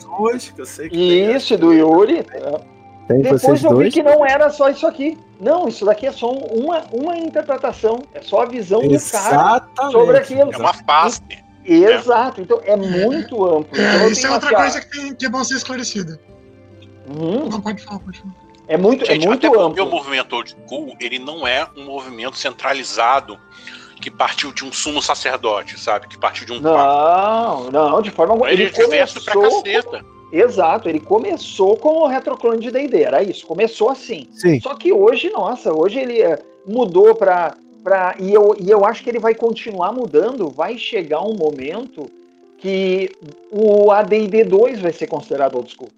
Duas, 0.03 0.51
que 0.51 0.61
eu 0.61 0.67
sei 0.67 0.89
que 0.89 0.97
isso, 0.97 1.57
do 1.57 1.73
Yuri. 1.73 2.27
Tem 3.07 3.23
Depois 3.23 3.63
eu 3.63 3.71
dois? 3.71 3.87
vi 3.87 3.93
que 3.93 4.03
não 4.03 4.27
era 4.27 4.51
só 4.51 4.69
isso 4.69 4.87
aqui. 4.87 5.17
Não, 5.41 5.69
isso 5.69 5.85
daqui 5.85 6.07
é 6.07 6.13
só 6.13 6.31
uma, 6.33 6.85
uma 6.93 7.17
interpretação. 7.17 8.03
É 8.13 8.21
só 8.21 8.43
a 8.43 8.47
visão 8.47 8.83
Exatamente. 8.83 9.69
do 9.69 9.75
cara 9.75 9.91
sobre 9.93 10.19
aquilo. 10.19 10.53
É 10.53 10.57
uma 10.57 10.75
face. 10.75 11.21
Exato. 11.65 12.41
Então 12.41 12.61
é 12.65 12.77
muito 12.77 13.45
amplo. 13.45 13.79
É, 13.81 13.97
então, 13.97 14.09
isso 14.09 14.27
é 14.27 14.31
outra 14.31 14.55
coisa 14.55 14.81
que, 14.81 14.91
tem, 14.91 15.15
que 15.15 15.27
é 15.27 15.29
bom 15.29 15.43
ser 15.45 15.55
esclarecida. 15.55 16.21
Uhum. 17.09 17.49
Não, 17.49 17.61
pode 17.61 17.83
falar, 17.85 18.01
pode 18.01 18.19
falar. 18.19 18.35
É 18.69 18.77
muito, 18.77 19.05
é 19.05 19.15
Gente, 19.15 19.29
muito 19.29 19.47
até 19.47 19.57
amplo. 19.61 19.85
o 19.85 19.91
movimento 19.91 20.35
old 20.35 20.57
school, 20.67 20.97
ele 20.99 21.21
não 21.21 21.47
é 21.47 21.69
um 21.77 21.85
movimento 21.85 22.37
centralizado 22.37 23.39
que 24.01 24.11
partiu 24.11 24.53
de 24.53 24.65
um 24.65 24.73
sumo 24.73 25.01
sacerdote, 25.01 25.79
sabe? 25.79 26.09
Que 26.09 26.19
partiu 26.19 26.45
de 26.47 26.53
um 26.53 26.61
Não, 26.61 27.71
não, 27.71 28.03
de 28.03 28.11
forma 28.11 28.35
alguma. 28.35 28.51
Ele, 28.51 28.65
Ele 28.65 28.71
é 28.77 28.83
diverso 28.85 29.23
pra 29.25 29.33
começou 29.35 29.63
caceta. 29.63 30.05
Exato, 30.39 30.89
ele 30.89 31.01
começou 31.01 31.77
com 31.77 32.01
o 32.01 32.07
retroclone 32.07 32.61
de 32.61 32.71
D&D, 32.71 33.03
era 33.03 33.23
isso, 33.23 33.47
começou 33.47 33.91
assim. 33.91 34.29
Sim. 34.33 34.61
Só 34.61 34.75
que 34.75 34.93
hoje, 34.93 35.31
nossa, 35.31 35.73
hoje 35.73 35.99
ele 35.99 36.21
eh, 36.21 36.39
mudou 36.67 37.15
para 37.15 37.55
para 37.83 38.17
e 38.19 38.35
eu, 38.35 38.57
e 38.59 38.69
eu 38.69 38.85
acho 38.85 39.05
que 39.05 39.09
ele 39.11 39.21
vai 39.21 39.33
continuar 39.33 39.93
mudando, 39.93 40.51
vai 40.51 40.77
chegar 40.77 41.21
um 41.23 41.35
momento 41.35 42.11
que 42.59 43.13
o 43.49 43.93
AD&D 43.93 44.43
2 44.43 44.81
vai 44.81 44.93
ser 44.93 45.07
considerado 45.07 45.55
old 45.55 45.71
school. 45.73 45.89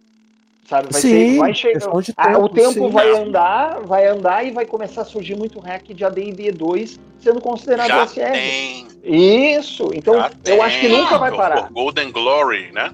Sabe, 0.69 0.89
vai 0.93 1.01
Sim, 1.01 1.09
ser, 1.33 1.39
vai 1.39 1.55
chegar, 1.55 1.89
ah, 2.15 2.27
tempo, 2.27 2.43
o 2.45 2.49
tempo 2.51 2.73
sim. 2.73 2.91
vai 2.91 3.11
andar, 3.11 3.81
vai 3.81 4.07
andar 4.07 4.47
e 4.47 4.51
vai 4.51 4.67
começar 4.67 5.01
a 5.01 5.05
surgir 5.05 5.35
muito 5.35 5.59
hack 5.61 5.83
de 5.95 6.05
AD&D 6.05 6.53
2 6.53 7.01
sendo 7.21 7.41
considerado 7.41 7.89
Já 7.89 8.07
SR. 8.07 8.33
tem. 8.33 8.87
Isso, 9.03 9.89
então 9.95 10.15
já 10.17 10.31
eu 10.45 10.61
acho 10.63 10.79
que 10.79 10.89
tem. 10.89 10.95
nunca 11.01 11.17
vai 11.17 11.31
O 11.33 11.37
parar. 11.37 11.71
Golden 11.73 12.13
Glory, 12.13 12.71
né? 12.73 12.93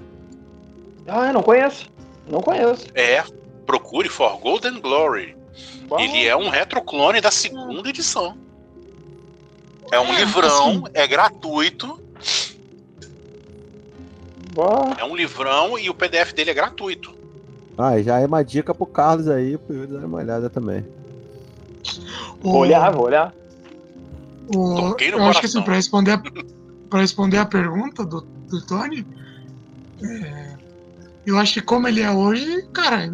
Ah, 1.07 1.27
eu 1.27 1.33
não 1.33 1.43
conheço. 1.43 1.87
Não 2.29 2.41
conheço. 2.41 2.87
É, 2.95 3.23
procure 3.65 4.09
For 4.09 4.37
Golden 4.39 4.79
Glory. 4.79 5.35
Uau. 5.89 5.99
Ele 5.99 6.25
é 6.25 6.35
um 6.35 6.49
retroclone 6.49 7.21
da 7.21 7.31
segunda 7.31 7.87
edição. 7.89 8.37
É 9.91 9.99
um 9.99 10.13
É, 10.13 10.19
livrão, 10.19 10.69
assim. 10.69 10.83
é 10.93 11.07
gratuito. 11.07 11.99
Uau. 14.57 14.93
É 14.97 15.03
um 15.03 15.15
livrão 15.15 15.77
e 15.77 15.89
o 15.89 15.93
PDF 15.93 16.33
dele 16.33 16.51
é 16.51 16.53
gratuito. 16.53 17.13
Ah, 17.77 18.01
já 18.01 18.19
é 18.19 18.25
uma 18.25 18.43
dica 18.43 18.73
pro 18.73 18.85
Carlos 18.85 19.27
aí, 19.27 19.57
pro 19.57 19.75
Yuri 19.75 19.87
dar 19.91 20.05
uma 20.05 20.17
olhada 20.17 20.49
também. 20.49 20.85
Vou 22.41 22.55
olhar, 22.57 22.89
vou 22.91 23.05
olhar. 23.05 23.33
O, 24.55 24.75
Toquei 24.75 25.11
no 25.11 25.17
eu 25.17 25.23
acho 25.25 25.39
que 25.39 25.45
assim, 25.45 25.61
coração. 25.61 25.63
pra 25.63 25.75
responder 25.75 26.11
a, 26.11 26.21
pra 26.89 26.99
responder 27.01 27.37
a 27.37 27.45
pergunta 27.45 28.05
do, 28.05 28.21
do 28.21 28.65
Tony, 28.65 29.05
é, 30.01 30.54
eu 31.25 31.37
acho 31.37 31.53
que 31.53 31.61
como 31.61 31.87
ele 31.87 32.01
é 32.01 32.11
hoje, 32.11 32.63
cara, 32.73 33.13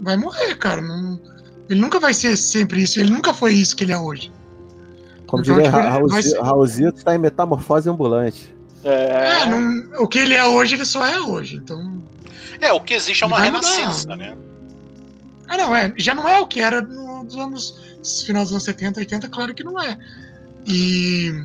vai 0.00 0.16
morrer, 0.16 0.54
cara. 0.56 0.80
Não- 0.80 1.20
ele 1.68 1.80
nunca 1.80 1.98
vai 2.00 2.14
ser 2.14 2.36
sempre 2.36 2.82
isso, 2.82 3.00
ele 3.00 3.10
nunca 3.10 3.32
foi 3.34 3.54
isso 3.54 3.74
que 3.76 3.84
ele 3.84 3.92
é 3.92 3.98
hoje. 3.98 4.32
Como 5.26 5.42
Eu 5.42 5.54
diria 5.54 5.62
ele 5.68 5.70
Raulzito, 5.88 6.22
ser- 6.22 6.40
Raulzito 6.40 7.04
tá 7.04 7.14
em 7.14 7.18
metamorfose 7.18 7.88
ambulante. 7.88 8.54
É, 8.84 9.42
É, 9.42 9.46
não- 9.46 10.02
o 10.02 10.06
que 10.06 10.18
ele 10.20 10.34
é 10.34 10.44
hoje, 10.44 10.74
ele 10.76 10.84
só 10.84 11.04
é 11.04 11.18
hoje. 11.20 11.56
Então. 11.56 12.00
É, 12.60 12.72
o 12.72 12.80
que 12.80 12.94
existe 12.94 13.24
é 13.24 13.26
uma 13.26 13.36
mudar. 13.38 13.46
renascença, 13.50 14.14
né? 14.14 14.36
Ah, 15.48 15.56
não, 15.56 15.74
é. 15.74 15.92
Já 15.96 16.14
não 16.14 16.28
é 16.28 16.38
o 16.40 16.46
que 16.46 16.60
era 16.60 16.80
no- 16.80 17.24
nos 17.24 17.36
anos. 17.36 17.86
final 18.24 18.44
dos 18.44 18.52
anos 18.52 18.62
70, 18.62 19.00
80, 19.00 19.28
claro 19.28 19.52
que 19.52 19.64
não 19.64 19.80
é. 19.82 19.98
E. 20.64 21.44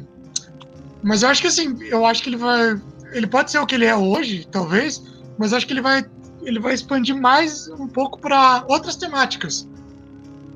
Mas 1.02 1.24
eu 1.24 1.30
acho 1.30 1.42
que 1.42 1.48
assim, 1.48 1.76
eu 1.86 2.06
acho 2.06 2.22
que 2.22 2.30
ele 2.30 2.38
vai. 2.38 2.80
Ele 3.14 3.26
pode 3.26 3.50
ser 3.50 3.58
o 3.58 3.66
que 3.66 3.74
ele 3.74 3.86
é 3.86 3.96
hoje, 3.96 4.48
talvez, 4.52 5.02
mas 5.42 5.54
acho 5.54 5.66
que 5.68 5.74
ele 5.74 5.82
vai. 5.82 6.06
Ele 6.44 6.60
vai 6.60 6.74
expandir 6.74 7.16
mais 7.16 7.68
um 7.70 7.88
pouco 7.88 8.20
para 8.20 8.64
outras 8.68 8.96
temáticas. 8.96 9.68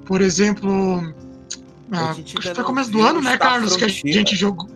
Por 0.06 0.22
exemplo. 0.22 1.14
A 1.92 2.10
Ah, 2.10 2.14
gente 2.14 2.38
acho 2.38 2.48
que 2.50 2.54
foi 2.54 2.58
não 2.58 2.64
começo 2.64 2.92
do 2.92 3.02
ano, 3.02 3.20
o 3.20 3.22
né, 3.22 3.36
Star 3.36 3.50
Carlos? 3.52 3.76
Que 3.76 3.84
a 3.86 3.88
gente 3.88 4.36
jogou. 4.36 4.68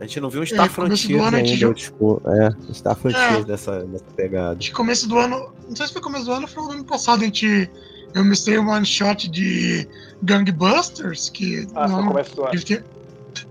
A 0.00 0.04
gente 0.04 0.20
não 0.20 0.28
viu 0.28 0.42
um 0.42 0.46
Star 0.46 0.66
É, 0.66 0.68
começo 0.68 1.08
do 1.08 1.08
Frontier 1.14 1.20
ano 1.26 1.36
a 1.36 1.40
gente 1.40 1.48
ainda, 1.50 1.60
jogou- 1.60 1.74
tipo, 1.74 2.22
é, 2.26 2.72
Star 2.74 2.96
Frontier 2.96 3.32
É. 3.40 3.44
dessa, 3.44 3.84
dessa 3.84 4.04
pegada. 4.16 4.58
Acho 4.58 4.68
que 4.68 4.74
começo 4.74 5.08
do 5.08 5.18
ano. 5.18 5.52
Não 5.68 5.76
sei 5.76 5.86
se 5.86 5.92
foi 5.92 6.02
começo 6.02 6.24
do 6.26 6.32
ano 6.32 6.42
ou 6.42 6.48
foi 6.48 6.62
no 6.64 6.70
ano 6.72 6.84
passado. 6.84 7.22
A 7.22 7.24
gente. 7.24 7.70
Eu 8.14 8.24
mestrei 8.24 8.58
um 8.58 8.68
one 8.70 8.84
shot 8.86 9.28
de 9.28 9.86
Gangbusters, 10.22 11.28
que 11.30 11.66
Ah, 11.74 11.86
não, 11.88 11.98
foi 11.98 12.06
começo 12.08 12.36
do 12.36 12.44
ano. 12.44 12.52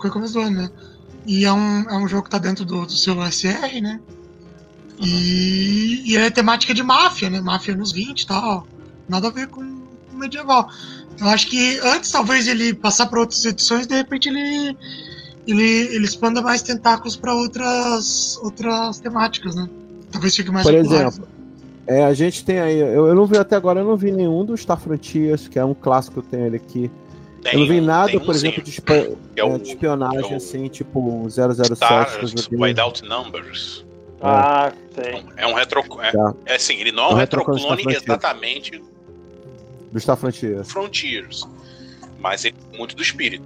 Foi 0.02 0.10
começo 0.10 0.34
do 0.34 0.40
ano, 0.40 0.62
né? 0.64 0.70
E 1.26 1.46
é 1.46 1.52
um, 1.54 1.90
é 1.90 1.98
um 1.98 2.08
jogo 2.08 2.24
que 2.24 2.30
tá 2.30 2.38
dentro 2.38 2.64
do, 2.66 2.86
do 2.86 2.92
seu 2.92 3.16
SR, 3.26 3.82
né? 3.82 4.00
E, 5.00 6.04
e 6.06 6.18
é 6.18 6.30
temática 6.30 6.74
de 6.74 6.84
máfia, 6.84 7.30
né? 7.30 7.41
Máfia 7.41 7.76
nos 7.76 7.91
20 7.91 8.22
e 8.22 8.28
tal. 8.28 8.68
Nada 9.10 9.28
a 9.28 9.32
ver 9.32 9.48
com, 9.48 9.62
com 9.62 10.18
medieval. 10.18 10.70
Eu 11.20 11.28
acho 11.28 11.48
que 11.48 11.80
antes, 11.80 12.12
talvez, 12.12 12.48
ele 12.48 12.74
passar 12.74 13.08
para 13.08 13.20
outras 13.20 13.43
edições, 13.46 13.88
de 13.88 13.96
repente 13.96 14.30
ele. 14.30 14.78
Ele, 15.48 15.64
ele 15.64 16.06
expanda 16.06 16.41
mais 16.41 16.64
tentáculos 16.64 17.16
para 17.16 17.32
outras, 17.36 18.36
outras 18.41 19.00
temáticas, 19.00 19.54
né? 19.54 19.70
Talvez 20.12 20.36
fique 20.36 20.50
mais 20.50 20.66
Por 20.66 20.74
popular. 20.76 21.08
exemplo, 21.08 21.28
É, 21.86 22.04
a 22.04 22.16
gente 22.16 22.43
tem 22.43 22.60
aí, 22.60 22.80
eu, 22.80 23.06
eu 23.06 23.14
não 23.14 23.28
vi 23.28 23.38
até 23.38 23.56
agora, 23.56 23.82
eu 23.82 23.86
não 23.86 23.96
vi 23.96 24.12
nenhum 24.12 24.43
dos 24.43 24.62
Star 24.62 24.80
Frontiers, 24.80 25.48
que 25.48 25.60
é 25.60 25.64
um 25.64 25.76
clássico 25.76 26.14
que 26.20 26.28
eu 26.28 26.32
tenho 26.32 26.48
ele 26.48 26.56
aqui. 26.56 26.89
eu 27.54 27.60
não 27.60 27.68
vi 27.68 27.80
um- 27.80 27.86
nada, 27.86 28.10
tem 28.10 28.20
por 28.20 28.34
exemplo, 28.34 28.66
sim, 28.66 28.72
de, 28.72 28.82
que 28.82 28.91
é 29.39 29.43
o 29.43 29.54
é, 29.54 29.58
de 29.60 29.70
espionagem, 29.70 30.32
é 30.32 30.34
o 30.34 30.38
assim, 30.38 30.68
tipo 30.68 31.28
007. 31.30 31.74
Stars 31.74 32.16
que 32.18 32.24
eu 32.26 32.28
joguei. 32.41 32.60
Without 32.70 33.04
Numbers. 33.08 33.86
Ah, 34.28 34.72
sei. 34.94 35.24
É 35.38 35.48
um 35.48 35.54
retro. 35.54 35.82
É, 36.02 36.12
Tá. 36.12 36.34
é 36.46 36.56
assim, 36.56 36.76
ele 36.76 36.92
não 36.92 37.04
é 37.04 37.08
um 37.08 37.12
É 37.12 37.14
um 37.14 37.18
retroclone 37.18 37.62
Frontier. 37.84 38.02
exatamente 38.04 38.84
Do 39.92 40.00
Star 40.00 40.18
Frontier. 40.18 40.64
Frontiers. 40.66 41.48
Mas 42.20 42.44
ele 42.46 42.56
é 42.74 42.78
muito 42.78 42.96
do 42.96 43.02
espírito. 43.02 43.46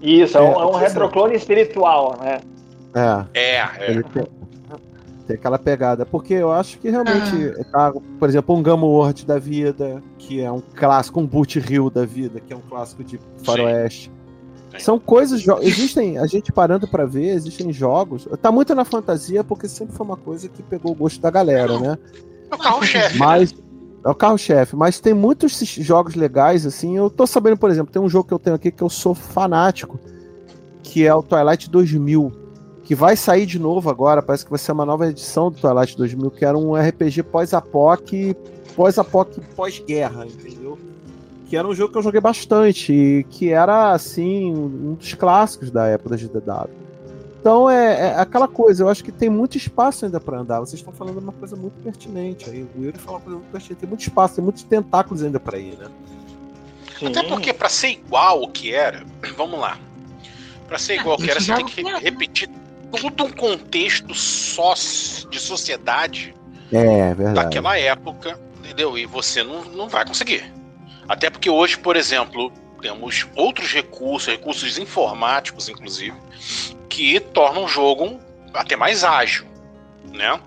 Isso, 0.00 0.36
é, 0.36 0.40
um, 0.40 0.44
É, 0.44 0.48
é 0.52 0.66
um 0.66 0.72
você 0.72 0.86
retroclone 0.86 1.34
espiritual, 1.36 2.18
né? 2.20 2.40
É, 2.94 3.24
É, 3.40 3.56
é. 3.56 3.90
ele 3.90 4.02
tem, 4.04 4.26
tem 5.26 5.36
aquela 5.36 5.58
pegada. 5.58 6.04
Porque 6.04 6.34
eu 6.34 6.52
acho 6.52 6.78
que 6.78 6.90
realmente, 6.90 7.64
tá, 7.70 7.92
por 8.18 8.28
exemplo, 8.28 8.54
um 8.56 8.62
Gamma 8.62 8.86
World 8.86 9.24
da 9.26 9.38
vida, 9.38 10.02
que 10.18 10.40
é 10.40 10.50
um 10.50 10.60
clássico, 10.60 11.20
um 11.20 11.26
Boot 11.26 11.58
Hill 11.58 11.88
da 11.90 12.04
vida, 12.04 12.40
que 12.40 12.52
é 12.52 12.56
um 12.56 12.60
clássico 12.60 13.02
de 13.04 13.18
faroeste. 13.44 14.04
Sim. 14.04 14.21
São 14.78 14.98
coisas, 14.98 15.44
existem, 15.60 16.18
a 16.18 16.26
gente 16.26 16.52
parando 16.52 16.88
pra 16.88 17.04
ver, 17.04 17.34
existem 17.34 17.72
jogos. 17.72 18.26
Tá 18.40 18.50
muito 18.50 18.74
na 18.74 18.84
fantasia 18.84 19.44
porque 19.44 19.68
sempre 19.68 19.94
foi 19.94 20.06
uma 20.06 20.16
coisa 20.16 20.48
que 20.48 20.62
pegou 20.62 20.92
o 20.92 20.94
gosto 20.94 21.20
da 21.20 21.30
galera, 21.30 21.78
né? 21.78 21.98
É 22.50 22.54
o 22.54 22.58
carro-chefe. 22.58 23.18
né? 23.18 23.18
Mas 23.18 23.54
é 24.04 24.08
o 24.08 24.14
carro-chefe, 24.14 24.74
mas 24.74 24.98
tem 24.98 25.14
muitos 25.14 25.52
jogos 25.78 26.14
legais 26.14 26.66
assim. 26.66 26.96
Eu 26.96 27.08
tô 27.08 27.26
sabendo, 27.26 27.56
por 27.56 27.70
exemplo, 27.70 27.92
tem 27.92 28.02
um 28.02 28.08
jogo 28.08 28.26
que 28.28 28.34
eu 28.34 28.38
tenho 28.38 28.56
aqui 28.56 28.70
que 28.70 28.82
eu 28.82 28.88
sou 28.88 29.14
fanático, 29.14 29.98
que 30.82 31.06
é 31.06 31.14
o 31.14 31.22
Twilight 31.22 31.70
2000, 31.70 32.32
que 32.82 32.94
vai 32.94 33.16
sair 33.16 33.46
de 33.46 33.58
novo 33.58 33.88
agora, 33.88 34.20
parece 34.20 34.44
que 34.44 34.50
vai 34.50 34.58
ser 34.58 34.72
uma 34.72 34.84
nova 34.84 35.08
edição 35.08 35.50
do 35.50 35.56
Twilight 35.56 35.96
2000, 35.96 36.30
que 36.32 36.44
era 36.44 36.58
um 36.58 36.74
RPG 36.74 37.22
pós-apoc, 37.24 38.34
pós-apoc 38.74 39.38
pós-guerra, 39.54 40.26
entendeu? 40.26 40.76
Que 41.52 41.56
era 41.58 41.68
um 41.68 41.74
jogo 41.74 41.92
que 41.92 41.98
eu 41.98 42.02
joguei 42.02 42.18
bastante, 42.18 42.94
e 42.94 43.24
que 43.24 43.50
era, 43.50 43.92
assim, 43.92 44.50
um 44.54 44.94
dos 44.94 45.12
clássicos 45.12 45.70
da 45.70 45.86
época 45.86 46.08
da 46.08 46.16
GDW. 46.16 46.70
Então 47.38 47.68
é, 47.68 48.06
é, 48.08 48.14
aquela 48.18 48.48
coisa, 48.48 48.82
eu 48.82 48.88
acho 48.88 49.04
que 49.04 49.12
tem 49.12 49.28
muito 49.28 49.58
espaço 49.58 50.06
ainda 50.06 50.18
para 50.18 50.38
andar. 50.38 50.60
Vocês 50.60 50.80
estão 50.80 50.94
falando 50.94 51.18
uma 51.18 51.32
coisa 51.34 51.54
muito 51.54 51.74
pertinente. 51.82 52.48
Aí 52.48 52.66
o 52.74 52.82
Yuri 52.82 52.96
falou 52.96 53.16
uma 53.16 53.20
coisa 53.20 53.38
muito 53.38 53.50
pertinente. 53.50 53.80
Tem 53.80 53.86
muito 53.90 54.00
espaço, 54.00 54.34
tem 54.36 54.42
muitos 54.42 54.62
tentáculos 54.62 55.22
ainda 55.22 55.38
para 55.38 55.58
ir, 55.58 55.76
né? 55.76 55.88
Sim. 56.98 57.08
Até 57.08 57.22
porque 57.24 57.52
para 57.52 57.68
ser 57.68 57.88
igual 57.88 58.42
o 58.42 58.48
que 58.48 58.72
era, 58.72 59.04
vamos 59.36 59.60
lá. 59.60 59.76
Para 60.66 60.78
ser 60.78 61.00
igual 61.00 61.18
o 61.18 61.22
que 61.22 61.30
era, 61.30 61.38
você 61.38 61.54
tem 61.54 61.66
que 61.66 61.82
repetir 61.82 62.48
todo 62.90 63.24
um 63.24 63.30
contexto 63.30 64.14
só 64.14 64.72
de 64.72 65.38
sociedade 65.38 66.34
é, 66.72 67.12
verdade. 67.12 67.34
daquela 67.34 67.78
época, 67.78 68.40
entendeu? 68.58 68.96
E 68.96 69.04
você 69.04 69.42
não, 69.42 69.62
não 69.66 69.86
vai 69.86 70.06
conseguir. 70.06 70.61
Até 71.12 71.28
porque 71.28 71.50
hoje, 71.50 71.76
por 71.76 71.94
exemplo, 71.94 72.50
temos 72.80 73.28
outros 73.36 73.70
recursos, 73.70 74.26
recursos 74.32 74.78
informáticos, 74.78 75.68
inclusive, 75.68 76.16
que 76.88 77.20
tornam 77.20 77.64
o 77.64 77.68
jogo 77.68 78.18
até 78.54 78.76
mais 78.76 79.04
ágil, 79.04 79.46
né? 80.10 80.40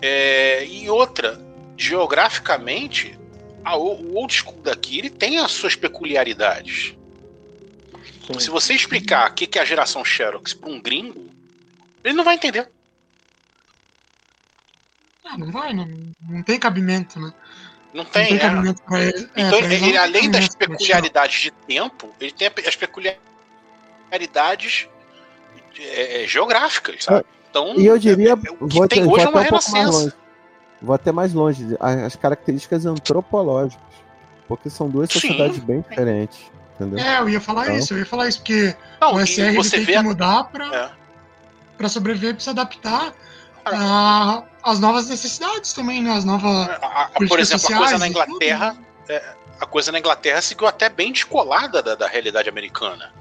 É, 0.00 0.64
e 0.64 0.88
outra, 0.88 1.44
geograficamente, 1.76 3.18
a, 3.64 3.76
o 3.76 4.14
old 4.14 4.32
school 4.32 4.60
daqui 4.62 5.00
ele 5.00 5.10
tem 5.10 5.38
as 5.38 5.50
suas 5.50 5.74
peculiaridades. 5.74 6.94
Sim. 8.28 8.38
Se 8.38 8.48
você 8.48 8.74
explicar 8.74 9.32
o 9.32 9.34
que 9.34 9.58
é 9.58 9.62
a 9.62 9.64
geração 9.64 10.04
Xerox 10.04 10.54
para 10.54 10.70
um 10.70 10.80
gringo, 10.80 11.28
ele 12.04 12.14
não 12.14 12.22
vai 12.22 12.36
entender. 12.36 12.70
Ah, 15.24 15.36
não 15.36 15.50
vai, 15.50 15.72
não, 15.72 15.88
não 16.28 16.44
tem 16.44 16.60
cabimento, 16.60 17.18
né? 17.18 17.34
Não 17.92 18.04
tem, 18.04 18.34
não 18.34 18.74
tem 18.74 18.98
é. 18.98 19.08
ele. 19.08 19.28
Então, 19.36 19.58
é, 19.58 19.74
ele, 19.74 19.96
além 19.96 20.30
das 20.30 20.54
peculiaridades 20.54 21.40
de 21.40 21.50
tempo, 21.50 22.08
ele 22.20 22.30
tem 22.30 22.48
as 22.66 22.76
peculiaridades 22.76 24.88
é, 25.78 26.22
é, 26.22 26.26
geográficas, 26.26 27.04
sabe? 27.04 27.24
Então, 27.50 27.74
e 27.76 27.86
eu 27.86 27.98
diria, 27.98 28.30
é, 28.30 28.34
o 28.34 28.68
que 28.68 28.78
vou 28.78 28.86
tem 28.86 29.04
hoje 29.04 29.24
é 29.24 29.28
uma 29.28 29.42
renascença. 29.42 30.14
Vou 30.80 30.94
até 30.94 31.12
mais 31.12 31.34
longe, 31.34 31.76
as 31.78 32.16
características 32.16 32.86
antropológicas, 32.86 33.84
porque 34.46 34.70
são 34.70 34.88
duas 34.88 35.12
sociedades 35.12 35.56
Sim. 35.56 35.62
bem 35.62 35.84
diferentes. 35.88 36.50
Entendeu? 36.76 37.04
É, 37.04 37.20
eu 37.20 37.28
ia 37.28 37.40
falar 37.40 37.64
então... 37.64 37.76
isso, 37.76 37.92
eu 37.92 37.98
ia 37.98 38.06
falar 38.06 38.28
isso, 38.28 38.38
porque 38.38 38.74
Não, 39.00 39.14
o 39.14 39.26
SR 39.26 39.40
ele 39.40 39.68
tem 39.68 39.84
que 39.84 39.94
a... 39.94 40.02
mudar 40.02 40.44
para 40.44 40.92
é. 41.78 41.88
sobreviver, 41.88 42.34
para 42.34 42.42
se 42.42 42.50
adaptar 42.50 43.12
a, 43.64 44.42
as 44.62 44.80
novas 44.80 45.08
necessidades 45.08 45.72
também, 45.72 46.02
né? 46.02 46.12
As 46.12 46.24
novas. 46.24 46.68
A, 46.68 47.02
a, 47.04 47.08
por 47.28 47.38
exemplo, 47.38 47.74
a 47.74 47.78
coisa 47.78 47.98
na 47.98 48.08
Inglaterra. 48.08 48.76
É, 49.08 49.22
a 49.60 49.66
coisa 49.66 49.92
na 49.92 49.98
Inglaterra 49.98 50.40
seguiu 50.40 50.66
até 50.66 50.88
bem 50.88 51.12
descolada 51.12 51.82
da, 51.82 51.94
da 51.94 52.06
realidade 52.06 52.48
americana. 52.48 53.12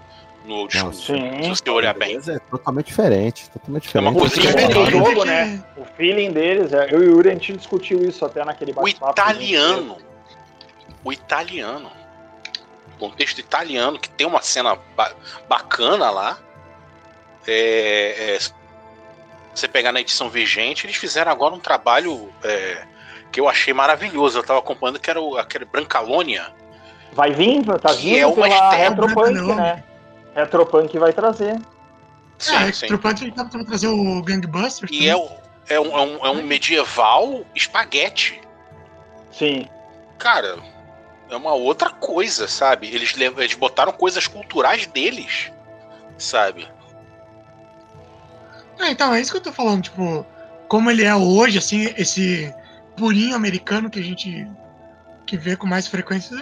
No 0.46 0.56
old 0.56 0.76
school. 0.76 0.94
Sim. 0.94 1.44
Se 1.44 1.50
você 1.50 1.70
olhar 1.70 1.94
bem. 1.94 2.18
É 2.18 2.40
totalmente 2.40 2.88
diferente. 2.88 3.50
Totalmente 3.50 3.84
diferente. 3.84 4.08
É 4.08 4.10
uma 4.10 4.20
coisa 4.20 4.40
diferente. 4.40 4.78
O 4.78 4.86
jogo, 4.90 5.26
né? 5.26 5.64
O 5.76 5.84
feeling 5.98 6.32
deles, 6.32 6.72
é, 6.72 6.88
eu 6.92 7.04
e 7.04 7.08
o 7.08 7.12
Yuri, 7.12 7.30
a 7.30 7.34
gente 7.34 7.58
discutiu 7.58 8.02
isso 8.04 8.24
até 8.24 8.44
naquele 8.46 8.74
O 8.76 8.88
italiano. 8.88 9.98
O 11.04 11.12
italiano. 11.12 11.92
O 12.96 13.00
contexto 13.00 13.40
italiano, 13.40 14.00
que 14.00 14.10
tem 14.10 14.26
uma 14.26 14.42
cena 14.42 14.78
ba 14.96 15.12
bacana 15.48 16.10
lá. 16.10 16.38
É, 17.46 18.36
é, 18.36 18.40
você 19.54 19.68
pegar 19.68 19.92
na 19.92 20.02
edição 20.02 20.30
vigente, 20.30 20.86
eles 20.86 20.96
fizeram 20.96 21.32
agora 21.32 21.54
um 21.54 21.60
trabalho 21.60 22.32
é, 22.44 22.84
que 23.32 23.40
eu 23.40 23.48
achei 23.48 23.74
maravilhoso. 23.74 24.40
Eu 24.40 24.44
tava 24.44 24.60
acompanhando 24.60 25.00
que 25.00 25.10
era 25.10 25.20
o, 25.20 25.38
aquele 25.38 25.66
Brancalônia. 25.66 26.48
Vai 27.14 27.32
vir, 27.32 27.64
tá 27.80 27.92
vindo 27.94 28.18
é 28.18 28.28
uma 28.28 28.48
pela 28.48 28.72
Retropunk, 28.72 29.56
né? 29.56 29.84
Retropunk 30.36 30.98
vai 30.98 31.12
trazer. 31.12 31.60
Sim, 32.38 32.56
é, 32.56 32.72
sim. 32.72 32.88
Retropunk 32.88 33.32
tá 33.32 33.46
pra 33.46 33.64
trazer 33.64 33.88
o 33.88 34.22
Gangbuster. 34.22 34.88
E 34.92 35.10
é, 35.10 35.16
o, 35.16 35.28
é, 35.68 35.80
um, 35.80 35.98
é, 35.98 36.02
um, 36.02 36.26
é 36.28 36.30
um 36.30 36.44
medieval 36.44 37.44
espaguete. 37.56 38.40
Sim. 39.32 39.68
Cara, 40.18 40.58
é 41.30 41.36
uma 41.36 41.54
outra 41.54 41.90
coisa, 41.90 42.48
sabe? 42.48 42.88
Eles, 42.94 43.14
eles 43.18 43.54
botaram 43.54 43.92
coisas 43.92 44.28
culturais 44.28 44.86
deles, 44.88 45.52
sabe? 46.18 46.68
É, 48.80 48.92
então, 48.92 49.14
é 49.14 49.22
isso 49.22 49.32
que 49.32 49.38
eu 49.38 49.42
tô 49.42 49.52
falando, 49.52 49.84
tipo, 49.84 50.26
como 50.68 50.90
ele 50.90 51.04
é 51.04 51.14
hoje, 51.16 51.58
assim, 51.58 51.94
esse 51.98 52.54
purinho 52.96 53.36
americano 53.36 53.90
que 53.90 54.00
a 54.00 54.04
gente 54.04 54.48
que 55.26 55.38
vê 55.38 55.56
com 55.56 55.68
mais 55.68 55.88
frequência, 55.88 56.34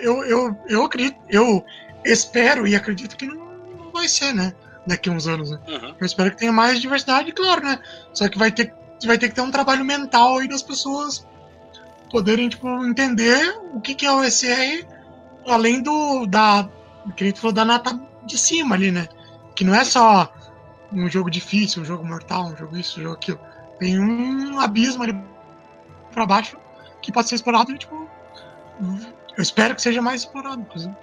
eu, 0.00 0.24
eu, 0.24 0.58
eu 0.68 0.84
acredito, 0.84 1.18
eu 1.28 1.64
espero 2.04 2.66
e 2.66 2.74
acredito 2.74 3.16
que 3.16 3.26
não 3.26 3.90
vai 3.92 4.08
ser, 4.08 4.32
né? 4.32 4.54
Daqui 4.86 5.10
a 5.10 5.12
uns 5.12 5.26
anos, 5.26 5.50
né? 5.50 5.58
Uhum. 5.66 5.94
Eu 6.00 6.06
espero 6.06 6.30
que 6.30 6.38
tenha 6.38 6.52
mais 6.52 6.80
diversidade, 6.80 7.32
claro, 7.32 7.62
né? 7.62 7.78
Só 8.14 8.28
que 8.28 8.38
vai 8.38 8.50
ter, 8.50 8.72
vai 9.04 9.18
ter 9.18 9.28
que 9.28 9.34
ter 9.34 9.40
um 9.40 9.50
trabalho 9.50 9.84
mental 9.84 10.38
aí 10.38 10.48
das 10.48 10.62
pessoas 10.62 11.26
poderem, 12.10 12.48
tipo, 12.48 12.68
entender 12.86 13.54
o 13.72 13.80
que, 13.80 13.94
que 13.94 14.06
é 14.06 14.12
o 14.12 14.22
SR, 14.24 14.86
além 15.46 15.82
do, 15.82 16.24
da, 16.26 16.68
que 17.16 17.24
a 17.24 17.26
gente 17.26 17.40
falou, 17.40 17.52
da 17.52 17.64
nata 17.64 18.00
de 18.24 18.38
cima 18.38 18.74
ali, 18.76 18.90
né? 18.90 19.08
Que 19.54 19.64
não 19.64 19.74
é 19.74 19.84
só 19.84 20.32
um 20.92 21.08
jogo 21.08 21.30
difícil, 21.30 21.82
um 21.82 21.84
jogo 21.84 22.04
mortal, 22.04 22.46
um 22.46 22.56
jogo 22.56 22.76
isso, 22.76 23.00
um 23.00 23.02
jogo 23.02 23.14
aquilo. 23.14 23.40
Tem 23.78 23.98
um 23.98 24.58
abismo 24.60 25.02
ali 25.02 25.18
pra 26.12 26.26
baixo 26.26 26.56
que 27.02 27.12
pode 27.12 27.28
ser 27.28 27.36
explorado 27.36 27.72
e, 27.72 27.78
tipo. 27.78 28.08
Eu 29.36 29.42
espero 29.42 29.74
que 29.74 29.82
seja 29.82 30.00
mais 30.00 30.22
explorado, 30.22 30.60
inclusive. 30.60 30.94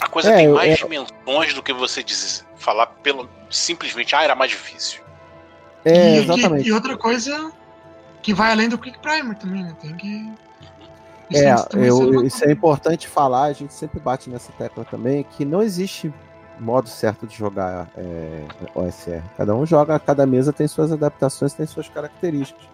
A 0.00 0.08
coisa 0.08 0.32
é, 0.32 0.36
tem 0.36 0.48
mais 0.48 0.72
é... 0.72 0.74
dimensões 0.74 1.54
do 1.54 1.62
que 1.62 1.72
você 1.72 2.02
dizer, 2.02 2.44
falar 2.56 2.86
pelo 2.86 3.28
simplesmente, 3.50 4.14
ah, 4.14 4.22
era 4.22 4.34
mais 4.34 4.50
difícil. 4.50 5.02
É, 5.84 6.16
e, 6.16 6.18
exatamente. 6.18 6.66
E, 6.66 6.68
e, 6.68 6.72
outra 6.72 6.96
coisa 6.96 7.52
que 8.22 8.34
vai 8.34 8.50
além 8.50 8.68
do 8.68 8.76
Quick 8.76 8.98
Primer 8.98 9.36
também, 9.36 9.62
né? 9.62 9.76
Tem 9.80 9.94
que. 9.96 10.32
Isso 11.30 11.42
é, 11.42 11.88
eu, 11.88 12.24
isso 12.24 12.44
é 12.44 12.52
importante 12.52 13.08
falar, 13.08 13.44
a 13.44 13.52
gente 13.52 13.74
sempre 13.74 13.98
bate 13.98 14.30
nessa 14.30 14.52
tecla 14.52 14.84
também, 14.84 15.24
que 15.36 15.44
não 15.44 15.62
existe 15.62 16.12
modo 16.58 16.88
certo 16.88 17.26
de 17.26 17.36
jogar 17.36 17.88
é, 17.96 18.44
OSR. 18.74 19.22
Cada 19.36 19.54
um 19.54 19.66
joga, 19.66 19.98
cada 19.98 20.26
mesa 20.26 20.52
tem 20.52 20.66
suas 20.66 20.92
adaptações, 20.92 21.52
tem 21.52 21.66
suas 21.66 21.88
características. 21.88 22.64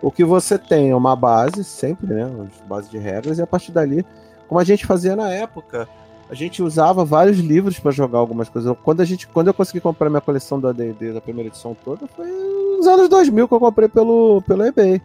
O 0.00 0.10
que 0.10 0.24
você 0.24 0.58
tem 0.58 0.90
é 0.90 0.96
uma 0.96 1.14
base, 1.14 1.62
sempre, 1.62 2.12
né? 2.12 2.26
Uma 2.26 2.48
base 2.66 2.90
de 2.90 2.98
regras, 2.98 3.38
e 3.38 3.42
a 3.42 3.46
partir 3.46 3.70
dali, 3.70 4.04
como 4.48 4.58
a 4.60 4.64
gente 4.64 4.84
fazia 4.84 5.14
na 5.14 5.30
época, 5.30 5.88
a 6.28 6.34
gente 6.34 6.62
usava 6.62 7.04
vários 7.04 7.38
livros 7.38 7.78
para 7.78 7.90
jogar 7.90 8.18
algumas 8.18 8.48
coisas. 8.48 8.74
Quando, 8.82 9.00
a 9.00 9.04
gente, 9.04 9.28
quando 9.28 9.48
eu 9.48 9.54
consegui 9.54 9.80
comprar 9.80 10.10
minha 10.10 10.20
coleção 10.20 10.58
do 10.58 10.66
ADD 10.66 11.12
da 11.12 11.20
primeira 11.20 11.48
edição 11.48 11.76
toda, 11.84 12.06
foi 12.06 12.26
nos 12.26 12.86
anos 12.86 13.08
2000 13.08 13.46
que 13.46 13.54
eu 13.54 13.60
comprei 13.60 13.88
pelo, 13.88 14.42
pelo 14.42 14.64
eBay. 14.64 15.00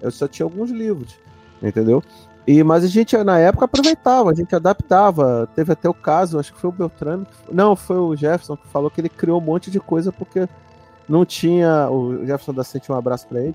Eu 0.00 0.10
só 0.10 0.26
tinha 0.26 0.46
alguns 0.46 0.70
livros, 0.70 1.16
entendeu? 1.62 2.02
E, 2.48 2.64
mas 2.64 2.82
a 2.82 2.86
gente, 2.86 3.14
na 3.18 3.38
época, 3.38 3.66
aproveitava, 3.66 4.30
a 4.30 4.34
gente 4.34 4.56
adaptava. 4.56 5.46
Teve 5.54 5.70
até 5.70 5.86
o 5.86 5.92
caso, 5.92 6.38
acho 6.38 6.50
que 6.50 6.58
foi 6.58 6.70
o 6.70 6.72
Beltrame. 6.72 7.26
Não, 7.52 7.76
foi 7.76 7.98
o 7.98 8.16
Jefferson 8.16 8.56
que 8.56 8.66
falou 8.68 8.90
que 8.90 9.02
ele 9.02 9.10
criou 9.10 9.38
um 9.38 9.44
monte 9.44 9.70
de 9.70 9.78
coisa 9.78 10.10
porque 10.10 10.48
não 11.06 11.26
tinha. 11.26 11.90
O 11.90 12.24
Jefferson 12.24 12.54
da 12.54 12.64
Sente 12.64 12.90
um 12.90 12.94
abraço 12.94 13.28
para 13.28 13.42
ele. 13.42 13.54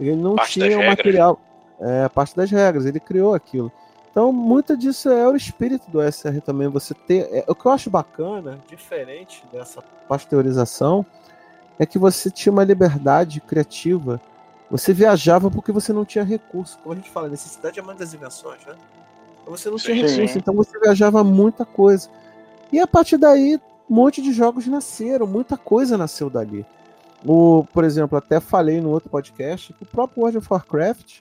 Ele 0.00 0.16
não 0.16 0.34
parte 0.34 0.54
tinha 0.54 0.76
o 0.76 0.84
material. 0.84 1.38
É, 1.78 2.08
parte 2.08 2.34
das 2.34 2.50
regras, 2.50 2.84
ele 2.84 2.98
criou 2.98 3.32
aquilo. 3.32 3.70
Então, 4.10 4.32
muito 4.32 4.76
disso 4.76 5.08
é 5.08 5.28
o 5.28 5.36
espírito 5.36 5.88
do 5.88 6.02
SR 6.02 6.40
também. 6.44 6.66
Você 6.66 6.94
ter. 6.94 7.28
É, 7.30 7.44
o 7.46 7.54
que 7.54 7.64
eu 7.64 7.70
acho 7.70 7.88
bacana, 7.88 8.58
diferente 8.68 9.44
dessa 9.52 9.80
pasteurização, 10.08 11.06
é 11.78 11.86
que 11.86 11.96
você 11.96 12.28
tinha 12.28 12.52
uma 12.52 12.64
liberdade 12.64 13.40
criativa 13.40 14.20
você 14.70 14.92
viajava 14.92 15.50
porque 15.50 15.72
você 15.72 15.92
não 15.92 16.04
tinha 16.04 16.24
recurso. 16.24 16.78
Como 16.82 16.92
a 16.92 16.96
gente 16.96 17.10
fala, 17.10 17.28
necessidade 17.28 17.78
é 17.78 17.82
uma 17.82 17.94
das 17.94 18.12
invenções, 18.14 18.64
né? 18.66 18.74
Então 19.42 19.56
você 19.56 19.70
não 19.70 19.76
tinha 19.76 19.94
recurso, 19.94 20.38
então 20.38 20.54
você 20.54 20.78
viajava 20.78 21.22
muita 21.22 21.64
coisa. 21.64 22.08
E 22.72 22.80
a 22.80 22.86
partir 22.86 23.16
daí, 23.16 23.60
um 23.88 23.94
monte 23.94 24.20
de 24.20 24.32
jogos 24.32 24.66
nasceram, 24.66 25.26
muita 25.26 25.56
coisa 25.56 25.96
nasceu 25.96 26.28
dali. 26.28 26.66
O, 27.24 27.64
por 27.72 27.84
exemplo, 27.84 28.18
até 28.18 28.40
falei 28.40 28.80
no 28.80 28.90
outro 28.90 29.08
podcast 29.08 29.72
que 29.72 29.82
o 29.82 29.86
próprio 29.86 30.22
World 30.22 30.38
of 30.38 30.48
Warcraft, 30.50 31.20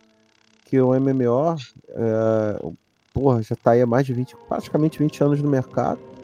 que 0.66 0.78
é 0.78 0.82
o 0.82 1.00
MMO, 1.00 1.56
é, 1.90 2.66
porra, 3.14 3.42
já 3.44 3.54
está 3.54 3.72
aí 3.72 3.82
há 3.82 3.86
mais 3.86 4.06
de 4.06 4.14
20, 4.14 4.36
praticamente 4.48 5.00
20 5.00 5.24
anos 5.24 5.42
no 5.42 5.50
mercado 5.50 6.15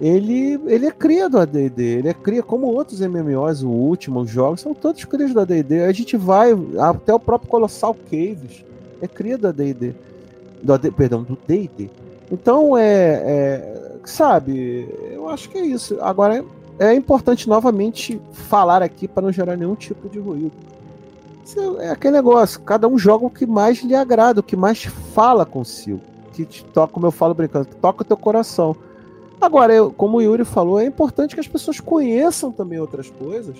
ele, 0.00 0.60
ele 0.66 0.86
é 0.86 0.90
cria 0.90 1.28
do 1.28 1.38
AD&D, 1.38 1.82
ele 1.82 2.08
é 2.08 2.14
cria 2.14 2.42
como 2.42 2.66
outros 2.66 3.00
MMOs, 3.00 3.62
o 3.62 3.68
último, 3.68 4.20
os 4.20 4.30
jogos, 4.30 4.60
são 4.60 4.74
todos 4.74 5.04
crias 5.04 5.32
do 5.32 5.40
AD&D. 5.40 5.84
A 5.84 5.92
gente 5.92 6.16
vai, 6.16 6.50
até 6.78 7.14
o 7.14 7.20
próprio 7.20 7.50
Colossal 7.50 7.94
Caves 7.94 8.64
é 9.00 9.06
cria 9.06 9.38
do 9.38 9.48
AD&D, 9.48 9.94
do 10.62 10.72
AD, 10.72 10.90
perdão, 10.92 11.22
do 11.22 11.38
D&D. 11.46 11.90
Então, 12.30 12.76
é, 12.76 12.84
é, 12.84 13.92
sabe, 14.04 14.88
eu 15.12 15.28
acho 15.28 15.50
que 15.50 15.58
é 15.58 15.66
isso. 15.66 15.98
Agora, 16.00 16.44
é 16.78 16.94
importante 16.94 17.48
novamente 17.48 18.20
falar 18.32 18.82
aqui 18.82 19.06
para 19.06 19.22
não 19.22 19.32
gerar 19.32 19.56
nenhum 19.56 19.74
tipo 19.74 20.08
de 20.08 20.18
ruído. 20.18 20.52
É 21.80 21.90
aquele 21.90 22.14
negócio, 22.14 22.60
cada 22.60 22.88
um 22.88 22.96
joga 22.96 23.26
o 23.26 23.30
que 23.30 23.44
mais 23.44 23.82
lhe 23.82 23.94
agrada, 23.94 24.40
o 24.40 24.42
que 24.42 24.56
mais 24.56 24.84
fala 24.84 25.44
consigo, 25.44 26.00
que 26.32 26.46
te 26.46 26.64
toca, 26.64 26.92
como 26.92 27.06
eu 27.06 27.10
falo 27.10 27.34
brincando, 27.34 27.66
toca 27.80 28.02
o 28.02 28.04
teu 28.04 28.16
coração. 28.16 28.74
Agora, 29.40 29.74
eu, 29.74 29.90
como 29.90 30.18
o 30.18 30.22
Yuri 30.22 30.44
falou, 30.44 30.80
é 30.80 30.86
importante 30.86 31.34
que 31.34 31.40
as 31.40 31.48
pessoas 31.48 31.80
conheçam 31.80 32.52
também 32.52 32.78
outras 32.78 33.10
coisas 33.10 33.56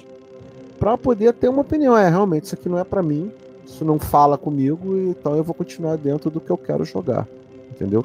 para 0.78 0.96
poder 0.96 1.32
ter 1.32 1.48
uma 1.48 1.62
opinião. 1.62 1.96
É, 1.96 2.08
realmente, 2.08 2.44
isso 2.44 2.54
aqui 2.54 2.68
não 2.68 2.78
é 2.78 2.84
para 2.84 3.02
mim, 3.02 3.30
isso 3.64 3.84
não 3.84 3.98
fala 3.98 4.38
comigo, 4.38 4.96
então 5.08 5.36
eu 5.36 5.44
vou 5.44 5.54
continuar 5.54 5.96
dentro 5.96 6.30
do 6.30 6.40
que 6.40 6.50
eu 6.50 6.58
quero 6.58 6.84
jogar. 6.84 7.26
Entendeu? 7.70 8.04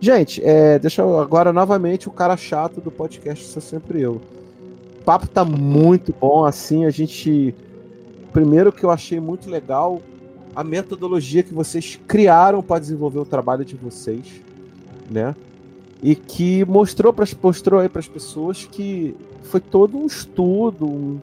Gente, 0.00 0.42
é, 0.44 0.78
deixa 0.80 1.02
eu 1.02 1.20
agora 1.20 1.52
novamente 1.52 2.08
o 2.08 2.12
cara 2.12 2.36
chato 2.36 2.80
do 2.80 2.90
podcast 2.90 3.46
sou 3.46 3.62
sempre 3.62 4.00
eu. 4.00 4.20
O 5.00 5.04
papo 5.04 5.28
tá 5.28 5.44
muito 5.44 6.14
bom, 6.20 6.44
assim, 6.44 6.84
a 6.84 6.90
gente. 6.90 7.54
Primeiro 8.32 8.72
que 8.72 8.82
eu 8.82 8.90
achei 8.90 9.20
muito 9.20 9.50
legal 9.50 10.00
a 10.56 10.64
metodologia 10.64 11.42
que 11.42 11.52
vocês 11.52 12.00
criaram 12.06 12.62
para 12.62 12.80
desenvolver 12.80 13.18
o 13.18 13.24
trabalho 13.24 13.64
de 13.64 13.76
vocês, 13.76 14.42
né? 15.10 15.34
E 16.02 16.16
que 16.16 16.64
mostrou 16.64 17.12
para 17.12 17.26
mostrou 17.42 17.80
aí 17.80 17.88
para 17.88 18.00
as 18.00 18.08
pessoas 18.08 18.64
que 18.64 19.14
foi 19.44 19.60
todo 19.60 19.96
um 19.96 20.06
estudo, 20.06 20.86
um, 20.86 21.20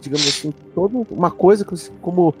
digamos 0.00 0.28
assim, 0.28 0.52
toda 0.74 1.06
uma 1.10 1.30
coisa 1.30 1.64
que, 1.64 1.74
como 2.02 2.34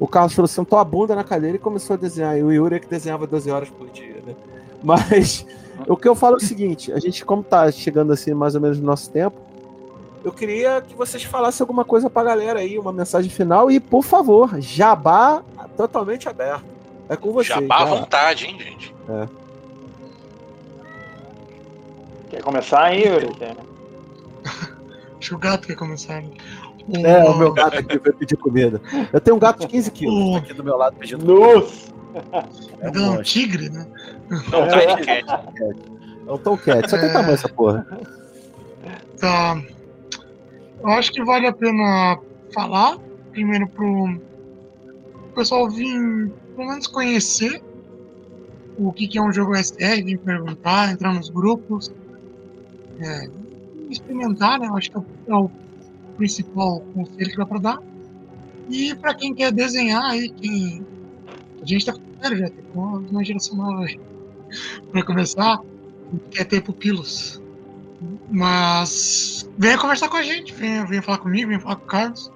o 0.00 0.06
Carlos 0.06 0.32
falou, 0.32 0.48
sentou 0.48 0.78
a 0.78 0.84
bunda 0.84 1.14
na 1.14 1.24
cadeira 1.24 1.56
e 1.56 1.60
começou 1.60 1.94
a 1.94 1.96
desenhar. 1.96 2.38
E 2.38 2.42
o 2.42 2.52
Yuri 2.52 2.76
é 2.76 2.78
que 2.78 2.86
desenhava 2.86 3.26
12 3.26 3.50
horas 3.50 3.68
por 3.68 3.88
dia, 3.90 4.22
né? 4.26 4.34
Mas 4.82 5.44
o 5.86 5.96
que 5.96 6.08
eu 6.08 6.14
falo 6.14 6.36
é 6.36 6.38
o 6.38 6.40
seguinte: 6.40 6.92
a 6.92 6.98
gente, 6.98 7.24
como 7.24 7.42
tá 7.42 7.70
chegando 7.70 8.12
assim 8.12 8.32
mais 8.32 8.54
ou 8.54 8.60
menos 8.60 8.78
no 8.78 8.86
nosso 8.86 9.10
tempo, 9.10 9.36
eu 10.24 10.32
queria 10.32 10.80
que 10.80 10.94
vocês 10.94 11.22
falassem 11.22 11.62
alguma 11.62 11.84
coisa 11.84 12.10
pra 12.10 12.22
galera 12.22 12.60
aí, 12.60 12.78
uma 12.78 12.92
mensagem 12.92 13.30
final. 13.30 13.70
E, 13.70 13.78
por 13.78 14.02
favor, 14.02 14.60
jabá 14.60 15.42
totalmente 15.76 16.28
aberto. 16.28 16.64
É 17.08 17.16
com 17.16 17.32
vocês. 17.32 17.58
Jabá 17.60 17.82
à 17.82 17.84
vontade, 17.84 18.46
hein, 18.46 18.58
gente? 18.58 18.94
É. 19.08 19.28
Quer 22.28 22.42
começar 22.42 22.84
aí, 22.84 23.06
Yuri? 23.06 23.28
Acho 25.18 25.30
que 25.30 25.34
o 25.34 25.38
gato 25.38 25.66
quer 25.66 25.76
começar. 25.76 26.22
Né? 26.22 26.30
É, 27.02 27.24
o 27.24 27.36
meu 27.36 27.52
gato 27.52 27.78
aqui 27.78 27.98
foi 27.98 28.12
pedir 28.12 28.36
comida. 28.36 28.80
Eu 29.12 29.20
tenho 29.20 29.36
um 29.36 29.40
gato 29.40 29.60
de 29.60 29.66
15 29.66 29.90
quilos 29.90 30.36
aqui 30.36 30.54
do 30.54 30.64
meu 30.64 30.76
lado 30.76 30.96
pedindo 30.96 31.24
Nossa! 31.24 31.88
É 32.80 32.90
um, 32.90 33.18
um 33.18 33.22
tigre, 33.22 33.68
né? 33.68 33.86
Não, 34.50 34.64
é, 34.64 35.18
é, 35.18 35.24
é 36.26 36.32
um 36.32 36.38
Tomcat. 36.38 36.88
Só 36.88 36.98
tem 36.98 37.12
tamanho 37.12 37.34
essa 37.34 37.48
porra. 37.48 37.86
Tá. 39.18 39.60
Eu 40.80 40.88
acho 40.90 41.12
que 41.12 41.22
vale 41.24 41.46
a 41.46 41.52
pena 41.52 42.18
falar, 42.52 42.98
primeiro 43.32 43.66
pro 43.68 44.20
pessoal 45.34 45.68
vir, 45.68 46.32
pelo 46.56 46.68
menos 46.68 46.86
conhecer 46.86 47.62
o 48.78 48.92
que, 48.92 49.08
que 49.08 49.18
é 49.18 49.22
um 49.22 49.32
jogo 49.32 49.56
SR, 49.56 50.02
vir 50.04 50.18
perguntar, 50.18 50.92
entrar 50.92 51.12
nos 51.12 51.28
grupos, 51.28 51.92
é, 53.00 53.28
experimentar, 53.90 54.58
né? 54.58 54.66
Eu 54.66 54.76
acho 54.76 54.90
que 54.90 54.96
é 54.96 55.34
o 55.34 55.50
principal 56.16 56.80
conselho 56.94 57.30
que 57.30 57.36
dá 57.36 57.46
para 57.46 57.58
dar. 57.58 57.78
E 58.68 58.94
para 58.94 59.14
quem 59.14 59.34
quer 59.34 59.52
desenhar 59.52 60.04
aí, 60.04 60.28
quem. 60.28 60.86
A 61.62 61.64
gente 61.64 61.86
tá 61.86 61.92
com 61.92 62.36
já, 62.36 62.50
tem 62.50 62.64
uma 62.74 63.24
geração 63.24 63.56
nova. 63.56 63.86
Pra 64.90 65.02
começar, 65.04 65.60
quer 66.30 66.44
ter 66.44 66.62
pupilos. 66.62 67.40
Mas 68.30 69.48
venha 69.56 69.78
conversar 69.78 70.08
com 70.08 70.16
a 70.16 70.22
gente, 70.22 70.52
venha, 70.54 70.84
venha 70.84 71.02
falar 71.02 71.18
comigo, 71.18 71.48
venha 71.48 71.60
falar 71.60 71.76
com 71.76 71.84
o 71.84 71.88
Carlos. 71.88 72.30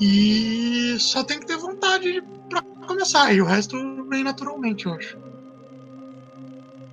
E 0.00 0.96
só 0.98 1.24
tem 1.24 1.40
que 1.40 1.46
ter 1.46 1.56
vontade 1.56 2.22
para 2.48 2.62
começar. 2.86 3.32
E 3.32 3.40
o 3.40 3.44
resto 3.44 3.76
vem 4.08 4.22
naturalmente, 4.24 4.86
eu 4.86 4.94
acho. 4.94 5.18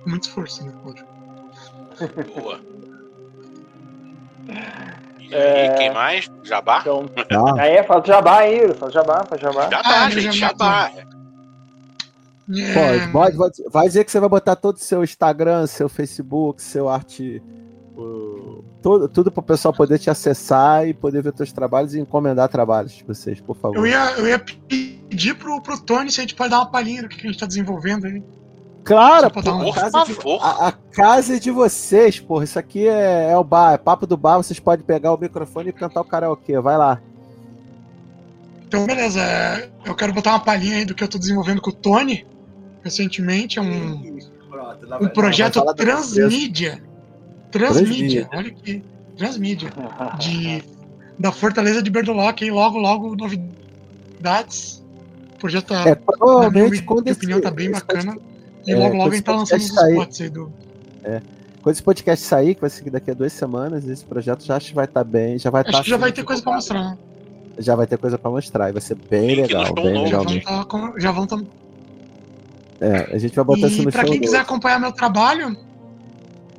Muito 0.06 0.24
esforço, 0.24 0.64
né? 0.64 0.72
Lógico. 0.84 1.17
Boa. 2.34 2.60
E 5.20 5.34
é... 5.34 5.74
quem 5.74 5.92
mais? 5.92 6.30
Jabá? 6.42 6.80
Então, 6.80 7.06
ah. 7.30 7.60
Aí, 7.60 7.82
fala 7.84 8.04
jabá 8.04 8.38
aí, 8.38 8.74
fala 8.74 8.90
jabá, 8.90 9.24
fala 9.24 9.40
jabá. 9.40 9.70
Jabá, 9.70 10.04
ah, 10.04 10.10
gente, 10.10 10.38
jabá. 10.38 10.92
Yeah. 12.50 13.12
Pode, 13.12 13.36
pode, 13.36 13.62
vai 13.70 13.86
dizer 13.86 14.04
que 14.04 14.10
você 14.10 14.18
vai 14.18 14.28
botar 14.28 14.56
todo 14.56 14.76
o 14.76 14.80
seu 14.80 15.04
Instagram, 15.04 15.66
seu 15.66 15.88
Facebook, 15.88 16.62
seu 16.62 16.88
arte. 16.88 17.42
Uh, 17.94 18.64
tudo, 18.80 19.08
tudo 19.08 19.30
para 19.30 19.40
o 19.40 19.44
pessoal 19.44 19.74
poder 19.74 19.98
te 19.98 20.08
acessar 20.08 20.88
e 20.88 20.94
poder 20.94 21.22
ver 21.22 21.34
seus 21.36 21.52
trabalhos 21.52 21.94
e 21.94 22.00
encomendar 22.00 22.48
trabalhos 22.48 22.92
de 22.92 23.04
vocês, 23.04 23.38
por 23.38 23.54
favor. 23.56 23.76
Eu 23.76 23.86
ia, 23.86 24.12
eu 24.12 24.26
ia 24.26 24.38
pedir 24.38 25.34
pro, 25.34 25.60
pro 25.60 25.78
Tony 25.78 26.10
se 26.10 26.20
a 26.20 26.22
gente 26.22 26.34
pode 26.34 26.50
dar 26.50 26.60
uma 26.60 26.70
palhinha 26.70 27.02
do 27.02 27.08
que 27.08 27.16
a 27.16 27.22
gente 27.22 27.32
está 27.32 27.44
desenvolvendo 27.44 28.06
aí. 28.06 28.22
Claro, 28.88 29.30
pô, 29.30 29.40
a, 29.40 29.74
casa 29.74 30.04
de, 30.06 30.16
a, 30.40 30.68
a, 30.68 30.72
casa 30.72 31.36
é 31.36 31.38
de 31.38 31.50
vocês, 31.50 32.18
porra. 32.18 32.44
Isso 32.44 32.58
aqui 32.58 32.88
é, 32.88 33.32
é, 33.32 33.36
o 33.36 33.44
bar, 33.44 33.74
é 33.74 33.76
papo 33.76 34.06
do 34.06 34.16
bar. 34.16 34.38
Vocês 34.38 34.58
podem 34.58 34.82
pegar 34.82 35.12
o 35.12 35.18
microfone 35.18 35.68
e 35.68 35.72
cantar 35.74 36.00
o 36.00 36.04
karaokê. 36.04 36.58
Vai 36.58 36.78
lá. 36.78 36.98
Então, 38.66 38.86
beleza. 38.86 39.20
É, 39.20 39.68
eu 39.84 39.94
quero 39.94 40.14
botar 40.14 40.30
uma 40.30 40.40
palhinha 40.40 40.78
aí 40.78 40.84
do 40.86 40.94
que 40.94 41.04
eu 41.04 41.08
tô 41.08 41.18
desenvolvendo 41.18 41.60
com 41.60 41.68
o 41.68 41.72
Tony 41.74 42.26
recentemente. 42.82 43.58
É 43.58 43.62
um, 43.62 44.18
um 45.02 45.08
projeto 45.08 45.62
transmídia. 45.74 46.82
Transmídia. 47.50 48.26
Olha 48.32 48.48
aqui. 48.48 48.82
Transmídia. 49.18 49.70
De, 50.18 50.64
da 51.18 51.30
Fortaleza 51.30 51.82
de 51.82 51.90
Berdolock. 51.90 52.42
E 52.42 52.50
logo, 52.50 52.78
logo, 52.78 53.14
novidades. 53.14 54.82
O 55.34 55.38
projeto 55.40 55.66
tá. 55.66 55.90
É, 55.90 55.94
provavelmente, 55.94 56.82
minha, 56.82 57.02
minha 57.02 57.12
opinião, 57.12 57.40
tá 57.42 57.50
bem 57.50 57.70
bacana. 57.70 58.16
E 58.68 58.74
logo, 58.74 58.94
é, 58.94 58.98
logo 58.98 59.10
a 59.10 59.14
gente 59.14 59.24
tá 59.24 59.34
lançando 59.34 59.60
os 59.60 59.66
spots 59.66 60.20
aí 60.20 60.28
do. 60.28 60.52
É. 61.02 61.22
Quando 61.62 61.72
esse 61.72 61.82
podcast 61.82 62.24
sair, 62.24 62.54
que 62.54 62.60
vai 62.60 62.68
ser 62.68 62.90
daqui 62.90 63.10
a 63.10 63.14
duas 63.14 63.32
semanas, 63.32 63.88
esse 63.88 64.04
projeto 64.04 64.44
já 64.44 64.58
vai 64.74 64.84
estar 64.84 64.86
tá 64.86 65.04
bem, 65.04 65.38
já 65.38 65.48
vai 65.48 65.62
estar. 65.62 65.70
Acho 65.70 65.78
tá 65.78 65.84
que 65.84 65.90
já 65.90 65.96
vai 65.96 66.12
ter 66.12 66.22
coisa 66.22 66.42
pra 66.42 66.52
mostrar. 66.52 66.82
Né? 66.82 66.98
Já 67.58 67.74
vai 67.74 67.86
ter 67.86 67.96
coisa 67.96 68.18
pra 68.18 68.30
mostrar, 68.30 68.68
e 68.68 68.72
vai 68.72 68.82
ser 68.82 68.94
bem 68.94 69.34
Link 69.34 69.52
legal, 69.52 69.72
bem 69.72 70.04
legal. 70.04 70.28
Já 70.28 70.40
vão, 70.52 70.62
tá, 70.66 70.94
já 70.98 71.12
vão 71.12 71.26
tá... 71.26 71.40
É, 72.80 73.14
a 73.14 73.18
gente 73.18 73.34
vai 73.34 73.44
botar 73.44 73.66
e 73.66 73.70
isso 73.72 73.82
no 73.82 73.90
pra 73.90 74.04
quem 74.04 74.20
quiser 74.20 74.38
acompanhar 74.38 74.78
meu 74.78 74.92
trabalho, 74.92 75.56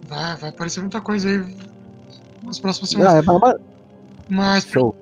vai, 0.07 0.35
vai 0.35 0.49
aparecer 0.49 0.81
muita 0.81 0.99
coisa 0.99 1.29
aí 1.29 1.55
nas 2.43 2.59
próximas 2.59 2.89
semanas. 2.89 3.25
Não, 3.25 3.35
é, 3.35 3.39
mas... 3.39 3.55
mas 4.27 4.65
Show. 4.65 4.95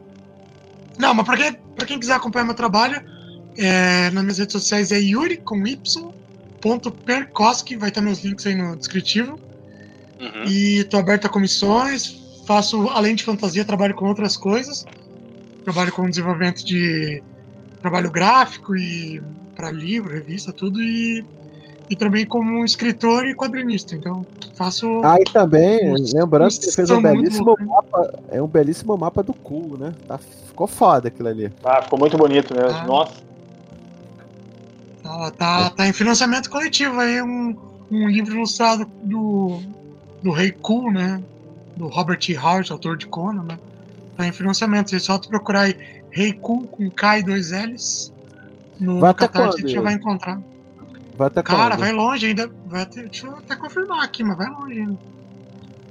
Não, 1.00 1.14
mas 1.14 1.26
pra 1.26 1.38
quem, 1.38 1.54
pra 1.76 1.86
quem 1.88 2.00
quiser 2.00 2.14
acompanhar 2.14 2.46
meu 2.46 2.54
trabalho, 2.54 3.02
é, 3.58 4.12
nas 4.12 4.24
minhas 4.24 4.38
redes 4.38 4.54
sociais 4.54 4.92
é 4.92 5.00
Yuri 5.00 5.38
com 5.38 5.66
Y 5.66 6.17
Perkoski, 7.06 7.76
vai 7.76 7.90
estar 7.90 8.02
nos 8.02 8.24
links 8.24 8.46
aí 8.46 8.56
no 8.56 8.76
descritivo. 8.76 9.40
Uhum. 10.20 10.44
E 10.46 10.84
tô 10.86 10.98
aberto 10.98 11.26
a 11.26 11.30
comissões, 11.30 12.42
faço, 12.46 12.88
além 12.90 13.16
de 13.16 13.24
fantasia, 13.24 13.64
trabalho 13.64 13.94
com 13.94 14.08
outras 14.08 14.36
coisas. 14.36 14.86
Trabalho 15.64 15.92
com 15.92 16.10
desenvolvimento 16.10 16.66
de 16.66 17.22
trabalho 17.82 18.10
gráfico 18.10 18.76
e 18.76 19.22
para 19.56 19.72
livro, 19.72 20.14
revista, 20.14 20.54
tudo, 20.54 20.82
e, 20.82 21.26
e 21.90 21.96
também 21.96 22.26
como 22.26 22.64
escritor 22.64 23.28
e 23.28 23.36
quadrinista. 23.36 23.96
Então, 23.96 24.26
faço. 24.56 25.02
Ah, 25.04 25.18
e 25.20 25.24
também, 25.26 25.94
lembrando 26.14 26.50
que 26.50 26.66
você 26.66 26.72
fez 26.72 26.90
um 26.90 27.02
belíssimo 27.02 27.56
mapa, 27.60 28.14
é 28.30 28.42
um 28.42 28.48
belíssimo 28.48 28.98
mapa 28.98 29.24
do 29.24 29.34
cu, 29.34 29.78
né? 29.78 29.94
Tá, 30.08 30.18
ficou 30.18 30.68
foda 30.68 31.08
aquilo 31.08 31.28
ali. 31.28 31.52
Ah, 31.64 31.82
ficou 31.82 32.00
muito 32.00 32.18
bonito 32.18 32.56
mesmo. 32.56 32.78
Ah. 32.78 32.86
Nossa. 32.86 33.28
Tá, 35.18 35.32
tá, 35.32 35.70
tá 35.72 35.88
em 35.88 35.94
financiamento 35.94 36.48
coletivo 36.48 37.00
aí 37.00 37.22
um, 37.24 37.56
um 37.90 38.08
livro 38.08 38.36
ilustrado 38.36 38.86
do, 39.04 39.60
do 40.22 40.32
Rei 40.32 40.52
Cool, 40.52 40.92
né? 40.92 41.24
Do 41.76 41.88
Robert 41.88 42.20
T. 42.20 42.38
Hart, 42.38 42.70
autor 42.70 42.98
de 42.98 43.08
Conan, 43.08 43.44
né? 43.44 43.58
Tá 44.16 44.28
em 44.28 44.32
financiamento. 44.32 44.92
Você 44.92 45.00
só 45.00 45.18
procurar 45.18 45.62
aí 45.62 46.04
Rei 46.12 46.34
Cool 46.34 46.68
com 46.68 46.90
K 46.92 47.20
e 47.20 47.24
dois 47.24 47.52
L's. 47.52 48.14
No, 48.80 49.00
vai 49.00 49.10
no 49.10 49.16
Catarse 49.16 49.62
você 49.62 49.68
já 49.70 49.82
vai 49.82 49.94
encontrar. 49.96 50.40
Vai 51.18 51.28
até 51.28 51.42
Cara, 51.42 51.76
quando? 51.76 51.80
vai 51.80 51.92
longe 51.92 52.28
ainda. 52.28 52.52
Vai 52.68 52.84
até, 52.84 53.02
deixa 53.02 53.26
eu 53.26 53.36
até 53.38 53.56
confirmar 53.56 54.04
aqui, 54.04 54.24
mas 54.24 54.38
vai 54.38 54.50
longe 54.50 54.80
ainda. 54.80 54.98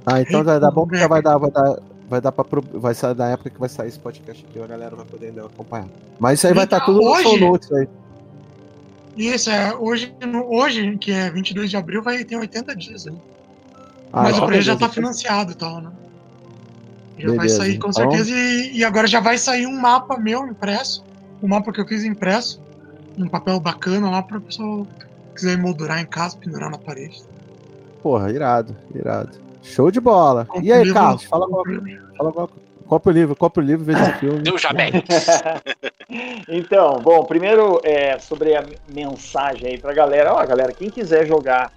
Ah, 0.05 0.21
então 0.21 0.41
vai 0.41 0.57
dar 0.57 0.71
bom 0.71 0.87
porque 0.87 1.05
vai 1.05 1.21
dar, 1.21 1.37
vai 1.37 1.51
dar, 1.51 1.79
vai 2.09 2.21
dar 2.21 2.31
pra. 2.31 2.45
Vai 2.73 2.93
sair 2.93 3.13
da 3.13 3.27
época 3.27 3.49
que 3.49 3.59
vai 3.59 3.67
sair 3.67 3.89
esse 3.89 3.99
podcast 3.99 4.45
aqui, 4.49 4.61
a 4.61 4.67
galera 4.67 4.95
vai 4.95 5.05
poder 5.05 5.27
ainda 5.27 5.45
acompanhar. 5.45 5.87
Mas 6.17 6.39
isso 6.39 6.47
aí 6.47 6.53
vai 6.53 6.63
estar 6.63 6.79
tá 6.79 6.85
tudo 6.85 7.03
hoje, 7.03 7.23
no 7.23 7.29
show 7.29 7.39
notes 7.39 7.71
aí. 7.73 7.89
Isso, 9.17 9.49
é, 9.49 9.75
hoje, 9.75 10.13
hoje, 10.47 10.97
que 10.97 11.11
é 11.11 11.29
22 11.29 11.71
de 11.71 11.77
abril, 11.77 12.03
vai 12.03 12.23
ter 12.23 12.35
80 12.35 12.75
dias. 12.75 13.05
Né? 13.05 13.13
Ah, 14.13 14.23
Mas 14.23 14.37
o 14.37 14.45
preço 14.45 14.63
já 14.63 14.73
está 14.73 14.87
financiado 14.87 15.51
e 15.51 15.55
tal, 15.55 15.81
né? 15.81 15.91
Já 17.17 17.25
beleza. 17.25 17.37
vai 17.37 17.49
sair 17.49 17.79
com 17.79 17.89
então... 17.89 18.11
certeza. 18.11 18.29
E, 18.29 18.77
e, 18.77 18.83
agora 18.83 19.07
já 19.07 19.19
vai 19.19 19.37
sair 19.37 19.65
um 19.65 19.79
mapa 19.79 20.17
meu 20.17 20.45
impresso. 20.45 21.03
Um 21.41 21.47
mapa 21.47 21.73
que 21.73 21.81
eu 21.81 21.87
fiz 21.87 22.03
impresso. 22.03 22.61
Um 23.17 23.27
papel 23.27 23.59
bacana 23.59 24.09
lá 24.09 24.21
para 24.21 24.37
o 24.37 24.41
pessoal 24.41 24.85
quiser 25.33 25.57
moldurar 25.57 25.99
em 25.99 26.05
casa, 26.05 26.37
pendurar 26.37 26.69
na 26.69 26.77
parede. 26.77 27.23
Porra, 28.03 28.31
irado, 28.31 28.75
irado. 28.93 29.31
Show 29.63 29.89
de 29.89 29.99
bola. 29.99 30.47
E 30.61 30.71
aí, 30.71 30.93
Carlos, 30.93 31.23
fala 31.23 31.47
qual, 31.47 31.63
fala 32.17 32.31
qual, 32.31 32.49
Copa 32.87 33.09
o 33.09 33.13
livro, 33.13 33.35
copa 33.35 33.59
o 33.59 33.63
livro, 33.63 33.83
veja 33.83 34.03
o 34.03 34.13
filme. 34.13 34.39
Deu 34.39 34.57
já 34.57 34.71
bem. 34.71 34.91
então, 36.47 36.99
bom, 36.99 37.23
primeiro 37.25 37.81
é, 37.83 38.17
sobre 38.17 38.55
a 38.55 38.63
mensagem 38.87 39.71
aí 39.71 39.77
pra 39.77 39.93
galera. 39.93 40.33
Ó, 40.33 40.45
galera, 40.45 40.71
quem 40.71 40.89
quiser 40.89 41.25
jogar 41.25 41.71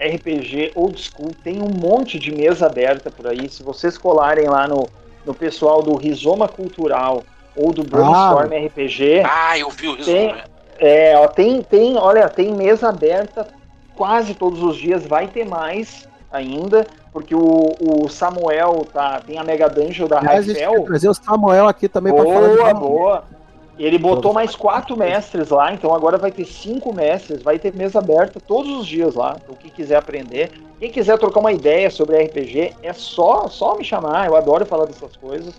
RPG 0.00 0.72
Old 0.74 1.00
School, 1.00 1.34
tem 1.44 1.60
um 1.60 1.68
monte 1.68 2.18
de 2.18 2.34
mesa 2.34 2.66
aberta 2.66 3.10
por 3.10 3.26
aí. 3.26 3.48
Se 3.48 3.62
vocês 3.62 3.98
colarem 3.98 4.48
lá 4.48 4.66
no, 4.66 4.88
no 5.26 5.34
pessoal 5.34 5.82
do 5.82 5.94
Rizoma 5.96 6.48
Cultural 6.48 7.22
ou 7.54 7.72
do 7.72 7.84
Brainstorm 7.84 8.52
ah, 8.52 8.66
RPG. 8.66 9.22
Ah, 9.24 9.58
eu 9.58 9.68
vi 9.70 9.88
o 9.88 9.94
Rizoma. 9.96 10.16
Tem, 10.16 10.34
é, 10.78 11.16
ó, 11.16 11.28
tem, 11.28 11.62
tem, 11.62 11.96
olha, 11.96 12.28
tem 12.28 12.52
mesa 12.52 12.88
aberta 12.88 13.46
quase 13.94 14.34
todos 14.34 14.62
os 14.62 14.76
dias, 14.76 15.06
vai 15.06 15.28
ter 15.28 15.46
mais 15.46 16.08
ainda, 16.36 16.86
porque 17.12 17.34
o, 17.34 17.74
o 17.80 18.08
Samuel 18.08 18.86
tá, 18.92 19.20
tem 19.20 19.38
a 19.38 19.44
Mega 19.44 19.68
Dungeon 19.68 20.06
da 20.06 20.20
Raifel. 20.20 20.84
trazer 20.84 21.08
o 21.08 21.14
Samuel 21.14 21.68
aqui 21.68 21.88
também 21.88 22.12
boa, 22.12 22.24
para 22.24 22.56
falar 22.56 22.72
de 22.72 22.80
boa. 22.80 23.24
Ele 23.78 23.98
botou 23.98 24.32
mais 24.32 24.54
quatro 24.54 24.96
mestres 24.96 25.50
lá, 25.50 25.72
então 25.72 25.92
agora 25.92 26.16
vai 26.16 26.30
ter 26.30 26.44
cinco 26.44 26.94
mestres, 26.94 27.42
vai 27.42 27.58
ter 27.58 27.74
mesa 27.74 27.98
aberta 27.98 28.38
todos 28.40 28.70
os 28.78 28.86
dias 28.86 29.14
lá. 29.16 29.36
Então, 29.42 29.56
quem 29.56 29.70
quiser 29.70 29.96
aprender, 29.96 30.52
quem 30.78 30.90
quiser 30.90 31.18
trocar 31.18 31.40
uma 31.40 31.52
ideia 31.52 31.90
sobre 31.90 32.22
RPG, 32.22 32.74
é 32.82 32.92
só, 32.92 33.48
só 33.48 33.76
me 33.76 33.84
chamar, 33.84 34.26
eu 34.26 34.36
adoro 34.36 34.64
falar 34.64 34.86
dessas 34.86 35.16
coisas. 35.16 35.54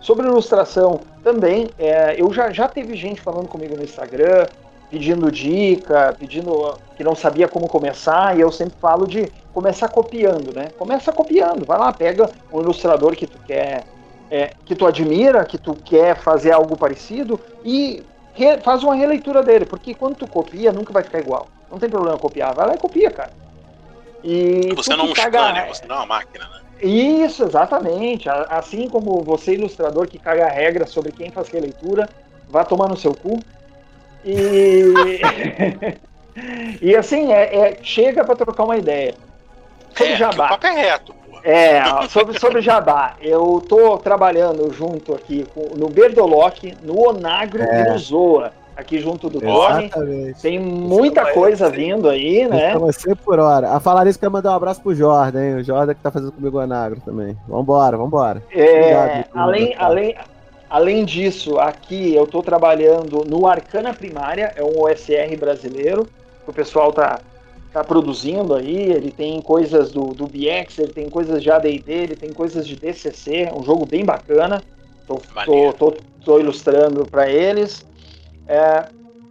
Sobre 0.00 0.26
ilustração, 0.26 1.00
também, 1.22 1.68
é, 1.78 2.14
eu 2.18 2.32
já, 2.32 2.50
já 2.50 2.68
teve 2.68 2.96
gente 2.96 3.20
falando 3.20 3.48
comigo 3.48 3.76
no 3.76 3.82
Instagram, 3.82 4.46
pedindo 4.90 5.30
dica, 5.30 6.14
pedindo 6.18 6.78
que 6.96 7.04
não 7.04 7.14
sabia 7.14 7.46
como 7.48 7.68
começar, 7.68 8.36
e 8.36 8.40
eu 8.40 8.50
sempre 8.50 8.78
falo 8.80 9.06
de 9.06 9.30
começar 9.52 9.88
copiando, 9.88 10.54
né? 10.54 10.70
Começa 10.78 11.12
copiando, 11.12 11.64
vai 11.64 11.78
lá, 11.78 11.92
pega 11.92 12.30
um 12.52 12.60
ilustrador 12.60 13.14
que 13.14 13.26
tu 13.26 13.38
quer, 13.46 13.84
é, 14.30 14.52
que 14.64 14.74
tu 14.74 14.86
admira, 14.86 15.44
que 15.44 15.58
tu 15.58 15.74
quer 15.74 16.16
fazer 16.16 16.52
algo 16.52 16.76
parecido 16.76 17.40
e 17.64 18.02
re, 18.34 18.58
faz 18.58 18.82
uma 18.82 18.94
releitura 18.94 19.42
dele, 19.42 19.64
porque 19.64 19.94
quando 19.94 20.16
tu 20.16 20.26
copia, 20.26 20.72
nunca 20.72 20.92
vai 20.92 21.02
ficar 21.02 21.18
igual. 21.18 21.48
Não 21.70 21.78
tem 21.78 21.90
problema 21.90 22.16
copiar, 22.18 22.54
vai 22.54 22.66
lá 22.66 22.74
e 22.74 22.78
copia, 22.78 23.10
cara. 23.10 23.30
E 24.24 24.72
você 24.74 24.96
não 24.96 25.06
é 25.06 25.08
um 25.08 25.12
caga... 25.12 25.38
scanner, 25.38 25.68
você 25.68 25.86
não 25.86 25.96
é 25.96 25.98
uma 25.98 26.06
máquina, 26.06 26.44
né? 26.48 26.60
Isso, 26.80 27.44
exatamente. 27.44 28.28
Assim 28.28 28.88
como 28.88 29.22
você, 29.22 29.54
ilustrador, 29.54 30.06
que 30.06 30.18
caga 30.18 30.46
a 30.46 30.50
regra 30.50 30.86
sobre 30.86 31.12
quem 31.12 31.30
faz 31.30 31.48
releitura, 31.48 32.08
vá 32.48 32.64
tomar 32.64 32.88
no 32.88 32.96
seu 32.96 33.14
cu. 33.14 33.40
E, 34.28 35.20
e 36.82 36.94
assim, 36.94 37.32
é, 37.32 37.56
é 37.56 37.78
chega 37.82 38.24
para 38.24 38.36
trocar 38.36 38.64
uma 38.64 38.76
ideia. 38.76 39.14
Sobre 39.96 40.12
é, 40.12 40.16
jabá. 40.16 40.46
O 40.46 40.48
papo 40.50 40.66
é 40.66 40.72
reto. 40.72 41.14
É, 41.44 41.82
sobre, 42.08 42.38
sobre 42.38 42.60
jabá, 42.60 43.14
eu 43.22 43.64
tô 43.66 43.96
trabalhando 43.96 44.70
junto 44.72 45.14
aqui 45.14 45.46
com, 45.54 45.76
no 45.76 45.88
Berdoloc, 45.88 46.62
no 46.82 47.08
Onagro 47.08 47.62
é. 47.62 47.80
e 47.80 47.92
no 47.92 47.98
Zoa, 47.98 48.52
aqui 48.76 48.98
junto 48.98 49.30
do 49.30 49.40
Tony. 49.40 49.90
Tem 50.42 50.58
muita 50.58 51.32
coisa 51.32 51.70
vindo 51.70 52.08
aí, 52.08 52.46
né? 52.46 52.76
Vai 52.76 52.92
ser 52.92 53.16
por 53.16 53.38
hora. 53.38 53.70
A 53.70 53.80
falar 53.80 54.06
isso, 54.08 54.18
quero 54.18 54.32
mandar 54.32 54.50
um 54.50 54.56
abraço 54.56 54.82
pro 54.82 54.94
Jordan, 54.94 55.42
hein? 55.42 55.54
O 55.54 55.64
Jordan 55.64 55.94
que 55.94 56.02
tá 56.02 56.10
fazendo 56.10 56.32
comigo 56.32 56.58
o 56.58 56.60
Onagro 56.60 57.00
também. 57.00 57.36
Vambora, 57.46 57.96
vambora. 57.96 58.42
É, 58.50 58.72
Obrigado, 58.72 59.24
além, 59.34 59.74
além, 59.78 60.16
Além 60.70 61.04
disso, 61.04 61.58
aqui 61.58 62.14
eu 62.14 62.24
estou 62.24 62.42
trabalhando 62.42 63.24
no 63.24 63.46
Arcana 63.46 63.94
Primária, 63.94 64.52
é 64.54 64.62
um 64.62 64.82
OSR 64.82 65.34
brasileiro, 65.38 66.04
que 66.04 66.50
o 66.50 66.52
pessoal 66.52 66.92
tá, 66.92 67.20
tá 67.72 67.82
produzindo 67.82 68.54
aí, 68.54 68.76
ele 68.76 69.10
tem 69.10 69.40
coisas 69.40 69.90
do, 69.90 70.08
do 70.08 70.26
BX, 70.26 70.78
ele 70.78 70.92
tem 70.92 71.08
coisas 71.08 71.42
de 71.42 71.50
AD&D, 71.50 71.92
ele 71.92 72.16
tem 72.16 72.32
coisas 72.32 72.66
de 72.66 72.76
DCC, 72.76 73.50
um 73.56 73.62
jogo 73.62 73.86
bem 73.86 74.04
bacana, 74.04 74.62
tô, 75.06 75.20
tô, 75.46 75.72
tô, 75.72 75.96
tô 76.22 76.38
ilustrando 76.38 77.06
para 77.06 77.30
eles. 77.30 77.86
É, 78.46 78.88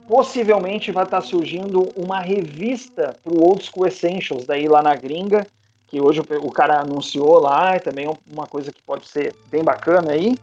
possivelmente 0.07 0.91
vai 0.91 1.03
estar 1.03 1.22
tá 1.22 1.27
surgindo 1.27 1.89
uma 1.95 2.19
revista 2.19 3.15
para 3.23 3.34
o 3.34 3.43
Old 3.43 3.64
School 3.64 3.85
Essentials, 3.85 4.45
daí 4.47 4.68
lá 4.68 4.81
na 4.81 4.95
gringa, 4.95 5.45
que 5.88 6.01
hoje 6.01 6.19
o, 6.19 6.51
cara 6.51 6.81
anunciou 6.81 7.39
lá, 7.39 7.76
e 7.76 7.80
também 7.80 8.05
é 8.05 8.14
uma 8.34 8.47
coisa 8.47 8.72
que 8.72 8.81
pode 8.81 9.07
ser 9.07 9.35
bem 9.49 9.64
bacana 9.64 10.14
aí. 10.14 10.35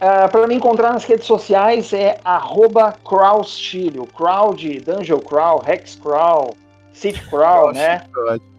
Uh, 0.00 0.24
ah, 0.24 0.28
para 0.28 0.46
me 0.46 0.54
encontrar 0.54 0.92
nas 0.92 1.04
redes 1.04 1.26
sociais 1.26 1.92
é 1.92 2.20
arroba 2.24 2.94
Crowstilho. 3.04 4.06
Crow 4.06 4.54
de 4.54 4.78
Dungeon 4.80 5.18
Crow, 5.18 5.62
Hex 5.66 5.96
Crow, 5.96 6.56
City 6.92 7.20
Crow, 7.28 7.72
né? 7.72 8.04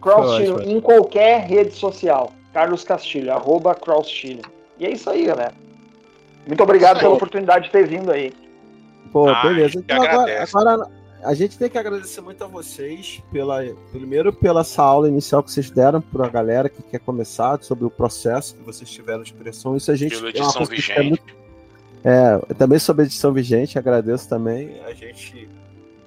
Crowstilho 0.02 0.62
em 0.62 0.80
qualquer 0.80 1.46
rede 1.46 1.72
social. 1.72 2.32
Carlos 2.52 2.84
Castilho, 2.84 3.32
arroba 3.32 3.74
Crowstilho. 3.74 4.42
E 4.78 4.86
é 4.86 4.90
isso 4.90 5.08
aí, 5.08 5.24
galera. 5.24 5.52
Muito 6.46 6.62
obrigado 6.62 6.98
pela 6.98 7.14
oportunidade 7.14 7.66
de 7.66 7.70
ter 7.70 7.86
vindo 7.86 8.10
aí. 8.10 8.32
Pô, 9.12 9.28
ah, 9.28 9.42
beleza. 9.42 9.78
Então, 9.78 10.02
agora, 10.02 10.44
agora, 10.44 10.90
a 11.22 11.34
gente 11.34 11.58
tem 11.58 11.68
que 11.68 11.78
agradecer 11.78 12.20
muito 12.20 12.42
a 12.42 12.46
vocês 12.46 13.22
pela 13.32 13.62
primeiro 13.92 14.32
pela 14.32 14.60
essa 14.60 14.82
aula 14.82 15.08
inicial 15.08 15.42
que 15.42 15.50
vocês 15.50 15.70
deram 15.70 16.00
para 16.00 16.26
a 16.26 16.28
galera 16.28 16.68
que 16.68 16.82
quer 16.82 17.00
começar 17.00 17.62
sobre 17.62 17.84
o 17.84 17.90
processo 17.90 18.54
que 18.54 18.62
vocês 18.62 18.90
tiveram 18.90 19.22
de 19.22 19.30
expressão. 19.30 19.76
Isso 19.76 19.90
a 19.90 19.96
gente 19.96 20.16
pela 20.16 20.30
edição 20.30 20.62
é 20.62 20.66
vigente. 20.66 21.02
Muito, 21.02 21.40
é, 22.02 22.38
também 22.54 22.78
sobre 22.78 23.02
a 23.02 23.06
edição 23.06 23.32
vigente, 23.32 23.78
agradeço 23.78 24.28
também. 24.28 24.80
A 24.84 24.92
gente 24.92 25.48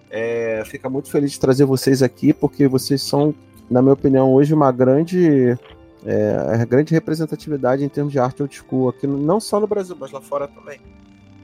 é, 0.09 0.63
fica 0.65 0.89
muito 0.89 1.09
feliz 1.09 1.31
de 1.31 1.39
trazer 1.39 1.65
vocês 1.65 2.01
aqui, 2.01 2.33
porque 2.33 2.67
vocês 2.67 3.01
são, 3.01 3.33
na 3.69 3.81
minha 3.81 3.93
opinião, 3.93 4.33
hoje 4.33 4.53
uma 4.53 4.71
grande, 4.71 5.57
é, 6.05 6.65
grande 6.67 6.93
representatividade 6.93 7.83
em 7.83 7.89
termos 7.89 8.11
de 8.11 8.19
arte 8.19 8.41
old 8.41 8.55
school, 8.55 8.89
aqui, 8.89 9.05
não 9.05 9.39
só 9.39 9.59
no 9.59 9.67
Brasil, 9.67 9.95
mas 9.99 10.11
lá 10.11 10.21
fora 10.21 10.47
também. 10.47 10.79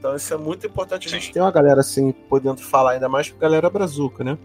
Então 0.00 0.16
isso 0.16 0.32
é 0.32 0.36
muito 0.38 0.66
importante 0.66 1.08
a 1.08 1.10
gente 1.10 1.30
ter 1.30 1.42
uma 1.42 1.50
galera 1.50 1.80
assim, 1.80 2.10
podendo 2.10 2.62
falar, 2.62 2.92
ainda 2.92 3.06
mais 3.06 3.28
com 3.28 3.36
a 3.36 3.40
galera 3.40 3.68
brazuca, 3.68 4.24
né? 4.24 4.38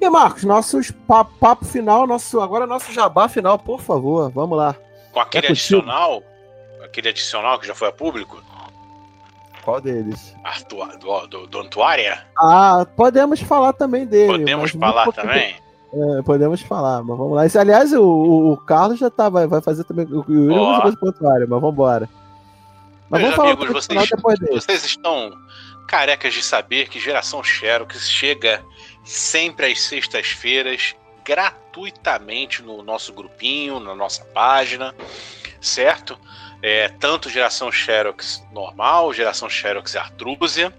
E 0.00 0.10
Marcos, 0.10 0.42
nosso 0.42 0.80
papo, 1.06 1.32
papo, 1.38 1.64
final, 1.64 2.08
nosso, 2.08 2.40
agora 2.40 2.66
nosso 2.66 2.92
jabá 2.92 3.28
final, 3.28 3.56
por 3.56 3.80
favor, 3.80 4.32
vamos 4.32 4.58
lá. 4.58 4.74
Com 5.12 5.20
aquele 5.20 5.46
é 5.46 5.50
adicional, 5.50 6.24
aquele 6.82 7.08
adicional 7.08 7.60
que 7.60 7.68
já 7.68 7.74
foi 7.74 7.86
a 7.86 7.92
público? 7.92 8.42
Qual 9.62 9.80
deles? 9.80 10.34
Artua, 10.42 10.96
do, 10.96 11.26
do, 11.28 11.46
do 11.46 11.60
Antuária? 11.60 12.26
Ah, 12.36 12.84
podemos 12.96 13.40
falar 13.40 13.72
também 13.74 14.06
dele. 14.06 14.38
Podemos 14.38 14.72
falar 14.72 15.12
também? 15.12 15.54
É, 15.92 16.22
podemos 16.22 16.62
falar, 16.62 17.02
mas 17.04 17.16
vamos 17.16 17.36
lá. 17.36 17.46
Esse, 17.46 17.58
aliás, 17.58 17.92
o, 17.92 18.02
o, 18.02 18.56
Carlos 18.56 18.98
já 18.98 19.10
tá, 19.10 19.28
vai, 19.28 19.46
vai 19.46 19.60
fazer 19.60 19.84
também. 19.84 20.06
O 20.06 20.24
Yuri 20.28 20.58
oh. 20.58 20.72
vai 20.72 20.82
fazer 20.82 20.96
coisa 20.96 21.16
Antuária, 21.16 21.46
mas 21.48 21.60
vamos 21.60 21.74
embora. 21.74 22.08
Mas 23.10 23.22
Meus 23.22 23.34
vamos 23.34 23.52
amigos, 23.52 23.86
vocês, 23.86 24.10
vocês 24.52 24.84
estão 24.84 25.36
carecas 25.88 26.32
de 26.32 26.44
saber 26.44 26.88
que 26.88 27.00
Geração 27.00 27.42
Xerox 27.42 28.08
chega 28.08 28.64
sempre 29.04 29.66
às 29.66 29.80
sextas-feiras 29.80 30.94
gratuitamente 31.24 32.62
no 32.62 32.82
nosso 32.82 33.12
grupinho, 33.12 33.80
na 33.80 33.96
nossa 33.96 34.24
página, 34.26 34.94
certo? 35.60 36.16
É, 36.62 36.88
tanto 36.88 37.28
geração 37.28 37.72
Xerox 37.72 38.44
normal, 38.52 39.12
geração 39.12 39.50
Xerox 39.50 39.96
Artrusia. 39.96 40.72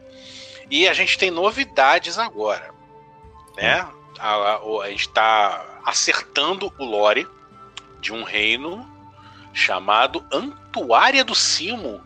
E 0.69 0.87
a 0.87 0.93
gente 0.93 1.17
tem 1.17 1.29
novidades 1.29 2.17
agora. 2.17 2.73
Né? 3.57 3.85
A, 4.17 4.29
a, 4.29 4.83
a 4.83 4.89
gente 4.89 5.07
está 5.07 5.81
acertando 5.85 6.71
o 6.79 6.85
lore 6.85 7.27
de 7.99 8.13
um 8.13 8.23
reino 8.23 8.89
chamado 9.53 10.25
Antuária 10.31 11.25
do 11.25 11.35
Cimo, 11.35 12.01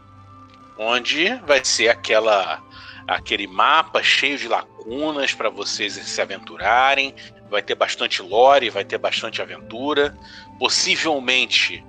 onde 0.77 1.33
vai 1.45 1.63
ser 1.63 1.89
aquela 1.89 2.61
aquele 3.07 3.45
mapa 3.45 4.01
cheio 4.01 4.37
de 4.37 4.47
lacunas 4.47 5.33
para 5.33 5.49
vocês 5.49 5.93
se 5.93 6.21
aventurarem. 6.21 7.13
Vai 7.49 7.61
ter 7.61 7.75
bastante 7.75 8.21
lore, 8.21 8.69
vai 8.69 8.83
ter 8.83 8.97
bastante 8.97 9.41
aventura, 9.41 10.17
possivelmente 10.57 11.85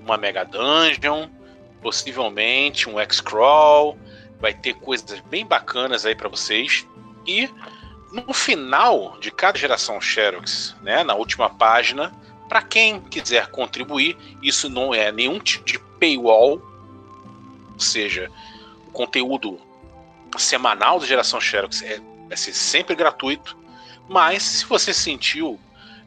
uma 0.00 0.16
Mega 0.16 0.44
Dungeon, 0.44 1.28
possivelmente 1.82 2.88
um 2.88 2.98
X-Crawl. 2.98 3.98
Vai 4.40 4.54
ter 4.54 4.74
coisas 4.74 5.20
bem 5.20 5.44
bacanas 5.44 6.06
aí 6.06 6.14
para 6.14 6.28
vocês. 6.28 6.86
E 7.26 7.50
no 8.12 8.32
final 8.32 9.18
de 9.20 9.30
cada 9.30 9.58
geração 9.58 10.00
Xerox, 10.00 10.74
né, 10.80 11.02
na 11.04 11.14
última 11.14 11.50
página, 11.50 12.12
para 12.48 12.62
quem 12.62 13.00
quiser 13.00 13.48
contribuir, 13.48 14.16
isso 14.42 14.68
não 14.68 14.94
é 14.94 15.10
nenhum 15.10 15.38
tipo 15.38 15.64
de 15.64 15.78
paywall, 15.98 16.62
seja, 17.82 18.30
o 18.86 18.90
conteúdo 18.90 19.60
semanal 20.38 20.98
da 20.98 21.06
geração 21.06 21.40
Xerox 21.40 21.82
é, 21.82 22.00
ser 22.34 22.52
sempre 22.52 22.94
gratuito, 22.94 23.56
mas 24.08 24.42
se 24.42 24.66
você 24.66 24.92
sentiu 24.92 25.58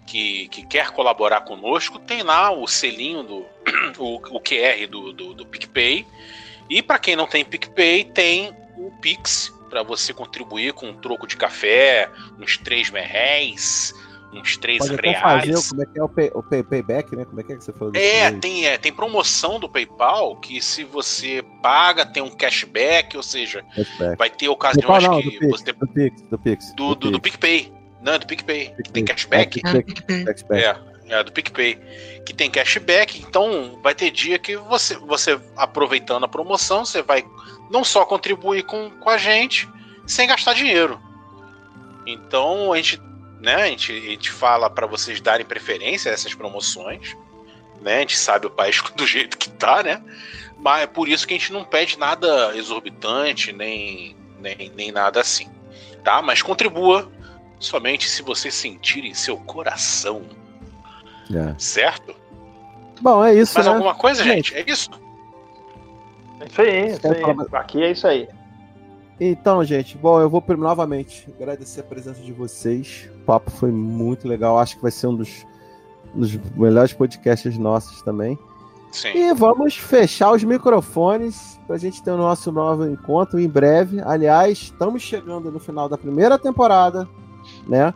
que, 0.06 0.48
que 0.48 0.66
quer 0.66 0.92
colaborar 0.92 1.42
conosco, 1.42 2.00
tem 2.00 2.24
lá 2.24 2.52
o 2.52 2.68
selinho 2.68 3.24
do 3.24 3.46
o, 3.98 4.16
o 4.16 4.42
QR 4.42 4.88
do, 4.90 5.14
do, 5.14 5.34
do 5.34 5.46
PicPay. 5.46 6.06
E 6.70 6.82
para 6.82 7.00
quem 7.00 7.16
não 7.16 7.28
tem 7.28 7.46
PicPay, 7.46 8.06
tem 8.06 8.56
o 8.78 8.92
Pix 9.02 9.54
para 9.70 9.84
você 9.84 10.14
contribuir 10.14 10.74
com 10.74 10.90
um 10.90 10.94
troco 10.94 11.28
de 11.28 11.38
café, 11.38 12.10
uns 12.40 12.58
3 12.58 12.90
merréis, 12.90 13.94
uns 14.34 14.58
3 14.58 14.78
Pode 14.80 14.94
até 14.94 15.10
reais. 15.12 15.46
fazer, 15.46 15.70
como 15.70 15.82
é 15.82 15.86
que 15.86 16.00
é 16.00 16.04
o, 16.04 16.10
pay, 16.10 16.32
o 16.36 16.44
pay- 16.44 16.64
payback, 16.64 17.16
né? 17.16 17.26
Como 17.26 17.40
é 17.40 17.44
que 17.44 17.54
é 17.54 17.56
que 17.56 17.64
você 17.64 17.74
falou? 17.74 17.92
É, 17.96 18.32
tem, 18.32 18.68
é, 18.68 18.78
tem 18.78 18.94
promoção 18.94 19.60
do 19.60 19.68
PayPal 19.68 20.36
que 20.36 20.62
se 20.62 20.84
você 20.84 21.44
paga, 21.64 22.06
tem 22.06 22.22
um 22.22 22.30
cashback, 22.30 23.18
ou 23.18 23.24
seja, 23.24 23.64
Cashback. 23.76 24.18
vai 24.18 24.30
ter 24.30 24.46
PayPal 24.48 24.54
ocasiões 24.54 25.04
não, 25.04 25.16
do 25.22 25.32
que 25.32 25.40
Pix, 25.40 25.52
você. 25.52 25.74
do 25.74 25.88
Pix, 25.88 26.22
do 26.22 26.40
Pix. 26.40 26.74
Do, 26.76 26.96
do, 26.96 27.12
do 27.12 27.20
PicPay. 27.20 27.74
Não, 28.02 28.18
do 28.20 28.28
PicPay. 28.28 28.74
Que 28.84 28.92
tem 28.92 29.04
cashback. 29.06 29.62
É, 29.66 29.70
É, 29.70 29.82
PicPay. 29.82 30.26
Cashback. 30.26 30.64
É, 31.10 31.14
é 31.16 31.24
do 31.24 31.32
PicPay. 31.32 31.80
Que 32.26 32.34
tem 32.34 32.52
cashback, 32.52 33.20
então 33.28 33.80
vai 33.82 33.96
ter 33.96 34.12
dia 34.12 34.38
que 34.38 34.56
você, 34.56 34.96
você 35.00 35.40
aproveitando 35.58 36.24
a 36.24 36.28
promoção, 36.28 36.86
você 36.86 37.02
vai 37.02 37.26
não 37.72 37.84
só 37.84 38.06
contribuir 38.06 38.64
com, 38.64 38.92
com 38.92 39.10
a 39.10 39.18
gente, 39.18 39.68
sem 40.06 40.28
gastar 40.28 40.54
dinheiro. 40.54 41.00
Então 42.06 42.72
a 42.74 42.78
gente, 42.78 43.02
né, 43.40 43.56
a 43.56 43.68
gente, 43.68 43.92
a 43.92 44.12
gente 44.12 44.32
fala 44.32 44.70
para 44.70 44.86
vocês 44.86 45.22
darem 45.22 45.46
preferência 45.46 46.12
a 46.12 46.14
essas 46.14 46.34
promoções. 46.34 47.16
Né? 47.82 47.98
A 47.98 48.00
gente 48.02 48.18
sabe 48.18 48.48
o 48.48 48.50
país 48.50 48.82
do 48.96 49.08
jeito 49.08 49.38
que 49.38 49.50
tá, 49.50 49.82
né? 49.82 50.02
Mas 50.58 50.84
é 50.84 50.88
por 50.88 51.08
isso 51.08 51.26
que 51.26 51.34
a 51.34 51.38
gente 51.38 51.54
não 51.54 51.64
pede 51.64 51.98
nada 51.98 52.56
exorbitante, 52.56 53.54
nem, 53.54 54.16
nem, 54.40 54.72
nem 54.76 54.92
nada 54.92 55.22
assim. 55.22 55.50
Tá? 56.04 56.22
Mas 56.22 56.42
contribua 56.42 57.10
somente 57.60 58.10
se 58.10 58.22
você 58.22 58.52
sentir 58.52 59.06
em 59.06 59.14
seu 59.14 59.38
coração. 59.38 60.24
É. 61.34 61.56
Certo? 61.58 62.16
Bom, 63.02 63.24
é 63.24 63.34
isso, 63.34 63.54
Mais 63.54 63.68
né? 63.68 63.74
alguma 63.74 63.96
coisa, 63.96 64.24
Gente. 64.24 64.50
gente? 64.50 64.56
É 64.56 64.72
isso? 64.72 64.90
É 66.42 66.46
isso 66.46 66.62
aí, 66.62 66.88
isso 66.88 67.02
Quer 67.02 67.16
aí. 67.16 67.48
Aqui 67.54 67.84
é 67.84 67.92
isso 67.92 68.08
aí. 68.08 68.28
Então, 69.20 69.64
gente, 69.66 69.98
bom, 69.98 70.22
eu 70.22 70.30
vou 70.30 70.44
novamente 70.58 71.28
agradecer 71.36 71.82
a 71.82 71.84
presença 71.84 72.22
de 72.22 72.32
vocês. 72.32 73.10
O 73.16 73.26
papo 73.26 73.52
foi 73.52 73.72
muito 73.72 74.28
legal. 74.28 74.58
Acho 74.58 74.78
que 74.78 74.82
vai 74.82 74.92
ser 74.92 75.08
um 75.08 75.16
dos, 75.16 75.46
dos 76.14 76.36
melhores 76.56 76.94
podcasts 76.94 77.58
nossos 77.58 78.02
também. 78.02 78.40
Sim. 78.92 79.10
E 79.10 79.34
vamos 79.34 79.76
fechar 79.76 80.32
os 80.32 80.44
microfones 80.44 81.60
para 81.68 81.76
a 81.76 81.80
gente 81.80 82.02
ter 82.02 82.12
o 82.12 82.18
nosso 82.18 82.52
novo 82.52 82.88
encontro 82.88 83.40
em 83.40 83.48
breve. 83.48 84.02
Aliás, 84.02 84.58
estamos 84.58 85.02
chegando 85.02 85.52
no 85.52 85.60
final 85.60 85.90
da 85.90 85.98
primeira 85.98 86.40
temporada, 86.40 87.08
né? 87.68 87.94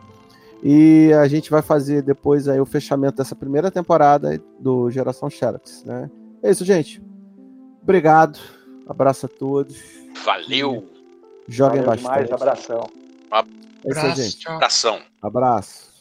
E 0.62 1.12
a 1.14 1.26
gente 1.26 1.50
vai 1.50 1.62
fazer 1.62 2.02
depois 2.02 2.48
aí 2.48 2.60
o 2.60 2.66
fechamento 2.66 3.16
dessa 3.16 3.34
primeira 3.34 3.70
temporada 3.70 4.40
do 4.60 4.90
Geração 4.90 5.28
Xerox, 5.28 5.84
né? 5.84 6.10
É 6.42 6.50
isso, 6.50 6.64
gente. 6.64 7.02
Obrigado. 7.82 8.38
Abraço 8.86 9.26
a 9.26 9.28
todos. 9.28 9.76
Valeu. 10.24 10.93
Joguem 11.48 11.82
Valeu 11.82 11.96
demais, 11.96 12.28
bastante. 12.30 12.42
abração. 12.42 12.90
É 13.84 13.90
isso 13.90 14.00
aí, 14.00 14.10
Abraço, 14.10 14.22
gente. 14.22 14.48
Abração. 14.48 15.02
Abraço. 15.22 15.93